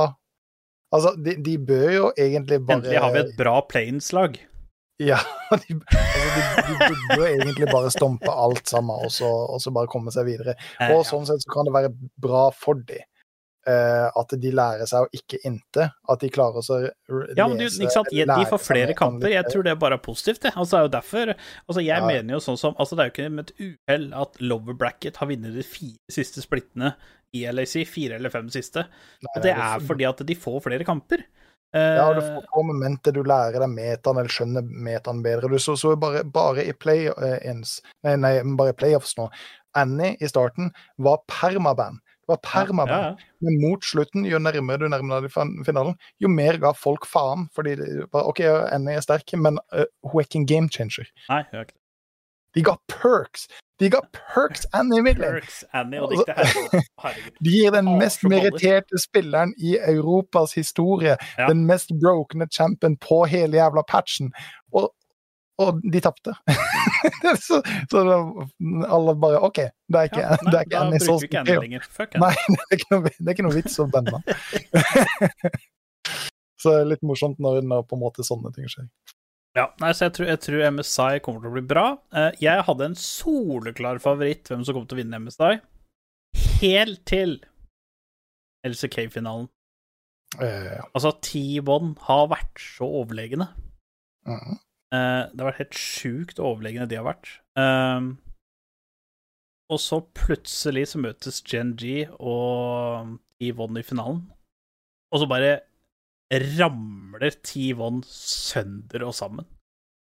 Altså, 0.91 1.11
de, 1.25 1.37
de, 1.45 1.59
bør 1.63 1.91
jo 1.95 2.07
egentlig 2.19 2.59
bare 2.67 2.81
Endelig 2.81 3.03
har 3.03 3.13
vi 3.15 3.21
et 3.21 3.37
bra 3.39 3.61
planes-lag. 3.69 4.39
Ja, 5.01 5.21
de, 5.63 5.77
altså, 5.77 6.31
de, 6.35 6.41
de, 6.67 6.73
burde 6.81 7.19
jo 7.21 7.29
egentlig 7.29 7.69
bare 7.71 7.93
stompe 7.95 8.33
alt 8.33 8.69
sammen 8.69 9.05
og 9.07 9.13
så, 9.15 9.29
og 9.29 9.63
så 9.63 9.73
bare 9.75 9.91
komme 9.93 10.13
seg 10.15 10.27
videre. 10.29 10.57
Og 10.91 11.05
sånn 11.09 11.29
sett 11.29 11.45
så 11.45 11.55
kan 11.55 11.69
det 11.69 11.77
være 11.77 11.93
bra 12.21 12.49
for 12.57 12.83
dem. 12.91 13.07
Eh, 13.71 14.07
at 14.21 14.35
de 14.43 14.51
lærer 14.59 14.89
seg 14.91 15.07
å 15.07 15.11
ikke 15.21 15.39
inte. 15.49 15.87
At 16.11 16.21
de 16.25 16.31
klarer 16.35 16.59
å 16.65 16.79
r- 16.81 17.31
Ja, 17.39 17.47
men 17.49 17.57
du, 17.61 17.65
lese 17.65 17.85
ikke 17.85 17.95
sant? 17.95 18.11
De 18.11 18.47
får 18.51 18.63
flere 18.65 18.97
kamper. 18.99 19.31
Jeg 19.33 19.47
tror 19.53 19.63
det 19.69 19.77
bare 19.79 19.99
er 20.01 20.05
positivt, 20.05 20.43
det. 20.43 20.53
Altså, 20.57 20.77
det 20.77 20.81
er 20.81 20.89
jo 20.89 20.93
derfor 20.99 21.35
Altså, 21.69 21.81
jeg 21.85 22.01
Ja. 22.01 22.07
mener 22.07 22.35
jo 22.35 22.43
sånn 22.45 22.59
som 22.59 22.75
Altså, 22.79 22.97
det 22.97 23.05
er 23.05 23.11
jo 23.11 23.15
ikke 23.17 23.33
med 23.39 23.51
et 23.51 23.55
uhell 23.89 24.09
at 24.23 24.41
Lover 24.43 24.75
bracket 24.75 25.17
har 25.23 25.31
vunnet 25.31 25.55
de 25.55 25.63
fire 25.63 25.99
siste 26.11 26.43
splittene 26.43 26.95
i 27.33 27.45
LAC. 27.47 27.85
Fire 27.87 28.17
eller 28.19 28.31
fem 28.31 28.49
siste. 28.51 28.87
Nei, 29.23 29.43
det 29.43 29.53
er 29.55 29.79
du- 29.79 29.87
fordi 29.87 30.09
at 30.09 30.25
de 30.27 30.35
får 30.35 30.63
flere 30.67 30.85
kamper. 30.85 31.23
Ja, 31.73 32.13
du 32.13 32.19
Eh, 32.19 32.35
får 32.35 32.47
på 32.51 32.65
momentet, 32.67 33.15
du 33.15 33.23
lærer 33.23 33.61
deg 33.63 33.69
metaen 33.71 34.19
eller 34.19 34.29
skjønner 34.29 34.63
metaen 34.67 35.23
bedre. 35.23 35.49
Du 35.49 35.55
så, 35.63 35.77
så 35.79 35.93
bare, 35.97 36.25
bare 36.25 36.65
i 36.67 36.73
play, 36.73 37.07
eh, 37.07 37.55
nei, 38.03 38.17
nei, 38.17 38.33
bare 38.59 38.71
i 38.71 38.73
playoffs 38.73 39.15
nå. 39.17 39.29
Annie 39.77 40.17
i 40.21 40.27
starten 40.27 40.73
var 40.99 41.21
permaband. 41.29 42.01
Var 42.31 42.41
permanent. 42.47 42.95
ja, 42.95 43.11
ja. 43.11 43.37
Men 43.45 43.59
mot 43.63 43.85
slutten, 43.85 44.27
jo 44.29 44.39
nærmere 44.39 44.85
du 44.85 44.89
nærmer 44.93 45.25
deg 45.25 45.33
finalen, 45.67 45.97
jo 46.23 46.31
mer 46.31 46.61
ga 46.63 46.73
folk 46.77 47.09
faen. 47.09 47.49
Fordi 47.57 47.77
bare, 48.13 48.27
OK, 48.31 48.45
Annie 48.71 48.99
er 49.01 49.05
sterk, 49.05 49.35
men 49.37 49.59
uh, 49.75 49.87
hun 50.07 50.21
er 50.21 50.29
ikke 50.29 50.43
en 50.43 50.51
game 50.51 50.73
changer. 50.73 51.09
Nei, 51.29 51.43
hun 51.51 51.61
er 51.61 51.67
ikke 51.67 51.75
det. 51.75 51.81
De 52.55 52.63
ga 52.67 52.75
perks! 52.91 53.47
De 53.81 53.89
ga 53.91 54.01
perks 54.13 54.67
Annie 54.75 55.03
Midland! 55.03 55.39
Perks, 55.39 55.65
Annie 55.73 56.03
og 56.03 56.11
Dikte 56.11 56.35
Herregud. 56.35 56.87
Herregud. 57.05 57.37
De 57.47 57.53
gir 57.55 57.75
den 57.75 57.91
mest 58.01 58.25
meritterte 58.27 58.99
spilleren 58.99 59.55
i 59.59 59.77
Europas 59.79 60.57
historie. 60.59 61.15
Ja. 61.39 61.47
Den 61.47 61.63
mest 61.69 61.95
brokne 62.03 62.49
champion 62.51 62.97
på 62.99 63.23
hele 63.31 63.61
jævla 63.61 63.87
patchen. 63.89 64.33
Og, 64.75 64.91
og 65.61 65.81
de 65.93 66.01
tapte. 66.03 66.35
så, 67.47 67.61
så 67.91 68.03
alle 68.89 69.15
bare 69.21 69.43
OK, 69.47 69.61
det 69.91 70.01
er 70.01 70.11
ikke, 70.11 70.23
Ja, 70.25 70.39
det 70.47 70.55
er 70.57 70.67
ikke 70.67 70.81
Annie 70.81 71.01
vi 71.05 71.29
ikke 71.29 71.43
Annie 71.43 71.59
lenger. 71.67 71.87
Fuck. 71.99 72.17
Nei, 72.23 72.33
det 72.55 72.61
er 72.67 72.79
ikke 72.79 72.91
noe, 72.97 73.13
er 73.13 73.35
ikke 73.35 73.47
noe 73.47 73.57
vits 73.57 73.79
å 73.83 73.89
banne. 73.93 74.23
så 76.61 76.75
det 76.75 76.81
er 76.83 76.91
litt 76.95 77.05
morsomt 77.07 77.41
når, 77.43 77.61
når 77.67 77.85
på 77.89 77.99
en 77.99 78.05
måte 78.05 78.27
sånne 78.27 78.53
ting 78.57 78.69
skjer. 78.71 78.89
Ja, 79.59 79.67
nei, 79.83 79.91
så 79.97 80.07
jeg 80.07 80.15
tror, 80.15 80.29
jeg 80.31 80.41
tror 80.45 80.61
MSI 80.77 81.21
kommer 81.27 81.43
til 81.43 81.51
å 81.51 81.55
bli 81.57 81.65
bra. 81.73 81.85
Eh, 82.15 82.29
jeg 82.45 82.67
hadde 82.69 82.87
en 82.87 82.99
soleklar 82.99 83.99
favoritt 84.03 84.47
hvem 84.51 84.63
som 84.67 84.77
kom 84.77 84.85
til 84.87 84.99
å 84.99 85.01
vinne 85.01 85.19
MSI, 85.25 85.57
helt 86.61 87.03
til 87.11 87.41
LCK-finalen. 88.69 89.49
Eh, 90.39 90.79
Altså, 90.95 91.11
T1 91.27 91.97
har 92.07 92.29
vært 92.31 92.63
så 92.63 92.87
overlegne. 93.03 93.51
mhm. 94.29 94.55
Eh, 94.55 94.67
det 94.91 95.39
har 95.39 95.49
vært 95.53 95.63
helt 95.63 95.79
sjukt 95.79 96.43
overlegne 96.43 96.89
de 96.91 96.99
har 96.99 97.07
vært. 97.07 97.29
Um, 97.55 98.13
og 99.71 99.79
så 99.79 100.01
plutselig 100.19 100.89
så 100.91 101.01
møtes 101.03 101.43
Gen 101.47 101.77
G 101.79 102.03
og 102.19 103.17
T1 103.39 103.79
i 103.79 103.87
finalen, 103.87 104.25
og 105.15 105.23
så 105.23 105.29
bare 105.31 105.61
ramler 106.59 107.37
T1 107.47 108.03
sønder 108.11 109.07
og 109.07 109.15
sammen. 109.15 109.47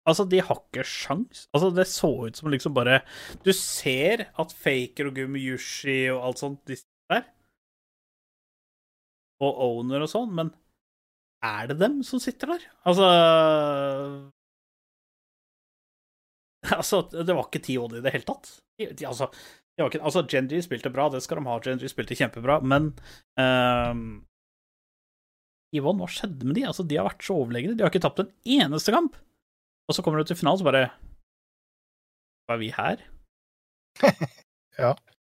Altså, 0.05 0.25
de 0.29 0.37
har 0.37 0.59
ikke 0.59 0.85
sjans. 0.85 1.47
Altså, 1.49 1.71
det 1.73 1.87
så 1.89 2.11
ut 2.27 2.37
som 2.37 2.51
liksom 2.53 2.75
bare 2.75 2.99
Du 3.41 3.49
ser 3.57 4.27
at 4.37 4.53
Faker 4.53 5.09
og 5.09 5.15
Gummiyushi 5.17 6.11
og 6.13 6.27
alt 6.27 6.43
sånt, 6.43 6.61
de 6.69 6.77
sitter 6.77 7.15
der. 7.15 7.25
Og 9.41 9.57
Owner 9.65 10.05
og 10.05 10.11
sånn, 10.11 10.29
men 10.37 10.53
er 11.45 11.71
det 11.71 11.79
dem 11.81 11.99
som 12.05 12.21
sitter 12.21 12.53
der? 12.53 12.69
Altså 12.85 13.09
Altså, 16.79 17.03
det 17.11 17.33
var 17.33 17.47
ikke 17.47 17.63
TOD 17.65 17.99
i 17.99 18.03
det 18.05 18.13
hele 18.15 18.27
tatt. 18.27 18.51
Altså, 18.81 19.29
ikke, 19.79 19.99
altså, 20.01 20.23
Genji 20.31 20.61
spilte 20.63 20.91
bra, 20.93 21.07
det 21.13 21.21
skal 21.23 21.41
de 21.41 21.49
ha. 21.49 21.57
Genji 21.63 21.91
spilte 21.91 22.17
kjempebra, 22.17 22.59
men 22.65 22.93
um, 23.39 24.05
Yvonne, 25.75 26.01
hva 26.03 26.11
skjedde 26.11 26.47
med 26.47 26.57
de? 26.57 26.65
Altså, 26.69 26.85
De 26.87 26.99
har 26.99 27.07
vært 27.09 27.25
så 27.25 27.37
overlegne. 27.37 27.75
De 27.75 27.85
har 27.85 27.91
ikke 27.93 28.03
tapt 28.05 28.23
en 28.23 28.31
eneste 28.57 28.93
kamp. 28.95 29.17
Og 29.85 29.97
så 29.97 30.05
kommer 30.05 30.21
du 30.21 30.29
til 30.29 30.39
finalen, 30.39 30.61
så 30.61 30.67
bare 30.67 30.87
Var 32.49 32.61
vi 32.61 32.71
her? 32.75 33.03
Ja. 34.75 34.89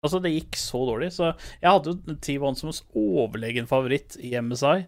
Altså, 0.01 0.17
det 0.17 0.31
gikk 0.33 0.55
så 0.57 0.79
dårlig. 0.87 1.11
Så 1.13 1.27
jeg 1.61 1.69
hadde 1.69 1.91
jo 1.91 2.15
T1 2.25 2.55
som 2.57 2.71
overlegen 2.97 3.67
favoritt 3.69 4.15
i 4.17 4.31
MSI. 4.41 4.87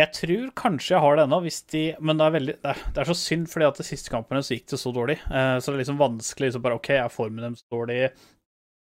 Jeg 0.00 0.08
tror 0.16 0.44
kanskje 0.56 0.94
jeg 0.94 1.02
har 1.04 1.16
det 1.18 1.24
ennå, 1.26 1.38
hvis 1.44 1.58
de 1.68 1.80
Men 2.00 2.16
det 2.16 2.24
er 2.24 2.32
veldig 2.32 2.52
Det 2.62 2.70
er, 2.70 2.78
det 2.96 3.00
er 3.02 3.08
så 3.10 3.16
synd, 3.18 3.48
fordi 3.52 3.66
at 3.68 3.76
de 3.76 3.84
siste 3.84 4.08
kampene 4.12 4.40
så 4.42 4.56
gikk 4.56 4.70
det 4.72 4.78
så 4.80 4.92
dårlig. 4.96 5.18
Eh, 5.28 5.56
så 5.60 5.68
det 5.68 5.74
er 5.76 5.82
liksom 5.82 6.00
vanskelig 6.00 6.48
liksom 6.48 6.64
bare 6.64 6.78
OK, 6.78 6.88
er 6.96 7.12
formen 7.12 7.44
deres 7.44 7.64
dårlig? 7.72 7.98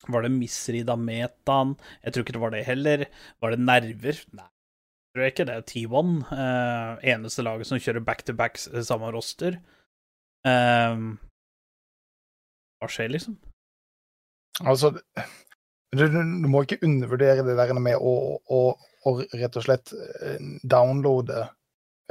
Var 0.09 0.23
det 0.27 0.33
misrid 0.35 0.91
av 0.91 0.99
metaen? 1.03 1.77
Jeg 2.03 2.15
tror 2.15 2.25
ikke 2.27 2.35
det 2.37 2.43
var 2.43 2.55
det 2.55 2.65
heller. 2.67 3.05
Var 3.43 3.55
det 3.55 3.61
nerver? 3.63 4.21
Nei, 4.39 4.49
jeg 4.49 5.15
tror 5.17 5.29
ikke. 5.31 5.47
Det 5.49 5.57
er 5.57 5.67
T1. 5.71 6.13
Eh, 6.39 7.09
eneste 7.15 7.47
laget 7.47 7.71
som 7.71 7.81
kjører 7.83 8.05
back 8.07 8.23
to 8.27 8.35
back 8.39 8.59
s- 8.59 8.69
samme 8.91 9.11
roster. 9.15 9.59
Eh, 10.47 11.03
hva 12.79 12.91
skjer, 12.91 13.11
liksom? 13.15 13.39
Altså, 14.67 14.93
du, 15.95 16.03
du, 16.11 16.19
du 16.19 16.47
må 16.51 16.63
ikke 16.67 16.79
undervurdere 16.87 17.43
det 17.47 17.55
der 17.59 17.75
med 17.79 17.99
å, 17.99 18.15
å, 18.51 18.61
å 19.09 19.15
rett 19.23 19.57
og 19.59 19.65
slett 19.65 19.95
eh, 19.95 20.43
downloade 20.63 21.47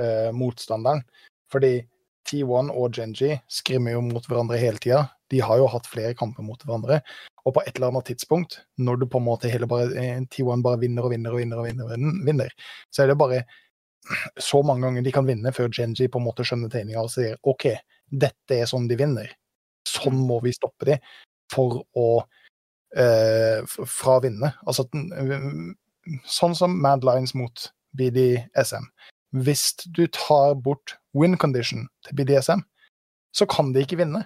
eh, 0.02 0.32
motstanderen. 0.36 1.04
Fordi 1.52 1.80
T1 2.28 2.74
og 2.74 2.98
Genji 2.98 3.38
skrimmer 3.52 3.96
jo 3.96 4.04
mot 4.04 4.26
hverandre 4.28 4.60
hele 4.60 4.82
tida. 4.84 5.06
De 5.32 5.40
har 5.44 5.60
jo 5.62 5.70
hatt 5.72 5.88
flere 5.88 6.16
kamper 6.18 6.44
mot 6.44 6.62
hverandre. 6.64 7.00
Og 7.48 7.56
på 7.56 7.64
et 7.64 7.78
eller 7.78 7.94
annet 7.94 8.10
tidspunkt, 8.12 8.60
når 8.76 9.00
du 9.02 9.06
på 9.08 9.22
en 9.22 9.28
måte 9.28 9.52
hele 9.52 9.70
bare, 9.70 9.94
eh, 9.96 10.20
T1 10.34 10.66
bare 10.66 10.82
vinner 10.82 11.08
og 11.08 11.14
vinner 11.16 11.36
og 11.36 11.42
vinner, 11.42 11.62
og 11.62 11.70
vinner, 11.70 11.88
og 11.88 12.28
vinner, 12.28 12.52
så 12.92 13.04
er 13.04 13.14
det 13.14 13.20
bare 13.22 13.46
så 14.40 14.62
mange 14.64 14.88
ganger 14.88 15.04
de 15.04 15.12
kan 15.12 15.28
vinne 15.28 15.52
før 15.56 15.72
Genji 15.74 16.08
på 16.12 16.20
en 16.22 16.28
måte 16.28 16.46
skjønner 16.48 16.72
tegninga 16.72 17.04
og 17.04 17.12
sier 17.12 17.36
OK, 17.48 17.70
dette 18.08 18.56
er 18.56 18.70
sånn 18.70 18.88
de 18.88 18.96
vinner. 19.00 19.32
Sånn 19.88 20.20
må 20.28 20.40
vi 20.44 20.56
stoppe 20.56 20.88
de 20.92 20.98
for 21.52 21.82
å 21.98 22.08
eh, 22.96 23.64
fra 23.68 24.18
å 24.18 24.24
vinne. 24.24 24.54
Altså 24.68 24.88
sånn 26.26 26.56
som 26.58 26.78
Mad 26.82 27.06
Lines 27.08 27.36
mot 27.38 27.70
BDSM. 27.98 28.88
Hvis 29.44 29.74
du 29.94 30.06
tar 30.14 30.56
bort 30.64 30.96
win 31.18 31.38
condition 31.38 31.88
til 32.08 32.18
BDSM, 32.20 32.64
så 33.36 33.46
kan 33.50 33.74
de 33.74 33.84
ikke 33.84 34.00
vinne. 34.00 34.24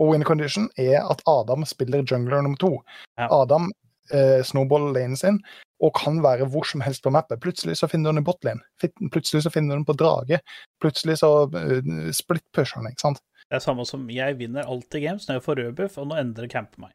Og 0.00 0.14
win 0.14 0.26
condition 0.26 0.70
er 0.80 1.04
at 1.04 1.22
Adam 1.30 1.66
spiller 1.68 2.02
jungler 2.02 2.42
nummer 2.42 2.58
to. 2.58 2.72
Ja. 3.18 3.28
Adam 3.42 3.70
eh, 4.10 4.40
snowballer 4.42 4.94
lanen 4.96 5.16
sin 5.16 5.38
og 5.84 5.92
kan 5.98 6.20
være 6.24 6.46
hvor 6.48 6.64
som 6.64 6.80
helst 6.80 7.02
på 7.04 7.12
mappet. 7.12 7.42
Plutselig 7.42 7.76
så 7.76 7.88
finner 7.90 8.10
du 8.10 8.14
den 8.14 8.24
i 8.24 8.26
botlane. 8.26 8.62
Plutselig 9.12 9.44
så 9.44 9.52
finner 9.52 9.74
du 9.74 9.82
den 9.82 9.88
på 9.88 9.96
drage. 10.00 10.38
Plutselig 10.80 11.18
så 11.20 11.30
uh, 11.50 12.10
split-pusher 12.14 12.80
han, 12.80 12.88
ikke 12.88 13.04
sant. 13.04 13.20
Det 13.50 13.58
er 13.58 13.64
samme 13.64 13.84
som 13.84 14.06
jeg 14.08 14.38
vinner 14.38 14.64
alltid 14.70 15.04
games 15.04 15.26
når 15.28 15.38
jeg 15.38 15.44
får 15.44 15.60
rød 15.60 15.72
buff, 15.80 15.98
og 16.00 16.08
nå 16.08 16.16
endrer 16.22 16.48
campen 16.48 16.86
meg. 16.86 16.94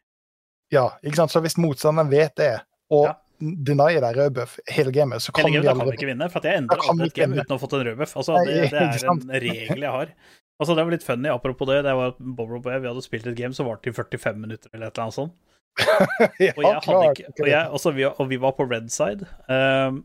Ja, 0.74 0.88
ikke 1.04 1.20
sant? 1.20 1.34
Så 1.34 1.42
hvis 1.44 1.58
motstanderen 1.60 2.10
vet 2.10 2.34
det, 2.40 2.54
og 2.90 3.12
Ja. 3.12 3.14
Denier 3.40 4.02
deg 4.04 4.18
rødbuff 4.18 4.58
hele 4.70 4.92
gamet, 4.94 5.24
så 5.24 5.32
kan 5.32 5.48
Hele 5.48 5.62
gamet, 5.64 5.64
vi 5.64 5.70
da 5.70 5.74
kan 5.80 5.90
vi 5.90 5.98
ikke 5.98 6.10
vinne, 6.10 6.28
for 6.32 6.46
jeg 6.46 6.60
endrer 6.60 6.84
alltid 6.84 7.06
et 7.06 7.16
game 7.16 7.34
vinne. 7.34 7.44
uten 7.46 7.54
å 7.54 7.58
ha 7.58 7.62
fått 7.62 7.76
en 7.78 7.84
rødbuff. 7.88 8.16
Altså, 8.20 8.38
det, 8.46 8.56
det 8.72 8.82
er 8.82 9.12
en 9.12 9.22
regel 9.46 9.86
jeg 9.86 9.94
har. 9.96 10.12
Altså, 10.60 10.76
det 10.76 10.84
var 10.84 10.92
litt 10.92 11.06
funny, 11.06 11.30
apropos 11.32 11.70
det. 11.70 11.78
Det 11.86 11.94
var 11.96 12.12
at 12.12 12.18
Bob 12.20 12.52
og 12.58 12.68
jeg 12.68 12.82
vi 12.84 12.90
hadde 12.90 13.04
spilt 13.04 13.30
et 13.30 13.38
game 13.38 13.56
som 13.56 13.68
varte 13.70 13.88
i 13.88 13.96
45 13.96 14.42
minutter 14.42 14.72
eller 14.74 14.90
et 14.90 14.98
eller 14.98 15.06
annet 15.06 15.16
sånt. 15.16 15.38
ja, 16.42 16.52
Og, 16.52 16.64
jeg 16.66 16.82
klart, 16.84 17.20
ikke, 17.22 17.32
og, 17.38 17.48
jeg, 17.48 17.68
også, 17.78 17.92
vi, 17.96 18.04
og 18.10 18.26
vi 18.28 18.40
var 18.42 18.52
på 18.58 18.66
red 18.68 18.90
side. 18.92 19.28
Um, 19.48 20.02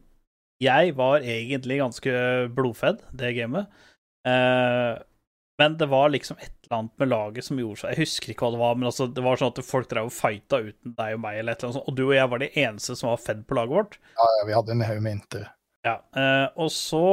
jeg 0.63 0.95
var 0.95 1.25
egentlig 1.25 1.81
ganske 1.81 2.13
blodfedd 2.55 3.03
det 3.19 3.33
gamet. 3.35 3.67
Uh, 4.25 4.95
men 5.61 5.77
det 5.79 5.87
var 5.91 6.09
liksom 6.11 6.37
et 6.41 6.51
eller 6.65 6.77
annet 6.77 6.99
med 6.99 7.11
laget 7.11 7.45
som 7.47 7.59
gjorde 7.59 7.79
seg 7.79 7.93
Jeg 7.93 8.01
husker 8.03 8.31
ikke 8.33 8.47
hva 8.47 8.55
det 8.55 8.61
var, 8.63 8.79
men 8.79 8.89
altså, 8.89 9.07
det 9.07 9.23
var 9.23 9.39
sånn 9.39 9.53
at 9.53 9.61
folk 9.63 9.87
drev 9.91 10.09
og 10.09 10.15
fighta 10.15 10.59
uten 10.65 10.95
deg 10.97 11.15
og 11.15 11.21
meg, 11.23 11.39
eller 11.39 11.55
et 11.55 11.61
eller 11.61 11.69
annet 11.69 11.77
sånt. 11.79 11.89
Og 11.91 11.97
du 11.99 12.03
og 12.07 12.15
jeg 12.17 12.31
var 12.33 12.43
de 12.43 12.51
eneste 12.65 12.97
som 12.99 13.11
var 13.11 13.23
fedd 13.23 13.45
på 13.47 13.57
laget 13.59 13.77
vårt. 13.77 13.97
Ja, 14.17 14.27
ja, 14.39 14.43
vi 14.49 14.57
hadde 14.57 14.75
en 14.75 14.85
haug 14.89 15.01
med 15.05 15.17
inter. 15.19 15.47
Ja, 15.85 15.95
eh, 16.17 16.47
og 16.59 16.71
så 16.73 17.05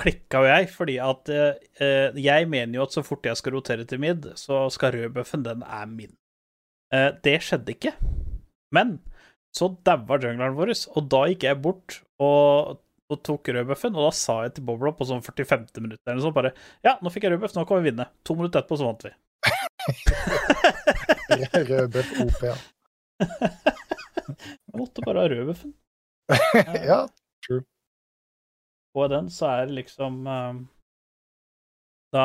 klikka 0.00 0.42
jo 0.42 0.48
jeg, 0.50 0.70
fordi 0.74 0.96
at 1.02 1.32
eh, 1.32 1.66
eh, 1.80 2.18
jeg 2.20 2.48
mener 2.52 2.80
jo 2.80 2.86
at 2.86 2.96
så 2.96 3.04
fort 3.06 3.26
jeg 3.28 3.38
skal 3.40 3.56
rotere 3.56 3.86
til 3.88 4.02
mid, 4.02 4.30
så 4.40 4.66
skal 4.72 4.96
rødbuffen, 4.96 5.44
den 5.46 5.62
er 5.62 5.86
min. 5.90 6.16
Eh, 6.94 7.12
det 7.24 7.38
skjedde 7.44 7.76
ikke. 7.76 7.94
Men 8.74 8.98
så 9.56 9.70
daua 9.86 10.18
jungleren 10.20 10.56
vår, 10.56 10.74
og 10.92 11.08
da 11.12 11.22
gikk 11.30 11.46
jeg 11.48 11.62
bort 11.64 12.00
og, 12.20 12.82
og 13.12 13.20
tok 13.22 13.48
rødbuffen, 13.54 13.94
og 13.94 14.02
da 14.08 14.12
sa 14.18 14.34
jeg 14.44 14.52
til 14.56 14.64
Bobla 14.66 14.90
på 14.96 15.06
sånn 15.06 15.22
45. 15.22 15.66
minutt 15.78 16.00
eller 16.06 16.22
sånt 16.24 16.36
bare 16.36 16.50
Ja, 16.84 16.92
nå 17.02 17.08
fikk 17.14 17.24
jeg 17.26 17.32
rødbuff, 17.36 17.54
nå 17.54 17.62
kan 17.68 17.78
vi 17.80 17.86
vinne. 17.92 18.06
To 18.26 18.32
minutter 18.38 18.58
etterpå 18.62 18.76
så 18.80 18.88
vant 18.88 19.02
vi. 19.06 19.12
rødbuff-OP, 21.70 22.38
ja. 22.42 22.56
Jeg 24.26 24.74
måtte 24.74 25.04
bare 25.06 25.22
ha 25.22 25.26
rødbuffen. 25.30 25.70
ja. 26.90 27.00
true. 27.46 27.62
på 28.94 29.00
den, 29.12 29.30
så 29.30 29.46
er 29.52 29.66
det 29.68 29.74
liksom 29.76 30.26
eh, 30.26 30.54
Da 32.16 32.24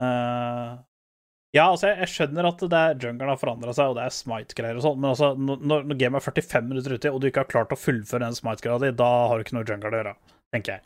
eh, 0.00 0.70
Ja, 1.56 1.64
altså, 1.72 1.88
jeg, 1.90 1.98
jeg 2.04 2.10
skjønner 2.12 2.46
at 2.46 2.60
det 2.62 2.78
er 2.78 2.98
jungelen 3.02 3.30
har 3.32 3.38
forandra 3.40 3.72
seg, 3.74 3.90
og 3.90 3.96
det 3.98 4.04
er 4.06 4.14
smite-greier 4.14 4.76
og 4.78 4.84
sånn, 4.84 5.00
men 5.02 5.08
altså, 5.10 5.32
når, 5.34 5.82
når 5.90 5.96
gamet 5.98 6.20
er 6.20 6.26
45 6.28 6.68
minutter 6.70 6.94
ute, 6.94 7.10
og 7.10 7.18
du 7.18 7.26
ikke 7.26 7.42
har 7.42 7.50
klart 7.50 7.74
å 7.74 7.78
fullføre 7.78 8.22
den 8.22 8.36
smite-greia 8.38 8.78
di, 8.84 8.92
da 9.00 9.08
har 9.26 9.34
du 9.34 9.42
ikke 9.42 9.56
noe 9.58 9.66
jungle 9.66 9.90
å 9.90 9.98
gjøre, 9.98 10.12
tenker 10.54 10.78
jeg. 10.78 10.84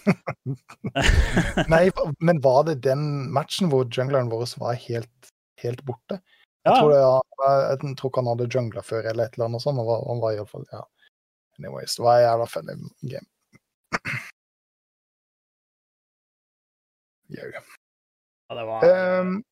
Nei, 1.75 1.83
men 2.25 2.41
var 2.47 2.65
det 2.71 2.79
den 2.89 3.05
matchen 3.37 3.69
hvor 3.73 3.85
jungleren 3.93 4.33
vår 4.33 4.49
var 4.63 4.81
helt, 4.87 5.31
helt 5.61 5.85
borte? 5.85 6.17
Jeg, 6.65 6.73
Ja, 6.73 6.81
tror 6.81 6.95
det, 6.95 7.01
jeg, 7.05 7.21
jeg 7.69 7.97
tror 8.01 8.09
ikke 8.09 8.23
han 8.25 8.33
hadde 8.33 8.53
jungla 8.57 8.81
før, 8.89 9.05
eller 9.11 9.29
et 9.29 9.37
eller 9.37 9.51
annet 9.51 9.61
sånt. 9.67 9.77
Han 9.77 9.89
var, 9.91 10.01
han 10.09 10.25
var 10.25 10.45
fall, 10.49 10.65
ja. 10.73 10.81
Anyways, 11.61 11.93
det 11.99 12.09
var 12.09 12.15
en 12.17 12.25
jævla 12.25 12.47
funny 12.49 12.75
game. 13.13 13.29
Jau. 17.35 17.51
ja, 17.53 18.55
det 18.57 18.65
var 18.69 18.85
Ehm, 18.89 19.43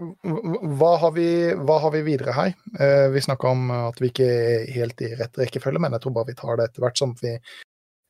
hva- 0.00 0.98
har 1.02 1.12
vi, 1.12 1.26
hva 1.54 1.76
har 1.80 1.90
vi 1.94 2.00
videre 2.06 2.32
her? 2.36 2.54
Eh, 2.78 3.08
vi 3.12 3.20
snakka 3.20 3.48
om 3.50 3.70
at 3.70 4.00
vi 4.00 4.08
ikke 4.10 4.26
er 4.30 4.72
helt 4.72 5.00
i 5.04 5.12
rett 5.18 5.36
rekkefølge, 5.38 5.80
men 5.80 5.92
jeg 5.92 6.00
tror 6.06 6.14
bare 6.16 6.30
vi 6.32 6.34
tar 6.40 6.56
det 6.56 6.70
etter 6.70 6.80
hvert 6.86 6.98
som 6.98 7.14
vi, 7.20 7.34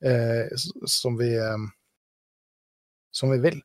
eh, 0.05 0.49
som 0.87 1.17
vi 1.19 1.35
eh, 1.37 1.69
som 3.13 3.31
vi 3.33 3.39
vil. 3.43 3.57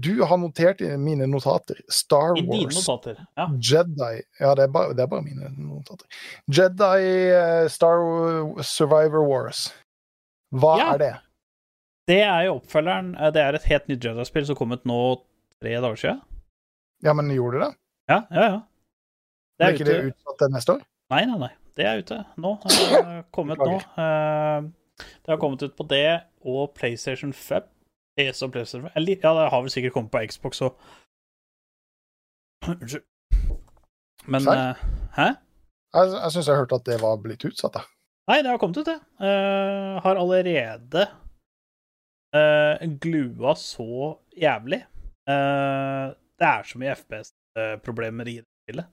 Du 0.00 0.22
har 0.24 0.38
notert 0.40 0.80
i 0.80 0.94
mine 0.96 1.26
notater 1.28 1.82
Star 1.92 2.32
I 2.40 2.46
Wars 2.48 2.78
notater. 2.78 3.18
Ja. 3.36 3.44
Jedi 3.60 4.22
Ja, 4.40 4.54
det 4.56 4.62
er 4.64 4.72
bare, 4.72 4.94
det 4.96 5.02
er 5.04 5.10
bare 5.12 5.20
mine 5.26 5.50
notater. 5.58 6.06
Jedi 6.48 7.68
Star 7.68 8.00
Survivor 8.64 9.26
Wars. 9.28 9.66
Hva 10.54 10.78
Ja. 10.78 10.94
er 10.94 10.98
det? 10.98 11.12
Det 12.08 12.22
er 12.24 12.46
jo 12.46 12.54
oppfølgeren. 12.56 13.12
Det 13.34 13.42
er 13.44 13.52
et 13.54 13.68
helt 13.68 13.86
nytt 13.92 14.00
Jedi-spill 14.08 14.46
som 14.46 14.56
kom 14.56 14.72
ut 14.72 14.84
nå 14.88 14.96
tre 15.60 15.74
dager 15.76 15.96
siden. 16.00 16.22
Ja, 17.04 17.12
men 17.14 17.30
gjorde 17.30 17.58
det 17.60 17.66
det? 17.68 17.74
Ja, 18.10 18.20
ja, 18.34 18.44
ja. 18.48 18.58
Det 19.58 19.64
er, 19.64 19.68
er 19.68 19.74
ikke 19.74 19.84
ute. 19.86 19.94
det 20.02 20.12
utsatt 20.12 20.38
til 20.42 20.52
neste 20.54 20.74
år? 20.76 20.82
Nei, 21.12 21.24
nei, 21.30 21.38
nei. 21.44 21.50
Det 21.78 21.86
er 21.86 22.00
ute 22.02 22.16
nå. 22.42 22.52
Det 22.64 22.76
har 22.92 23.22
kommet 23.36 23.58
nå. 23.62 23.76
Eh, 23.78 24.68
Det 24.98 25.30
har 25.30 25.38
kommet 25.38 25.62
ut 25.62 25.76
på 25.78 25.84
det 25.90 26.06
og 26.42 26.72
PlayStation 26.74 27.32
5. 27.32 27.62
ES 28.18 28.42
og 28.42 28.50
PlayStation 28.54 28.88
5. 28.88 28.96
Eller, 28.98 29.16
ja, 29.22 29.30
det 29.38 29.50
har 29.52 29.62
vel 29.62 29.70
sikkert 29.70 29.94
kommet 29.94 30.10
på 30.10 30.22
Xbox 30.30 30.60
og 30.66 30.78
Unnskyld. 32.72 33.04
Men 34.26 34.40
Serr? 34.44 34.58
eh, 34.58 34.74
Hæ? 35.16 35.28
Jeg, 35.94 36.10
jeg 36.22 36.32
syns 36.34 36.48
jeg 36.50 36.58
hørte 36.58 36.74
at 36.80 36.86
det 36.90 36.98
var 37.00 37.16
blitt 37.22 37.44
utsatt. 37.48 37.78
da. 37.78 37.84
Nei, 38.28 38.42
det 38.44 38.50
har 38.52 38.58
kommet 38.60 38.76
ut, 38.82 38.88
det. 38.90 38.98
Uh, 39.22 39.96
har 40.04 40.18
allerede 40.20 41.06
uh, 42.36 42.74
glua 43.00 43.54
så 43.56 43.86
jævlig. 44.36 44.82
Eh, 45.28 46.08
det 46.38 46.48
er 46.48 46.66
så 46.68 46.80
mye 46.80 46.94
FPS-problemer 46.94 48.30
i 48.30 48.36
det 48.40 48.48
spillet. 48.64 48.90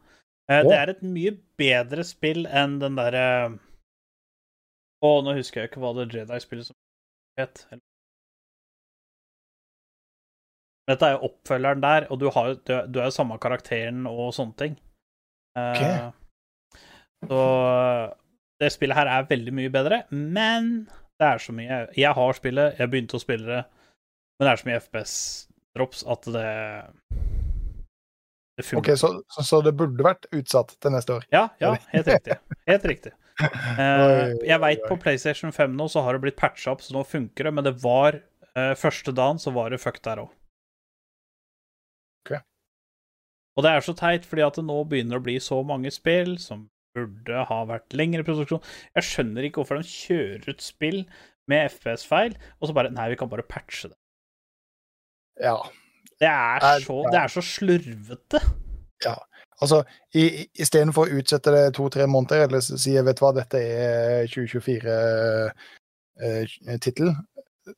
Uh. 0.50 0.62
Det 0.68 0.78
er 0.78 0.92
et 0.94 1.04
mye 1.06 1.34
bedre 1.58 2.06
spill 2.06 2.46
enn 2.46 2.78
den 2.82 2.98
derre 3.00 3.26
Å, 5.06 5.10
nå 5.26 5.36
husker 5.38 5.62
jeg 5.62 5.70
ikke 5.70 5.82
hva 5.84 5.92
det 5.98 6.08
Jedi-spillet 6.14 6.70
som 6.70 6.78
het. 7.38 7.66
Dette 10.90 11.08
er 11.08 11.16
jo 11.16 11.28
oppfølgeren 11.28 11.82
der, 11.84 12.08
og 12.14 12.22
du, 12.22 12.28
har, 12.34 12.54
du, 12.62 12.74
du 12.90 13.00
er 13.02 13.10
jo 13.10 13.14
samme 13.14 13.38
karakteren 13.42 14.06
og 14.10 14.32
sånne 14.38 14.58
ting. 14.62 14.78
Okay. 15.58 16.12
Så 17.26 17.42
det 18.62 18.72
spillet 18.74 18.98
her 18.98 19.10
er 19.12 19.30
veldig 19.30 19.54
mye 19.56 19.74
bedre, 19.74 20.02
men 20.10 20.88
det 21.20 21.28
er 21.28 21.40
så 21.40 21.54
mye 21.56 21.78
Jeg 21.96 22.12
har 22.18 22.38
spillet, 22.38 22.80
jeg 22.80 22.92
begynte 22.92 23.18
å 23.20 23.24
spille 23.24 23.48
det, 23.50 23.62
men 24.36 24.48
det 24.48 24.52
er 24.52 24.62
så 24.62 24.70
mye 24.70 24.82
FPS-drops 24.84 26.06
at 26.12 26.30
Det 26.36 26.50
Ok, 28.56 28.94
så, 28.96 29.10
så, 29.28 29.44
så 29.44 29.60
det 29.66 29.74
burde 29.76 30.04
vært 30.06 30.30
utsatt 30.36 30.78
til 30.80 30.94
neste 30.96 31.18
år? 31.18 31.26
Ja, 31.34 31.50
ja, 31.60 31.74
helt 31.92 32.08
riktig. 32.08 32.40
Helt 32.72 32.90
riktig. 32.94 33.16
Eh, 33.36 34.30
jeg 34.48 34.62
veit 34.64 34.86
på 34.88 34.96
PlayStation 34.96 35.52
5 35.52 35.74
nå 35.76 35.90
så 35.92 36.06
har 36.06 36.16
det 36.16 36.22
blitt 36.24 36.38
patcha 36.40 36.72
opp, 36.72 36.80
så 36.80 36.94
nå 36.96 37.02
funker 37.04 37.50
det, 37.50 37.52
men 37.52 37.66
det 37.68 37.74
var 37.82 38.16
uh, 38.56 38.72
Første 38.80 39.12
dagen 39.12 39.42
så 39.44 39.52
var 39.52 39.74
det 39.74 39.82
fuck 39.84 40.00
der 40.08 40.22
òg. 40.24 40.30
Ok. 42.24 42.32
Og 43.60 43.68
det 43.68 43.74
er 43.74 43.84
så 43.84 43.98
teit, 44.00 44.24
fordi 44.24 44.46
at 44.46 44.56
det 44.56 44.64
nå 44.64 44.80
begynner 44.88 45.20
å 45.20 45.26
bli 45.26 45.36
så 45.44 45.60
mange 45.68 45.92
spill 45.92 46.38
som 46.40 46.70
burde 46.96 47.44
ha 47.50 47.60
vært 47.68 47.92
lengre 47.98 48.24
produksjon. 48.24 48.64
Jeg 48.96 49.10
skjønner 49.10 49.50
ikke 49.50 49.66
hvorfor 49.66 49.84
de 49.84 49.92
kjører 49.92 50.56
ut 50.56 50.64
spill 50.64 51.02
med 51.52 51.68
FPS-feil, 51.76 52.40
og 52.62 52.70
så 52.70 52.78
bare 52.78 52.94
Nei, 52.96 53.12
vi 53.12 53.20
kan 53.20 53.32
bare 53.32 53.46
patche 53.48 53.92
det. 53.92 54.00
Ja. 55.44 55.58
Det 56.20 56.28
er 56.32 56.60
så, 56.84 56.96
ja. 57.04 57.10
det 57.12 57.20
er 57.24 57.28
så 57.34 57.42
slurvete. 57.44 58.40
Altså, 59.62 59.78
i- 60.16 60.34
i- 60.42 60.50
istedenfor 60.64 61.06
å 61.08 61.14
utsette 61.20 61.52
det 61.54 61.74
to-tre 61.78 62.06
måneder, 62.12 62.44
eller 62.48 62.60
si 62.64 62.94
vet 63.00 63.16
du 63.16 63.22
hva, 63.24 63.32
dette 63.38 63.58
er 63.60 64.28
2024-tittel, 64.28 67.10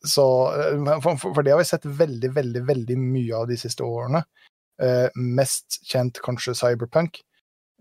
så 0.03 0.25
eh, 0.57 0.99
for, 1.01 1.15
for 1.21 1.33
for 1.37 1.41
det 1.45 1.51
har 1.53 1.59
vi 1.61 1.65
sett 1.69 1.85
veldig, 1.85 2.31
veldig, 2.35 2.63
veldig 2.67 2.97
mye 2.99 3.35
av 3.41 3.45
de 3.51 3.57
siste 3.59 3.83
årene. 3.85 4.21
Eh, 4.81 5.07
mest 5.15 5.79
kjent 5.89 6.19
kanskje 6.25 6.53
Cyberpunk. 6.57 7.21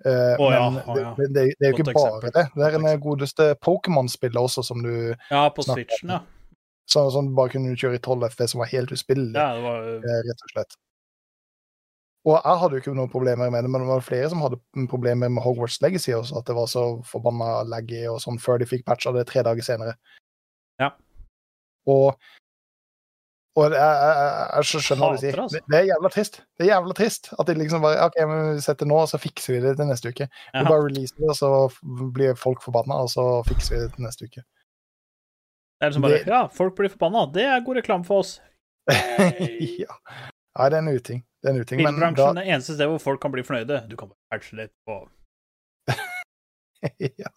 Eh, 0.05 0.37
Å 0.39 0.51
ja, 0.53 0.71
men 0.71 0.83
ja. 1.01 1.15
det, 1.17 1.27
det, 1.35 1.45
det 1.59 1.67
er 1.67 1.71
jo 1.73 1.77
Godt 1.79 1.89
ikke 1.89 1.97
bare 1.97 2.07
eksempel. 2.07 2.31
det. 2.37 2.45
Det 2.55 2.65
er 2.69 2.73
en 2.95 3.01
godeste 3.03 3.45
Pokémon-spillet 3.65 4.41
også, 4.43 4.63
som 4.65 4.83
du 4.85 4.93
Ja, 5.33 5.49
på 5.51 5.63
Switchen, 5.65 5.89
Switchen, 5.89 6.11
ja. 6.19 6.21
Så, 6.87 7.07
sånn 7.11 7.31
du 7.31 7.37
bare 7.37 7.53
kunne 7.55 7.75
kjøre 7.75 7.99
i 7.99 8.03
12 8.03 8.29
FV, 8.33 8.43
som 8.53 8.63
var 8.63 8.71
helt 8.71 8.93
uspillelig. 8.95 9.35
ja 9.35 9.63
var, 9.63 9.89
eh, 9.99 10.21
rett 10.29 10.45
og 10.47 10.53
slett. 10.53 10.77
Og 12.27 12.35
jeg 12.35 12.59
hadde 12.61 12.75
jo 12.75 12.83
ikke 12.83 12.95
noen 12.99 13.11
problemer 13.11 13.51
med 13.55 13.63
det, 13.63 13.71
men 13.71 13.85
det 13.85 13.91
var 13.91 14.03
flere 14.03 14.29
som 14.31 14.41
hadde 14.43 14.59
problemer 14.91 15.31
med 15.31 15.45
Hogwarts 15.45 15.79
Legacy 15.83 16.11
også, 16.15 16.41
at 16.41 16.49
det 16.49 16.57
var 16.57 16.67
så 16.71 16.87
forbanna 17.07 17.61
laggy 17.71 18.03
og 18.11 18.19
sånn 18.23 18.41
før 18.43 18.59
de 18.59 18.67
fikk 18.67 18.83
patcha 18.89 19.13
det 19.15 19.29
tre 19.31 19.45
dager 19.47 19.63
senere. 19.63 19.95
Ja. 20.83 20.91
Og, 21.87 22.19
og 23.55 23.63
jeg, 23.71 23.79
jeg, 23.79 24.49
jeg, 24.57 24.83
skjønner 24.89 25.05
hva 25.05 25.13
du 25.15 25.23
sier. 25.23 25.39
Altså. 25.45 25.61
Det, 25.61 25.71
det 25.71 25.79
er 25.79 25.89
jævla 25.93 26.11
trist. 26.17 26.41
Det 26.59 26.67
er 26.67 26.73
jævla 26.73 26.99
trist 26.99 27.31
at 27.37 27.47
de 27.47 27.57
liksom 27.61 27.87
bare 27.87 28.09
OK, 28.09 28.19
men 28.27 28.43
vi 28.57 28.67
setter 28.67 28.91
nå, 28.91 28.99
og 29.05 29.11
så 29.13 29.23
fikser 29.23 29.55
vi 29.55 29.63
det 29.63 29.77
til 29.79 29.91
neste 29.93 30.11
uke. 30.11 30.27
Vi 30.51 30.67
bare 30.67 30.83
releaser 30.89 31.23
det, 31.23 31.31
og 31.31 31.39
så 31.39 32.11
blir 32.19 32.35
folk 32.43 32.67
forbanna, 32.67 32.99
og 33.07 33.15
så 33.15 33.29
fikser 33.47 33.77
vi 33.77 33.85
det 33.85 33.95
til 33.95 34.09
neste 34.09 34.27
uke. 34.27 34.43
Det 35.77 35.87
er 35.87 35.91
liksom 35.93 36.03
bare 36.07 36.19
Det- 36.23 36.27
Ja, 36.33 36.43
folk 36.49 36.77
blir 36.77 36.89
forbanna. 36.93 37.27
Det 37.33 37.45
er 37.45 37.61
god 37.67 37.77
reklame 37.77 38.05
for 38.07 38.23
oss. 38.25 38.41
ja. 38.91 39.99
Nei, 40.57 40.69
det 40.71 40.77
er 40.77 40.83
en 40.83 40.89
uting. 40.97 41.23
Det 41.43 41.51
er 41.51 41.55
en 41.55 41.61
uting. 41.61 41.83
Men 41.83 41.99
da, 42.01 42.07
Bilbransjen 42.09 42.39
er 42.41 42.51
eneste 42.55 42.75
sted 42.79 42.89
hvor 42.89 43.03
folk 43.03 43.21
kan 43.21 43.33
bli 43.35 43.43
fornøyde. 43.45 43.83
Du 43.91 43.97
kan 43.97 44.09
bare 44.09 44.39
patche 44.39 44.57
litt 44.57 44.73
på 44.89 45.03
ja. 46.99 47.31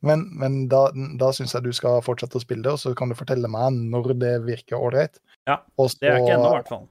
Men, 0.00 0.24
men 0.38 0.68
da, 0.68 0.90
da 1.18 1.30
syns 1.32 1.54
jeg 1.54 1.62
du 1.64 1.72
skal 1.76 2.00
fortsette 2.04 2.38
å 2.38 2.42
spille 2.42 2.64
det, 2.66 2.72
og 2.74 2.80
så 2.82 2.92
kan 2.98 3.08
du 3.10 3.16
fortelle 3.18 3.48
meg 3.50 3.76
når 3.92 4.14
det 4.18 4.32
virker 4.46 4.78
ålreit. 4.82 5.20
Ja, 5.48 5.60
Også... 5.78 5.98
Det 6.02 6.10
er 6.10 6.18
ikke 6.22 6.34
ennå, 6.36 6.50
i 6.50 6.56
hvert 6.58 6.72
fall. 6.72 6.88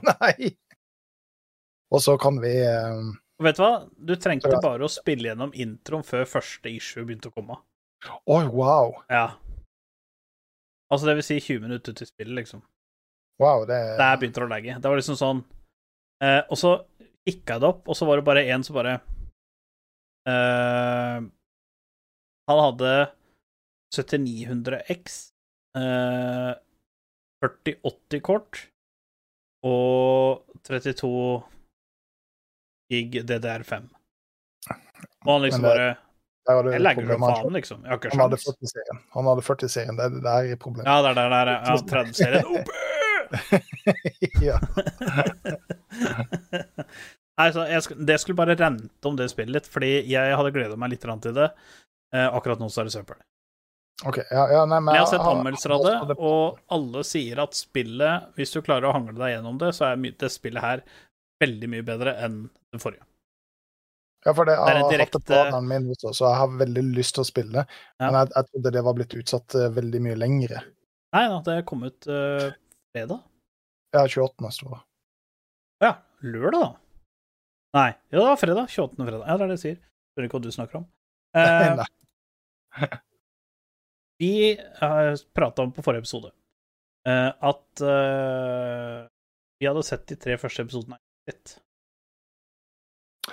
Nei. 0.10 0.50
Og 1.90 2.02
så 2.04 2.14
kan 2.22 2.38
vi 2.42 2.52
eh, 2.62 3.00
vet 3.42 3.56
du 3.58 3.62
hva? 3.64 3.72
Du 3.98 4.14
trengte 4.20 4.52
bare 4.62 4.86
å 4.86 4.90
spille 4.92 5.32
gjennom 5.32 5.54
introen 5.58 6.04
før 6.06 6.28
første 6.28 6.70
issue 6.70 7.02
begynte 7.08 7.32
å 7.32 7.34
komme. 7.34 7.56
Oi, 8.30 8.44
wow. 8.52 8.94
Ja. 9.10 9.24
Altså, 10.90 11.06
det 11.06 11.16
vil 11.20 11.26
si 11.26 11.38
20 11.38 11.64
minutter 11.66 11.94
til 11.96 12.08
spillet, 12.08 12.34
liksom. 12.42 12.62
Wow, 13.40 13.64
det 13.68 13.78
Der 13.98 14.18
begynte 14.20 14.42
det 14.42 14.48
å 14.48 14.52
legge. 14.52 14.76
Det 14.76 14.90
var 14.90 14.98
liksom 15.00 15.16
sånn 15.16 15.38
eh, 16.20 16.42
Og 16.50 16.58
så 16.60 16.74
kikka 17.24 17.56
jeg 17.56 17.62
det 17.62 17.68
opp, 17.70 17.86
og 17.88 17.96
så 17.96 18.08
var 18.08 18.20
det 18.20 18.26
bare 18.26 18.42
én 18.52 18.64
som 18.66 18.76
bare 18.76 18.98
eh, 20.28 21.20
Han 22.50 22.60
hadde 22.66 22.92
7900X, 23.94 25.14
eh, 25.78 26.52
4080-kort 27.42 28.60
og 29.66 30.44
32 30.68 31.10
gig 32.92 33.18
DDR5. 33.26 33.88
Og 35.24 35.32
han 35.32 35.42
liksom 35.44 35.66
bare 35.66 35.88
Jeg 36.48 36.80
legger 36.80 37.04
problemet. 37.04 37.36
faen, 37.36 37.52
liksom. 37.58 37.82
Jeg 37.84 37.92
har 37.92 37.98
ikke 38.00 38.10
Han 38.14 38.22
hadde 38.24 38.38
40-serien. 38.40 39.00
Han 39.14 39.28
hadde 39.30 39.42
40-serien. 39.46 39.98
Det, 39.98 40.06
det 40.24 40.36
er 40.54 40.56
problemet. 40.62 40.88
Ja, 40.88 41.02
det 41.04 41.10
er 41.10 41.18
der, 41.20 41.28
der, 41.36 41.52
ja. 41.52 41.76
30-serien. 41.94 42.46
Oppe! 42.60 42.72
Ja. 44.42 44.56
Nei, 47.40 47.48
så 47.54 47.64
jeg, 47.70 47.98
det 48.08 48.16
skulle 48.20 48.38
bare 48.40 48.56
rente 48.58 49.08
om 49.08 49.16
det 49.16 49.28
spillet 49.32 49.54
litt, 49.54 49.68
fordi 49.70 49.92
jeg 50.10 50.36
hadde 50.36 50.52
gleda 50.54 50.76
meg 50.80 50.92
litt 50.94 51.04
til 51.04 51.36
det. 51.36 51.50
Eh, 52.14 52.26
akkurat 52.26 52.60
nå 52.60 52.68
så 52.72 52.82
er 52.82 52.90
det 52.90 52.94
søppel. 52.96 53.20
Okay, 54.08 54.24
Ja, 54.32 54.46
ja, 54.48 54.64
nei, 54.64 54.80
men 54.80 54.96
jeg 54.96 55.04
har 55.04 55.10
sett 55.12 55.24
anmeldelser 55.28 55.74
av 55.76 55.84
det, 55.84 56.16
og 56.16 56.58
alle 56.72 57.02
sier 57.04 57.42
at 57.42 57.56
spillet, 57.56 58.30
hvis 58.36 58.54
du 58.54 58.62
klarer 58.64 58.88
å 58.88 58.94
hangle 58.96 59.18
deg 59.20 59.34
gjennom 59.36 59.58
det, 59.60 59.74
så 59.76 59.90
er 59.90 60.00
det 60.00 60.32
spillet 60.32 60.64
her 60.64 60.82
veldig 61.40 61.68
mye 61.72 61.84
bedre 61.84 62.14
enn 62.24 62.42
det 62.72 62.80
forrige. 62.80 63.04
Ja, 64.26 64.34
for 64.36 64.44
det, 64.44 64.52
jeg 64.52 64.60
har 64.60 64.76
hatt 64.76 64.90
det 64.90 64.90
på 64.90 64.92
direkte- 64.92 65.22
planen 65.26 65.68
min 65.68 65.88
også, 65.94 66.12
så 66.12 66.26
jeg 66.26 66.38
har 66.42 66.58
veldig 66.60 66.82
lyst 66.98 67.14
til 67.16 67.22
å 67.22 67.28
spille 67.28 67.54
det. 67.54 67.64
Ja. 67.96 68.10
Men 68.10 68.18
jeg, 68.18 68.32
jeg 68.34 68.48
trodde 68.50 68.72
det 68.74 68.82
var 68.84 68.96
blitt 68.98 69.16
utsatt 69.16 69.56
eh, 69.56 69.70
veldig 69.78 70.00
mye 70.04 70.18
lengre. 70.20 70.62
Nei 71.16 71.22
da, 71.32 71.38
det 71.46 71.56
kom 71.66 71.86
ut 71.88 72.06
uh, 72.06 72.50
fredag. 72.92 73.22
Ja, 73.96 74.04
28. 74.06 74.50
står 74.54 74.74
det. 74.74 74.80
Ja, 75.82 75.92
lørdag, 76.22 76.60
da. 76.60 76.70
Nei. 77.80 77.88
Ja, 78.10 78.18
det 78.18 78.26
var 78.28 78.42
fredag. 78.42 78.68
28. 78.68 79.00
fredag. 79.00 79.24
Ja, 79.24 79.38
det 79.38 79.46
er 79.46 79.50
det 79.50 79.56
jeg 79.56 79.64
sier. 79.64 79.80
Skjønner 80.12 80.28
ikke 80.28 80.38
hva 80.38 80.44
du 80.44 80.56
snakker 80.58 80.82
om. 80.82 80.90
Uh, 81.30 81.84
vi 84.18 84.32
uh, 84.58 85.14
prata 85.32 85.62
om 85.62 85.70
på 85.70 85.84
forrige 85.86 86.02
episode 86.02 86.32
uh, 87.06 87.30
at 87.30 87.82
uh, 87.86 89.06
vi 89.62 89.68
hadde 89.68 89.84
sett 89.86 90.08
de 90.10 90.16
tre 90.18 90.34
første 90.42 90.64
episodene. 90.66 90.98
Litt. 91.30 91.54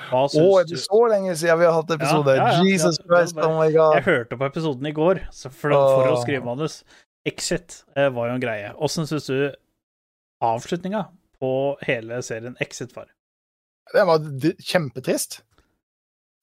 Hva 0.09 0.23
Å, 0.25 0.29
syns 0.31 0.59
er 0.61 0.69
det 0.69 0.79
så 0.83 1.01
lenge 1.11 1.35
siden 1.39 1.59
vi 1.61 1.67
har 1.67 1.75
hatt 1.77 1.91
episode? 1.97 2.35
Ja, 2.37 2.47
ja, 2.51 2.61
ja. 2.61 2.65
Jesus 2.67 2.99
Christ, 3.03 3.37
oh 3.41 3.55
my 3.57 3.67
god. 3.73 3.97
Jeg 3.99 4.05
hørte 4.07 4.39
på 4.39 4.47
episoden 4.49 4.89
i 4.89 4.93
går 4.95 5.23
så 5.33 5.51
for, 5.51 5.73
for 5.73 6.11
å 6.13 6.19
skrive 6.21 6.45
manus. 6.47 6.81
Exit 7.27 7.81
eh, 7.97 8.07
var 8.13 8.29
jo 8.29 8.37
en 8.37 8.43
greie. 8.43 8.71
Åssen 8.83 9.09
syns 9.09 9.27
du 9.27 9.49
avslutninga 10.43 11.07
på 11.41 11.51
hele 11.85 12.21
serien 12.25 12.55
Exit 12.63 12.93
var? 12.95 13.09
Det 13.93 14.03
var 14.07 14.23
kjempetrist. 14.67 15.41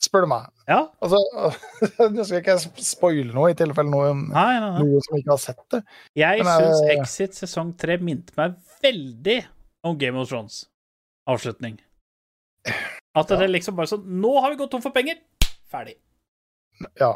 Spør 0.05 0.26
du 0.26 0.31
meg. 0.35 0.51
Ja? 0.68 0.81
Altså, 1.05 1.20
Nå 2.12 2.24
skal 2.26 2.43
ikke 2.43 2.56
jeg 2.59 2.85
spoile 2.85 3.32
noe, 3.32 3.52
i 3.52 3.56
tilfelle 3.56 3.89
noen, 3.93 4.26
Nei, 4.35 4.59
nei, 4.60 4.70
nei. 4.74 4.82
noen 4.85 5.05
som 5.06 5.18
ikke 5.20 5.32
har 5.32 5.40
sett 5.40 5.62
det. 5.72 5.81
Jeg 6.20 6.44
syns 6.44 6.82
eh, 6.82 6.93
Exit 6.98 7.39
sesong 7.40 7.72
tre 7.81 7.97
minte 8.02 8.36
meg 8.40 8.59
veldig 8.85 9.39
om 9.89 9.97
Game 10.01 10.20
of 10.20 10.28
Thrones 10.28 10.64
avslutning. 11.31 11.78
At 13.15 13.31
det 13.31 13.39
er 13.45 13.53
liksom 13.53 13.77
bare 13.78 13.91
sånn 13.91 14.07
Nå 14.20 14.32
har 14.43 14.51
vi 14.53 14.59
gått 14.59 14.73
tom 14.74 14.82
for 14.82 14.95
penger! 14.95 15.20
Ferdig. 15.70 15.97
Ja. 16.99 17.15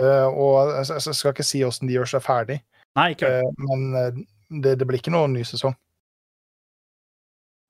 Uh, 0.00 0.28
og 0.28 0.72
jeg, 0.76 0.96
jeg 0.96 1.16
skal 1.16 1.32
ikke 1.32 1.46
si 1.46 1.62
åssen 1.64 1.88
de 1.88 1.96
gjør 1.96 2.08
seg 2.16 2.24
ferdig, 2.24 2.58
Nei, 2.96 3.10
ikke 3.14 3.28
Uh, 3.28 3.48
men 3.68 3.86
eh, 3.96 4.18
det, 4.64 4.74
det 4.80 4.86
blir 4.88 5.00
ikke 5.00 5.12
noen 5.12 5.34
ny 5.36 5.44
sesong. 5.48 5.74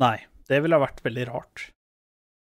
Nei. 0.02 0.16
Det 0.46 0.60
ville 0.62 0.78
ha 0.78 0.82
vært 0.82 1.02
veldig 1.02 1.24
rart. 1.26 1.64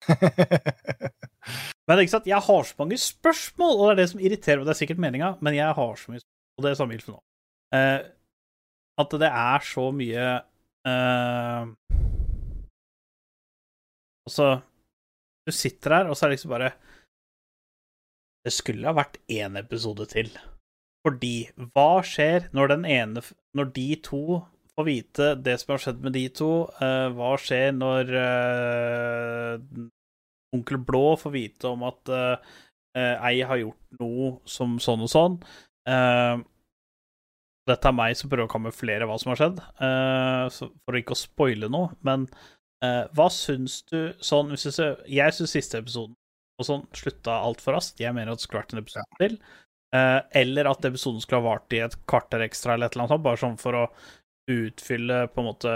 Men 1.89 2.03
ikke 2.03 2.13
sant, 2.13 2.29
jeg 2.29 2.45
har 2.45 2.67
så 2.69 2.77
mange 2.79 2.99
spørsmål, 3.01 3.73
og 3.75 3.89
det 3.89 3.93
er 3.93 3.99
det 3.99 4.09
som 4.13 4.21
irriterer 4.23 4.61
meg. 4.61 4.69
Det 4.69 4.75
er 4.75 4.79
sikkert 4.83 5.01
meninga, 5.03 5.31
men 5.41 5.57
jeg 5.57 5.75
har 5.79 5.97
så 5.99 6.13
mye 6.13 6.21
spørsmål, 6.21 6.59
og 6.59 6.65
det 6.65 6.71
er 6.71 6.79
samme 6.79 6.95
Ilf 6.99 7.09
nå. 7.09 7.17
Uh, 7.75 8.01
at 9.03 9.17
det 9.23 9.31
er 9.31 9.65
så 9.67 9.87
mye 9.95 10.27
eh, 14.29 14.35
så 14.35 14.49
Du 15.49 15.53
sitter 15.53 15.95
her, 15.95 16.09
og 16.09 16.17
så 16.17 16.27
er 16.27 16.31
det 16.31 16.37
liksom 16.37 16.53
bare 16.53 16.73
Det 18.45 18.53
skulle 18.53 18.87
ha 18.87 18.95
vært 18.97 19.19
én 19.33 19.59
episode 19.59 20.07
til. 20.13 20.31
Fordi 21.07 21.49
hva 21.73 22.03
skjer 22.05 22.49
når 22.57 22.75
den 22.75 22.87
ene 22.89 23.25
Når 23.57 23.73
de 23.77 23.89
to 24.05 24.23
får 24.79 24.87
vite 24.87 25.29
det 25.43 25.57
som 25.59 25.75
har 25.75 25.83
skjedd 25.83 26.05
med 26.05 26.15
de 26.15 26.27
to? 26.31 26.51
Uh, 26.79 27.09
hva 27.17 27.33
skjer 27.43 27.73
når 27.75 28.13
uh, 28.15 29.57
onkel 30.55 30.79
Blå 30.87 31.17
får 31.19 31.35
vite 31.35 31.73
om 31.73 31.83
at 31.89 32.13
uh, 32.15 32.53
ei 32.95 33.41
har 33.43 33.59
gjort 33.59 33.99
noe 33.99 34.29
som 34.47 34.77
sånn 34.83 35.03
og 35.03 35.11
sånn? 35.11 35.41
Uh, 35.83 36.39
dette 37.67 37.91
er 37.91 37.97
meg 37.99 38.15
som 38.17 38.31
prøver 38.31 38.47
å 38.47 38.53
kamuflere 38.53 39.09
hva 39.11 39.19
som 39.21 39.35
har 39.35 39.41
skjedd, 39.43 39.59
for 40.87 40.97
ikke 40.97 41.13
å 41.13 41.21
spoile 41.21 41.69
noe. 41.69 41.91
Men 42.07 42.25
eh, 42.85 43.05
hva 43.17 43.29
syns 43.33 43.81
du 43.91 44.13
sånn 44.25 44.53
hvis 44.53 44.67
du 44.69 44.73
ser, 44.75 45.01
Jeg 45.11 45.35
syns 45.37 45.55
siste 45.57 45.81
episoden 45.81 46.15
og 46.59 46.67
sånn 46.67 46.85
slutta 46.97 47.39
altfor 47.47 47.77
raskt. 47.79 48.01
Jeg 48.03 48.15
mener 48.17 48.33
at 48.35 48.41
det 48.41 48.47
skulle 48.49 48.63
vært 48.65 48.75
en 48.75 48.83
episode 48.83 49.21
til. 49.23 49.37
Uh, 49.95 50.21
eller 50.37 50.69
at 50.69 50.85
episoden 50.85 51.23
skulle 51.23 51.41
ha 51.41 51.49
vart 51.55 51.73
i 51.73 51.79
et 51.81 51.95
kvarter 52.11 52.43
ekstra, 52.45 52.75
eller 52.75 52.91
et 52.91 52.97
eller 52.97 53.07
annet 53.07 53.15
sånt, 53.15 53.25
bare 53.25 53.41
sånn 53.41 53.55
for 53.61 53.79
å 53.79 53.85
utfylle 54.53 55.21
på 55.33 55.41
en 55.41 55.47
måte 55.47 55.75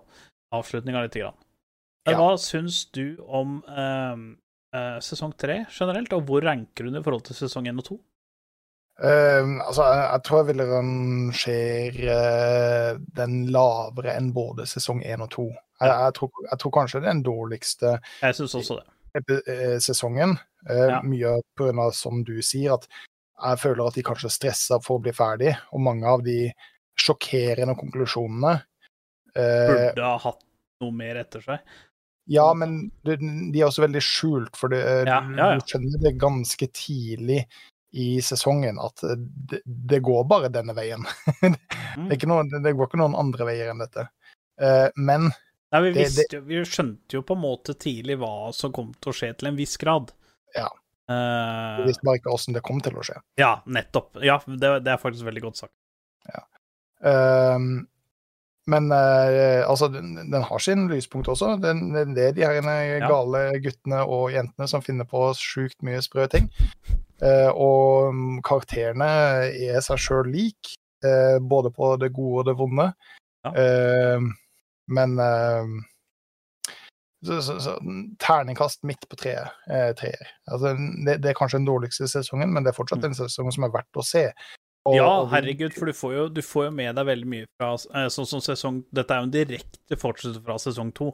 avslutninga 0.58 1.04
litt. 1.06 1.16
Grann. 1.22 1.38
Men 2.04 2.12
Ja. 2.12 2.18
hva 2.18 2.34
syns 2.42 2.82
du 2.92 3.16
om 3.24 3.62
uh, 3.64 4.98
sesong 5.00 5.32
tre 5.38 5.62
generelt, 5.70 6.12
og 6.12 6.26
hvor 6.28 6.44
ranker 6.44 6.90
den 6.90 6.98
i 6.98 7.04
forhold 7.04 7.24
til 7.28 7.38
sesong 7.38 7.70
én 7.70 7.80
og 7.80 7.86
to? 7.88 8.00
Eh, 9.02 9.42
altså, 9.66 9.82
jeg, 9.82 10.02
jeg 10.04 10.22
tror 10.26 10.38
jeg 10.38 10.48
vil 10.52 10.66
rangere 10.70 12.18
den 13.18 13.32
lavere 13.54 14.12
enn 14.14 14.28
både 14.36 14.68
sesong 14.70 15.02
én 15.02 15.24
og 15.24 15.32
to. 15.34 15.48
Jeg, 15.84 15.94
jeg, 16.04 16.14
tror, 16.18 16.30
jeg 16.50 16.58
tror 16.62 16.72
kanskje 16.78 17.00
det 17.00 17.08
er 17.08 17.12
den 17.12 17.22
dårligste 17.26 17.94
Jeg 18.22 18.34
synes 18.40 18.54
også 18.60 18.78
det. 18.80 19.40
eh, 19.46 19.78
sesongen. 19.84 20.36
Eh, 20.68 20.86
Ja. 20.90 21.00
Mye 21.02 21.34
pga. 21.56 21.90
som 21.92 22.24
du 22.24 22.40
sier, 22.42 22.74
at 22.74 22.88
jeg 23.44 23.58
føler 23.58 23.86
at 23.88 23.94
de 23.98 24.02
kanskje 24.06 24.30
stressa 24.30 24.78
for 24.82 24.98
å 24.98 25.02
bli 25.02 25.12
ferdig, 25.12 25.56
og 25.72 25.80
mange 25.80 26.06
av 26.06 26.22
de 26.24 26.52
sjokkerende 26.96 27.74
konklusjonene 27.76 28.54
eh, 29.34 29.90
Burde 29.92 30.04
ha 30.06 30.16
hatt 30.22 30.42
noe 30.80 30.94
mer 30.94 31.16
etter 31.24 31.42
seg. 31.42 31.58
Ja, 32.30 32.46
men 32.56 32.90
de, 33.04 33.18
er 33.60 33.66
også 33.66 33.82
veldig 33.84 34.00
skjult, 34.00 34.56
for 34.56 34.72
det, 34.72 34.80
Ja, 35.06 35.18
ja, 35.20 35.36
ja. 35.36 35.48
du 35.58 35.66
skjønner 35.68 36.00
det 36.00 36.14
ganske 36.22 36.68
tidlig 36.72 37.42
i 37.94 38.20
sesongen 38.24 38.78
at 38.82 39.02
det, 39.50 39.60
det 39.66 40.00
går 40.02 40.24
bare 40.30 40.48
denne 40.50 40.74
veien. 40.74 41.04
det, 41.42 41.52
Mm. 41.94 42.08
noe, 42.26 42.42
det 42.64 42.72
går 42.74 42.88
ikke 42.88 42.98
noen 42.98 43.14
andre 43.14 43.44
veier 43.46 43.68
enn 43.70 43.78
dette. 43.84 44.08
Eh, 44.58 44.88
men 44.96 45.28
Nei, 45.74 45.80
vi, 45.88 45.92
Det- 45.98 46.28
det, 46.30 46.40
vi 46.46 46.62
skjønte 46.64 47.18
jo 47.18 47.22
på 47.26 47.34
en 47.34 47.42
måte 47.42 47.74
tidlig 47.74 48.14
hva 48.22 48.52
som 48.54 48.72
kom 48.72 48.92
til 49.02 49.10
å 49.10 49.16
skje 49.18 49.32
til 49.40 49.50
en 49.50 49.56
viss 49.58 49.74
grad. 49.80 50.12
Ja. 50.54 50.68
Vi 51.10 51.14
jeg 51.82 51.88
visste 51.90 52.06
bare 52.06 52.16
ikke 52.22 52.32
åssen 52.32 52.54
det 52.56 52.62
kom 52.64 52.78
til 52.80 52.94
å 52.96 53.02
skje. 53.04 53.18
ja, 53.36 53.56
nettopp. 53.66 54.22
Ja, 54.24 54.38
det, 54.46 54.70
det 54.86 54.94
er 54.94 55.02
faktisk 55.02 55.26
veldig 55.26 55.42
godt 55.50 55.58
sagt. 55.66 55.74
Ehm, 57.04 57.86
men 58.66 58.86
uh, 58.92 59.60
altså, 59.68 59.88
den, 59.92 60.14
den 60.32 60.42
har 60.48 60.58
sin 60.62 60.86
lyspunkt 60.88 61.28
også. 61.28 61.56
Den, 61.60 61.90
den, 61.92 62.14
det 62.16 62.30
er 62.30 62.32
de 62.38 62.46
her 62.46 62.94
Ja. 63.02 63.08
gale 63.10 63.42
guttene 63.60 63.98
og 64.08 64.30
jentene 64.32 64.68
som 64.70 64.80
finner 64.80 65.04
på 65.04 65.26
sjukt 65.36 65.82
mye 65.84 66.00
sprø 66.00 66.24
ting. 66.32 66.48
Uh, 67.20 67.50
og 67.52 68.16
karakterene 68.46 69.10
er 69.52 69.84
seg 69.84 70.00
sjøl 70.00 70.30
lik, 70.32 70.72
uh, 71.04 71.36
både 71.44 71.70
på 71.76 71.92
det 72.00 72.12
gode 72.16 72.40
og 72.40 72.48
det 72.48 72.56
vonde. 72.62 72.88
Ja. 73.44 73.52
Ehm, 73.60 74.32
men 74.92 75.18
ehm, 75.22 75.78
så, 77.24 77.42
så, 77.42 77.60
så, 77.60 77.78
terningkast 78.20 78.82
midt 78.84 79.08
på 79.08 79.16
treet. 79.16 79.48
Eh, 79.70 79.94
treer. 79.96 80.28
Altså, 80.52 80.74
det, 81.06 81.16
det 81.24 81.30
er 81.30 81.38
kanskje 81.38 81.62
den 81.62 81.68
dårligste 81.70 82.08
sesongen, 82.10 82.52
men 82.52 82.64
det 82.64 82.74
er 82.74 82.76
fortsatt 82.76 83.04
en 83.06 83.16
sesong 83.16 83.48
som 83.54 83.64
er 83.64 83.72
verdt 83.72 84.00
å 84.00 84.04
se. 84.04 84.26
Og- 84.84 84.98
ja, 84.98 85.08
herregud, 85.32 85.72
for 85.72 85.88
du 85.88 85.96
får, 85.96 86.12
jo, 86.12 86.28
du 86.28 86.42
får 86.44 86.66
jo 86.66 86.74
med 86.76 86.98
deg 86.98 87.06
veldig 87.08 87.28
mye 87.32 87.46
fra 87.56 87.70
eh, 87.72 88.10
Sånn 88.12 88.26
som 88.28 88.42
sesong 88.44 88.82
Dette 88.92 89.14
er 89.14 89.22
jo 89.22 89.28
en 89.30 89.32
direkte 89.32 89.96
fortsettelse 89.96 90.42
fra 90.44 90.58
sesong 90.60 90.90
to. 90.92 91.08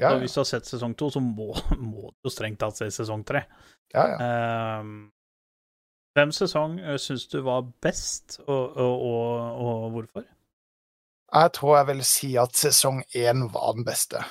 Ja, 0.00 0.14
Så 0.14 0.22
hvis 0.22 0.32
du 0.32 0.40
har 0.40 0.48
sett 0.48 0.70
sesong 0.70 0.94
to, 0.96 1.10
så 1.12 1.20
må, 1.20 1.50
må 1.76 2.08
du 2.08 2.30
jo 2.30 2.32
strengt 2.32 2.62
tatt 2.62 2.80
se 2.80 2.88
sesong 2.94 3.26
tre. 3.28 3.44
ja, 3.92 4.06
ja. 4.14 4.16
Ehm, 4.24 5.10
hvem 6.16 6.32
sesong 6.34 6.80
syns 6.98 7.28
du 7.30 7.38
var 7.46 7.68
best, 7.84 8.40
og, 8.46 8.76
og, 8.80 9.04
og 9.62 9.90
hvorfor? 9.94 10.24
Jeg 11.32 11.52
tror 11.54 11.76
jeg 11.78 11.86
vil 11.92 12.02
si 12.04 12.32
at 12.40 12.56
sesong 12.58 13.02
én 13.14 13.44
var 13.52 13.74
den 13.76 13.84
beste. 13.86 14.22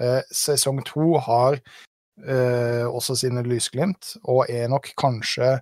Eh, 0.00 0.22
sesong 0.32 0.80
to 0.88 1.18
har 1.20 1.58
eh, 2.24 2.86
også 2.88 3.16
sine 3.20 3.42
lysglimt, 3.44 4.14
og 4.24 4.46
er 4.48 4.68
nok 4.72 4.88
kanskje 5.00 5.58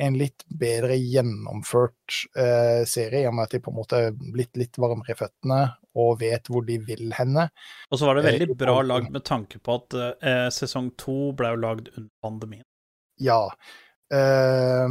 en 0.00 0.14
litt 0.16 0.44
bedre 0.48 0.94
gjennomført 0.96 2.20
eh, 2.38 2.86
serie, 2.88 3.24
i 3.24 3.26
og 3.28 3.34
med 3.36 3.44
at 3.50 3.56
de 3.56 3.60
på 3.60 3.70
en 3.72 3.76
måte 3.76 3.98
er 4.06 4.14
blitt 4.16 4.56
litt 4.56 4.78
varmere 4.80 5.12
i 5.12 5.18
føttene 5.18 5.58
og 6.00 6.20
vet 6.22 6.46
hvor 6.48 6.64
de 6.64 6.78
vil 6.86 7.10
henne. 7.18 7.48
Og 7.90 7.98
så 8.00 8.06
var 8.08 8.16
det 8.16 8.24
Eh, 8.30 8.38
veldig 8.38 8.56
bra 8.62 8.78
lagd 8.86 9.10
med 9.12 9.24
tanke 9.28 9.58
på 9.60 9.74
at 9.76 9.98
eh, 10.22 10.46
sesong 10.54 10.92
to 10.96 11.32
ble 11.36 11.50
jo 11.52 11.60
lagd 11.66 11.90
under 11.96 12.08
pandemien. 12.24 12.64
Ja, 13.20 13.42
eh, 14.14 14.88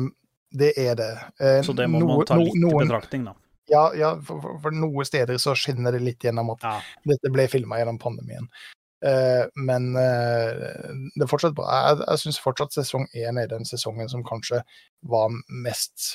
det 0.52 0.74
er 0.78 0.96
det. 1.00 1.12
Eh, 1.40 1.62
Så 1.66 1.74
det 1.74 1.88
må 1.90 2.00
noe- 2.04 2.18
man 2.18 2.26
ta 2.26 2.36
no- 2.36 2.44
litt 2.44 2.56
i 2.56 2.86
betraktning, 2.86 3.26
da. 3.26 3.34
Ja, 3.70 3.86
ja 3.98 4.12
for, 4.26 4.42
for, 4.44 4.60
for 4.66 4.76
noen 4.76 5.08
steder 5.08 5.40
så 5.42 5.56
skinner 5.58 5.96
det 5.96 6.02
litt 6.04 6.26
gjennom 6.26 6.52
at 6.56 6.66
Ja. 6.66 6.76
dette 7.14 7.32
ble 7.34 7.48
filma 7.52 7.80
gjennom 7.80 8.00
pandemien. 8.02 8.50
Uh, 9.00 9.46
men 9.56 9.94
uh, 9.96 10.92
det 11.16 11.24
er 11.24 11.30
fortsatt 11.32 11.56
bra. 11.56 11.70
Jeg, 11.72 12.02
jeg 12.04 12.20
syns 12.26 12.42
fortsatt 12.44 12.76
sesong 12.76 13.06
én 13.16 13.40
er 13.40 13.48
den 13.48 13.64
sesongen 13.68 14.10
som 14.12 14.26
kanskje 14.28 14.60
var 15.08 15.32
mest 15.48 16.10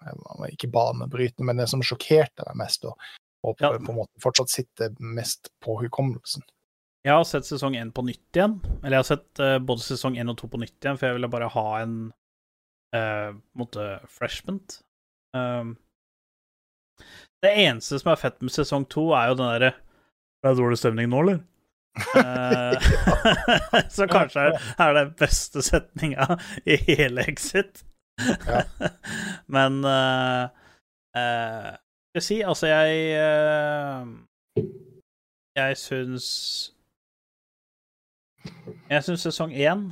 eh, 0.00 0.14
var 0.16 0.48
Ikke 0.48 0.70
banebrytende, 0.72 1.44
men 1.50 1.60
det 1.60 1.68
som 1.68 1.84
sjokkerte 1.84 2.46
meg 2.48 2.62
mest, 2.64 2.86
og, 2.88 2.96
og 3.44 3.58
på, 3.58 3.68
Ja. 3.68 3.76
på 3.76 3.92
en 3.92 4.00
måte 4.00 4.24
fortsatt 4.24 4.48
sitter 4.48 4.96
mest 4.96 5.52
på 5.60 5.76
hukommelsen. 5.82 6.46
Jeg 7.04 7.18
har 7.18 7.24
sett 7.28 7.44
sesong 7.50 7.74
én 7.76 7.92
på 7.92 8.04
nytt 8.06 8.38
igjen. 8.38 8.60
Eller 8.80 8.96
jeg 8.96 9.02
har 9.02 9.10
sett 9.10 9.40
uh, 9.42 9.58
både 9.58 9.82
sesong 9.84 10.16
én 10.16 10.30
og 10.30 10.38
to 10.38 10.48
på 10.48 10.60
nytt 10.62 10.78
igjen, 10.78 10.96
for 10.96 11.10
jeg 11.10 11.18
ville 11.18 11.30
bare 11.34 11.52
ha 11.52 11.68
en 11.82 11.96
uh, 12.96 13.30
måte 13.58 13.86
freshment. 14.08 14.78
Um, 15.36 15.74
det 17.42 17.52
eneste 17.64 17.98
som 17.98 18.12
er 18.12 18.20
fett 18.20 18.38
med 18.42 18.54
sesong 18.54 18.84
to, 18.90 19.08
er 19.16 19.32
jo 19.32 19.38
den 19.40 19.48
derre 19.50 19.72
Det 20.42 20.50
er 20.50 20.58
dårlig 20.58 20.78
stemning 20.78 21.10
nå, 21.10 21.22
eller? 21.24 21.40
Eh, 22.16 22.90
så 23.96 24.06
kanskje 24.10 24.40
er, 24.48 24.60
er 24.78 24.94
det 24.98 25.06
beste 25.20 25.62
setninga 25.64 26.38
i 26.64 26.78
hele 26.86 27.26
Exit. 27.28 27.84
Ja. 28.46 28.62
Men 29.54 29.82
uh, 29.84 30.48
Skal 31.12 32.20
jeg 32.20 32.22
si, 32.22 32.40
altså, 32.40 32.66
jeg 32.66 33.16
uh, 33.16 34.06
Jeg 35.56 35.76
syns 35.76 36.28
Jeg 38.90 39.04
syns 39.04 39.26
sesong 39.26 39.52
én 39.52 39.90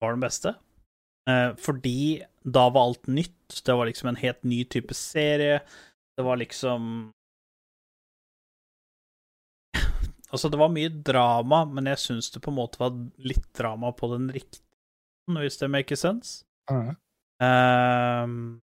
var 0.00 0.16
den 0.16 0.20
beste. 0.20 0.54
uh, 1.30 1.56
fordi 1.58 2.24
da 2.44 2.68
var 2.70 2.82
alt 2.82 3.06
nytt. 3.06 3.62
Det 3.64 3.72
var 3.72 3.86
liksom 3.86 4.08
en 4.08 4.20
helt 4.20 4.42
ny 4.44 4.64
type 4.64 4.94
serie. 4.94 5.60
Det 6.16 6.22
var 6.22 6.36
liksom 6.36 7.10
Altså, 10.34 10.48
det 10.50 10.58
var 10.58 10.72
mye 10.74 10.90
drama, 10.90 11.60
men 11.64 11.86
jeg 11.86 12.00
syns 12.02 12.30
det 12.34 12.40
på 12.42 12.50
en 12.50 12.56
måte 12.56 12.80
var 12.80 12.94
litt 13.22 13.44
drama 13.54 13.92
på 13.94 14.08
den 14.16 14.32
riktige 14.34 14.62
hvis 15.30 15.56
det 15.60 15.70
makes 15.70 16.02
sense. 16.02 16.44
Mhm. 16.70 16.96
Um, 17.44 18.60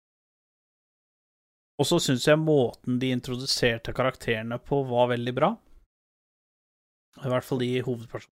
og 1.80 1.88
så 1.88 1.98
syns 2.00 2.28
jeg 2.28 2.38
måten 2.38 3.00
de 3.02 3.10
introduserte 3.16 3.94
karakterene 3.94 4.60
på, 4.60 4.84
var 4.84 5.10
veldig 5.16 5.34
bra. 5.34 5.50
I 7.24 7.32
hvert 7.32 7.48
fall 7.48 7.64
de 7.64 7.72
hovedpersonene. 7.88 8.38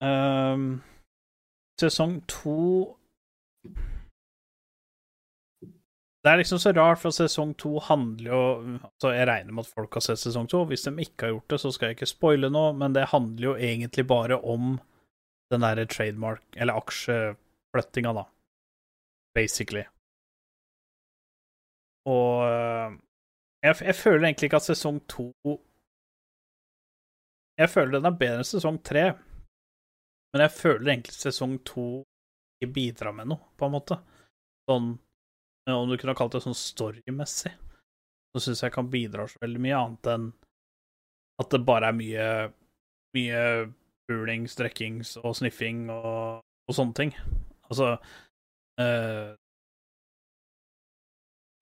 Um, 0.00 0.82
sesong 1.80 2.20
to 2.30 2.96
Det 6.26 6.32
er 6.32 6.40
liksom 6.40 6.58
så 6.58 6.72
rart, 6.74 6.98
for 6.98 7.14
sesong 7.14 7.52
to 7.54 7.76
handler 7.86 8.32
jo 8.32 8.38
altså 8.82 9.12
Jeg 9.14 9.28
regner 9.28 9.54
med 9.54 9.62
at 9.62 9.74
folk 9.76 9.94
har 9.94 10.02
sett 10.02 10.18
sesong 10.18 10.48
to. 10.50 10.64
Hvis 10.66 10.82
de 10.82 10.90
ikke 11.04 11.28
har 11.28 11.34
gjort 11.36 11.52
det, 11.52 11.58
så 11.62 11.70
skal 11.70 11.86
jeg 11.86 11.96
ikke 11.96 12.08
spoile 12.10 12.50
noe, 12.50 12.72
men 12.74 12.96
det 12.96 13.12
handler 13.12 13.46
jo 13.46 13.52
egentlig 13.54 14.06
bare 14.10 14.40
om 14.42 14.80
den 15.54 15.62
derre 15.62 15.86
trademark, 15.86 16.42
eller 16.56 16.80
aksjeflyttinga, 16.80 18.12
da. 18.18 18.24
Basically. 19.38 19.84
Og 22.10 22.42
øh, 22.50 22.98
jeg, 23.62 23.74
jeg 23.80 23.94
føler 23.94 24.24
egentlig 24.24 24.50
ikke 24.50 24.56
at 24.56 24.62
sesong 24.62 24.98
to 25.08 25.30
Jeg 27.58 27.70
føler 27.70 27.98
den 27.98 28.10
er 28.10 28.18
bedre 28.18 28.42
enn 28.42 28.50
sesong 28.50 28.82
tre, 28.84 29.04
men 30.32 30.42
jeg 30.44 30.50
føler 30.50 30.92
egentlig 30.92 31.14
sesong 31.14 31.56
to 31.64 31.86
ikke 32.56 32.72
bidra 32.72 33.12
med 33.14 33.30
noe, 33.32 33.52
på 33.56 33.68
en 33.68 33.76
måte. 33.76 34.00
Sånn 34.70 34.94
om 35.66 35.90
du 35.90 35.96
kunne 35.98 36.14
kalt 36.14 36.36
det 36.36 36.44
sånn 36.44 36.54
storymessig, 36.54 37.50
så 38.30 38.42
syns 38.42 38.62
jeg 38.62 38.74
kan 38.74 38.90
bidra 38.90 39.26
så 39.26 39.40
veldig 39.42 39.62
mye 39.64 39.78
annet 39.80 40.10
enn 40.12 40.28
at 41.42 41.50
det 41.52 41.66
bare 41.66 41.90
er 41.90 41.96
mye 41.96 42.28
mye 43.16 43.40
bulings, 44.06 44.54
strekkings 44.54 45.16
og 45.22 45.34
sniffing 45.38 45.88
og, 45.90 46.44
og 46.68 46.76
sånne 46.76 46.96
ting. 46.96 47.12
Altså 47.66 47.96
øh, 48.80 49.32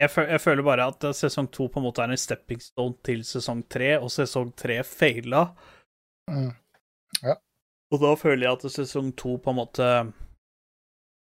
jeg, 0.03 0.11
føl 0.11 0.29
jeg, 0.35 0.43
føler 0.43 0.66
bare 0.66 0.89
at 0.91 1.07
sesong 1.16 1.49
to 1.55 1.69
på 1.73 1.81
en 1.81 1.87
måte 1.87 2.05
er 2.05 2.12
en 2.12 2.21
stepping 2.21 2.61
stone 2.61 2.99
til 3.07 3.25
sesong 3.25 3.65
tre, 3.71 3.95
og 4.01 4.12
sesong 4.12 4.53
tre 4.59 4.83
feila. 4.85 5.47
Mm. 6.29 6.53
Ja. 7.23 7.39
Og 7.95 8.03
da 8.03 8.12
føler 8.19 8.49
jeg 8.49 8.59
at 8.59 8.75
sesong 8.75 9.15
to 9.16 9.39
på 9.41 9.55
en 9.55 9.61
måte 9.62 9.89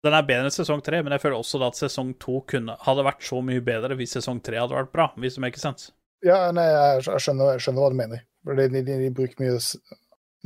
Den 0.04 0.12
er 0.12 0.26
bedre 0.28 0.50
enn 0.50 0.52
sesong 0.52 0.82
tre, 0.84 1.00
men 1.02 1.14
jeg 1.14 1.22
føler 1.22 1.38
også 1.38 1.62
at 1.64 1.78
sesong 1.78 2.12
to 2.20 2.42
hadde 2.84 3.04
vært 3.06 3.24
så 3.24 3.40
mye 3.44 3.62
bedre 3.64 3.96
hvis 3.96 4.18
sesong 4.18 4.42
tre 4.44 4.58
hadde 4.60 4.76
vært 4.76 4.92
bra, 4.92 5.06
hvis 5.16 5.38
det 5.38 5.44
maker 5.46 5.62
sense. 5.62 5.94
Ja, 6.24 6.50
nei, 6.56 6.64
jeg 6.64 7.20
skjønner, 7.24 7.54
jeg 7.54 7.64
skjønner 7.64 7.84
hva 7.84 7.92
du 7.92 7.98
mener. 8.00 8.24
De, 8.44 8.66
de, 8.68 8.82
de, 8.84 9.10
bruker 9.16 9.40
mye, 9.40 9.56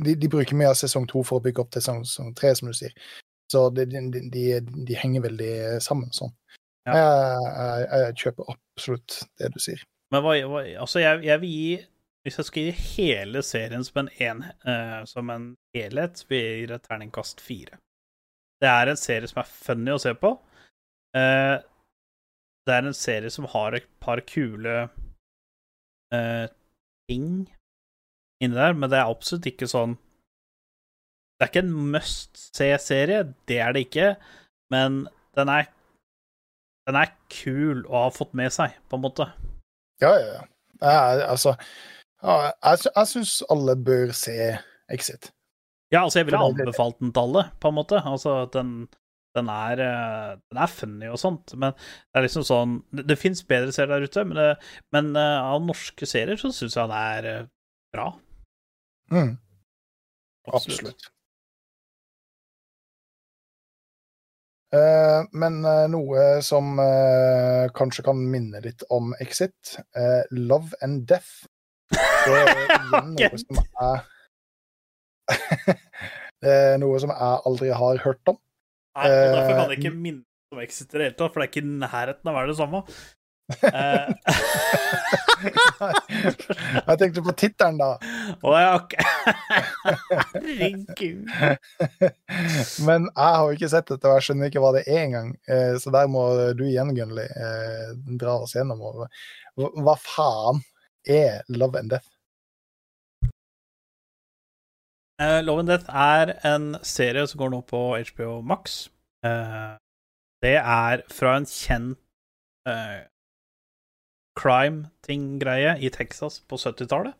de, 0.05 0.15
de, 0.15 0.29
bruker 0.31 0.55
mye 0.59 0.71
av 0.71 0.79
sesong 0.79 1.07
to 1.11 1.23
for 1.27 1.39
å 1.39 1.43
bygge 1.43 1.63
opp 1.63 1.73
til 1.75 1.83
sesong 1.83 2.31
tre, 2.39 2.53
som 2.55 2.71
du 2.71 2.75
sier. 2.77 2.95
Så 3.51 3.65
de, 3.75 4.95
henger 4.99 5.25
veldig 5.25 5.53
sammen 5.83 6.11
sånn. 6.15 6.31
Ja. 6.87 6.95
Jeg, 6.95 7.53
jeg, 7.59 7.87
jeg, 8.03 8.17
kjøper 8.23 8.51
absolutt 8.55 9.19
det 9.41 9.51
du 9.55 9.59
sier. 9.61 9.83
Men 10.13 10.23
hva, 10.25 10.35
hva 10.49 10.63
Altså, 10.85 11.01
jeg, 11.03 11.21
jeg, 11.27 11.41
vil 11.43 11.51
gi 11.53 11.73
Hvis 12.25 12.39
jeg 12.39 12.47
skal 12.47 12.63
gi 12.65 12.85
hele 12.95 13.43
serien 13.45 13.83
som 13.85 13.99
en, 14.01 14.09
en 14.25 14.39
uh, 14.65 15.01
som 15.09 15.29
en 15.33 15.51
helhet, 15.75 16.23
vil 16.31 16.41
jeg 16.43 16.63
gi 16.63 16.71
det 16.71 16.79
terningkast 16.87 17.43
fire. 17.43 17.79
Det 18.59 18.69
er 18.69 18.91
en 18.91 18.99
serie 18.99 19.29
som 19.29 19.41
er 19.41 19.51
funny 19.51 19.93
å 19.93 20.01
se 20.01 20.13
på. 20.19 20.33
Uh, 21.15 21.57
det 22.67 22.75
er 22.75 22.85
en 22.85 22.97
serie 22.97 23.31
som 23.33 23.47
har 23.49 23.77
et 23.77 23.87
par 24.03 24.21
kule 24.29 24.75
uh, 26.13 26.45
ting 27.09 27.47
inni 28.39 28.55
der, 28.55 28.75
men 28.77 28.91
det 28.91 28.99
er 28.99 29.09
absolutt 29.09 29.47
ikke 29.49 29.67
sånn 29.67 29.97
Det 31.39 31.45
er 31.45 31.51
ikke 31.51 31.63
en 31.65 31.73
must 31.95 32.39
se-serie, 32.55 33.23
det 33.49 33.57
er 33.63 33.73
det 33.75 33.87
ikke, 33.87 34.13
men 34.71 35.05
den 35.39 35.51
er 35.51 35.71
Den 36.87 36.97
er 36.97 37.11
kul 37.29 37.83
å 37.85 38.05
ha 38.05 38.13
fått 38.13 38.31
med 38.37 38.53
seg, 38.53 38.73
på 38.89 38.97
en 38.97 39.03
måte. 39.03 39.27
Ja, 40.01 40.13
ja, 40.17 40.29
ja. 40.39 40.45
Jeg, 40.79 41.25
altså 41.27 41.51
Jeg, 42.23 42.53
jeg 42.95 43.09
syns 43.11 43.33
alle 43.51 43.75
bør 43.75 44.13
se 44.15 44.37
Exit. 44.89 45.29
Ja, 45.89 46.03
altså, 46.03 46.19
jeg 46.19 46.29
ville 46.29 46.41
anbefalt 46.45 46.99
den 47.01 47.13
til 47.13 47.23
alle, 47.27 47.45
på 47.61 47.71
en 47.71 47.77
måte. 47.79 48.01
Altså, 48.05 48.43
den, 48.53 48.73
den 49.37 49.49
er, 49.49 49.83
den 50.37 50.61
er 50.61 50.71
funny 50.71 51.09
og 51.09 51.19
sånt, 51.21 51.55
men 51.57 51.73
det 51.73 52.19
er 52.19 52.25
liksom 52.27 52.45
sånn 52.45 52.75
Det, 52.93 53.07
det 53.09 53.17
fins 53.17 53.41
bedre 53.49 53.73
serier 53.73 53.95
der 53.95 54.09
ute, 54.09 54.25
men, 54.29 54.37
det, 54.37 54.73
men 54.93 55.13
uh, 55.17 55.53
av 55.55 55.63
norske 55.65 56.09
serier 56.09 56.37
så 56.41 56.53
syns 56.53 56.77
jeg 56.77 56.91
det 56.91 57.05
er 57.13 57.47
bra. 57.95 58.11
Mm. 59.13 59.33
Absolutt. 60.49 60.83
Absolutt. 60.85 61.09
Uh, 64.69 65.25
men 65.33 65.63
uh, 65.65 65.87
noe 65.89 66.43
som 66.45 66.77
uh, 66.77 67.65
kanskje 67.73 68.05
kan 68.05 68.19
minne 68.21 68.61
litt 68.61 68.85
om 68.93 69.15
Exit, 69.17 69.79
Love 70.29 70.77
and 70.85 71.07
Death. 71.09 71.47
Det 71.89 72.35
er 72.37 72.51
igjen 72.77 73.15
noe 73.15 73.41
som 73.41 73.61
er 73.65 74.03
Det 76.39 76.51
er 76.55 76.77
noe 76.79 76.99
som 77.03 77.11
jeg 77.11 77.39
aldri 77.49 77.69
har 77.75 77.99
hørt 78.05 78.31
om. 78.31 78.37
Nei, 78.95 79.07
og 79.11 79.33
Derfor 79.35 79.55
kan 79.57 79.71
det 79.71 79.79
ikke 79.81 79.95
minne 79.95 80.23
om 80.55 80.61
Exit 80.63 80.93
i 80.93 80.97
det 80.97 81.07
hele 81.09 81.17
tatt, 81.19 81.33
for 81.33 81.41
det 81.41 81.49
er 81.49 81.51
ikke 81.51 81.65
i 81.65 81.79
nærheten 81.81 82.29
av 82.29 82.31
å 82.31 82.37
være 82.39 82.51
det 82.53 82.59
samme. 82.59 82.79
Eh. 83.49 84.09
jeg 86.87 86.97
tenkte 87.01 87.23
på 87.25 87.33
tittelen, 87.37 87.79
da. 87.81 87.89
Å 88.47 88.55
ja, 88.61 88.71
ok. 88.77 88.95
Herregud. 90.35 91.31
Men 92.85 93.07
jeg 93.09 93.29
har 93.35 93.43
jo 93.43 93.57
ikke 93.57 93.71
sett 93.73 93.89
dette, 93.89 94.05
og 94.05 94.19
jeg 94.19 94.27
skjønner 94.27 94.51
ikke 94.51 94.63
hva 94.63 94.73
det 94.77 94.85
er 94.85 95.01
engang. 95.07 95.33
Eh, 95.49 95.75
så 95.81 95.93
der 95.95 96.11
må 96.11 96.27
du 96.57 96.65
igjen, 96.67 96.93
Gunnli, 96.97 97.25
eh, 97.25 97.89
dra 98.21 98.37
oss 98.43 98.55
gjennom. 98.57 98.79
Hva 99.57 99.97
faen 100.03 100.63
er 101.09 101.43
Love 101.49 101.81
and 101.81 101.95
Death? 101.95 102.09
Love 105.19 105.59
and 105.59 105.67
Death 105.67 105.89
er 105.91 106.31
en 106.47 106.77
serie 106.85 107.25
som 107.27 107.41
går 107.41 107.51
nå 107.51 107.59
på 107.67 107.81
HBO 108.11 108.39
Max. 108.41 108.87
det 110.39 110.53
er 110.55 111.01
fra 111.11 111.33
en 111.35 111.47
kjent 111.49 111.99
crime-ting-greie 114.39 115.73
i 115.83 115.89
Texas 115.91 116.39
på 116.47 116.55
70-tallet. 116.55 117.17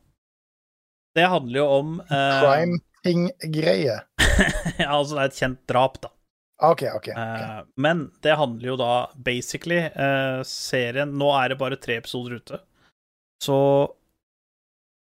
Det 1.16 1.26
handler 1.28 1.60
jo 1.60 1.66
om 1.80 1.98
Crime-ting-greie? 2.08 3.98
ja, 4.80 4.88
altså 4.88 5.18
det 5.18 5.22
er 5.22 5.28
et 5.28 5.42
kjent 5.42 5.62
drap, 5.68 6.00
da. 6.04 6.14
OK, 6.60 6.84
OK. 6.92 7.08
okay. 7.12 7.68
Men 7.80 8.10
det 8.24 8.36
handler 8.36 8.74
jo 8.74 8.76
da 8.80 8.94
basically 9.16 9.80
Serien 10.44 11.14
Nå 11.16 11.30
er 11.40 11.54
det 11.54 11.58
bare 11.62 11.80
tre 11.80 11.96
episoder 12.02 12.42
ute, 12.42 12.60
så 13.44 13.60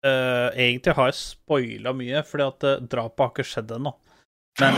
eh, 0.05 0.47
egentlig 0.67 0.95
har 0.97 1.11
jeg 1.11 1.19
spoila 1.19 1.93
mye, 1.97 2.23
fordi 2.27 2.45
at 2.45 2.65
uh, 2.67 2.81
drapet 2.91 3.23
har 3.23 3.31
ikke 3.33 3.47
skjedd 3.49 3.71
ennå. 3.77 3.93
Men, 4.61 4.77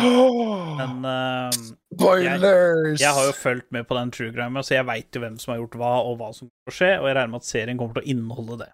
men 0.80 0.94
uh, 1.06 1.58
Spoilers! 1.94 2.96
Jeg, 2.96 3.02
jeg, 3.04 3.14
har 3.14 3.28
jo 3.28 3.34
fulgt 3.38 3.70
med 3.76 3.86
på 3.90 3.98
den 3.98 4.14
true 4.14 4.34
crime, 4.34 4.64
så 4.66 4.78
jeg 4.80 4.88
veit 4.90 5.14
jo 5.14 5.22
hvem 5.22 5.38
som 5.42 5.54
har 5.54 5.62
gjort 5.62 5.78
hva, 5.82 5.92
og 6.08 6.16
hva 6.22 6.32
som 6.34 6.48
kommer 6.48 6.72
til 6.72 6.74
å 6.74 6.78
skje, 6.80 6.94
og 6.98 7.10
jeg 7.10 7.18
regner 7.20 7.34
med 7.34 7.44
at 7.44 7.50
serien 7.50 7.82
kommer 7.82 8.00
til 8.00 8.06
å 8.06 8.14
inneholde 8.16 8.60
det. 8.64 8.72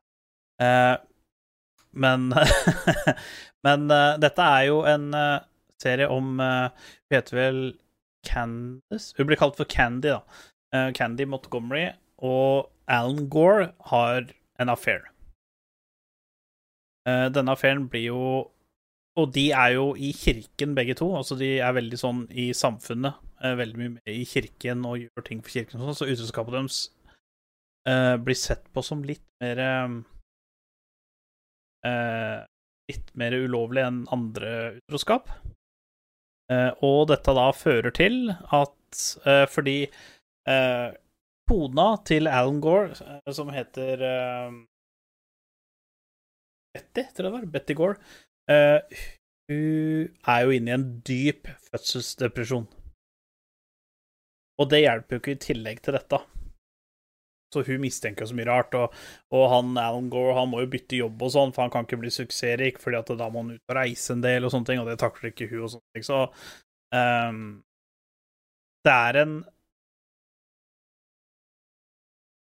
Uh, 0.63 0.95
men 1.93 2.29
Men 3.63 3.87
uh, 3.91 4.15
dette 4.19 4.43
er 4.43 4.65
jo 4.67 4.81
en 4.89 5.05
serie 5.79 6.07
om 6.11 6.35
Hun 6.39 7.13
heter 7.15 7.37
vel 7.37 7.59
Candice? 8.27 9.13
Hun 9.15 9.29
blir 9.29 9.39
kalt 9.39 9.55
for 9.59 9.67
Candy, 9.69 10.11
da. 10.11 10.89
Candy 10.97 11.27
Montgomery 11.29 11.85
og 12.23 12.71
Alan 12.91 13.29
Gore 13.31 13.69
har 13.91 14.31
en 14.59 14.71
affair. 14.73 15.12
Denne 17.05 17.51
affæren 17.51 17.89
blir 17.91 18.05
jo 18.07 18.19
og 19.19 19.29
de 19.35 19.51
er 19.53 19.75
jo 19.75 19.91
i 19.93 20.09
kirken, 20.17 20.73
begge 20.75 20.95
to. 20.97 21.11
Altså, 21.17 21.37
de 21.37 21.59
er 21.61 21.75
veldig 21.75 21.99
sånn 22.01 22.23
i 22.29 22.49
samfunnet. 22.57 23.19
Veldig 23.43 23.77
mye 23.77 23.93
med 23.97 24.09
i 24.09 24.23
kirken 24.25 24.85
og 24.87 25.01
gjør 25.01 25.25
ting 25.27 25.43
for 25.43 25.53
kirken 25.53 25.81
og 25.81 25.91
sånn. 25.91 25.99
Så 25.99 26.07
utroskapet 26.09 26.55
deres 26.55 26.79
uh, 27.89 28.15
blir 28.23 28.39
sett 28.39 28.65
på 28.73 28.85
som 28.85 29.05
litt 29.05 29.25
mer 29.43 29.63
Litt 31.83 33.09
mer 33.19 33.35
ulovlig 33.35 33.81
enn 33.83 33.97
andre 34.15 34.49
utroskap. 34.77 35.27
Og 36.83 36.99
dette 37.11 37.33
da 37.35 37.49
fører 37.55 37.91
til 37.95 38.31
at 38.31 39.01
Fordi 39.51 39.77
kona 41.51 41.87
til 42.07 42.31
Alan 42.31 42.61
Gore, 42.63 42.95
som 43.35 43.51
heter 43.51 44.05
Betty, 46.73 47.03
tror 47.13 47.27
jeg 47.27 47.29
det 47.29 47.35
var, 47.37 47.49
Betty 47.53 47.75
Gore 47.77 47.97
Uh, 48.51 48.81
hun 49.47 50.09
er 50.27 50.39
jo 50.43 50.55
inne 50.55 50.71
i 50.71 50.75
en 50.75 50.87
dyp 51.07 51.47
fødselsdepresjon. 51.69 52.65
Og 54.59 54.69
det 54.71 54.83
hjelper 54.83 55.15
jo 55.15 55.21
ikke 55.21 55.35
i 55.35 55.43
tillegg 55.47 55.79
til 55.83 55.95
dette. 55.97 56.19
Så 57.53 57.63
hun 57.67 57.83
mistenker 57.83 58.25
så 58.25 58.35
mye 58.35 58.49
rart, 58.49 58.73
og, 58.75 58.95
og 59.35 59.43
han 59.51 59.77
Alan 59.77 60.09
Gore 60.11 60.33
han 60.39 60.49
må 60.49 60.63
jo 60.63 60.71
bytte 60.73 60.97
jobb 60.97 61.21
og 61.21 61.33
sånn, 61.35 61.53
for 61.53 61.65
han 61.65 61.73
kan 61.73 61.87
ikke 61.87 62.01
bli 62.01 62.11
suksessrik, 62.13 62.81
fordi 62.81 62.99
at 62.99 63.13
da 63.19 63.29
må 63.29 63.43
han 63.43 63.53
ut 63.55 63.71
og 63.71 63.77
reise 63.77 64.15
en 64.15 64.23
del 64.25 64.47
og 64.47 64.53
sånne 64.53 64.71
ting, 64.71 64.81
og 64.81 64.89
det 64.89 64.97
takler 65.01 65.31
ikke 65.31 65.49
hun 65.51 65.67
og 65.67 65.73
sånne 65.75 65.97
ting. 65.97 66.07
Så 66.07 66.21
um, 66.97 67.43
det 68.83 68.99
er 69.09 69.23
en 69.23 69.41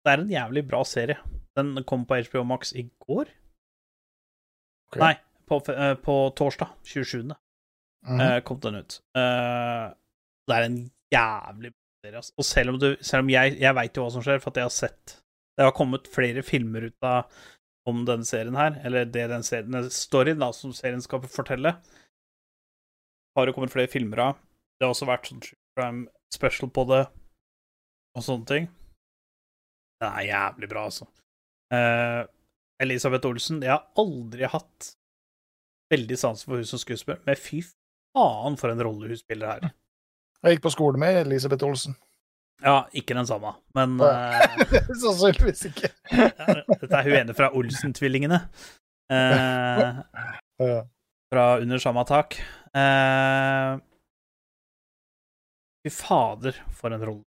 Det 0.06 0.14
er 0.14 0.20
en 0.22 0.30
jævlig 0.32 0.62
bra 0.64 0.78
serie. 0.88 1.18
Den 1.58 1.74
kom 1.84 2.06
på 2.08 2.16
HBO 2.30 2.44
Max 2.46 2.70
i 2.72 2.86
går. 3.02 3.28
Ok. 4.88 4.98
Nei, 5.02 5.14
på, 5.48 5.60
eh, 5.72 5.94
på 6.00 6.16
torsdag, 6.36 6.72
27. 6.84 7.34
Mhm. 8.06 8.20
eh, 8.20 8.40
kom 8.46 8.60
den 8.60 8.80
ut. 8.80 9.00
Eh, 9.16 9.86
det 10.48 10.56
er 10.56 10.64
en 10.64 10.80
jævlig 11.12 11.72
serie, 12.02 12.16
altså. 12.16 12.32
Og 12.38 12.44
selv 12.44 12.72
om, 12.72 12.78
du, 12.80 12.88
selv 13.00 13.24
om 13.26 13.30
jeg, 13.32 13.58
jeg 13.60 13.74
veit 13.74 13.96
jo 13.96 14.04
hva 14.04 14.12
som 14.14 14.24
skjer, 14.24 14.40
for 14.40 14.52
at 14.52 14.60
jeg 14.62 14.68
har 14.68 14.74
sett 14.74 15.16
Det 15.58 15.66
har 15.66 15.74
kommet 15.74 16.06
flere 16.06 16.42
filmer 16.46 16.84
ut 16.86 17.02
av 17.02 17.32
om 17.88 18.04
denne 18.06 18.22
serien 18.28 18.54
her, 18.54 18.76
eller 18.86 19.08
det 19.08 19.24
den 19.32 19.42
serien, 19.42 19.72
den 19.74 19.88
storyen 19.90 20.38
da, 20.38 20.52
som 20.54 20.70
serien 20.76 21.00
skal 21.02 21.24
fortelle, 21.26 21.72
har 23.34 23.46
det 23.48 23.54
kommet 23.56 23.72
flere 23.72 23.90
filmer 23.90 24.20
av. 24.22 24.36
Det 24.78 24.86
har 24.86 24.92
også 24.94 25.08
vært 25.08 25.26
sånn 25.26 25.42
crime 25.42 26.04
special 26.30 26.70
på 26.70 26.84
det, 26.92 27.00
og 28.14 28.22
sånne 28.22 28.46
ting. 28.46 28.68
Den 29.98 30.12
er 30.12 30.28
jævlig 30.28 30.68
bra, 30.70 30.84
altså. 30.92 31.08
Eh, 31.74 32.22
Elisabeth 32.82 33.26
Olsen 33.26 33.62
Jeg 33.64 33.72
har 33.74 33.86
aldri 33.98 34.48
hatt 34.50 34.92
veldig 35.92 36.18
sans 36.20 36.44
for 36.44 36.60
hun 36.60 36.68
som 36.68 36.80
skuespiller, 36.80 37.20
men 37.26 37.38
fy 37.40 37.62
faen 37.64 38.58
for 38.60 38.72
en 38.72 38.82
rolle 38.84 39.08
hun 39.10 39.20
spiller 39.20 39.54
her. 39.54 39.70
Jeg 40.44 40.54
gikk 40.56 40.66
på 40.68 40.74
skole 40.74 41.00
med 41.00 41.22
Elisabeth 41.24 41.66
Olsen. 41.66 41.96
Ja, 42.62 42.88
ikke 42.94 43.14
den 43.14 43.26
samme, 43.26 43.52
men 43.74 43.96
eh, 44.02 44.62
Sannsynligvis 45.02 45.64
ikke. 45.70 45.90
Dette 46.10 46.90
er 46.90 47.06
hun 47.06 47.16
ene 47.20 47.34
fra 47.38 47.52
Olsen-tvillingene. 47.54 48.40
Eh, 49.14 50.00
fra 51.32 51.44
Under 51.62 51.82
samme 51.82 52.04
tak. 52.06 52.38
Eh, 52.74 53.78
fy 55.86 55.94
fader, 55.94 56.58
for 56.74 56.94
en 56.94 57.06
rolle. 57.06 57.27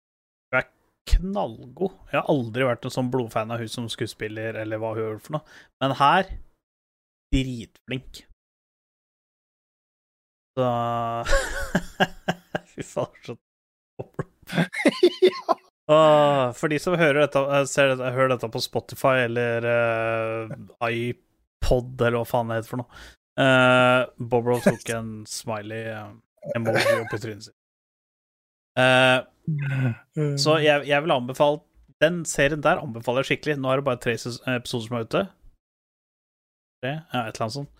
Knallgod. 1.08 1.96
Jeg 2.12 2.20
har 2.20 2.32
aldri 2.32 2.66
vært 2.68 2.88
en 2.88 2.94
sånn 2.94 3.12
blodfan 3.14 3.54
av 3.54 3.62
hun 3.62 3.72
som 3.72 3.88
skuespiller, 3.92 4.58
eller 4.62 4.82
hva 4.82 4.94
hun 4.96 5.04
gjør 5.04 5.20
for 5.24 5.38
noe, 5.38 5.58
men 5.84 5.96
her 6.00 6.32
dritflink. 7.34 8.24
Så 10.58 10.70
Fy 12.74 12.86
faen, 12.88 13.20
så 13.26 13.38
Åh, 15.88 16.52
for 16.58 16.68
de 16.72 16.80
som 16.82 16.98
hører 17.00 17.22
dette, 17.24 17.40
eh, 17.40 17.66
ser 17.70 17.94
hører 17.96 18.34
dette 18.34 18.50
på 18.52 18.62
Spotify 18.64 19.22
eller 19.24 19.68
uh, 19.68 20.56
iPod, 20.90 21.94
eller 22.02 22.20
hva 22.20 22.28
faen 22.28 22.52
det 22.52 22.60
heter 22.60 22.74
for 22.74 22.82
noe 22.82 23.06
uh, 23.40 24.02
Bobro 24.18 24.60
tok 24.64 24.90
en 24.96 25.12
smiley 25.30 25.88
uh, 25.94 26.12
emoji 26.56 27.00
opp 27.00 27.16
i 27.16 27.22
trynet 27.22 27.48
sitt. 27.48 27.56
Eh, 28.78 29.18
så 30.44 30.58
jeg, 30.60 30.88
jeg 30.90 31.04
vil 31.06 31.14
anbefale 31.16 31.62
Den 32.04 32.26
serien 32.28 32.62
der 32.64 32.82
anbefaler 32.82 33.24
jeg 33.24 33.32
skikkelig. 33.32 33.58
Nå 33.62 33.72
er 33.72 33.80
det 33.80 33.88
bare 33.88 34.02
tre 34.04 34.14
episoder 34.14 34.86
som 34.86 34.98
er 34.98 35.08
ute. 35.08 35.24
Tre? 36.84 36.94
Ja, 37.14 37.24
et 37.24 37.38
eller 37.38 37.46
annet 37.48 37.56
sånt. 37.56 37.72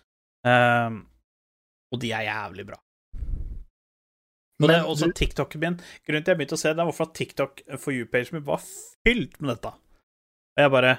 Um, 0.48 0.96
og 1.92 2.00
de 2.02 2.10
er 2.12 2.24
jævlig 2.26 2.66
bra. 2.66 2.80
Og 4.58 4.66
det 4.66 4.74
er 4.74 4.88
også 4.90 5.12
TikToken 5.14 5.60
min. 5.62 5.76
Grunnen 6.06 6.24
til 6.26 6.32
jeg 6.32 6.38
begynte 6.40 6.56
å 6.58 6.60
se 6.60 6.72
det, 6.72 6.80
var 6.80 6.88
hvorfor 6.90 7.12
TikTok 7.14 7.60
for 7.78 7.94
you-pagen 7.94 8.40
min 8.40 8.46
var 8.48 8.64
fylt 9.06 9.38
med 9.38 9.52
dette. 9.52 9.70
Og 10.56 10.64
jeg 10.64 10.74
bare 10.74 10.96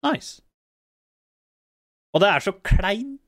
Nice. 0.00 0.40
Og 2.14 2.22
det 2.24 2.28
er 2.32 2.42
så 2.42 2.54
kleint 2.66 3.19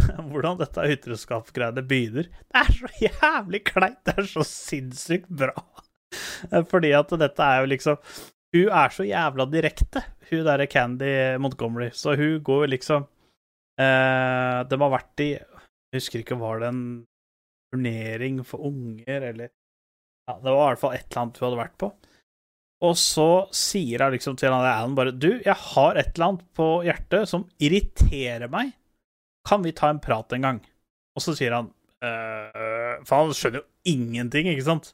hvordan 0.30 0.58
dette 0.60 0.88
ytreskapsgreiene 0.94 1.84
begynner. 1.86 2.28
Det 2.50 2.62
er 2.62 2.74
så 2.76 2.90
jævlig 3.04 3.62
kleint. 3.68 4.00
Det 4.06 4.16
er 4.18 4.28
så 4.28 4.44
sinnssykt 4.46 5.30
bra. 5.42 5.54
Fordi 6.72 6.92
at 6.96 7.14
dette 7.20 7.46
er 7.46 7.62
jo 7.62 7.70
liksom 7.70 7.98
Hun 8.50 8.72
er 8.74 8.90
så 8.90 9.04
jævla 9.06 9.44
direkte, 9.46 10.00
hun 10.26 10.40
derre 10.46 10.66
Candy 10.66 11.12
Montgomery. 11.38 11.90
Så 11.94 12.16
hun 12.18 12.40
går 12.42 12.66
liksom 12.72 13.06
eh, 13.78 14.58
De 14.66 14.80
har 14.82 14.94
vært 14.96 15.22
i 15.22 15.30
Jeg 15.36 16.00
husker 16.00 16.24
ikke, 16.24 16.40
var 16.40 16.62
det 16.62 16.72
en 16.72 16.84
turnering 17.70 18.42
for 18.46 18.66
unger, 18.66 19.30
eller 19.30 19.52
Ja, 20.26 20.38
det 20.42 20.50
var 20.50 20.64
i 20.64 20.70
hvert 20.72 20.82
fall 20.82 20.96
et 20.96 21.06
eller 21.06 21.22
annet 21.22 21.38
hun 21.38 21.48
hadde 21.48 21.62
vært 21.62 21.78
på. 21.78 21.92
Og 22.80 22.96
så 22.96 23.28
sier 23.52 24.02
hun 24.02 24.14
liksom 24.14 24.36
til 24.40 24.54
Alan 24.56 24.96
bare 24.96 25.12
Du, 25.14 25.30
jeg 25.44 25.56
har 25.74 25.98
et 26.00 26.14
eller 26.14 26.32
annet 26.32 26.46
på 26.56 26.68
hjertet 26.86 27.30
som 27.30 27.46
irriterer 27.62 28.50
meg. 28.52 28.72
Kan 29.50 29.64
vi 29.66 29.72
ta 29.74 29.90
en 29.90 29.98
prat 30.02 30.32
en 30.36 30.44
gang? 30.46 30.60
Og 31.18 31.24
så 31.24 31.34
sier 31.34 31.56
han 31.56 31.72
«Øh», 32.06 33.00
For 33.08 33.24
han 33.24 33.34
skjønner 33.36 33.62
jo 33.64 33.66
ingenting, 33.90 34.46
ikke 34.52 34.66
sant? 34.68 34.92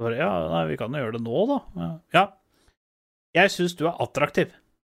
Bare, 0.00 0.16
ja, 0.16 0.28
nei, 0.52 0.62
vi 0.70 0.76
kan 0.80 0.94
jo 0.94 1.00
gjøre 1.02 1.18
det 1.18 1.24
nå, 1.26 1.40
da. 1.50 1.88
Ja. 2.14 2.24
Jeg 3.36 3.50
syns 3.52 3.74
du 3.78 3.84
er 3.90 3.98
attraktiv. 4.00 4.52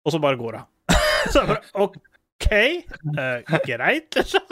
Og 0.06 0.14
så 0.14 0.20
bare 0.22 0.38
går 0.40 0.58
hun. 0.60 0.68
så 1.32 1.42
jeg 1.42 1.50
bare 1.50 1.84
OK, 1.84 2.46
eh, 2.52 3.56
greit, 3.66 4.16
liksom. 4.18 4.46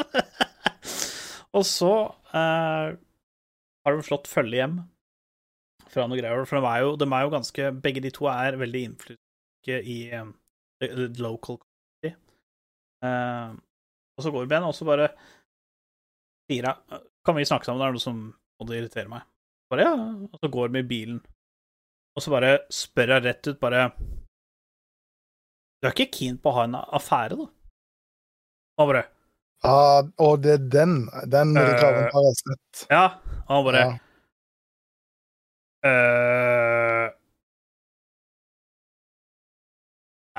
og 1.56 1.64
så 1.66 1.92
eh, 2.34 2.90
har 3.86 3.96
de 3.96 4.06
slått 4.06 4.28
følge 4.30 4.60
hjem 4.60 4.76
fra 5.90 6.06
noe 6.10 6.18
greier. 6.20 6.44
For 6.50 6.58
de 6.60 6.70
er 6.74 6.84
jo, 6.84 6.92
de 7.00 7.08
er 7.08 7.24
jo 7.26 7.32
ganske 7.34 7.70
Begge 7.82 8.02
de 8.04 8.12
to 8.14 8.28
er 8.30 8.58
veldig 8.60 8.84
innflytelsesrike 8.90 9.80
i 9.94 9.98
um, 10.20 10.34
the- 10.82 10.92
the 10.98 11.08
local 11.22 11.58
community. 11.62 12.12
Eh, 13.06 13.50
og 14.20 14.24
så 14.26 14.32
går 14.34 14.46
igjen, 14.46 14.66
og 14.68 14.76
så 14.76 14.86
bare 14.88 15.10
sier 16.50 16.68
jeg 16.68 17.00
Kan 17.26 17.36
vi 17.36 17.44
snakke 17.48 17.66
sammen? 17.68 17.80
Det 17.82 17.88
er 17.88 17.96
noe 17.96 18.02
som 18.04 18.20
måtte 18.60 18.76
irritere 18.76 19.08
meg. 19.10 19.24
Bare 19.72 19.84
ja. 19.86 19.92
Og 20.28 20.36
så 20.40 20.48
går 20.52 20.72
vi 20.74 20.80
i 20.82 20.88
bilen, 20.90 21.18
og 22.16 22.24
så 22.24 22.32
bare 22.32 22.52
spør 22.74 23.14
jeg 23.16 23.24
rett 23.26 23.48
ut, 23.50 23.58
bare 23.62 23.86
Du 25.80 25.88
er 25.88 25.94
ikke 25.94 26.10
keen 26.18 26.36
på 26.40 26.50
å 26.52 26.56
ha 26.58 26.64
en 26.68 26.76
affære, 26.80 27.38
da? 27.40 27.48
Og 27.48 28.84
han 28.84 28.92
bare 28.94 29.06
Ah, 29.60 30.06
og 30.24 30.38
det 30.40 30.54
er 30.54 30.62
den. 30.72 30.92
Den 31.28 31.50
Eh, 31.56 31.66
reklamen 31.74 32.06
har 32.14 32.22
jeg 32.30 32.36
sett. 32.38 32.86
Ja. 32.88 33.02
Og 33.44 33.50
han 33.58 33.64
bare 33.66 33.82
Ja. 33.84 33.98
«Øh, 35.90 37.06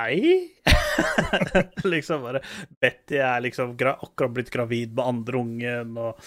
Nei? 0.01 0.49
liksom 1.93 2.23
bare 2.25 2.41
Betty 2.81 3.19
er 3.21 3.41
liksom 3.45 3.75
akkurat 3.77 4.33
blitt 4.33 4.51
gravid 4.53 4.95
med 4.95 5.05
andre 5.05 5.37
ungen, 5.37 5.93
og 5.97 6.17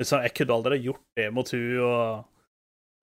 liksom, 0.00 0.24
jeg 0.26 0.34
kunne 0.36 0.58
aldri 0.58 0.80
gjort 0.84 1.06
det 1.18 1.30
mot 1.34 1.54
hun 1.54 1.80
og, 1.86 2.26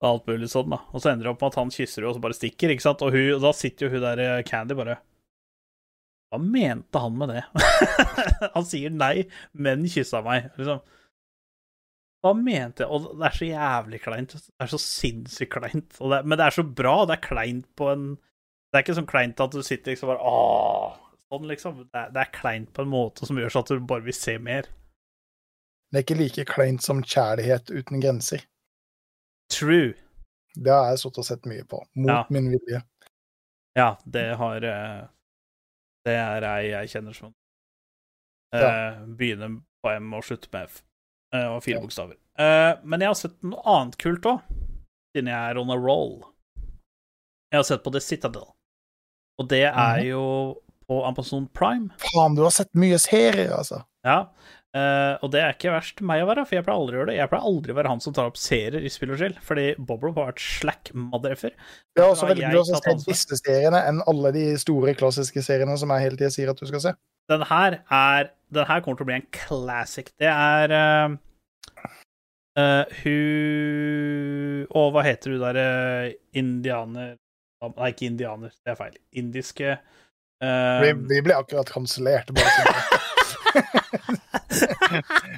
alt 0.08 0.28
mulig 0.30 0.50
sånn, 0.52 0.70
da. 0.70 0.82
Og 0.94 1.02
så 1.02 1.12
ender 1.12 1.26
det 1.26 1.32
opp 1.34 1.42
med 1.42 1.54
at 1.54 1.60
han 1.62 1.74
kysser 1.74 2.04
henne 2.04 2.12
og 2.12 2.18
så 2.18 2.24
bare 2.28 2.38
stikker, 2.38 2.74
ikke 2.74 2.86
sant, 2.86 3.02
og, 3.06 3.16
hun, 3.16 3.32
og 3.38 3.46
da 3.48 3.54
sitter 3.58 3.88
jo 3.88 3.96
hun 3.96 4.04
der 4.04 4.22
eh, 4.22 4.44
Candy 4.46 4.78
bare 4.78 5.00
Hva 6.30 6.42
mente 6.44 7.02
han 7.02 7.18
med 7.18 7.34
det? 7.34 7.44
han 8.56 8.68
sier 8.68 8.94
nei, 8.94 9.26
men 9.58 9.88
kyssa 9.90 10.22
meg, 10.26 10.52
liksom. 10.60 10.84
Hva 12.26 12.34
mente 12.38 12.84
jeg? 12.84 12.92
Og 12.92 13.10
det 13.18 13.28
er 13.30 13.36
så 13.38 13.48
jævlig 13.48 14.00
kleint. 14.04 14.34
Det 14.36 14.66
er 14.66 14.72
så 14.72 14.80
sinnssykt 14.82 15.54
kleint. 15.54 15.98
Det, 15.98 16.22
men 16.26 16.36
det 16.36 16.48
er 16.48 16.56
så 16.56 16.66
bra. 16.66 16.96
Det 17.08 17.16
er 17.16 17.28
kleint 17.28 17.68
på 17.78 17.90
en 17.94 18.08
Det 18.72 18.80
er 18.80 18.84
ikke 18.84 18.96
sånn 18.98 19.08
kleint 19.10 19.40
at 19.40 19.52
du 19.56 19.62
sitter 19.64 19.94
liksom 19.94 20.10
bare 20.12 20.20
Åh! 20.28 20.98
Sånn, 21.32 21.48
liksom. 21.50 21.80
Det 21.92 22.00
er, 22.00 22.10
det 22.16 22.22
er 22.24 22.32
kleint 22.36 22.70
på 22.76 22.82
en 22.86 22.92
måte 22.92 23.28
som 23.28 23.36
gjør 23.40 23.52
sånn 23.52 23.66
at 23.66 23.72
du 23.76 23.80
bare 23.88 24.06
vil 24.06 24.16
se 24.16 24.38
mer. 24.40 24.68
Det 25.92 26.00
er 26.00 26.04
ikke 26.06 26.18
like 26.20 26.46
kleint 26.48 26.84
som 26.84 27.02
kjærlighet 27.04 27.72
uten 27.72 28.00
grenser. 28.04 28.44
True. 29.52 29.94
Det 30.56 30.72
har 30.74 30.90
jeg 30.94 31.02
sittet 31.04 31.20
og 31.24 31.28
sett 31.28 31.46
mye 31.48 31.64
på. 31.68 31.82
Mot 32.00 32.10
Ja. 32.12 32.22
min 32.30 32.48
vilje. 32.52 32.82
Ja, 33.78 33.90
det 34.10 34.26
har 34.40 34.64
eh, 34.64 35.08
Det 36.08 36.16
er 36.16 36.44
ei 36.48 36.70
jeg 36.72 36.90
kjenner 36.96 37.14
som 37.16 37.34
eh, 38.56 38.62
Ja. 38.64 39.06
Begynner 39.06 39.60
på 39.84 39.92
M 39.98 40.14
og 40.14 40.24
slutter 40.24 40.50
med 40.54 40.64
F. 40.72 40.82
eh, 41.34 41.46
og 41.48 41.64
fire 41.64 41.76
Ja. 41.78 41.82
bokstaver. 41.84 42.16
Eh, 42.40 42.76
men 42.84 43.00
jeg 43.04 43.08
har 43.10 43.16
sett 43.20 43.44
noe 43.44 43.62
annet 43.66 43.98
kult 43.98 44.24
òg, 44.26 44.42
siden 45.16 45.28
jeg 45.28 45.52
er 45.52 45.58
on 45.60 45.70
a 45.72 45.76
roll. 45.78 46.24
Jeg 47.52 47.60
har 47.60 47.64
sett 47.64 47.84
på 47.84 47.92
The 47.92 48.00
Citadel. 48.00 48.48
Og 49.40 49.48
det 49.52 49.64
er 49.68 49.98
Mhm. 50.00 50.06
jo 50.08 50.58
på 50.90 51.02
Amazon 51.06 51.48
Prime. 51.54 51.90
Faen, 52.00 52.36
du 52.36 52.42
har 52.44 52.52
sett 52.52 52.72
mye 52.74 52.98
serier, 52.98 53.52
altså. 53.54 53.84
Ja. 54.06 54.28
uh, 54.78 55.18
og 55.24 55.32
det 55.32 55.42
er 55.42 55.54
ikke 55.54 55.72
verst 55.74 56.02
meg 56.06 56.22
å 56.22 56.28
være, 56.30 56.46
for 56.46 56.56
jeg 56.56 56.64
pleier 56.66 56.78
aldri 56.80 56.96
å 56.96 57.00
gjøre 57.02 57.08
det. 57.12 57.16
Jeg 57.18 57.30
pleier 57.32 57.46
aldri 57.50 57.74
å 57.74 57.76
være 57.76 57.88
han 57.90 58.00
som 58.04 58.14
tar 58.14 58.28
opp 58.30 58.38
serier 58.38 58.84
i 58.86 58.90
spill 58.94 59.12
og 59.12 59.18
skill, 59.18 59.34
fordi 59.42 59.66
Bobro 59.80 60.12
har 60.14 60.28
vært 60.32 60.40
slack 60.44 60.92
mothereffer. 60.94 61.52
Det 61.96 62.04
er 62.04 62.08
også 62.12 62.28
veldig 62.30 62.52
bra 62.52 62.62
å 62.62 62.82
se 62.82 62.96
disse 63.12 63.40
seriene 63.42 63.82
enn 63.90 64.02
alle 64.08 64.32
de 64.36 64.46
store 64.62 64.94
klassiske 64.96 65.42
seriene 65.44 65.78
som 65.82 65.90
jeg 65.90 66.02
hele 66.06 66.18
tida 66.20 66.30
sier 66.32 66.50
at 66.54 66.58
du 66.62 66.66
skal 66.70 66.80
se. 66.80 66.94
den 67.30 67.42
her 67.42 67.80
er 67.92 68.30
Den 68.54 68.66
her 68.66 68.80
kommer 68.82 68.98
til 68.98 69.04
å 69.04 69.10
bli 69.10 69.16
en 69.16 69.28
classic. 69.34 70.12
Det 70.18 70.30
er 70.32 70.72
uh, 70.72 71.18
uh, 72.58 72.86
Hun 73.04 74.68
Å, 74.72 74.84
hva 74.94 75.04
heter 75.04 75.32
hun 75.34 75.42
derre 75.42 76.14
indianer 76.38 77.16
Nei, 77.66 77.90
ikke 77.90 78.06
indianer, 78.12 78.52
det 78.64 78.74
er 78.74 78.78
feil. 78.78 78.98
Indiske 79.18 79.72
uh, 80.44 80.82
vi, 80.84 80.92
vi, 81.10 81.22
ble 81.26 81.34
akkurat 81.38 81.70
kansellert. 81.74 82.30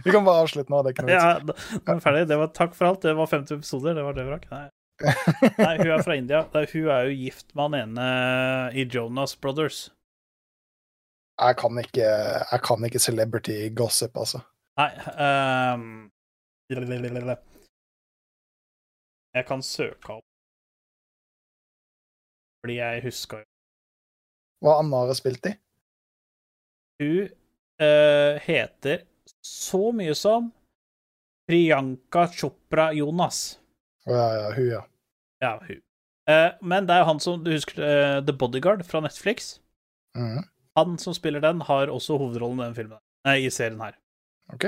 vi 0.04 0.12
kan 0.12 0.26
bare 0.26 0.44
avslutte 0.44 0.72
nå. 0.74 0.82
Det 0.84 0.91
er 0.98 1.14
Ja, 1.14 1.40
da 1.40 1.54
er 1.96 2.04
ferdig. 2.04 2.26
Det 2.32 2.40
var 2.41 2.52
takk 2.56 2.76
for 2.76 2.91
alt. 2.91 3.02
Det 3.06 3.16
var 3.16 3.28
50 3.32 3.62
episoder. 3.62 3.96
Det 3.96 4.04
var 4.04 4.14
det 4.18 4.28
vi 4.28 4.36
rakk. 4.36 4.50
Nei. 4.52 4.68
Nei, 5.64 5.76
hun 5.80 5.94
er 5.96 6.04
fra 6.04 6.20
India. 6.20 6.44
Hun 6.52 6.91
er 6.91 7.08
jo 7.08 7.16
gift 7.16 7.56
med 7.56 7.64
han 7.70 7.80
ene 7.86 8.08
i 8.76 8.84
Jonas 8.84 9.38
Brothers. 9.40 9.88
Jeg 11.40 11.56
kan 11.56 11.80
ikke, 11.80 12.08
jeg 12.52 12.62
kan 12.68 12.84
ikke 12.84 13.00
celebrity 13.00 13.58
gossip, 13.72 14.18
altså. 14.20 14.41
Nei 14.80 14.91
um, 15.76 16.10
Jeg 19.36 19.46
kan 19.48 19.64
søke 19.64 20.20
opp 20.20 20.29
Fordi 22.60 22.80
jeg 22.80 23.03
huska 23.06 23.41
jo 23.41 23.48
Hva 24.65 24.80
Amara 24.81 25.14
har 25.14 25.19
spilt 25.19 25.45
i? 25.48 25.53
Hun 26.99 27.30
uh, 27.80 28.40
heter 28.44 29.06
så 29.45 29.91
mye 29.95 30.15
som 30.18 30.49
Priyanka 31.49 32.27
Chopra 32.27 32.90
Jonas. 32.94 33.60
Ja, 34.06 34.26
ja, 34.36 34.49
hun, 34.53 34.68
ja. 34.68 34.81
Ja, 35.41 35.53
hun. 35.64 35.80
Uh, 36.30 36.52
men 36.61 36.86
det 36.86 36.94
er 36.94 37.02
jo 37.02 37.10
han 37.10 37.22
som 37.23 37.41
Du 37.45 37.49
husker 37.53 37.80
uh, 37.80 38.19
The 38.26 38.36
Bodyguard 38.36 38.84
fra 38.86 39.02
Netflix? 39.02 39.56
Mm. 40.18 40.44
Han 40.77 40.98
som 41.02 41.15
spiller 41.15 41.41
den, 41.41 41.64
har 41.65 41.90
også 41.90 42.19
hovedrollen 42.19 42.60
i 42.60 42.68
den 42.68 42.77
filmen, 42.77 43.02
nei, 43.27 43.40
i 43.45 43.49
serien 43.53 43.81
her. 43.81 43.95
Ok. 44.53 44.68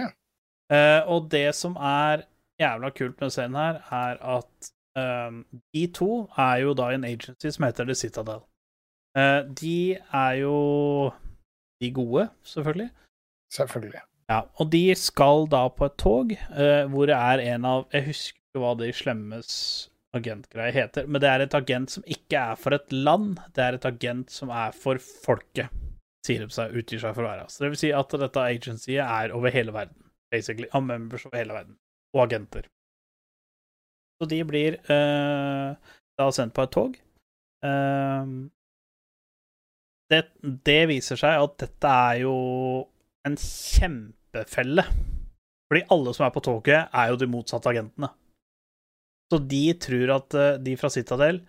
Uh, 0.71 1.01
og 1.11 1.29
det 1.33 1.49
som 1.57 1.75
er 1.75 2.25
jævla 2.61 2.91
kult 2.95 3.19
med 3.21 3.33
serien 3.35 3.59
her, 3.59 3.81
er 3.91 4.21
at 4.37 4.71
um, 4.99 5.43
de 5.75 5.85
to 5.95 6.11
er 6.37 6.61
jo 6.65 6.73
da 6.77 6.91
en 6.93 7.05
agency 7.07 7.51
som 7.53 7.67
heter 7.67 7.87
The 7.89 7.95
Citadel. 7.95 8.41
Uh, 9.17 9.43
de 9.47 9.97
er 9.97 10.39
jo 10.41 10.55
de 11.81 11.91
gode, 11.91 12.29
selvfølgelig. 12.43 12.89
Selvfølgelig. 13.53 14.03
Ja, 14.31 14.41
og 14.55 14.71
de 14.71 14.95
skal 14.95 15.47
da 15.51 15.65
på 15.75 15.89
et 15.89 15.97
tog 15.99 16.31
uh, 16.31 16.85
hvor 16.91 17.09
det 17.09 17.17
er 17.17 17.43
en 17.51 17.65
av 17.67 17.87
Jeg 17.91 18.07
husker 18.07 18.39
ikke 18.39 18.63
hva 18.63 18.75
de 18.79 18.91
slemmes 18.95 19.49
agentgreie 20.15 20.75
heter, 20.75 21.07
men 21.07 21.23
det 21.23 21.29
er 21.29 21.45
et 21.45 21.53
agent 21.55 21.91
som 21.91 22.03
ikke 22.03 22.39
er 22.51 22.57
for 22.59 22.75
et 22.75 22.91
land, 22.91 23.37
det 23.55 23.63
er 23.63 23.77
et 23.77 23.85
agent 23.87 24.31
som 24.31 24.51
er 24.51 24.75
for 24.75 24.99
folket 24.99 25.71
sier 26.25 26.43
de 26.43 26.53
seg, 26.53 26.75
utgir 26.77 27.01
seg 27.01 27.15
for 27.15 27.25
å 27.25 27.31
være. 27.31 27.47
Så 27.49 27.63
det 27.63 27.71
vil 27.73 27.81
si 27.81 27.91
at 27.95 28.13
dette 28.23 28.45
agencyet 28.53 29.01
er 29.03 29.33
over 29.35 29.53
hele 29.53 29.73
verden, 29.75 29.97
basically. 30.33 30.69
Av 30.77 30.85
members 30.85 31.25
over 31.27 31.39
hele 31.39 31.57
verden. 31.57 31.77
Og 32.15 32.25
agenter. 32.25 32.67
Så 34.21 34.27
de 34.29 34.37
blir 34.45 34.77
uh, 34.85 35.73
da 36.19 36.27
sendt 36.35 36.53
på 36.53 36.65
et 36.67 36.73
tog. 36.75 36.97
Uh, 37.65 38.45
det, 40.13 40.21
det, 40.67 40.81
viser 40.91 41.17
seg 41.17 41.41
at 41.41 41.55
dette 41.63 41.93
er 42.11 42.19
jo 42.21 42.35
en 43.25 43.37
kjempefelle. 43.41 44.85
Fordi 45.71 45.81
alle 45.95 46.13
som 46.13 46.27
er 46.27 46.35
på 46.35 46.43
toget, 46.45 46.91
er 46.93 47.09
jo 47.09 47.17
de 47.17 47.29
motsatte 47.31 47.71
agentene. 47.71 48.11
Så 49.31 49.39
de 49.41 49.65
tror 49.81 50.15
at 50.19 50.37
uh, 50.37 50.61
de 50.61 50.77
fra 50.77 50.93
Citadel 50.93 51.41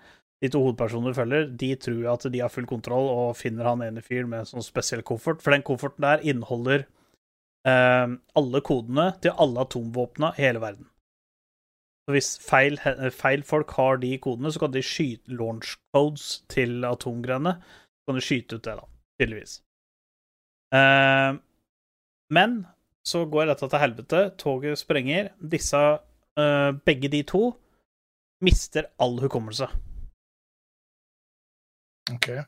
de 0.43 0.51
to 0.51 0.59
hovedpersonene 0.65 1.15
følger, 1.15 1.45
de 1.55 1.69
tror 1.79 2.07
at 2.17 2.25
de 2.35 2.41
har 2.43 2.51
full 2.51 2.67
kontroll 2.67 3.07
og 3.13 3.37
finner 3.39 3.69
han 3.69 3.85
ene 3.85 4.03
fyren 4.03 4.31
med 4.31 4.43
en 4.43 4.49
sånn 4.49 4.65
spesiell 4.67 5.05
koffert. 5.07 5.39
For 5.43 5.55
den 5.55 5.63
kofferten 5.63 6.03
der 6.03 6.25
inneholder 6.27 6.83
eh, 7.69 8.15
alle 8.41 8.63
kodene 8.67 9.13
til 9.23 9.37
alle 9.39 9.63
atomvåpna 9.63 10.33
i 10.35 10.43
hele 10.49 10.65
verden. 10.65 10.89
Så 12.03 12.15
hvis 12.17 12.31
feil, 12.43 12.79
feil, 13.15 13.45
folk 13.47 13.71
har 13.79 14.01
de 14.03 14.17
kodene, 14.19 14.51
så 14.51 14.65
kan 14.65 14.73
de 14.75 14.83
skyte 14.83 15.37
launch 15.39 15.77
codes 15.95 16.43
til 16.51 16.83
atomgreiene. 16.85 17.55
Så 17.63 18.11
kan 18.11 18.19
de 18.19 18.25
skyte 18.27 18.59
ut 18.59 18.65
det, 18.67 18.75
da. 18.81 18.89
Tydeligvis. 19.21 19.61
Uh, 20.75 21.39
men 22.35 22.63
så 23.07 23.23
går 23.31 23.53
dette 23.53 23.69
til 23.69 23.83
helvete. 23.83 24.23
Toget 24.41 24.81
sprenger. 24.81 25.31
Disse, 25.53 25.79
uh, 25.79 26.71
begge 26.87 27.11
de 27.13 27.23
to, 27.29 27.53
mister 28.43 28.89
all 28.99 29.21
hukommelse. 29.23 29.69
Okay. 32.11 32.43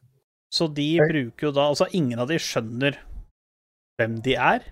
Så 0.50 0.66
de 0.66 0.98
bruker 0.98 1.46
jo 1.46 1.52
da 1.54 1.68
Altså, 1.70 1.86
ingen 1.94 2.18
av 2.18 2.26
de 2.30 2.40
skjønner 2.42 2.98
hvem 3.98 4.18
de 4.26 4.34
er. 4.34 4.66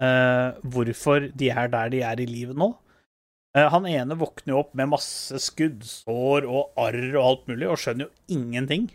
Uh, 0.00 0.54
hvorfor 0.70 1.26
de 1.36 1.50
er 1.50 1.66
der 1.72 1.90
de 1.92 2.04
er 2.06 2.22
i 2.22 2.28
livet 2.30 2.56
nå. 2.56 2.70
Uh, 3.58 3.66
han 3.72 3.86
ene 3.90 4.14
våkner 4.14 4.54
jo 4.54 4.60
opp 4.62 4.74
med 4.78 4.92
masse 4.92 5.40
skuddsår 5.42 6.46
og 6.46 6.76
arr 6.78 7.16
og 7.16 7.22
alt 7.24 7.48
mulig, 7.50 7.66
og 7.66 7.80
skjønner 7.82 8.06
jo 8.06 8.36
ingenting. 8.38 8.86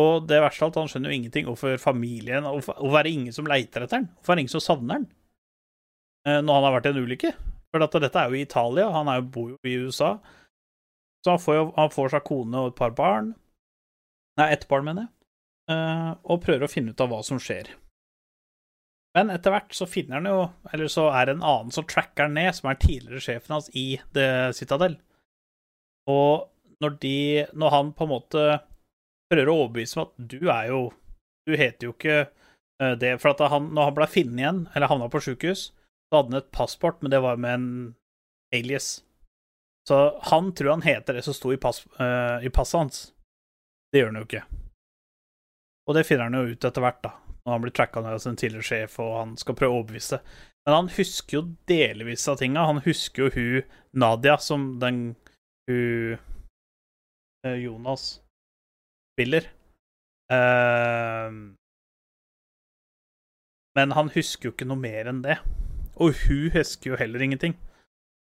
Og 0.00 0.26
det 0.28 0.40
verste 0.44 0.64
av 0.64 0.70
alt, 0.70 0.78
han 0.80 0.92
skjønner 0.92 1.12
jo 1.12 1.16
ingenting 1.16 1.46
hvorfor 1.48 1.78
familien 1.80 2.44
Hvorfor 2.44 2.98
er 2.98 3.06
det 3.06 3.14
ingen 3.16 3.32
som 3.32 3.46
leiter 3.48 3.84
etter 3.84 4.02
han? 4.02 4.10
Hvorfor 4.18 4.34
er 4.34 4.36
det 4.36 4.44
ingen 4.44 4.56
som 4.58 4.64
savner 4.64 4.98
han? 4.98 5.06
Uh, 6.26 6.40
når 6.40 6.58
han 6.58 6.66
har 6.68 6.76
vært 6.78 6.88
i 6.88 6.92
en 6.94 7.04
ulykke? 7.04 7.32
For 7.72 8.00
dette 8.00 8.20
er 8.20 8.32
jo 8.32 8.38
i 8.38 8.44
Italia, 8.46 8.90
han 8.92 9.10
jo, 9.12 9.24
bor 9.32 9.50
jo 9.52 9.58
i 9.68 9.76
USA. 9.84 10.14
Så 11.24 11.34
han 11.34 11.42
får 11.42 11.58
jo 11.58 11.64
han 11.76 11.92
får 11.92 12.14
seg 12.14 12.24
kone 12.28 12.62
og 12.62 12.72
et 12.72 12.78
par 12.78 12.94
barn. 12.96 13.34
Nei, 14.40 14.52
ett 14.52 14.68
barn, 14.70 14.84
mener 14.86 15.06
jeg. 15.06 15.12
Uh, 15.66 16.12
og 16.30 16.44
prøver 16.44 16.64
å 16.64 16.70
finne 16.70 16.94
ut 16.94 17.02
av 17.02 17.10
hva 17.10 17.22
som 17.26 17.40
skjer. 17.42 17.72
Men 19.16 19.32
etter 19.32 19.54
hvert 19.54 19.72
så 19.72 19.86
finner 19.88 20.20
han 20.20 20.28
jo 20.28 20.40
Eller 20.72 20.90
så 20.92 21.08
er 21.08 21.26
det 21.26 21.36
en 21.36 21.46
annen 21.46 21.72
som 21.72 21.86
tracker 21.88 22.28
han 22.28 22.36
ned, 22.36 22.52
som 22.54 22.68
er 22.70 22.80
tidligere 22.80 23.22
sjefen 23.24 23.56
hans 23.56 23.70
i 23.72 23.86
The 24.16 24.52
Citadel. 24.56 24.98
Og 26.10 26.50
når 26.84 26.98
de 27.00 27.46
Når 27.52 27.72
han 27.72 27.92
på 27.96 28.04
en 28.04 28.12
måte 28.12 28.46
prøver 29.30 29.50
å 29.50 29.56
overbevise 29.62 29.98
meg 29.98 30.10
at 30.10 30.28
du 30.34 30.50
er 30.52 30.68
jo 30.70 30.82
Du 31.48 31.56
heter 31.56 31.88
jo 31.88 31.94
ikke 31.94 32.18
uh, 32.82 32.94
det 32.98 33.16
For 33.22 33.32
at 33.32 33.42
han, 33.50 33.70
når 33.74 33.90
han 33.90 33.96
ble 33.96 34.10
funnet 34.10 34.42
igjen, 34.42 34.62
eller 34.74 34.90
havna 34.90 35.08
på 35.10 35.22
sjukehus, 35.24 35.70
så 36.06 36.18
hadde 36.18 36.34
han 36.34 36.40
et 36.42 36.52
passport, 36.54 37.00
men 37.02 37.10
det 37.10 37.22
var 37.22 37.38
med 37.40 37.54
en 37.54 37.68
alias. 38.54 39.00
Så 39.88 39.96
han 40.30 40.50
tror 40.54 40.74
han 40.74 40.84
heter 40.84 41.16
det 41.16 41.22
som 41.22 41.34
sto 41.34 41.52
i, 41.54 41.58
pass, 41.62 41.84
uh, 41.98 42.42
i 42.42 42.50
passet 42.50 42.78
hans. 42.78 43.00
Det 43.90 44.02
gjør 44.02 44.10
han 44.10 44.20
jo 44.20 44.26
ikke. 44.26 44.42
Og 45.86 45.96
det 45.96 46.04
finner 46.06 46.28
han 46.28 46.38
jo 46.38 46.52
ut 46.52 46.66
etter 46.66 46.84
hvert, 46.84 47.00
da, 47.06 47.14
når 47.46 47.54
han 47.54 47.62
blir 47.62 47.74
tracka 47.78 48.02
ned 48.02 48.18
av 48.18 48.22
sin 48.24 48.36
tidligere 48.38 48.66
sjef, 48.66 48.98
og 49.02 49.12
han 49.14 49.34
skal 49.38 49.56
prøve 49.58 49.76
å 49.76 49.80
overbevise. 49.80 50.18
Men 50.66 50.74
han 50.74 50.88
husker 50.96 51.38
jo 51.38 51.42
delvis 51.70 52.26
av 52.28 52.40
tinga. 52.40 52.64
Han 52.66 52.82
husker 52.82 53.26
jo 53.26 53.34
hun 53.36 53.76
Nadia, 54.02 54.34
som 54.42 54.72
den 54.82 55.14
hun 55.70 56.18
eh, 57.46 57.60
Jonas 57.62 58.16
spiller. 59.14 59.46
Uh, 60.26 61.54
men 63.78 63.94
han 63.94 64.10
husker 64.10 64.48
jo 64.48 64.56
ikke 64.56 64.66
noe 64.66 64.82
mer 64.82 65.06
enn 65.12 65.22
det. 65.22 65.38
Og 66.02 66.18
hun 66.26 66.50
husker 66.56 66.92
jo 66.92 66.98
heller 66.98 67.22
ingenting. 67.22 67.54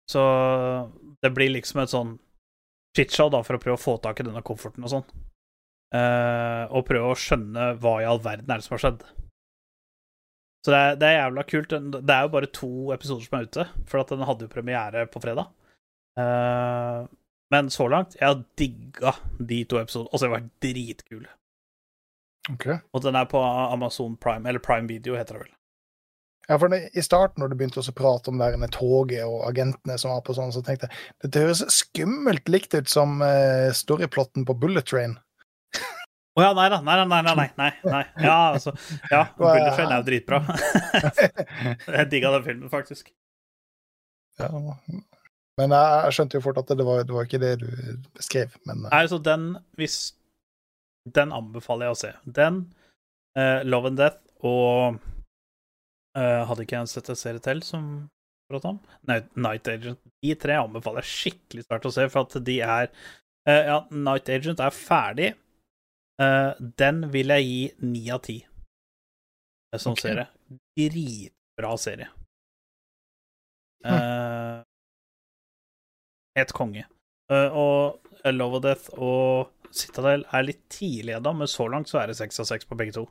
Så 0.09 0.23
det 1.21 1.33
blir 1.35 1.51
liksom 1.53 1.83
et 1.83 1.91
sånn 1.91 2.15
shitshow 2.97 3.29
da, 3.33 3.43
for 3.45 3.59
å 3.59 3.61
prøve 3.61 3.77
å 3.77 3.81
få 3.81 3.97
tak 4.01 4.21
i 4.21 4.25
denne 4.25 4.41
kofferten 4.45 4.87
og 4.87 4.93
sånn. 4.95 5.09
Uh, 5.89 6.69
og 6.69 6.85
prøve 6.85 7.09
å 7.09 7.17
skjønne 7.17 7.71
hva 7.81 7.95
i 8.01 8.05
all 8.05 8.21
verden 8.21 8.51
er 8.51 8.61
det 8.61 8.67
som 8.67 8.75
har 8.75 8.83
skjedd. 8.83 9.05
Så 10.65 10.73
det 10.73 10.79
er, 10.79 10.97
det 10.99 11.07
er, 11.07 11.17
jævla 11.23 11.45
kult. 11.49 11.73
Det 11.95 12.15
er 12.15 12.25
jo 12.25 12.33
bare 12.35 12.51
to 12.53 12.71
episoder 12.93 13.25
som 13.25 13.39
er 13.39 13.47
ute, 13.47 13.65
for 13.89 14.03
at 14.03 14.11
den 14.13 14.27
hadde 14.27 14.45
jo 14.45 14.53
premiere 14.53 15.05
på 15.09 15.21
fredag. 15.23 15.49
Uh, 16.19 17.07
men 17.49 17.69
så 17.71 17.85
langt 17.87 18.15
Jeg 18.17 18.27
har 18.27 18.41
digga 18.59 19.13
de 19.39 19.63
to 19.65 19.79
episodene. 19.79 20.11
Altså, 20.13 20.27
de 20.27 20.33
vært 20.35 20.49
dritkule. 20.65 21.29
Okay. 22.53 22.81
Og 22.93 23.03
den 23.05 23.17
er 23.17 23.29
på 23.29 23.39
Amazon 23.41 24.17
Prime, 24.17 24.49
eller 24.49 24.61
Prime 24.61 24.89
Video, 24.89 25.15
heter 25.17 25.37
det 25.37 25.45
vel. 25.45 25.55
Ja, 26.49 26.57
for 26.57 26.71
det, 26.73 26.79
I 26.97 27.01
starten, 27.05 27.43
når 27.43 27.51
du 27.51 27.59
begynte 27.59 27.81
å 27.81 27.93
prate 27.93 28.31
om 28.31 28.39
der 28.41 28.57
toget 28.73 29.21
og 29.21 29.43
agentene 29.45 29.99
som 30.01 30.15
var 30.15 30.23
på 30.25 30.33
sånn, 30.33 30.53
så 30.53 30.63
tenkte 30.65 30.89
jeg 30.89 31.25
dette 31.25 31.43
høres 31.43 31.61
skummelt 31.75 32.49
likt 32.49 32.73
ut 32.73 32.89
som 32.89 33.21
uh, 33.21 33.69
storyplotten 33.69 34.47
på 34.49 34.55
Bullet 34.57 34.87
Train. 34.89 35.19
Å 36.39 36.43
ja, 36.45 36.49
nei 36.55 36.69
da. 36.71 36.79
Nei, 36.85 36.95
nei, 37.03 37.21
nei. 37.27 37.47
nei, 37.59 37.69
nei. 37.83 38.01
Ja, 38.23 38.37
altså. 38.53 38.71
Ja, 39.11 39.25
Bullet 39.35 39.73
Train 39.75 39.91
er 39.91 39.99
jo 39.99 40.07
dritbra. 40.07 40.39
jeg 41.99 42.09
digga 42.13 42.31
den 42.37 42.45
filmen, 42.45 42.71
faktisk. 42.71 43.11
Ja, 44.39 44.47
men 45.59 45.75
jeg, 45.75 46.13
skjønte 46.15 46.39
jo 46.39 46.43
fort 46.45 46.61
at 46.61 46.71
det 46.71 46.85
var, 46.87 47.03
det 47.03 47.15
var 47.15 47.27
ikke 47.27 47.41
det 47.41 47.51
du 47.59 47.67
beskrev, 48.15 48.53
men 48.69 48.85
Nei, 48.85 49.01
altså, 49.01 49.19
den 49.19 49.51
Hvis 49.75 50.13
Den 51.09 51.33
anbefaler 51.35 51.89
jeg 51.89 51.95
å 51.95 51.99
se. 51.99 52.11
Den, 52.39 52.61
uh, 53.35 53.59
Love 53.67 53.91
and 53.91 53.99
Death 53.99 54.45
og 54.45 54.99
uh, 56.15 56.41
Hadde 56.47 56.63
ikke 56.63 56.79
jeg 56.79 56.93
sett 56.93 57.11
en 57.11 57.19
serie 57.19 57.43
til 57.43 57.63
som 57.65 57.89
prata 58.49 58.71
om? 58.71 58.79
Night 59.09 59.67
Agent. 59.69 59.99
De 60.23 60.35
tre 60.39 60.55
anbefaler 60.61 61.03
jeg 61.03 61.15
skikkelig 61.17 61.65
sterkt 61.67 61.89
å 61.89 61.93
se, 61.93 62.07
for 62.09 62.23
at 62.23 62.39
de 62.47 62.55
er 62.63 62.87
uh, 62.87 63.63
Ja, 63.73 63.79
Night 63.91 64.31
Agent 64.31 64.63
er 64.63 64.75
ferdig. 64.75 65.33
Uh, 66.19 66.51
den 66.77 67.05
vil 67.13 67.31
jeg 67.31 67.45
gi 67.47 67.59
ni 67.87 68.01
av 68.11 68.19
ti. 68.25 68.37
eh, 69.73 69.79
som 69.79 69.93
okay. 69.93 70.11
serie. 70.11 70.27
Dritbra 70.77 71.77
serie. 71.77 72.09
Hm. 73.85 73.93
Eh, 73.93 74.63
Helt 76.37 76.51
konge. 76.55 76.83
Eh, 77.31 77.55
og 77.55 78.01
Love 78.33 78.57
of 78.59 78.63
Death 78.63 78.89
og 78.97 79.51
Citadel 79.75 80.25
er 80.33 80.43
litt 80.47 80.61
tidlig 80.73 81.13
ennå, 81.17 81.33
men 81.37 81.47
så 81.47 81.67
langt 81.71 81.89
så 81.91 81.99
er 82.01 82.07
det 82.11 82.17
seks 82.19 82.39
av 82.41 82.47
seks 82.49 82.65
på 82.67 82.75
begge 82.79 82.95
to. 82.95 83.05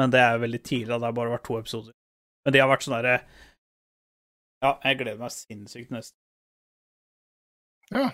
Men 0.00 0.10
det 0.14 0.20
er 0.22 0.38
veldig 0.42 0.60
tidlig, 0.64 0.88
det 0.96 1.04
har 1.06 1.12
bare 1.16 1.34
vært 1.34 1.44
to 1.46 1.58
episoder. 1.58 1.92
Men 2.44 2.54
de 2.54 2.62
har 2.62 2.70
vært 2.70 2.86
sånn 2.86 2.96
derre 2.96 3.16
Ja, 4.64 4.74
jeg 4.84 4.98
gleder 5.00 5.20
meg 5.20 5.32
sinnssykt 5.34 5.90
nesten. 5.92 6.16
neste. 7.90 8.00
Ja. 8.00 8.10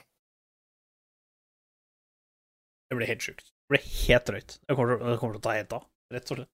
Det 2.90 2.96
blir 2.98 3.06
helt 3.10 3.22
sjukt. 3.22 3.52
Det 3.66 3.74
blir 3.74 3.86
helt 4.06 4.26
drøyt. 4.28 4.52
Det 4.68 4.76
kommer, 4.78 4.96
til- 4.98 5.10
det 5.10 5.18
kommer 5.18 5.34
til 5.34 5.40
å 5.40 5.46
ta 5.46 5.54
helt 5.56 5.72
av, 5.74 5.86
rett 6.14 6.30
og 6.30 6.38
slett. 6.38 6.52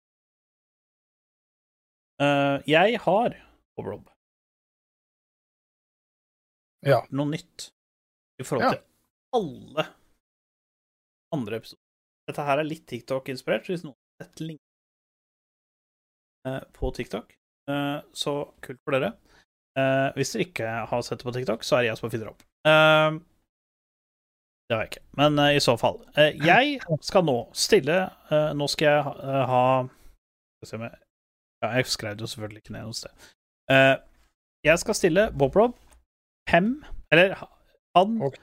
Uh, 2.22 2.56
jeg 2.70 2.98
har 3.04 3.34
Bob 3.76 3.86
Rob. 3.90 4.08
Ja. 6.86 7.00
Noe 7.14 7.28
nytt 7.30 7.68
i 8.40 8.44
forhold 8.46 8.64
Ja. 8.64 8.70
til 8.78 8.82
alle 9.38 9.84
andre 11.32 11.56
episoder. 11.60 11.80
Dette 12.28 12.44
her 12.46 12.58
er 12.62 12.64
litt 12.68 12.86
TikTok-inspirert, 12.86 13.66
så 13.66 13.72
hvis 13.74 13.84
noen 13.84 13.94
har 14.20 14.26
sett 14.26 14.40
link 14.44 14.60
eh, 16.46 16.60
på 16.74 16.90
TikTok, 16.94 17.34
uh, 17.70 18.00
så 18.14 18.34
kult 18.62 18.80
for 18.84 18.92
dere. 18.96 19.12
Uh, 19.78 20.10
hvis 20.16 20.32
dere 20.34 20.46
ikke 20.46 20.72
har 20.90 21.02
sett 21.06 21.18
det 21.22 21.26
på 21.28 21.34
TikTok, 21.34 21.62
så 21.66 21.76
er 21.78 21.82
det 21.82 21.90
jeg 21.92 21.98
som 22.02 22.10
finner 22.12 22.30
det 22.30 22.34
opp. 22.34 22.42
Det 24.68 24.76
har 24.76 24.84
jeg 24.84 24.92
ikke, 24.92 25.04
men 25.20 25.38
uh, 25.38 25.50
i 25.52 25.60
så 25.60 25.74
fall. 25.76 25.98
Uh, 26.16 26.30
jeg 26.46 26.78
skal 27.04 27.24
nå 27.26 27.36
stille 27.56 27.96
uh, 28.30 28.52
Nå 28.56 28.68
skal 28.72 28.88
jeg 28.88 29.02
ha, 29.50 29.64
Skal 30.62 30.64
vi 30.64 30.70
se 30.70 30.90
Ja, 31.62 31.72
jeg 31.76 31.90
skrev 31.92 32.16
det 32.16 32.24
jo 32.24 32.30
selvfølgelig 32.32 32.62
ikke 32.62 32.74
ned 32.74 32.88
noe 32.88 32.96
sted. 32.96 33.28
Jeg 34.66 34.78
skal 34.82 34.96
stille 34.98 35.26
Bobrov 35.38 35.76
fem 36.50 36.72
Eller 37.12 37.36
han 37.94 38.16
okay. 38.22 38.42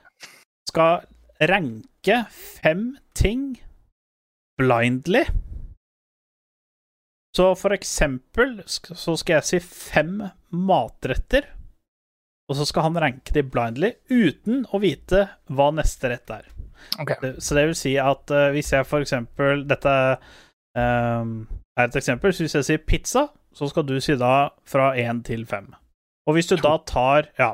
skal 0.69 1.07
ranke 1.49 2.21
fem 2.31 2.97
ting 3.15 3.57
blindly. 4.59 5.23
Så 7.35 7.55
for 7.55 7.73
eksempel 7.75 8.57
så 8.67 9.15
skal 9.19 9.39
jeg 9.39 9.47
si 9.47 9.59
fem 9.63 10.23
matretter, 10.51 11.47
og 12.49 12.57
så 12.57 12.65
skal 12.65 12.87
han 12.87 12.97
ranke 12.97 13.33
de 13.35 13.43
blindly 13.45 13.93
uten 14.09 14.63
å 14.73 14.81
vite 14.81 15.27
hva 15.53 15.69
neste 15.77 16.09
rett 16.09 16.31
er. 16.33 16.47
Okay. 16.97 17.35
Så 17.37 17.55
det 17.55 17.67
vil 17.69 17.77
si 17.77 17.93
at 18.01 18.31
uh, 18.33 18.49
hvis 18.55 18.71
jeg 18.73 18.87
for 18.87 19.03
eksempel 19.03 19.65
Dette 19.67 19.91
ehm, 20.79 21.33
er 21.77 21.89
et 21.89 21.97
eksempel. 21.99 22.33
Så 22.33 22.45
hvis 22.45 22.55
jeg 22.57 22.67
sier 22.67 22.81
pizza, 22.81 23.27
så 23.55 23.69
skal 23.69 23.85
du 23.85 23.97
si 24.01 24.15
da 24.19 24.49
fra 24.67 24.93
én 24.97 25.21
til 25.27 25.45
fem. 25.49 25.69
Og 26.27 26.37
hvis 26.37 26.49
du 26.49 26.55
da 26.59 26.77
tar 26.87 27.29
Ja, 27.39 27.53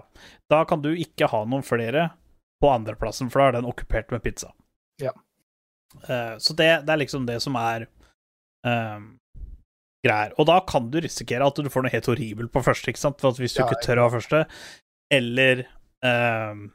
da 0.51 0.63
kan 0.69 0.83
du 0.85 0.91
ikke 0.93 1.29
ha 1.31 1.43
noen 1.45 1.65
flere 1.65 2.09
på 2.63 2.71
andreplassen, 2.71 3.27
for 3.33 3.41
da 3.41 3.49
er 3.49 3.57
den 3.57 3.67
okkupert 3.67 4.13
med 4.13 4.23
pizza. 4.23 4.53
Ja. 5.01 5.11
Uh, 6.07 6.37
så 6.39 6.55
det, 6.55 6.71
det 6.87 6.95
er 6.95 7.03
liksom 7.03 7.27
det 7.27 7.41
som 7.43 7.57
er 7.59 7.89
ehm, 8.67 9.15
greier. 10.05 10.33
Og 10.39 10.47
da 10.49 10.59
kan 10.67 10.89
du 10.91 10.99
risikere 11.03 11.45
at 11.45 11.59
du 11.59 11.69
får 11.71 11.85
noe 11.85 11.93
helt 11.93 12.09
horribelt 12.09 12.53
på 12.53 12.63
første, 12.65 12.91
ikke 12.91 13.01
sant? 13.01 13.21
For 13.21 13.35
hvis 13.41 13.57
du 13.57 13.63
Ja, 13.63 13.67
ikke 13.67 13.83
tør 13.83 14.03
å 14.03 14.07
ha 14.07 14.15
første, 14.15 14.45
eller 15.13 15.67
um... 16.05 16.71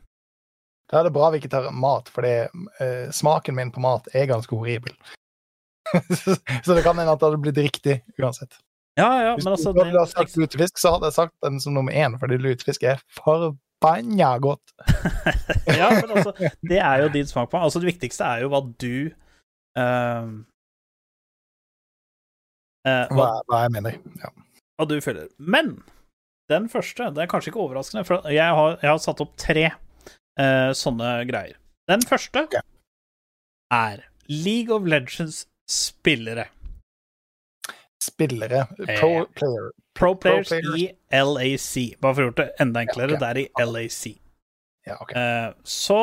Da 0.90 0.98
er 0.98 1.06
det 1.06 1.14
bra 1.14 1.28
vi 1.30 1.38
ikke 1.38 1.52
tar 1.52 1.68
mat, 1.70 2.08
for 2.10 2.26
uh, 2.26 3.10
smaken 3.14 3.54
min 3.54 3.70
på 3.70 3.82
mat 3.82 4.08
er 4.14 4.26
ganske 4.26 4.56
horribel. 4.56 4.94
så 6.64 6.74
det 6.74 6.82
kan 6.82 6.98
hende 6.98 7.12
at 7.12 7.20
det 7.20 7.28
hadde 7.28 7.42
blitt 7.42 7.60
riktig 7.62 8.00
uansett. 8.18 8.58
Ja, 8.98 9.22
ja, 9.22 9.34
Hvis 9.34 9.44
men 9.46 9.54
altså 9.54 9.72
du 9.72 9.80
hadde 9.84 10.06
sagt 10.10 10.36
lutefisk, 10.36 10.78
så 10.78 10.96
hadde 10.96 11.08
jeg 11.08 11.16
sagt 11.16 11.34
den 11.46 11.60
som 11.62 11.76
nummer 11.78 11.94
én, 11.94 12.18
fordi 12.18 12.40
lutefisk 12.42 12.82
er 12.82 12.98
forbanna 13.14 14.32
godt. 14.42 14.74
ja, 15.80 15.92
men 15.94 16.10
altså, 16.10 16.34
det 16.66 16.82
er 16.82 17.04
jo 17.04 17.12
din 17.14 17.26
smak 17.26 17.50
på 17.50 17.62
Altså, 17.62 17.78
det 17.78 17.92
viktigste 17.92 18.26
er 18.26 18.42
jo 18.44 18.50
hva 18.52 18.60
du 18.66 18.94
uh, 19.78 20.26
Hva, 22.82 23.06
hva, 23.14 23.30
hva 23.46 23.62
jeg 23.62 23.74
mener. 23.78 23.96
Ja. 24.24 24.34
hva 24.80 24.90
du 24.90 24.98
føler. 25.04 25.30
Men 25.38 25.76
den 26.50 26.68
første, 26.72 27.10
det 27.14 27.24
er 27.24 27.30
kanskje 27.30 27.52
ikke 27.52 27.62
overraskende, 27.64 28.04
for 28.08 28.26
jeg 28.32 28.56
har, 28.58 28.78
jeg 28.82 28.90
har 28.90 29.02
satt 29.02 29.22
opp 29.24 29.36
tre 29.40 29.66
uh, 29.70 30.70
sånne 30.76 31.12
greier. 31.30 31.58
Den 31.90 32.02
første 32.06 32.44
okay. 32.46 32.62
er 33.74 34.04
League 34.30 34.74
of 34.74 34.86
Legends 34.86 35.44
spillere. 35.70 36.48
Spillere. 38.02 38.64
Eh. 38.86 38.96
Pro 38.98 39.26
player. 39.36 39.70
Pro 39.98 40.14
players 40.14 40.48
players. 40.48 40.76
i 40.78 40.86
LAC. 41.10 41.96
Bare 42.00 42.14
for 42.16 42.22
å 42.22 42.28
gjøre 42.28 42.38
det 42.40 42.48
enda 42.62 42.84
enklere, 42.86 43.16
Ja, 43.16 43.18
okay. 43.18 43.22
det 43.22 43.30
er 43.30 43.40
i 43.42 43.70
LAC. 43.72 44.02
Ja, 44.88 44.96
okay. 45.02 45.16
uh, 45.20 45.66
så 45.66 46.00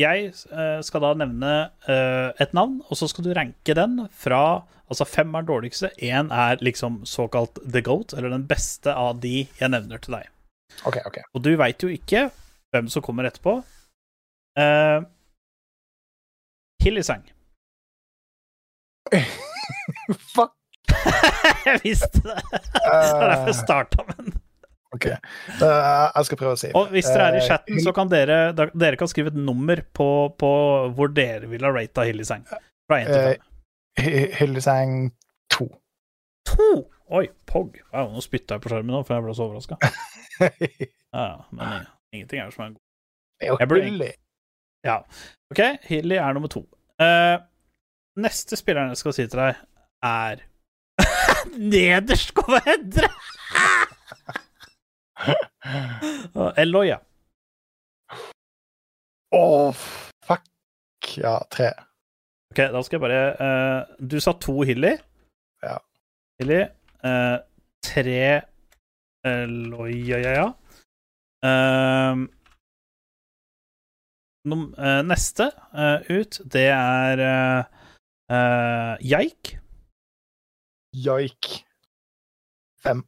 jeg 0.00 0.30
eh, 0.32 0.80
skal 0.86 1.04
da 1.04 1.14
nevne 1.20 1.52
eh, 1.90 2.30
et 2.42 2.54
navn, 2.56 2.80
og 2.88 2.98
så 2.98 3.08
skal 3.10 3.26
du 3.26 3.34
ranke 3.36 3.76
den 3.76 4.06
fra 4.10 4.66
Altså 4.90 5.04
fem 5.06 5.30
er 5.38 5.44
dårligste, 5.46 5.92
én 6.02 6.32
er 6.34 6.58
liksom 6.66 7.04
såkalt 7.06 7.60
the 7.62 7.78
goat, 7.86 8.10
eller 8.10 8.32
den 8.32 8.48
beste 8.50 8.90
av 8.90 9.20
de 9.22 9.44
jeg 9.60 9.70
nevner 9.70 10.02
til 10.02 10.16
deg. 10.16 10.26
ok, 10.82 10.96
ok. 11.06 11.18
Og 11.30 11.44
du 11.46 11.52
veit 11.60 11.78
jo 11.78 11.92
ikke 11.94 12.24
hvem 12.74 12.88
som 12.90 13.04
kommer 13.06 13.28
etterpå. 13.28 13.60
Uh, 14.58 15.06
Hillisang. 16.82 17.22
Fuck. 20.34 20.56
jeg 21.68 21.80
visste 21.84 22.24
det! 22.24 22.42
Det 22.50 23.14
var 23.14 23.28
derfor 23.30 23.52
jeg 23.52 23.60
starta 23.62 24.08
med 24.08 24.24
den. 24.24 24.39
OK. 24.96 25.06
Jeg 25.06 26.24
skal 26.26 26.38
prøve 26.40 26.54
å 26.56 26.58
si 26.58 26.70
Og 26.74 26.88
hvis 26.90 27.06
dere 27.06 27.28
er 27.30 27.36
i 27.38 27.42
Eh, 27.42 27.46
chatten, 27.46 27.78
så 27.84 27.92
kan 27.94 28.08
dere, 28.10 28.38
dere 28.56 28.96
kan 28.98 29.08
skrive 29.10 29.30
et 29.30 29.36
nummer 29.38 29.82
på, 29.94 30.08
på 30.40 30.50
hvor 30.96 31.12
dere 31.14 31.46
vil 31.50 31.62
ha 31.66 31.70
rata 31.76 32.02
Hillisang. 32.08 32.42
Fra 32.90 32.98
1 32.98 33.06
til 33.06 33.22
5. 33.28 33.44
Hy- 34.00 34.30
Hyllesang 34.40 34.96
2. 35.54 35.68
To! 36.50 36.70
Oi, 37.10 37.24
Pog. 37.46 37.78
Wow, 37.92 38.10
nå 38.14 38.22
spytta 38.22 38.54
jeg 38.58 38.62
på 38.64 38.70
skjermen 38.72 38.94
nå, 38.94 39.00
for 39.06 39.16
jeg 39.18 39.24
ble 39.26 39.34
så 39.38 39.46
overraska. 39.48 39.78
Ja, 41.10 41.24
men 41.50 41.86
ingenting 42.14 42.38
er 42.40 42.52
som 42.54 42.62
er 42.64 42.68
god. 42.76 42.82
er 43.42 43.66
jo 43.74 43.80
Hilly. 43.82 44.10
Ja. 44.86 45.00
OK, 45.50 45.60
Hilly 45.88 46.16
er 46.22 46.32
nummer 46.36 46.48
to. 46.48 46.62
Uh, 47.02 47.34
neste 48.22 48.56
spilleren 48.56 48.92
jeg 48.94 49.00
skal 49.02 49.16
si 49.16 49.26
til 49.26 49.42
deg, 49.42 49.58
er 50.06 50.44
Nederst 51.74 52.30
kommer 52.38 52.62
Endre! 52.70 53.10
Eloya. 56.62 56.98
Å, 59.36 59.42
fuck. 60.26 60.48
Ja, 61.16 61.36
tre. 61.52 61.70
OK, 62.50 62.64
da 62.72 62.82
skal 62.82 62.96
jeg 62.96 63.02
bare 63.04 63.20
uh, 63.38 63.92
Du 64.02 64.18
sa 64.22 64.34
to 64.42 64.56
Hilly. 64.66 64.96
Ja. 65.62 65.76
Hilly. 66.40 66.64
Uh, 67.04 67.38
tre 67.84 68.42
Eloya, 69.26 70.18
ja, 70.24 70.34
ja. 70.40 70.48
Uh, 71.40 72.26
num, 74.50 74.66
uh, 74.76 75.00
neste 75.06 75.50
uh, 75.72 76.00
ut, 76.10 76.40
det 76.52 76.66
er 76.72 77.24
uh, 77.24 78.96
Jeik 79.04 79.60
Joik. 80.92 81.64
Fem. 82.82 83.04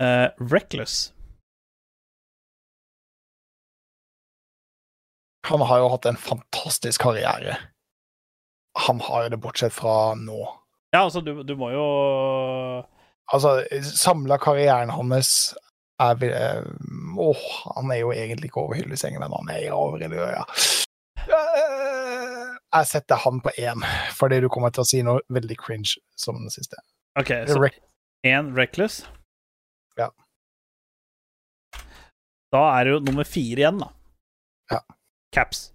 Eh, 0.00 0.28
Reckless. 0.52 1.12
Han 5.48 5.60
har 5.60 5.78
jo 5.78 5.88
hatt 5.88 6.06
en 6.06 6.16
fantastisk 6.16 7.02
karriere. 7.02 7.56
Han 8.86 9.00
har 9.00 9.22
jo 9.22 9.28
det 9.28 9.40
bortsett 9.42 9.72
fra 9.74 10.14
nå. 10.14 10.38
Ja, 10.90 11.04
altså, 11.04 11.20
du, 11.20 11.42
du 11.42 11.54
må 11.56 11.70
jo 11.70 11.84
Altså, 13.30 13.60
samla 13.94 14.38
karrieren 14.42 14.90
hans 14.90 15.52
er 16.02 16.16
Åh, 16.24 17.28
oh, 17.28 17.44
han 17.76 17.92
er 17.94 18.00
jo 18.00 18.10
egentlig 18.14 18.50
ikke 18.50 18.64
over 18.64 18.78
hyllesengen, 18.80 19.20
men 19.22 19.34
han 19.36 19.52
er 19.54 19.76
over 19.76 20.02
Eløya. 20.02 20.42
Eh, 21.28 22.56
Jeg 22.72 22.86
setter 22.86 23.20
han 23.22 23.40
på 23.44 23.52
én, 23.58 23.84
fordi 24.16 24.40
du 24.40 24.48
kommer 24.48 24.72
til 24.74 24.82
å 24.82 24.88
si 24.88 25.02
noe 25.06 25.20
veldig 25.28 25.58
cringe 25.60 25.98
som 26.18 26.40
den 26.40 26.50
siste. 26.50 26.80
OK, 27.20 27.34
så 27.50 27.68
én 28.26 28.54
Reckless. 28.56 29.04
Ja. 30.00 30.08
Da 32.50 32.62
er 32.76 32.86
det 32.86 32.96
jo 32.96 33.02
nummer 33.06 33.26
fire 33.28 33.62
igjen, 33.62 33.78
da. 33.82 33.92
Ja. 34.72 34.80
Caps. 35.34 35.68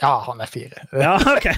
Ja, 0.00 0.18
han 0.26 0.40
er 0.40 0.46
fire. 0.46 0.86
Ja, 1.04 1.18
OK. 1.18 1.46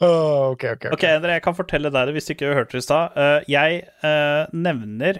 Åh, 0.00 0.50
OK, 0.50 0.64
OK. 0.64 0.84
OK, 0.92 1.04
Endre, 1.08 1.32
jeg 1.36 1.42
kan 1.44 1.56
fortelle 1.56 1.90
deg 1.94 2.08
det 2.08 2.14
hvis 2.16 2.26
du 2.28 2.32
ikke 2.34 2.54
hørte 2.56 2.76
det 2.76 2.82
i 2.82 2.86
stad. 2.86 3.04
Eh, 3.16 3.40
jeg 3.50 3.70
uh, 4.04 4.42
nevner 4.52 5.14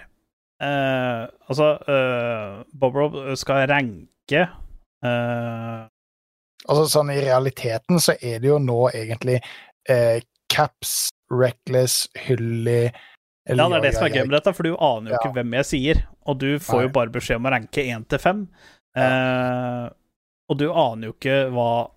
uh, 0.63 1.23
Altså, 1.49 1.69
uh, 1.89 2.63
Bob 2.75 2.95
Rob 2.99 3.15
skal 3.39 3.69
ranke 3.71 4.43
Altså 5.05 6.85
sånn 6.89 7.11
I 7.13 7.21
realiteten 7.21 8.01
så 8.01 8.15
er 8.25 8.39
det 8.41 8.49
jo 8.49 8.57
nå 8.57 8.89
egentlig 8.97 9.37
Caps, 10.49 11.11
Reckless, 11.33 12.09
Hylly 12.27 12.91
ja, 13.45 13.57
det 13.69 13.77
er 13.77 13.83
det 13.85 13.91
som 13.93 14.07
er 14.07 14.15
gøy 14.15 14.23
med 14.25 14.33
dette, 14.39 14.53
for 14.57 14.65
du 14.65 14.73
aner 14.81 15.11
jo 15.11 15.15
Ja. 15.15 15.19
ikke 15.21 15.35
hvem 15.37 15.51
jeg 15.59 15.67
sier. 15.69 15.99
Og 16.25 16.39
du 16.41 16.59
får 16.59 16.87
jo 16.87 16.89
bare 16.95 17.13
beskjed 17.13 17.37
om 17.37 17.45
å 17.45 17.51
ranke 17.53 17.83
én 17.85 18.07
til 18.09 18.19
fem. 18.19 18.47
Eh, 18.97 19.89
og 20.49 20.57
du 20.59 20.65
aner 20.73 21.11
jo 21.11 21.13
ikke 21.13 21.51
hva 21.53 21.91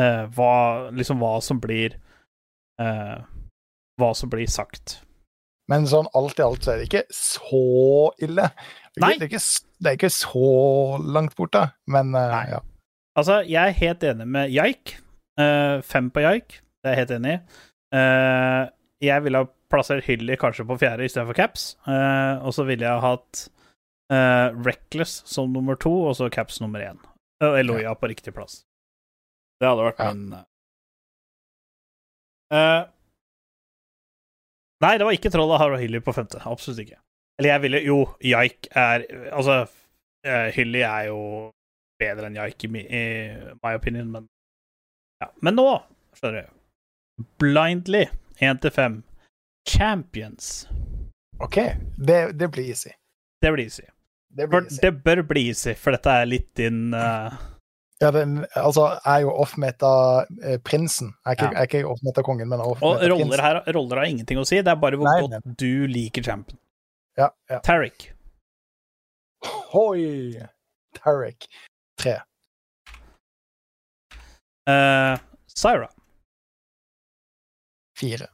eh, 0.00 0.24
Hva 0.32 0.90
Liksom 0.90 1.20
hva 1.20 1.36
som 1.44 1.60
blir 1.60 1.94
eh, 2.80 3.18
Hva 4.00 4.10
som 4.16 4.30
blir 4.32 4.48
sagt. 4.50 5.02
Men 5.70 5.86
sånn 5.86 6.08
alt 6.18 6.40
i 6.40 6.42
alt 6.42 6.64
så 6.66 6.72
er 6.72 6.80
det 6.82 6.88
ikke 6.88 7.04
så 7.14 8.10
ille. 8.18 8.48
Det 8.96 8.98
er 8.98 9.06
Nei. 9.06 9.12
det 9.20 9.28
er 9.28 9.30
ikke, 9.30 9.44
det 9.78 9.90
er 9.92 9.98
ikke 10.00 10.10
så 10.16 10.48
langt 11.14 11.36
borte, 11.38 11.62
men 11.86 12.10
eh, 12.18 12.32
Nei. 12.34 12.46
ja. 12.56 12.62
Altså, 13.14 13.42
jeg 13.46 13.60
er 13.68 13.78
helt 13.84 14.02
enig 14.08 14.26
med 14.26 14.50
Jaik. 14.50 14.96
Eh, 15.38 15.78
fem 15.86 16.10
på 16.10 16.24
Jaik, 16.24 16.58
det 16.82 16.90
er 16.90 16.96
jeg 16.96 17.04
helt 17.04 17.14
enig 17.20 17.36
i. 17.36 17.42
Eh, 17.92 18.62
jeg 19.02 19.24
ville 19.24 19.42
ha 19.42 19.48
plassert 19.72 20.06
Hylly 20.06 20.36
kanskje 20.40 20.66
på 20.68 20.78
fjerde 20.80 21.06
istedenfor 21.08 21.36
Caps. 21.36 21.64
Uh, 21.88 22.44
og 22.46 22.54
så 22.56 22.66
ville 22.68 22.86
jeg 22.86 23.02
ha 23.02 23.12
hatt 23.14 23.46
uh, 24.12 24.48
Reckless 24.66 25.22
som 25.28 25.52
nummer 25.52 25.78
to, 25.80 25.92
og 26.08 26.16
så 26.18 26.30
Caps 26.32 26.60
nummer 26.62 26.82
én. 26.84 27.00
Og 27.42 27.58
Eloya 27.58 27.94
på 27.98 28.12
riktig 28.12 28.34
plass. 28.36 28.62
Det 29.60 29.68
hadde 29.68 29.86
vært 29.88 30.02
min 30.06 30.34
eh. 30.36 30.48
Eh, 32.52 32.82
Nei, 34.82 34.96
det 34.98 35.06
var 35.06 35.14
ikke 35.14 35.30
Troll 35.32 35.52
av 35.54 35.60
Har 35.62 35.74
og 35.76 35.80
Hylly 35.80 36.02
på 36.04 36.14
femte. 36.14 36.42
Absolutt 36.44 36.82
ikke. 36.82 36.98
Eller 37.40 37.54
jeg 37.54 37.62
ville 37.62 37.80
Jo, 37.86 37.98
Jaik 38.20 38.66
er 38.76 39.06
Altså, 39.32 39.62
Hylly 40.26 40.82
er 40.84 41.06
jo 41.08 41.20
bedre 42.02 42.28
enn 42.28 42.36
Jaik 42.36 42.66
i, 42.66 42.70
i 42.82 43.04
my 43.62 43.76
opinion, 43.78 44.10
men 44.12 44.28
Ja. 45.22 45.30
Men 45.40 45.54
nå, 45.54 45.66
skjønner 46.18 46.42
du 46.42 46.61
Blindly, 47.38 48.06
1 48.40 48.60
til 48.62 48.70
5. 48.70 49.02
Champions. 49.68 50.68
OK, 51.40 51.56
det, 51.96 52.32
det 52.38 52.48
blir 52.52 52.68
easy. 52.70 52.90
Det 53.42 53.52
blir 53.52 53.64
easy. 53.64 53.82
Det 54.36 54.48
blir 54.48 54.64
easy. 54.64 54.80
det 54.82 54.92
bør 55.04 55.22
bli 55.28 55.46
easy, 55.48 55.74
for 55.74 55.94
dette 55.94 56.10
er 56.10 56.28
litt 56.30 56.50
din 56.56 56.94
uh... 56.94 57.32
Ja, 58.02 58.10
den 58.10 58.40
altså, 58.58 58.88
er 59.06 59.20
jo 59.22 59.30
off-meta-prinsen. 59.44 61.12
Er 61.26 61.36
ikke, 61.36 61.50
Ja. 61.52 61.58
er 61.60 61.68
ikke 61.68 61.82
off-meta-kongen, 61.86 62.48
men 62.50 62.60
Og 62.60 62.72
off-meta-prinsen. 62.72 63.12
roller 63.12 63.42
her 63.42 63.60
roller 63.76 64.00
har 64.02 64.10
ingenting 64.10 64.40
å 64.40 64.46
si, 64.48 64.58
det 64.58 64.72
er 64.72 64.80
bare 64.82 64.98
hvor 64.98 65.06
Nei, 65.06 65.20
godt 65.28 65.58
du 65.60 65.86
liker 65.86 66.22
champion. 66.26 66.58
Ja, 67.18 67.28
ja. 67.50 67.60
Tariq. 67.62 68.08
Hoi! 69.70 70.42
Tariq. 70.98 71.46
Tre. 71.98 72.16
Uh, 74.66 75.18
Syra. 75.46 75.88
Fire. 78.02 78.26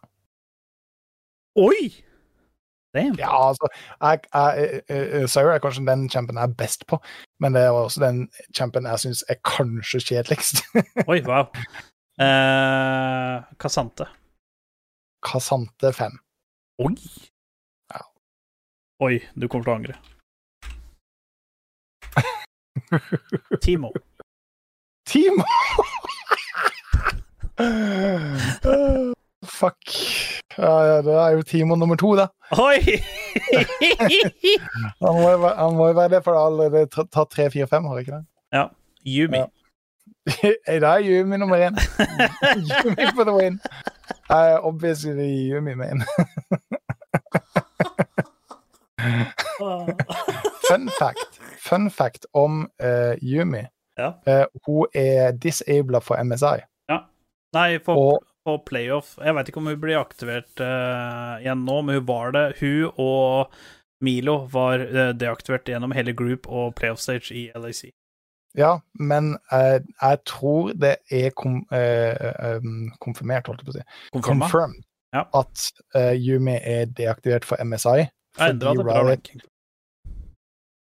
Oi! 1.56 2.04
Damn. 2.94 3.18
Ja, 3.18 3.48
altså 3.48 3.68
jeg, 4.00 4.20
jeg, 4.34 4.80
eh, 4.88 5.22
eh, 5.22 5.36
er 5.36 5.58
kanskje 5.58 5.86
den 5.86 6.10
champion 6.10 6.36
jeg 6.36 6.42
er 6.42 6.54
best 6.58 6.86
på, 6.86 6.98
men 7.40 7.54
det 7.54 7.62
er 7.62 7.70
også 7.70 8.00
den 8.00 8.30
champion 8.56 8.86
jeg 8.86 8.98
syns 8.98 9.24
er 9.28 9.34
kanskje 9.44 10.00
kjedeligst. 10.00 10.56
Oi, 11.10 11.20
wow. 11.28 11.44
Uh, 12.16 13.44
Kasante. 13.60 14.06
Kasante 15.22 15.92
5. 15.92 16.18
Oi! 16.78 16.96
Ja. 17.92 18.00
Oi, 19.04 19.20
du 19.36 19.48
kommer 19.48 19.64
til 19.64 19.72
å 19.72 19.76
angre. 19.76 19.94
Timo. 23.64 23.92
Timo! 25.04 25.44
Fuck. 29.58 29.90
Ja, 30.58 30.74
ja, 30.86 30.96
det 31.02 31.14
er 31.14 31.30
jo 31.34 31.42
Timo 31.42 31.74
nummer 31.74 31.96
to, 31.98 32.12
da. 32.18 32.28
Oi! 32.54 32.78
Han 35.02 35.14
må 35.18 35.26
jo 35.30 35.38
være, 35.42 35.54
han 35.56 35.74
må 35.76 35.88
jo 35.90 35.94
være 35.98 36.08
det, 36.14 36.20
for 36.24 36.32
det 36.34 36.40
har 36.40 36.50
allerede 36.52 36.86
tatt 37.10 37.30
tre, 37.34 37.48
fire, 37.50 37.66
fem, 37.66 37.84
har 37.84 37.94
det 37.98 38.06
ikke 38.06 38.16
det? 38.20 38.26
ja. 38.52 38.66
Yumi. 39.06 39.36
Ja. 39.36 39.46
Da 40.80 40.86
er 40.98 41.00
Yumi 41.00 41.36
nummer 41.36 41.56
én. 41.56 41.76
Yumi 42.56 43.06
for 43.14 43.24
the 43.24 43.32
win. 43.32 43.60
Uh, 44.30 44.58
obviously 44.62 45.50
Yumi 45.50 45.74
main. 45.74 46.02
Fun 50.68 50.88
fact, 50.98 51.40
Fun 51.58 51.90
fact 51.90 52.26
om 52.34 52.68
uh, 52.82 53.14
Yumi. 53.22 53.62
Ja. 53.98 54.12
Uh, 54.26 54.44
hun 54.66 54.86
er 54.94 55.32
disabla 55.32 55.98
for 55.98 56.22
MSI. 56.24 56.60
Ja. 56.88 56.98
Nei, 57.52 57.78
for, 57.84 57.96
Og 57.96 58.22
for 58.48 58.64
playoff 58.64 59.14
Jeg 59.20 59.36
vet 59.36 59.50
ikke 59.52 59.60
om 59.60 59.68
hun 59.70 59.78
blir 59.82 60.00
aktivert 60.00 60.62
uh, 60.64 61.36
igjen 61.42 61.62
nå, 61.68 61.78
men 61.84 62.00
hun 62.00 62.08
var 62.08 62.32
det. 62.34 62.46
Hun 62.62 62.88
og 62.96 63.52
Milo 64.04 64.38
var 64.52 64.80
uh, 64.88 65.12
deaktivert 65.18 65.68
gjennom 65.68 65.92
hele 65.96 66.14
group 66.16 66.48
og 66.48 66.72
playoff 66.78 67.00
stage 67.04 67.32
i 67.34 67.48
LAC. 67.58 67.84
ja, 68.58 68.72
men 68.98 69.34
uh, 69.52 69.78
jeg 70.00 70.20
tror 70.26 70.72
det 70.74 70.96
er 71.14 71.30
kom, 71.36 71.60
eh, 71.74 72.58
um, 72.58 72.88
konfirmert, 73.04 73.46
holdt 73.46 73.60
jeg 73.62 73.68
på 73.68 73.74
å 73.74 73.78
si. 73.78 73.84
Confirma? 74.16 74.46
Confirmed 74.48 74.84
Ja. 75.14 75.22
at 75.38 75.66
Yumi 76.20 76.56
er 76.60 76.86
deaktivert 76.98 77.46
for 77.48 77.60
MSI. 77.64 78.08
Jeg 78.38 78.54
endra 78.54 78.74
det 78.76 78.84
bra 78.84 79.02
ranking. 79.06 79.40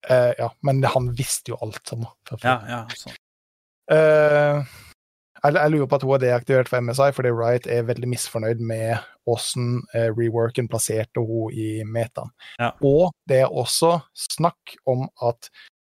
eh, 0.09 0.31
ja, 0.39 0.49
men 0.63 0.83
han 0.83 1.09
visste 1.17 1.51
jo 1.51 1.57
alt 1.65 1.81
sammen. 1.89 2.07
Ja, 2.43 2.59
ja, 2.69 2.81
sånn. 2.95 3.17
Jeg, 5.45 5.53
jeg 5.61 5.71
lurer 5.75 5.89
på 5.91 5.97
at 5.99 6.03
hun 6.07 6.15
er 6.15 6.21
deaktivert 6.23 6.69
for 6.71 6.81
MSI, 6.81 7.11
fordi 7.13 7.29
Riot 7.35 7.67
er 7.69 7.85
veldig 7.85 8.07
misfornøyd 8.09 8.61
med 8.65 8.97
åssen 9.29 9.83
eh, 9.93 10.07
reworken 10.15 10.67
plasserte 10.71 11.21
hun 11.21 11.53
i 11.53 11.83
metaen. 11.85 12.31
Ja. 12.57 12.71
Og 12.85 13.11
det 13.29 13.43
er 13.43 13.53
også 13.53 13.99
snakk 14.17 14.73
om 14.89 15.05
at 15.21 15.51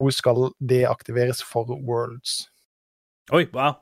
hun 0.04 0.12
skal 0.12 0.50
deaktiveres 0.60 1.40
for 1.44 1.72
Worlds. 1.88 2.50
Oi, 3.32 3.46
wow. 3.54 3.80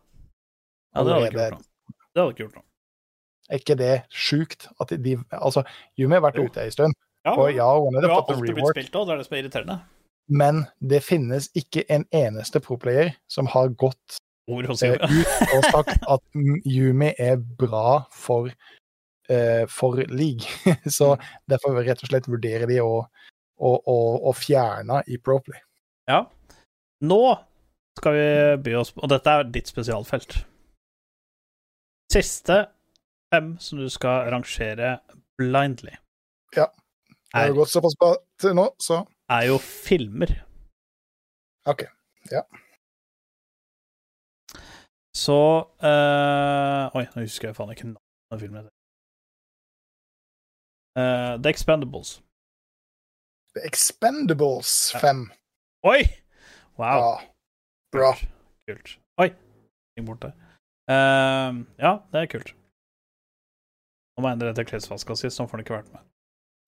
Ja, 0.95 1.03
det 1.03 1.11
hadde 1.15 1.25
ikke 1.31 1.39
gjort 1.41 1.57
noe. 1.57 1.97
Det 2.15 2.21
hadde 2.21 2.35
ikke 2.35 2.43
gjort 2.45 2.55
noe. 2.59 2.67
Er 3.49 3.61
ikke 3.61 3.75
det 3.77 3.95
sjukt? 4.09 4.69
At 4.81 4.93
de, 5.05 5.17
altså, 5.37 5.65
Yumi 5.99 6.17
har 6.17 6.23
vært 6.25 6.39
Jo. 6.39 6.45
ute 6.49 6.63
ei 6.63 6.71
stund, 6.73 6.95
Ja, 7.25 7.33
og 7.33 7.49
ja, 7.53 7.65
hun 7.81 7.97
har 7.97 8.05
fått 8.21 8.35
en 8.35 8.43
rework, 8.45 8.77
spilt 8.77 8.95
også, 8.95 9.05
det 9.09 9.13
er 9.13 9.17
det 9.17 9.25
som 9.25 9.35
er 9.35 9.41
irriterende. 9.43 9.79
men 10.29 10.63
det 10.81 11.03
finnes 11.05 11.49
ikke 11.57 11.83
en 11.89 12.05
eneste 12.13 12.59
pro-player 12.61 13.11
som 13.29 13.45
har 13.49 13.69
gått 13.69 14.17
Ord 14.47 14.67
eh, 14.69 14.69
Yumi. 14.69 15.21
ut 15.21 15.53
og 15.55 15.63
sagt 15.71 16.03
at 16.15 16.21
Yumi 16.69 17.11
er 17.17 17.37
bra 17.59 18.03
for, 18.13 18.51
uh, 19.31 19.63
for 19.71 20.01
league. 20.09 20.45
Så 20.97 21.15
Mm. 21.15 21.23
derfor 21.49 21.79
rett 21.81 22.03
og 22.03 22.09
slett 22.11 22.27
vurderer 22.29 22.67
de 22.69 22.79
å, 22.83 23.05
å, 23.57 23.71
å, 23.89 23.97
å 24.29 24.33
fjerne 24.37 25.01
i 25.07 25.17
Proplay. 25.17 25.59
Ja. 26.09 26.23
Nå 27.01 27.21
skal 27.97 28.13
vi 28.13 28.27
by 28.65 28.73
oss 28.75 28.91
på 28.91 29.01
Og 29.05 29.09
dette 29.09 29.31
er 29.31 29.43
ditt 29.49 29.67
spesialfelt. 29.71 30.37
Siste 32.13 32.65
fem 33.33 33.55
som 33.59 33.79
du 33.81 33.89
skal 33.89 34.29
rangere 34.31 34.99
blindly, 35.39 35.95
Ja. 36.55 36.67
Det 37.33 37.41
har 37.49 37.55
gått 37.57 37.71
såpass 37.73 37.95
bra 37.99 38.13
til 38.39 38.53
nå, 38.55 38.69
så 38.79 39.01
er 39.33 39.47
jo 39.49 39.57
filmer. 39.59 40.29
OK. 41.67 41.81
Så 45.15 45.35
uh, 45.63 46.95
Oi, 46.97 47.05
nå 47.15 47.23
husker 47.23 47.49
jeg 47.49 47.55
faen 47.55 47.71
ikke 47.71 47.87
navnet 47.93 48.41
filmen. 48.41 48.67
Uh, 50.99 51.35
The 51.39 51.51
Expendables. 51.53 52.17
The 53.55 53.63
Expendables 53.69 54.73
Ja. 54.93 54.99
5. 54.99 55.23
Oi! 55.87 56.01
Wow. 56.75 56.99
Ja, 56.99 57.13
bra. 57.95 58.11
Kult. 58.11 58.27
kult. 58.67 58.93
Oi, 59.23 59.29
ting 59.95 60.07
borte. 60.07 60.33
Uh, 60.91 61.63
ja, 61.79 61.95
det 62.11 62.21
er 62.25 62.31
kult. 62.35 62.51
Nå 64.15 64.23
må 64.23 64.29
jeg 64.29 64.37
endre 64.37 64.51
det 64.51 64.59
til 64.59 64.69
klesvaska 64.73 65.15
si, 65.19 65.31
sånn 65.31 65.47
får 65.51 65.59
den 65.61 65.65
ikke 65.65 65.79
vært 65.79 65.95
med. 65.95 66.03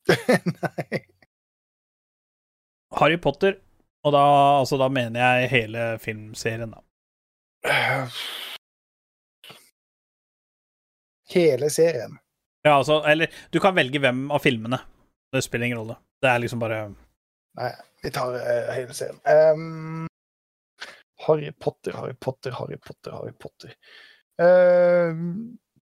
Nei. 0.64 1.04
Harry 2.96 3.20
Potter, 3.20 3.60
og 4.08 4.16
da, 4.16 4.24
altså, 4.62 4.80
da 4.80 4.88
mener 4.92 5.20
jeg 5.20 5.52
hele 5.52 5.88
filmserien, 6.04 6.72
da. 6.72 6.87
Hele 11.34 11.70
serien. 11.70 12.18
Ja, 12.64 12.78
altså, 12.78 13.04
eller 13.08 13.28
du 13.52 13.60
kan 13.64 13.76
velge 13.76 14.00
hvem 14.04 14.32
av 14.32 14.40
filmene. 14.44 14.80
Det 15.32 15.44
spiller 15.44 15.66
ingen 15.70 15.82
rolle. 15.82 15.96
Det 16.22 16.30
er 16.32 16.42
liksom 16.42 16.60
bare 16.60 16.88
Nei, 17.58 17.72
vi 18.04 18.12
tar 18.14 18.36
uh, 18.38 18.72
hele 18.74 18.94
serien. 18.94 19.20
Um, 19.26 20.08
Harry 21.26 21.52
Potter, 21.52 21.96
Harry 21.98 22.14
Potter, 22.14 22.52
Harry 22.52 22.78
Potter, 22.78 23.12
Harry 23.12 23.34
Potter. 23.34 23.74
Uh, 24.38 25.16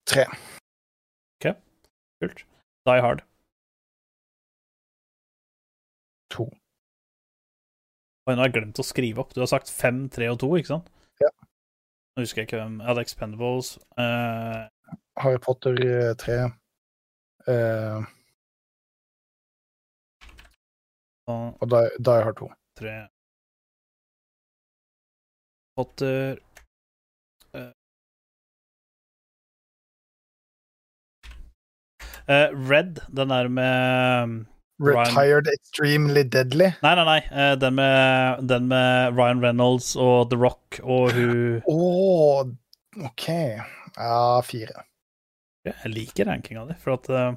tre. 0.06 0.26
kult. 2.20 2.44
Die 2.86 3.00
Hard. 3.00 3.22
To. 6.36 6.48
Oi, 8.26 8.34
nå 8.34 8.40
har 8.42 8.48
jeg 8.50 8.56
glemt 8.58 8.80
å 8.80 8.86
skrive 8.86 9.22
opp. 9.24 9.32
Du 9.34 9.40
har 9.42 9.50
sagt 9.50 9.70
fem, 9.72 10.04
tre 10.12 10.28
og 10.30 10.38
to, 10.42 10.52
ikke 10.58 10.74
sant? 10.74 10.90
Nå 12.12 12.22
husker 12.22 12.42
jeg 12.42 12.46
ikke 12.48 12.58
hvem. 12.60 12.80
Ja, 12.84 12.92
er 13.00 13.06
Expendables. 13.06 13.78
eh, 13.98 14.68
Harry 15.22 15.38
Potter 15.40 15.72
eh, 15.80 16.14
3. 16.16 16.34
Uh... 17.48 18.04
og 21.60 21.70
da, 21.70 21.88
Die, 22.06 22.12
jeg 22.12 22.36
to. 22.36 22.46
2. 22.46 22.54
tre 22.78 22.92
Potter 25.76 26.36
uh... 27.56 27.72
Eh, 32.28 32.48
Red, 32.70 33.00
den 33.16 33.28
der 33.30 33.48
med 33.48 34.51
Ryan- 34.82 35.12
Retired 35.14 35.48
Extremely 35.52 36.24
Deadly. 36.24 36.68
Nei, 36.82 36.94
nei, 36.98 37.04
nei. 37.06 37.18
eh, 37.30 37.54
den, 37.62 37.74
med, 37.78 38.42
den 38.50 38.66
med 38.68 39.14
Ryan 39.18 39.40
Reynolds 39.44 39.92
og 39.96 40.30
The 40.32 40.38
Rock 40.42 40.80
og 40.82 41.12
hun 41.14 41.62
Å, 41.70 41.78
OK. 43.06 43.26
Ja, 43.96 44.18
fire. 44.44 44.84
Jeg 45.68 45.92
liker 45.92 46.26
rankinga 46.26 46.64
di, 46.66 46.74
for 46.82 46.96
at 46.98 47.08
uh... 47.12 47.32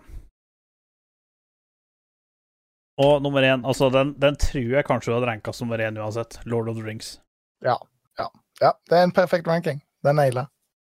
Og 2.97 3.19
nummer 3.21 3.43
én, 3.43 3.61
altså, 3.67 3.89
den, 3.91 4.13
den 4.23 4.37
tror 4.39 4.71
jeg 4.77 4.85
kanskje 4.87 5.11
du 5.11 5.17
hadde 5.17 5.27
ranka 5.29 5.51
som 5.53 5.67
nummer 5.67 5.83
én 5.83 5.97
uansett. 5.99 6.37
Lord 6.47 6.69
of 6.71 6.77
the 6.79 6.83
Rings. 6.85 7.17
Ja, 7.65 7.75
Ja. 8.17 8.29
ja 8.61 8.71
det 8.89 8.97
er 8.97 9.03
en 9.03 9.11
perfekt 9.15 9.47
ranking. 9.51 9.81
Den 10.05 10.15
naila. 10.15 10.45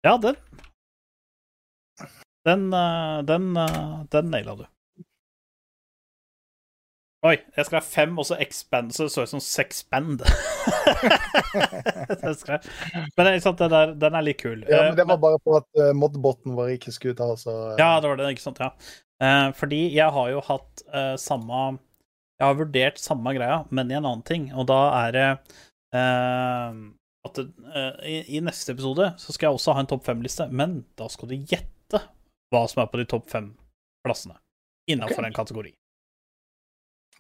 Ja, 0.07 0.17
den 0.19 0.37
Den, 2.49 2.71
den, 3.29 3.51
eh, 3.61 4.05
den 4.11 4.31
naila 4.33 4.55
du. 4.57 4.65
Oi, 7.21 7.35
jeg 7.53 7.67
skrev 7.69 7.85
fem, 7.85 8.15
og 8.17 8.25
så 8.25 8.39
expand, 8.41 8.95
så 8.97 9.05
det 9.05 9.13
så 9.13 9.27
ut 9.27 9.33
som 9.35 9.43
sexpand. 9.45 10.23
Men 13.17 13.27
det 13.27 13.43
sant, 13.45 13.61
der, 13.61 13.93
den 14.01 14.17
er 14.17 14.25
litt 14.25 14.41
kul. 14.41 14.65
Ja, 14.65 14.89
men 14.89 14.97
det 14.97 15.05
var 15.05 15.19
var 15.19 15.25
bare 15.27 15.41
på 15.45 15.51
at 15.59 15.69
uh, 15.77 15.93
modboten 15.97 16.57
vår 16.57 16.69
ikke 16.79 16.93
skulle 16.97 17.19
ta, 17.19 17.29
så 17.37 17.75
eh, 17.75 17.81
Ja, 17.83 18.01
det 18.01 18.09
var 18.09 18.17
det, 18.17 18.31
ikke 18.33 18.47
sant? 18.47 18.63
Ja. 18.63 18.71
Uh, 19.21 19.53
fordi 19.53 19.93
jeg 19.93 20.09
har 20.17 20.27
jo 20.33 20.41
hatt 20.47 20.81
uh, 20.95 21.17
samme 21.21 21.77
Jeg 22.41 22.47
har 22.47 22.57
vurdert 22.57 22.97
samme 23.03 23.35
greia, 23.37 23.59
men 23.69 23.93
i 23.93 23.97
en 23.99 24.07
annen 24.07 24.25
ting, 24.25 24.49
og 24.57 24.65
da 24.73 24.81
er 25.03 25.11
det 25.13 25.29
eh, 25.93 26.73
at 27.27 27.39
eh, 27.39 28.09
i, 28.09 28.37
I 28.37 28.43
neste 28.45 28.73
episode 28.73 29.13
så 29.21 29.35
skal 29.35 29.51
jeg 29.51 29.59
også 29.59 29.75
ha 29.77 29.85
en 29.85 29.91
topp 29.91 30.07
fem-liste, 30.07 30.49
men 30.49 30.81
da 30.99 31.09
skal 31.13 31.31
du 31.31 31.37
gjette 31.37 32.01
hva 32.51 32.63
som 32.71 32.83
er 32.83 32.89
på 32.91 33.01
de 33.01 33.07
topp 33.11 33.29
fem 33.31 33.53
plassene 34.07 34.39
innafor 34.91 35.21
okay. 35.21 35.29
en 35.29 35.37
kategori. 35.37 35.73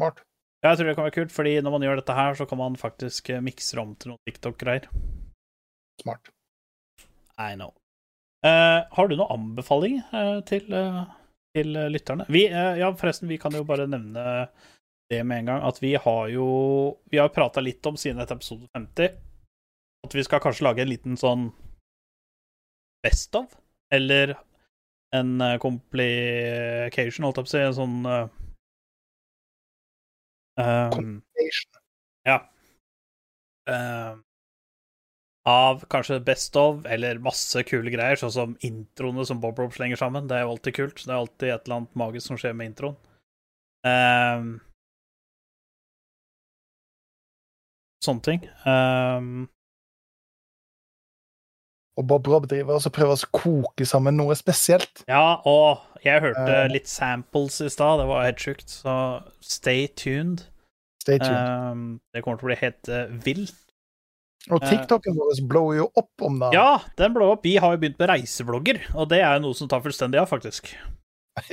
Smart. 0.01 0.25
Ja, 0.61 0.73
jeg 0.73 0.81
tror 0.81 0.91
det 0.91 0.97
kan 0.99 1.07
være 1.07 1.17
kult, 1.17 1.33
fordi 1.33 1.55
når 1.65 1.73
man 1.77 1.85
gjør 1.87 2.01
dette 2.01 2.17
her, 2.17 2.35
så 2.37 2.47
kan 2.49 2.61
man 2.61 2.77
faktisk 2.81 3.31
eh, 3.33 3.45
mikse 3.45 3.79
om 3.81 3.95
til 3.97 4.13
noen 4.13 4.21
TikTok-greier. 4.29 4.91
Smart. 6.03 6.33
I 7.41 7.55
know. 7.57 7.73
Uh, 8.45 8.85
har 8.93 9.09
du 9.09 9.17
noen 9.17 9.33
anbefaling 9.37 9.99
uh, 10.13 10.41
til, 10.49 10.69
uh, 10.73 11.05
til 11.57 11.77
lytterne? 11.93 12.25
Vi, 12.33 12.47
ja, 12.49 12.89
forresten, 12.97 13.29
vi 13.29 13.41
kan 13.41 13.57
jo 13.57 13.65
bare 13.69 13.89
nevne 13.89 14.25
det 15.11 15.23
med 15.27 15.43
en 15.43 15.51
gang, 15.51 15.65
at 15.67 15.81
vi 15.83 15.95
har 15.99 16.29
jo 16.31 16.47
Vi 17.11 17.19
har 17.19 17.33
prata 17.35 17.61
litt 17.61 17.85
om 17.89 17.97
siden 17.99 18.21
etter 18.23 18.39
episode 18.39 18.69
50 18.77 19.17
at 20.07 20.15
vi 20.17 20.23
skal 20.25 20.41
kanskje 20.41 20.65
lage 20.65 20.81
en 20.85 20.89
liten 20.89 21.19
sånn 21.21 21.51
best 23.05 23.35
of, 23.37 23.51
eller 23.93 24.33
en 25.13 25.35
complication, 25.61 27.27
holdt 27.27 27.41
jeg 27.43 27.45
på 27.45 27.51
å 27.51 27.53
si, 27.53 27.61
en 27.67 27.77
sånn 27.77 27.99
um, 30.61 31.23
ja. 32.27 32.39
Um, 33.71 34.25
av 35.47 35.85
kanskje 35.91 36.19
best 36.25 36.57
of, 36.61 36.83
eller 36.87 37.19
masse 37.25 37.63
kule 37.65 37.91
greier, 37.91 38.19
sånn 38.21 38.33
som 38.35 38.57
introene 38.67 39.25
som 39.27 39.41
Bob 39.41 39.59
Rob 39.59 39.73
slenger 39.73 39.97
sammen. 40.01 40.27
Det 40.29 40.37
er 40.37 40.45
jo 40.45 40.51
alltid 40.57 40.75
kult. 40.77 41.01
Det 41.05 41.09
er 41.15 41.17
alltid 41.21 41.49
et 41.55 41.65
eller 41.65 41.77
annet 41.81 41.95
magisk 42.03 42.27
som 42.29 42.37
skjer 42.41 42.53
med 42.59 42.73
introen. 42.73 42.99
Um, 43.87 44.51
sånne 48.05 48.23
ting. 48.27 48.45
Um, 48.67 49.49
Og 52.01 52.07
Bob 52.09 52.29
Rob 52.33 52.47
driver 52.49 52.79
også 52.79 52.93
prøver 52.95 53.13
å 53.19 53.31
koke 53.35 53.85
sammen 53.89 54.17
noe 54.17 54.37
spesielt. 54.39 55.03
ja, 55.09 55.41
og 55.45 55.83
jeg 56.05 56.21
hørte 56.23 56.47
Eh. 56.65 56.69
litt 56.73 56.89
samples 56.89 57.61
i 57.61 57.69
stad. 57.69 57.99
Det 58.01 58.07
var 58.09 58.25
helt 58.25 58.39
sjukt. 58.41 58.69
Så 58.71 58.95
stay 59.41 59.87
tuned. 59.89 60.47
Stay 61.01 61.19
tuned. 61.19 61.33
Eh, 61.35 61.99
det 62.15 62.23
kommer 62.25 62.41
til 62.41 62.47
å 62.47 62.51
bli 62.53 62.59
helt 62.61 62.91
eh, 62.93 63.11
vilt. 63.25 63.59
Og 64.51 64.63
TikToken 64.65 65.17
vår 65.19 65.41
blower 65.51 65.77
jo 65.83 65.87
opp 66.01 66.23
om 66.25 66.39
dagen. 66.41 66.55
Ja, 66.57 66.79
den 66.97 67.13
blå 67.13 67.27
opp. 67.35 67.43
Vi 67.45 67.59
har 67.61 67.75
jo 67.75 67.81
begynt 67.83 67.99
med 68.01 68.09
reiseblogger, 68.09 68.79
og 68.97 69.11
det 69.13 69.19
er 69.21 69.35
jo 69.37 69.43
noe 69.45 69.57
som 69.59 69.69
tar 69.69 69.83
fullstendig 69.85 70.17
av, 70.23 70.31
faktisk. 70.31 70.71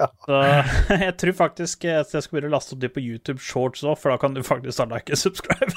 ja. 0.00 0.08
Så 0.24 0.38
jeg 1.04 1.12
tror 1.20 1.36
faktisk 1.36 1.84
at 1.92 2.14
jeg 2.16 2.24
skal 2.24 2.38
begynne 2.38 2.50
å 2.52 2.56
laste 2.56 2.72
opp 2.76 2.80
de 2.84 2.88
på 2.92 3.04
YouTube 3.04 3.40
Shorts 3.44 3.84
òg, 3.84 3.98
for 4.00 4.14
da 4.14 4.20
kan 4.22 4.32
du 4.36 4.40
faktisk 4.46 4.80
ta 4.80 4.88
like 4.88 5.12
og 5.12 5.20
subscribe. 5.20 5.72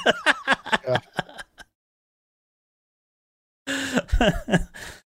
Ja. 0.88 1.00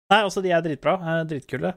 Nei, 0.09 0.19
altså, 0.23 0.41
de 0.41 0.51
er 0.53 0.63
dritbra. 0.65 0.95
eh, 0.97 1.21
Dritkule. 1.29 1.73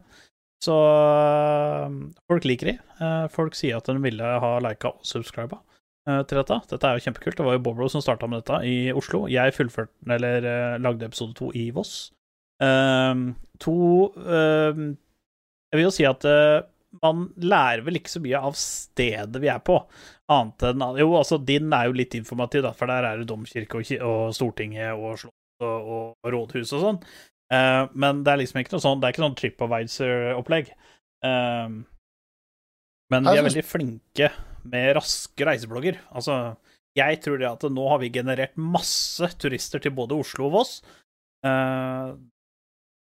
Så 0.62 0.74
øh, 0.78 1.96
folk 2.30 2.44
liker 2.46 2.70
de. 2.70 2.74
Eh, 3.02 3.24
Folk 3.34 3.56
sier 3.58 3.76
at 3.80 3.88
de 3.90 3.98
ville 4.02 4.22
ha 4.44 4.52
lika 4.62 4.92
og 4.94 5.04
subscriba 5.06 5.58
eh, 5.58 5.66
til 6.02 6.40
dette. 6.40 6.58
Dette 6.70 6.88
er 6.88 6.98
jo 6.98 7.04
kjempekult. 7.04 7.38
Det 7.38 7.46
var 7.46 7.56
jo 7.56 7.62
Bobro 7.62 7.88
som 7.90 8.02
starta 8.02 8.26
med 8.30 8.42
dette 8.42 8.58
i 8.66 8.76
Oslo. 8.96 9.24
Jeg 9.30 9.54
fullførte 9.54 10.14
eller 10.16 10.48
eh, 10.48 10.80
lagde 10.82 11.06
episode 11.06 11.36
to 11.38 11.52
i 11.54 11.68
Voss. 11.74 12.10
Um, 12.62 13.32
to 13.62 13.74
um, 14.14 14.92
Jeg 15.72 15.78
vil 15.78 15.86
jo 15.88 15.94
si 15.94 16.04
at 16.06 16.26
uh, 16.28 16.62
man 17.02 17.24
lærer 17.40 17.82
vel 17.86 17.98
ikke 17.98 18.12
så 18.12 18.22
mye 18.22 18.38
av 18.50 18.54
stedet 18.58 19.40
vi 19.42 19.50
er 19.50 19.62
på, 19.64 19.80
annet 20.30 20.66
enn 20.68 20.84
Jo, 21.00 21.08
altså, 21.18 21.40
din 21.42 21.72
er 21.74 21.88
jo 21.88 21.96
litt 21.96 22.14
informativ, 22.14 22.62
da, 22.66 22.74
for 22.76 22.92
der 22.92 23.08
er 23.08 23.18
det 23.18 23.26
domkirke 23.30 23.80
og, 23.80 23.90
og 24.06 24.36
Stortinget 24.36 24.92
og 24.94 25.16
slott 25.24 25.66
og, 25.66 25.90
og 25.96 26.34
rådhus 26.34 26.74
og 26.76 26.86
sånn. 26.86 27.00
Uh, 27.52 27.88
men 27.98 28.22
det 28.22 28.34
er 28.34 28.42
liksom 28.42 28.62
ikke 28.62 28.76
noe 28.76 28.82
sånn 28.84 29.00
Det 29.00 29.08
er 29.08 29.14
ikke 29.14 29.24
sånn 29.26 29.40
TripAdvisor-opplegg. 29.40 30.70
Ehm, 31.26 31.82
men 33.12 33.28
vi 33.28 33.38
er 33.38 33.44
veldig 33.46 33.62
flinke 33.66 34.30
med 34.68 34.96
raske 34.98 35.46
reiseblogger. 35.48 36.00
Altså, 36.14 36.56
jeg 36.98 37.20
tror 37.24 37.40
det 37.40 37.48
at 37.48 37.68
nå 37.72 37.86
har 37.88 38.02
vi 38.02 38.12
generert 38.12 38.58
masse 38.60 39.30
turister 39.40 39.82
til 39.82 39.94
både 39.96 40.18
Oslo 40.18 40.48
og 40.50 40.58
Voss. 40.58 40.74
Eh, 41.46 42.12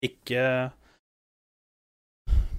ikke 0.04 0.42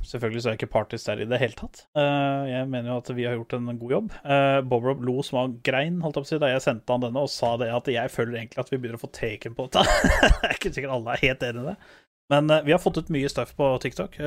Selvfølgelig 0.09 0.41
så 0.41 0.49
er 0.49 0.53
jeg 0.55 0.59
ikke 0.61 0.73
partisk 0.73 1.05
der 1.09 1.21
i 1.21 1.27
det 1.29 1.39
hele 1.41 1.57
tatt. 1.59 1.83
Eh, 1.99 2.43
jeg 2.49 2.67
mener 2.71 2.93
jo 2.93 2.97
at 3.01 3.09
vi 3.13 3.25
har 3.27 3.35
gjort 3.35 3.53
en 3.57 3.67
god 3.77 3.91
jobb. 3.93 4.13
Eh, 4.23 4.59
Bob 4.65 4.87
Rob 4.87 5.03
lo 5.05 5.19
som 5.25 5.37
var 5.37 5.55
grein 5.67 5.99
holdt 6.01 6.31
jeg 6.31 6.41
da 6.41 6.49
jeg 6.53 6.63
sendte 6.65 6.95
han 6.95 7.03
denne 7.03 7.25
og 7.25 7.29
sa 7.29 7.51
det 7.61 7.69
at 7.75 7.91
jeg 7.91 8.13
føler 8.13 8.39
egentlig 8.39 8.63
at 8.63 8.71
vi 8.71 8.79
begynner 8.79 8.97
å 8.97 9.03
få 9.03 9.11
taken 9.13 9.57
på 9.57 9.67
dette. 9.67 9.83
jeg 10.15 10.31
er 10.49 10.55
ikke 10.55 10.71
sikkert 10.73 10.95
alle 10.95 11.13
er 11.13 11.25
helt 11.27 11.45
enig 11.45 11.61
i 11.61 11.67
det. 11.67 11.75
Men 12.33 12.55
eh, 12.55 12.63
vi 12.65 12.73
har 12.73 12.81
fått 12.81 13.01
ut 13.01 13.13
mye 13.13 13.29
stuff 13.29 13.53
på 13.59 13.69
TikTok. 13.83 14.17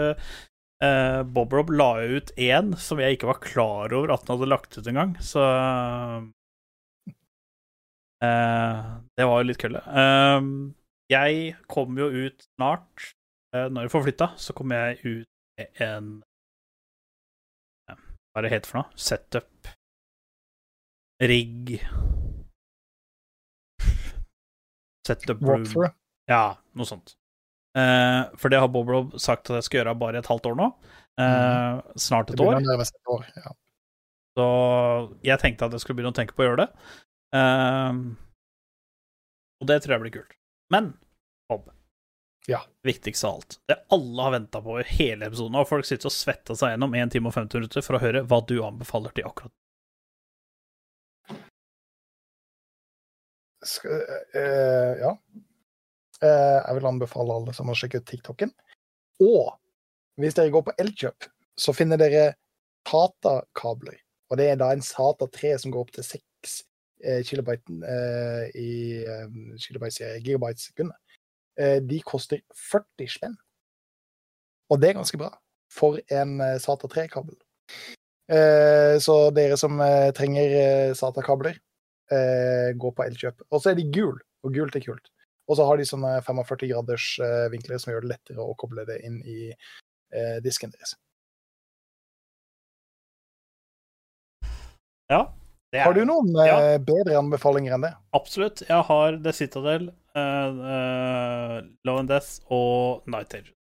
Eh, 0.83 0.89
eh, 0.89 1.23
Bob 1.23 1.53
Rob 1.53 1.71
la 1.71 1.91
jo 2.03 2.19
ut 2.19 2.33
én 2.37 2.75
som 2.77 3.01
jeg 3.01 3.17
ikke 3.17 3.31
var 3.31 3.43
klar 3.43 3.93
over 3.95 4.13
at 4.15 4.27
han 4.27 4.37
hadde 4.37 4.51
lagt 4.51 4.79
ut 4.79 4.87
engang, 4.91 5.15
så 5.23 5.43
uh, 8.23 9.01
Det 9.17 9.27
var 9.29 9.43
jo 9.43 9.49
litt 9.49 9.63
kølle. 9.63 9.83
Uh, 9.87 10.73
jeg 11.13 11.55
kommer 11.69 12.07
jo 12.07 12.27
ut 12.27 12.47
snart. 12.57 13.15
eh, 13.55 13.69
når 13.69 13.85
jeg 13.85 13.93
får 13.93 14.05
flytta, 14.07 14.29
så 14.37 14.53
kommer 14.57 14.75
jeg 14.77 14.99
ut 15.05 15.29
med 15.59 15.83
en 15.85 16.13
Hva 18.33 18.41
er 18.41 18.47
det 18.47 18.53
heter 18.55 18.71
for 18.71 18.81
noe? 18.81 18.97
Setup. 18.97 19.69
Rigg. 21.21 21.75
Setup 25.07 25.43
room. 25.45 25.67
Ja, 26.31 26.57
noe 26.73 26.89
sånt. 26.89 27.13
Eh, 27.79 28.23
for 28.37 28.53
det 28.53 28.61
har 28.61 28.69
Bob 28.73 28.91
Rob 28.93 29.15
sagt 29.21 29.49
at 29.49 29.61
jeg 29.61 29.69
skal 29.69 29.81
gjøre 29.81 29.99
bare 30.01 30.21
et 30.21 30.29
halvt 30.29 30.51
år 30.51 30.59
nå. 30.59 30.69
Eh, 31.21 31.83
snart 32.01 32.33
et 32.33 32.41
år. 32.41 32.59
et 32.61 33.13
år. 33.17 33.29
Ja. 33.37 33.55
Så 34.37 34.47
jeg 35.25 35.41
tenkte 35.43 35.69
at 35.69 35.77
jeg 35.77 35.85
skulle 35.85 35.99
begynne 36.01 36.13
å 36.15 36.17
tenke 36.17 36.37
på 36.37 36.45
å 36.45 36.51
gjøre 36.51 36.65
det. 36.65 36.69
Uh, 37.33 38.13
og 39.63 39.69
det 39.69 39.79
tror 39.83 39.97
jeg 39.97 40.05
blir 40.05 40.15
kult. 40.19 40.35
Men 40.73 40.93
Bob. 41.53 41.69
Ja. 42.49 42.63
Viktigst 42.85 43.25
av 43.29 43.39
alt. 43.39 43.59
Det 43.69 43.77
alle 43.95 44.27
har 44.27 44.35
venta 44.35 44.63
på 44.65 44.79
i 44.81 44.87
hele 44.97 45.29
episoden, 45.29 45.57
og 45.61 45.69
folk 45.69 45.87
sitter 45.87 46.11
og 46.11 46.17
svetter 46.17 46.59
seg 46.59 46.75
gjennom 46.75 46.97
1 46.99 47.13
time 47.15 47.31
og 47.31 47.37
50 47.37 47.61
minutter 47.61 47.85
for 47.85 47.99
å 47.99 48.03
høre 48.03 48.25
hva 48.27 48.41
du 48.49 48.57
anbefaler 48.65 49.15
til 49.15 49.29
akkurat 49.29 49.53
Skal, 53.63 54.01
uh, 54.35 54.93
ja. 54.99 55.13
Eh, 56.23 56.59
jeg 56.69 56.79
vil 56.79 56.87
anbefale 56.87 57.35
alle 57.35 57.55
som 57.57 57.71
har 57.71 57.79
sjekket 57.79 58.05
ut 58.05 58.11
TikToken. 58.13 58.53
Og 59.27 59.55
hvis 60.21 60.37
dere 60.39 60.53
går 60.55 60.65
på 60.69 60.75
Elkjøp, 60.83 61.27
så 61.59 61.75
finner 61.75 61.99
dere 62.01 62.33
Tata-kabler. 62.87 63.99
Og 64.31 64.39
det 64.39 64.49
er 64.49 64.61
da 64.61 64.71
en 64.73 64.85
Sata 64.85 65.27
3 65.31 65.57
som 65.63 65.75
går 65.75 65.85
opp 65.85 65.95
til 65.97 66.07
6 66.07 66.55
eh, 67.05 67.23
kilobyte 67.27 67.75
eh, 67.83 68.45
i 68.59 68.71
gigabyte 69.59 70.63
sekundet, 70.63 70.99
de 71.85 71.99
koster 72.09 72.41
40 72.57 73.11
spenn. 73.13 73.35
Og 74.73 74.79
det 74.81 74.89
er 74.89 74.97
ganske 74.97 75.19
bra 75.21 75.29
for 75.69 75.99
en 76.09 76.39
SATA 76.41 76.89
3-kabel. 76.89 77.35
Eh, 78.33 78.95
så 79.05 79.17
dere 79.37 79.59
som 79.61 79.77
trenger 80.17 80.95
SATA-kabler, 80.97 81.59
gå 82.73 82.93
på 82.97 83.05
Elkjøp. 83.05 83.45
Og 83.51 83.61
så 83.61 83.73
er 83.73 83.77
de 83.77 83.85
gul, 83.93 84.17
og 84.45 84.57
gult 84.57 84.79
er 84.81 84.87
kult. 84.87 85.13
Og 85.51 85.59
så 85.59 85.67
har 85.67 85.79
de 85.81 85.87
sånne 85.89 86.17
45 86.23 86.69
graders 86.71 87.07
eh, 87.23 87.47
vinkler 87.53 87.81
som 87.83 87.93
gjør 87.93 88.05
det 88.05 88.13
lettere 88.15 88.45
å 88.45 88.55
koble 88.59 88.85
det 88.89 89.01
inn 89.07 89.19
i 89.27 89.39
eh, 89.51 90.37
disken 90.45 90.71
deres. 90.75 90.95
Ja. 95.11 95.25
Det 95.73 95.81
er 95.81 95.89
Har 95.89 95.97
du 95.97 96.05
noen 96.05 96.31
eh, 96.37 96.49
Ja. 96.51 96.79
bedre 96.79 97.19
anbefalinger 97.19 97.75
enn 97.75 97.85
det? 97.87 97.93
Absolutt. 98.17 98.63
Jeg 98.69 98.87
har 98.89 99.19
The 99.25 99.33
Citadel, 99.33 99.89
uh, 100.17 100.51
uh, 100.53 101.59
Love 101.89 102.05
and 102.05 102.09
Death 102.13 102.41
og 102.53 103.09
Night 103.09 103.35
Agent. 103.35 103.57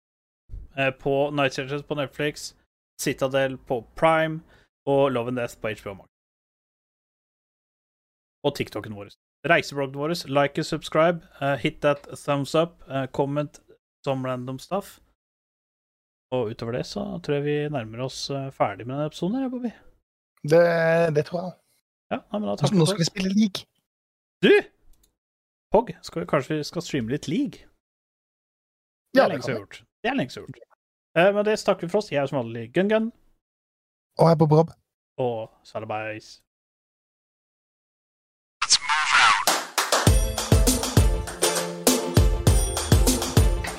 Uh, 0.77 0.91
på 0.91 1.31
Night 1.35 1.59
Agent 1.59 1.87
på 1.87 1.97
Netflix, 1.99 2.53
Citadel 3.01 3.57
på 3.59 3.81
Prime 3.97 4.41
og 4.87 5.13
Love 5.15 5.29
and 5.29 5.39
Death 5.39 5.59
på 5.63 5.71
HBO 5.71 5.95
Max. 6.03 6.09
Og 8.45 8.55
TikToken 8.57 8.95
vår. 8.97 9.15
Reisebloggen 9.49 9.97
vår. 9.97 10.15
Like 10.29 10.61
and 10.61 10.67
subscribe. 10.67 11.23
Uh, 11.41 11.57
hit 11.57 11.81
that 11.81 12.03
thumbs 12.25 12.55
up. 12.55 12.83
Uh, 12.89 13.07
comment 13.07 13.61
some 14.05 14.27
random 14.29 14.59
stuff. 14.59 14.99
Og 16.33 16.53
utover 16.53 16.73
det 16.79 16.85
så 16.87 17.03
tror 17.25 17.35
jeg 17.41 17.45
vi 17.45 17.55
nærmer 17.75 18.05
oss 18.05 18.29
eh, 18.31 18.51
ferdig 18.55 18.85
med 18.87 18.95
denne 18.95 19.07
episoden, 19.11 19.35
her, 19.41 19.49
Bobby. 19.51 19.71
Det, 20.47 20.61
det 21.17 21.25
tror 21.27 21.41
jeg. 21.43 21.55
Ja, 22.13 22.19
nei, 22.21 22.39
men 22.39 22.47
da 22.47 22.55
takker 22.61 22.77
Nå 22.79 22.87
skal 22.87 23.03
vi 23.03 23.07
spille 23.09 23.33
league. 23.35 23.65
Du! 24.47 24.53
Pog, 25.75 25.91
skal 26.07 26.23
vi, 26.23 26.29
kanskje 26.31 26.61
vi 26.61 26.69
skal 26.69 26.85
streame 26.87 27.11
litt 27.11 27.27
league? 27.27 27.65
Det 29.11 29.19
Ja, 29.19 29.25
er 29.25 29.27
det 29.27 29.33
lenge 29.35 29.47
siden 29.49 29.59
gjort. 29.59 29.81
Det 30.05 30.13
er 30.13 30.17
lenge 30.21 30.31
siden 30.37 30.47
gjort. 30.55 30.69
Uh, 31.19 31.31
men 31.35 31.45
det 31.51 31.57
takker 31.67 31.89
vi 31.89 31.91
for 31.91 31.99
oss. 32.05 32.13
Jeg 32.15 32.23
er 32.23 32.31
som 32.31 32.39
vanlig 32.45 32.69
Gun 32.79 32.93
Gun 32.95 33.11
Og 34.23 34.29
her 34.31 34.39
på 34.39 34.47
Brob. 34.55 34.71
og 35.19 35.51
Salabais. 35.67 36.37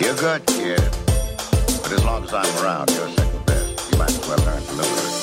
You're 0.02 0.16
good, 0.16 0.44
kid. 0.48 0.82
But 1.84 1.92
as 1.92 2.04
long 2.04 2.24
as 2.24 2.34
I'm 2.34 2.64
around, 2.64 2.90
you're 2.90 3.08
second 3.10 3.46
best. 3.46 3.92
You 3.92 4.00
might 4.00 4.10
as 4.10 4.28
well 4.28 4.38
learn 4.48 4.64
to 4.64 4.74
live 4.74 4.92
with 4.92 5.16
it. 5.16 5.21